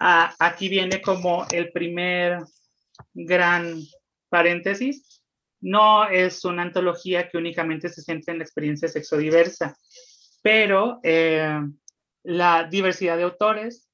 Ah, 0.00 0.34
aquí 0.38 0.68
viene 0.68 1.00
como 1.00 1.46
el 1.52 1.70
primer 1.72 2.42
gran 3.14 3.80
paréntesis. 4.28 5.22
No 5.60 6.08
es 6.08 6.44
una 6.44 6.62
antología 6.62 7.28
que 7.28 7.38
únicamente 7.38 7.88
se 7.88 8.02
centra 8.02 8.32
en 8.32 8.38
la 8.38 8.44
experiencia 8.44 8.88
sexodiversa, 8.88 9.76
pero 10.42 10.98
eh, 11.02 11.60
la 12.24 12.64
diversidad 12.64 13.16
de 13.16 13.22
autores 13.22 13.88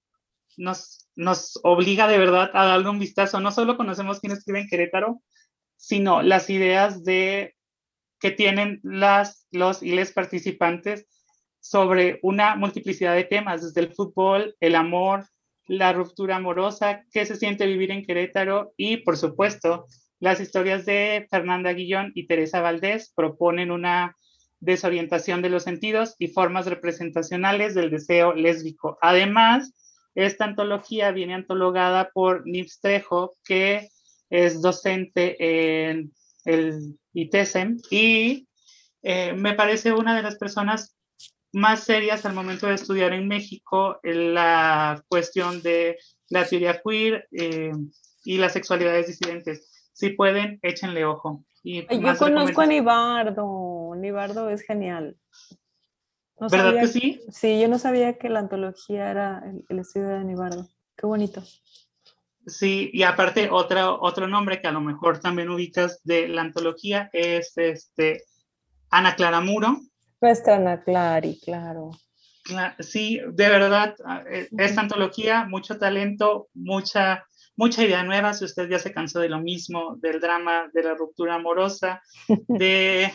nos, 0.57 1.09
nos 1.15 1.59
obliga 1.63 2.09
de 2.09 2.19
verdad 2.19 2.51
a 2.55 2.65
darle 2.65 2.89
un 2.89 2.99
vistazo. 2.99 3.41
No 3.41 3.53
solo 3.53 3.77
conocemos 3.77 4.21
quién 4.21 4.33
escribe 4.33 4.61
en 4.61 4.69
Querétaro, 4.69 5.23
sino 5.77 6.23
las 6.23 6.51
ideas 6.51 7.05
de 7.05 7.55
que 8.20 8.31
tienen 8.31 8.81
las, 8.82 9.47
los 9.51 9.82
y 9.82 9.93
les 9.93 10.12
participantes 10.12 11.07
sobre 11.61 12.19
una 12.23 12.57
multiplicidad 12.57 13.15
de 13.15 13.24
temas, 13.24 13.62
desde 13.62 13.81
el 13.81 13.95
fútbol, 13.95 14.55
el 14.61 14.74
amor, 14.74 15.27
la 15.66 15.93
ruptura 15.93 16.36
amorosa, 16.36 17.05
qué 17.12 17.27
se 17.27 17.36
siente 17.36 17.66
vivir 17.66 17.90
en 17.90 18.05
Querétaro 18.05 18.73
y, 18.77 18.99
por 18.99 19.16
supuesto, 19.16 19.86
las 20.20 20.40
historias 20.40 20.86
de 20.86 21.27
Fernanda 21.31 21.73
Guillón 21.73 22.12
y 22.15 22.27
Teresa 22.27 22.61
Valdés 22.61 23.12
proponen 23.15 23.70
una 23.70 24.16
desorientación 24.61 25.43
de 25.43 25.51
los 25.51 25.62
sentidos 25.62 26.16
y 26.19 26.28
formas 26.28 26.66
representacionales 26.66 27.74
del 27.74 27.90
deseo 27.90 28.35
lésbico. 28.35 28.99
Además, 29.01 29.74
esta 30.15 30.45
antología 30.45 31.12
viene 31.12 31.35
antologada 31.35 32.11
por 32.12 32.45
Nils 32.47 32.81
Trejo, 32.81 33.36
que 33.45 33.89
es 34.31 34.61
docente 34.61 35.90
en 35.90 36.12
el 36.45 36.99
ITESEM, 37.23 37.78
y 37.90 38.49
eh, 39.03 39.32
me 39.32 39.55
parece 39.55 39.93
una 39.93 40.16
de 40.16 40.23
las 40.23 40.36
personas 40.36 40.97
más 41.53 41.85
serias 41.85 42.24
al 42.27 42.35
momento 42.35 42.66
de 42.66 42.74
estudiar 42.74 43.12
en 43.12 43.27
México 43.27 43.99
en 44.03 44.35
la 44.35 45.03
cuestión 45.09 45.62
de 45.62 45.99
la 46.28 46.47
teoría 46.47 46.81
queer 46.85 47.27
eh, 47.32 47.73
y 48.24 48.39
las 48.39 48.53
sexualidades 48.53 49.07
disidentes. 49.07 49.90
Si 49.93 50.11
pueden, 50.11 50.59
échenle 50.62 51.05
ojo. 51.05 51.45
Y 51.62 51.82
yo 51.82 52.16
conozco 52.16 52.61
a 52.61 52.66
Nibardo, 52.66 53.95
Nibardo 53.97 54.51
es 54.51 54.62
genial. 54.62 55.16
¿Verdad 56.39 56.81
que 56.81 56.86
sí? 56.86 57.20
Sí, 57.31 57.61
yo 57.61 57.66
no 57.66 57.78
sabía 57.78 58.16
que 58.16 58.28
la 58.28 58.39
antología 58.39 59.11
era 59.11 59.43
el, 59.45 59.65
el 59.69 59.78
estudio 59.81 60.09
de 60.09 60.24
Nibardo. 60.24 60.69
Qué 60.97 61.07
bonito. 61.07 61.43
Sí, 62.49 62.91
y 62.93 63.03
aparte 63.03 63.49
otro, 63.51 64.01
otro 64.01 64.27
nombre 64.27 64.61
que 64.61 64.69
a 64.69 64.73
lo 64.73 64.81
mejor 64.81 65.20
también 65.20 65.51
ubicas 65.51 66.01
de 66.05 66.29
la 66.29 66.43
antología 66.43 67.11
es 67.12 67.53
este, 67.57 68.25
Ana 68.91 69.15
Clara 69.15 69.41
Muro. 69.41 69.77
Nuestra 70.20 70.57
Ana 70.57 70.83
Clari, 70.83 71.39
claro. 71.45 71.91
Sí, 72.81 73.20
de 73.33 73.49
verdad, 73.49 73.95
e, 74.31 74.49
esta 74.59 74.81
antología, 74.81 75.45
mucho 75.45 75.79
talento, 75.79 76.49
mucha, 76.55 77.25
mucha 77.57 77.85
idea 77.85 78.03
nueva, 78.03 78.33
si 78.33 78.47
usted 78.47 78.69
ya 78.69 78.79
se 78.79 78.93
cansó 78.93 79.20
de 79.20 79.29
lo 79.29 79.41
mismo, 79.41 79.97
del 79.97 80.19
drama, 80.19 80.70
de 80.73 80.83
la 80.83 80.95
ruptura 80.95 81.35
amorosa, 81.35 82.03
de 82.49 83.12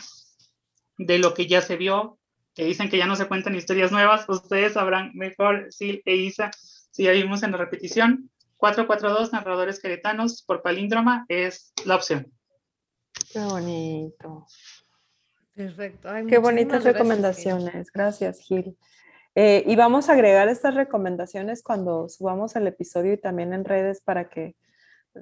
de 0.98 1.18
lo 1.18 1.34
que 1.34 1.46
ya 1.46 1.60
se 1.60 1.76
vio, 1.76 2.18
que 2.54 2.64
dicen 2.64 2.88
que 2.88 2.98
ya 2.98 3.06
no 3.06 3.16
se 3.16 3.26
cuentan 3.26 3.54
historias 3.54 3.90
nuevas, 3.90 4.28
ustedes 4.28 4.74
sabrán 4.74 5.10
mejor, 5.14 5.68
Sil 5.74 6.02
e 6.04 6.16
Isa, 6.16 6.50
si 6.90 7.04
ya 7.04 7.12
vimos 7.12 7.42
en 7.42 7.52
la 7.52 7.58
repetición. 7.58 8.30
442 8.56 9.32
narradores 9.32 9.80
queretanos 9.80 10.42
por 10.42 10.62
palíndroma 10.62 11.24
es 11.28 11.72
la 11.84 11.96
opción. 11.96 12.32
Qué 13.32 13.40
bonito. 13.40 14.46
Perfecto. 15.54 16.08
Qué 16.28 16.38
bonitas 16.38 16.84
recomendaciones. 16.84 17.90
Gracias, 17.92 18.40
Gil. 18.40 18.76
Eh, 19.36 19.64
y 19.66 19.76
vamos 19.76 20.08
a 20.08 20.12
agregar 20.12 20.48
estas 20.48 20.74
recomendaciones 20.74 21.62
cuando 21.62 22.08
subamos 22.08 22.54
el 22.56 22.66
episodio 22.66 23.12
y 23.12 23.18
también 23.18 23.52
en 23.52 23.64
redes 23.64 24.00
para 24.00 24.28
que 24.28 24.56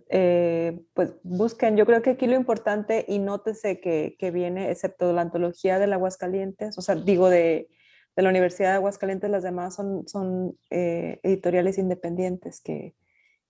eh, 0.09 0.81
pues 0.95 1.15
busquen. 1.23 1.77
Yo 1.77 1.87
creo 1.87 2.03
que 2.03 2.11
aquí 2.11 2.27
lo 2.27 2.35
importante 2.35 3.05
y 3.09 3.19
nótese 3.19 3.81
que, 3.81 4.17
que 4.19 4.31
viene, 4.31 4.71
excepto 4.71 5.13
la 5.13 5.23
antología 5.23 5.79
de 5.79 5.93
Aguascalientes, 5.93 6.79
o 6.79 6.83
sea, 6.83 6.95
digo 6.95 7.29
de, 7.29 7.69
de 8.17 8.23
la 8.23 8.31
Universidad 8.31 8.71
de 8.71 8.77
Aguascalientes, 8.77 9.31
las 9.31 9.43
demás 9.43 9.75
son, 9.75 10.07
son 10.09 10.59
eh, 10.71 11.21
editoriales 11.23 11.79
independientes 11.79 12.61
que, 12.61 12.95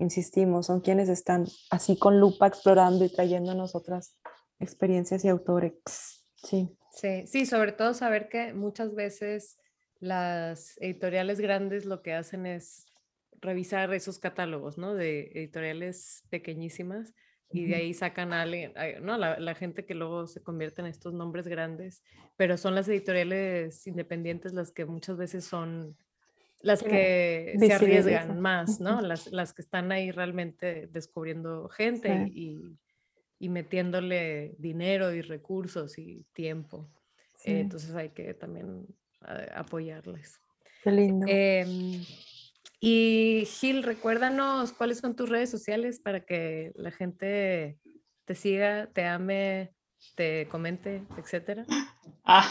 insistimos, 0.03 0.67
son 0.67 0.81
quienes 0.81 1.09
están 1.09 1.47
así 1.71 1.99
con 1.99 2.21
lupa 2.21 2.47
explorando 2.47 3.05
y 3.05 3.13
trayéndonos 3.13 3.75
otras 3.75 4.17
experiencias 4.61 5.25
y 5.25 5.29
autores. 5.29 5.75
Sí. 6.37 6.77
Sí, 6.91 7.27
sí, 7.27 7.47
sobre 7.47 7.73
todo 7.73 7.95
saber 7.95 8.29
que 8.29 8.53
muchas 8.53 8.95
veces 8.95 9.59
las 9.99 10.77
editoriales 10.79 11.41
grandes 11.41 11.87
lo 11.87 12.03
que 12.03 12.13
hacen 12.13 12.45
es 12.45 12.87
revisar 13.41 13.93
esos 13.95 14.19
catálogos, 14.19 14.77
¿no? 14.79 14.95
De 14.95 15.31
editoriales 15.35 16.25
pequeñísimas 16.29 17.15
y 17.51 17.67
de 17.67 17.77
ahí 17.77 17.95
sacan 17.95 18.33
a 18.33 18.43
alguien, 18.43 18.73
¿no? 19.03 19.19
La, 19.19 19.55
gente 19.55 19.85
que 19.85 19.95
luego 19.95 20.27
se 20.27 20.43
convierte 20.43 20.81
en 20.81 20.87
estos 20.87 21.13
nombres 21.13 21.47
grandes, 21.47 22.03
pero 22.37 22.57
son 22.57 22.75
las 22.75 22.89
editoriales 22.89 23.87
independientes 23.87 24.55
las 24.55 24.73
que 24.73 24.87
muchas 24.87 25.19
veces 25.19 25.45
son 25.45 25.97
las 26.63 26.83
que 26.83 27.55
se 27.59 27.73
arriesgan 27.73 28.41
más, 28.41 28.81
¿no? 28.81 29.01
Las, 29.01 29.31
las, 29.33 29.53
que 29.53 29.63
están 29.63 29.93
ahí 29.93 30.11
realmente 30.11 30.89
descubriendo 30.91 31.69
gente 31.69 32.29
y, 32.33 32.79
y, 33.39 33.49
metiéndole 33.49 34.55
dinero 34.59 35.13
y 35.13 35.23
recursos 35.23 35.99
y 35.99 36.25
tiempo. 36.33 36.89
entonces 37.45 37.95
hay 37.95 38.11
que 38.11 38.35
también 38.35 38.87
eh, 39.29 39.49
apoyarles. 39.55 40.41
Qué 40.83 40.93
lindo. 40.93 41.27
Em, 41.29 42.05
y 42.81 43.45
Gil, 43.47 43.83
recuérdanos 43.83 44.73
cuáles 44.73 44.99
son 44.99 45.15
tus 45.15 45.29
redes 45.29 45.51
sociales 45.51 46.01
para 46.01 46.25
que 46.25 46.73
la 46.75 46.91
gente 46.91 47.79
te 48.25 48.35
siga, 48.35 48.89
te 48.93 49.05
ame, 49.05 49.73
te 50.15 50.47
comente, 50.49 51.03
etcétera. 51.17 51.67
Ah, 52.25 52.49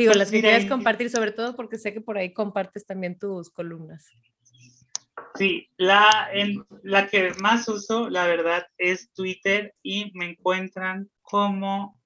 Digo, 0.00 0.12
pues 0.12 0.18
las 0.18 0.30
que 0.30 0.40
quieres 0.40 0.64
compartir, 0.64 1.10
sobre 1.10 1.30
todo 1.30 1.54
porque 1.54 1.76
sé 1.76 1.92
que 1.92 2.00
por 2.00 2.16
ahí 2.16 2.32
compartes 2.32 2.86
también 2.86 3.18
tus 3.18 3.50
columnas. 3.50 4.06
Sí, 5.34 5.68
la, 5.76 6.30
en, 6.32 6.64
la 6.82 7.06
que 7.06 7.34
más 7.34 7.68
uso, 7.68 8.08
la 8.08 8.26
verdad, 8.26 8.66
es 8.78 9.12
Twitter 9.12 9.74
y 9.82 10.10
me 10.14 10.30
encuentran 10.30 11.10
como... 11.20 12.00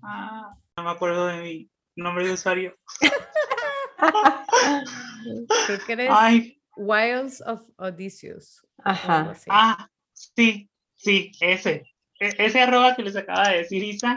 Ah, 0.00 0.54
no 0.76 0.84
me 0.84 0.90
acuerdo 0.90 1.26
de 1.26 1.42
mi 1.42 1.70
nombre 1.96 2.24
de 2.24 2.34
usuario. 2.34 2.76
Creo 5.66 5.78
que 5.84 5.92
eres 5.92 6.56
Wilds 6.76 7.42
of 7.44 7.64
Odysseus. 7.78 8.64
Ajá. 8.78 9.34
Ah, 9.48 9.90
sí, 10.12 10.70
sí, 10.94 11.32
ese. 11.40 11.82
E, 12.20 12.32
ese 12.38 12.60
arroba 12.60 12.94
que 12.94 13.02
les 13.02 13.16
acaba 13.16 13.48
de 13.48 13.58
decir 13.58 13.82
Isa, 13.82 14.16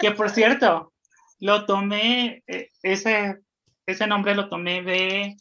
que 0.00 0.10
por 0.10 0.30
cierto, 0.30 0.92
lo 1.44 1.66
tomé, 1.66 2.42
e, 2.46 2.70
ese, 2.82 3.42
ese 3.84 4.06
nombre 4.06 4.34
lo 4.34 4.48
tomé 4.48 4.82
de 4.82 5.36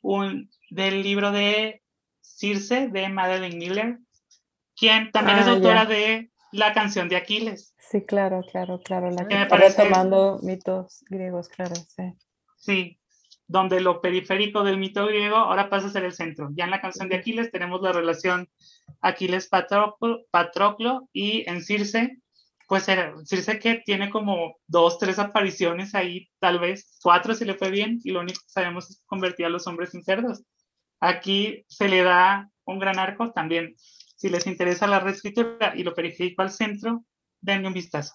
un, 0.00 0.48
del 0.70 1.02
libro 1.02 1.30
de 1.30 1.82
Circe 2.22 2.88
de 2.88 3.10
Madeleine 3.10 3.58
Miller, 3.58 3.98
quien 4.74 5.10
también 5.10 5.40
es 5.40 5.46
ah, 5.46 5.50
autora 5.50 5.84
de 5.84 6.30
La 6.52 6.72
canción 6.72 7.10
de 7.10 7.16
Aquiles. 7.16 7.74
Sí, 7.78 8.00
claro, 8.06 8.40
claro, 8.50 8.80
claro. 8.80 9.10
La 9.10 9.28
que, 9.28 9.42
está 9.42 9.58
retomando 9.58 10.40
mitos 10.42 11.04
griegos, 11.10 11.50
claro, 11.50 11.74
sí. 11.74 12.14
Sí, 12.56 12.98
donde 13.46 13.82
lo 13.82 14.00
periférico 14.00 14.64
del 14.64 14.78
mito 14.78 15.04
griego 15.04 15.36
ahora 15.36 15.68
pasa 15.68 15.88
a 15.88 15.90
ser 15.90 16.04
el 16.04 16.14
centro. 16.14 16.48
Ya 16.54 16.64
en 16.64 16.70
la 16.70 16.80
canción 16.80 17.10
de 17.10 17.16
Aquiles 17.16 17.50
tenemos 17.50 17.82
la 17.82 17.92
relación 17.92 18.48
Aquiles-Patroclo 19.02 21.10
y 21.12 21.46
en 21.46 21.62
Circe, 21.62 22.21
pues 22.72 22.86
Circe 23.26 23.58
que 23.58 23.82
tiene 23.84 24.08
como 24.08 24.56
dos, 24.66 24.98
tres 24.98 25.18
apariciones 25.18 25.94
ahí, 25.94 26.30
tal 26.40 26.58
vez 26.58 26.96
cuatro 27.02 27.34
si 27.34 27.44
le 27.44 27.52
fue 27.52 27.70
bien, 27.70 28.00
y 28.02 28.12
lo 28.12 28.20
único 28.20 28.40
que 28.40 28.48
sabemos 28.48 28.88
es 28.88 29.02
convertir 29.04 29.44
a 29.44 29.50
los 29.50 29.66
hombres 29.66 29.92
en 29.92 30.02
cerdos. 30.02 30.42
Aquí 30.98 31.66
se 31.68 31.90
le 31.90 32.02
da 32.02 32.48
un 32.64 32.78
gran 32.78 32.98
arco 32.98 33.30
también. 33.30 33.74
Si 34.16 34.30
les 34.30 34.46
interesa 34.46 34.86
la 34.86 35.00
reescritura 35.00 35.74
y 35.76 35.82
lo 35.82 35.92
periférico 35.92 36.40
al 36.40 36.50
centro, 36.50 37.04
denme 37.42 37.68
un 37.68 37.74
vistazo. 37.74 38.14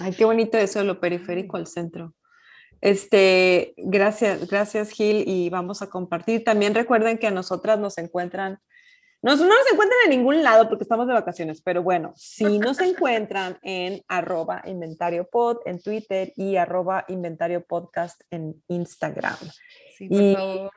Ay, 0.00 0.14
qué 0.14 0.24
bonito 0.24 0.58
eso, 0.58 0.82
lo 0.82 0.98
periférico 0.98 1.56
al 1.58 1.68
centro. 1.68 2.16
Este, 2.80 3.72
gracias, 3.76 4.48
gracias 4.48 4.90
Gil 4.90 5.22
y 5.28 5.48
vamos 5.48 5.80
a 5.80 5.88
compartir. 5.88 6.42
También 6.42 6.74
recuerden 6.74 7.18
que 7.18 7.28
a 7.28 7.30
nosotras 7.30 7.78
nos 7.78 7.98
encuentran, 7.98 8.58
no, 9.20 9.34
no 9.34 9.46
nos 9.46 9.72
encuentran 9.72 9.98
en 10.04 10.10
ningún 10.10 10.42
lado 10.42 10.68
porque 10.68 10.84
estamos 10.84 11.06
de 11.08 11.14
vacaciones, 11.14 11.60
pero 11.60 11.82
bueno, 11.82 12.12
si 12.16 12.58
nos 12.58 12.80
encuentran 12.80 13.58
en 13.62 14.00
arroba 14.06 14.62
inventario 14.64 15.28
pod 15.28 15.58
en 15.64 15.82
Twitter 15.82 16.32
y 16.36 16.56
arroba 16.56 17.04
inventario 17.08 17.64
podcast 17.64 18.20
en 18.30 18.62
Instagram. 18.68 19.36
Sí, 19.96 20.08
por 20.08 20.34
favor. 20.34 20.70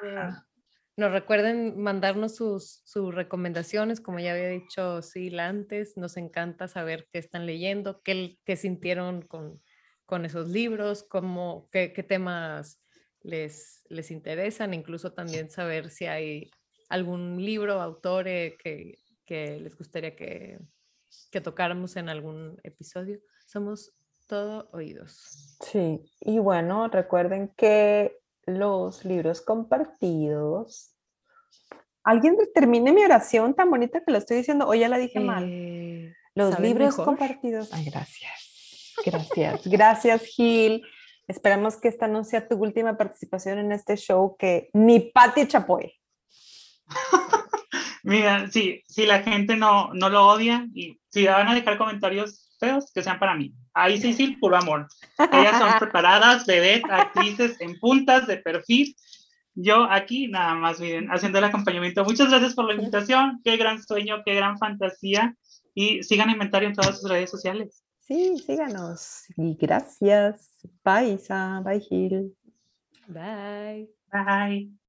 Nos 0.97 1.11
recuerden 1.11 1.79
mandarnos 1.81 2.35
sus, 2.35 2.81
sus, 2.83 3.15
recomendaciones, 3.15 4.01
como 4.01 4.19
ya 4.19 4.33
había 4.33 4.49
dicho 4.49 5.01
Sil 5.01 5.39
antes, 5.39 5.95
nos 5.95 6.17
encanta 6.17 6.67
saber 6.67 7.07
qué 7.11 7.19
están 7.19 7.45
leyendo, 7.45 8.01
qué, 8.03 8.37
qué 8.43 8.57
sintieron 8.57 9.21
con, 9.21 9.61
con 10.05 10.25
esos 10.25 10.49
libros, 10.49 11.03
cómo, 11.03 11.69
qué, 11.71 11.89
temas 12.07 12.81
les, 13.21 13.83
les 13.87 14.11
interesan, 14.11 14.73
incluso 14.73 15.13
también 15.13 15.49
saber 15.49 15.89
si 15.89 16.07
hay 16.07 16.51
algún 16.91 17.43
libro, 17.43 17.81
autor 17.81 18.25
que, 18.25 18.99
que 19.25 19.59
les 19.59 19.77
gustaría 19.77 20.15
que, 20.15 20.59
que 21.31 21.41
tocáramos 21.41 21.95
en 21.95 22.09
algún 22.09 22.59
episodio. 22.63 23.19
Somos 23.45 23.93
todo 24.27 24.69
oídos. 24.73 25.57
Sí, 25.61 26.01
y 26.19 26.39
bueno, 26.39 26.87
recuerden 26.89 27.53
que 27.55 28.19
los 28.45 29.05
libros 29.05 29.41
compartidos. 29.41 30.95
¿Alguien 32.03 32.37
termine 32.53 32.91
mi 32.91 33.03
oración 33.03 33.53
tan 33.53 33.69
bonita 33.69 34.03
que 34.03 34.11
la 34.11 34.17
estoy 34.17 34.37
diciendo? 34.37 34.67
O 34.67 34.73
ya 34.73 34.89
la 34.89 34.97
dije 34.97 35.19
mal. 35.19 35.45
Eh, 35.47 36.13
los 36.35 36.59
libros 36.59 36.95
compartidos. 36.95 37.71
Ay, 37.73 37.85
gracias. 37.85 38.47
Gracias, 39.05 39.65
gracias 39.65 40.25
Gil. 40.25 40.83
Esperamos 41.27 41.77
que 41.77 41.87
esta 41.87 42.07
no 42.07 42.23
sea 42.23 42.47
tu 42.47 42.55
última 42.57 42.97
participación 42.97 43.57
en 43.57 43.71
este 43.71 43.95
show 43.95 44.35
que 44.37 44.69
ni 44.73 44.99
Pati 44.99 45.47
Chapoy. 45.47 46.00
Mira, 48.03 48.49
sí, 48.49 48.83
si 48.87 49.05
la 49.05 49.21
gente 49.21 49.55
no, 49.55 49.93
no 49.93 50.09
lo 50.09 50.27
odia 50.27 50.67
y 50.73 50.99
si 51.09 51.25
van 51.25 51.47
a 51.47 51.53
dejar 51.53 51.77
comentarios 51.77 52.49
feos, 52.59 52.91
que 52.93 53.03
sean 53.03 53.19
para 53.19 53.35
mí. 53.35 53.53
Ahí 53.73 53.99
sí, 53.99 54.13
sí, 54.13 54.37
puro 54.39 54.57
amor. 54.57 54.87
Ellas 55.31 55.57
son 55.57 55.71
preparadas, 55.79 56.45
bebés, 56.45 56.81
actrices 56.89 57.59
en 57.59 57.79
puntas 57.79 58.27
de 58.27 58.37
perfil. 58.37 58.95
Yo 59.53 59.83
aquí 59.89 60.27
nada 60.27 60.55
más, 60.55 60.79
miren, 60.79 61.09
haciendo 61.09 61.39
el 61.39 61.45
acompañamiento. 61.45 62.03
Muchas 62.03 62.29
gracias 62.29 62.53
por 62.53 62.65
la 62.65 62.75
invitación. 62.75 63.41
Qué 63.43 63.57
gran 63.57 63.81
sueño, 63.81 64.21
qué 64.25 64.35
gran 64.35 64.57
fantasía. 64.57 65.35
Y 65.73 66.03
sigan 66.03 66.29
inventario 66.29 66.69
en 66.69 66.75
todas 66.75 66.99
sus 66.99 67.09
redes 67.09 67.29
sociales. 67.29 67.83
Sí, 67.99 68.37
síganos. 68.37 69.23
Y 69.37 69.55
gracias. 69.55 70.59
Bye, 70.83 71.13
Isa. 71.13 71.61
Bye, 71.63 71.79
Gil. 71.79 72.35
Bye. 73.07 73.89
Bye. 74.11 74.80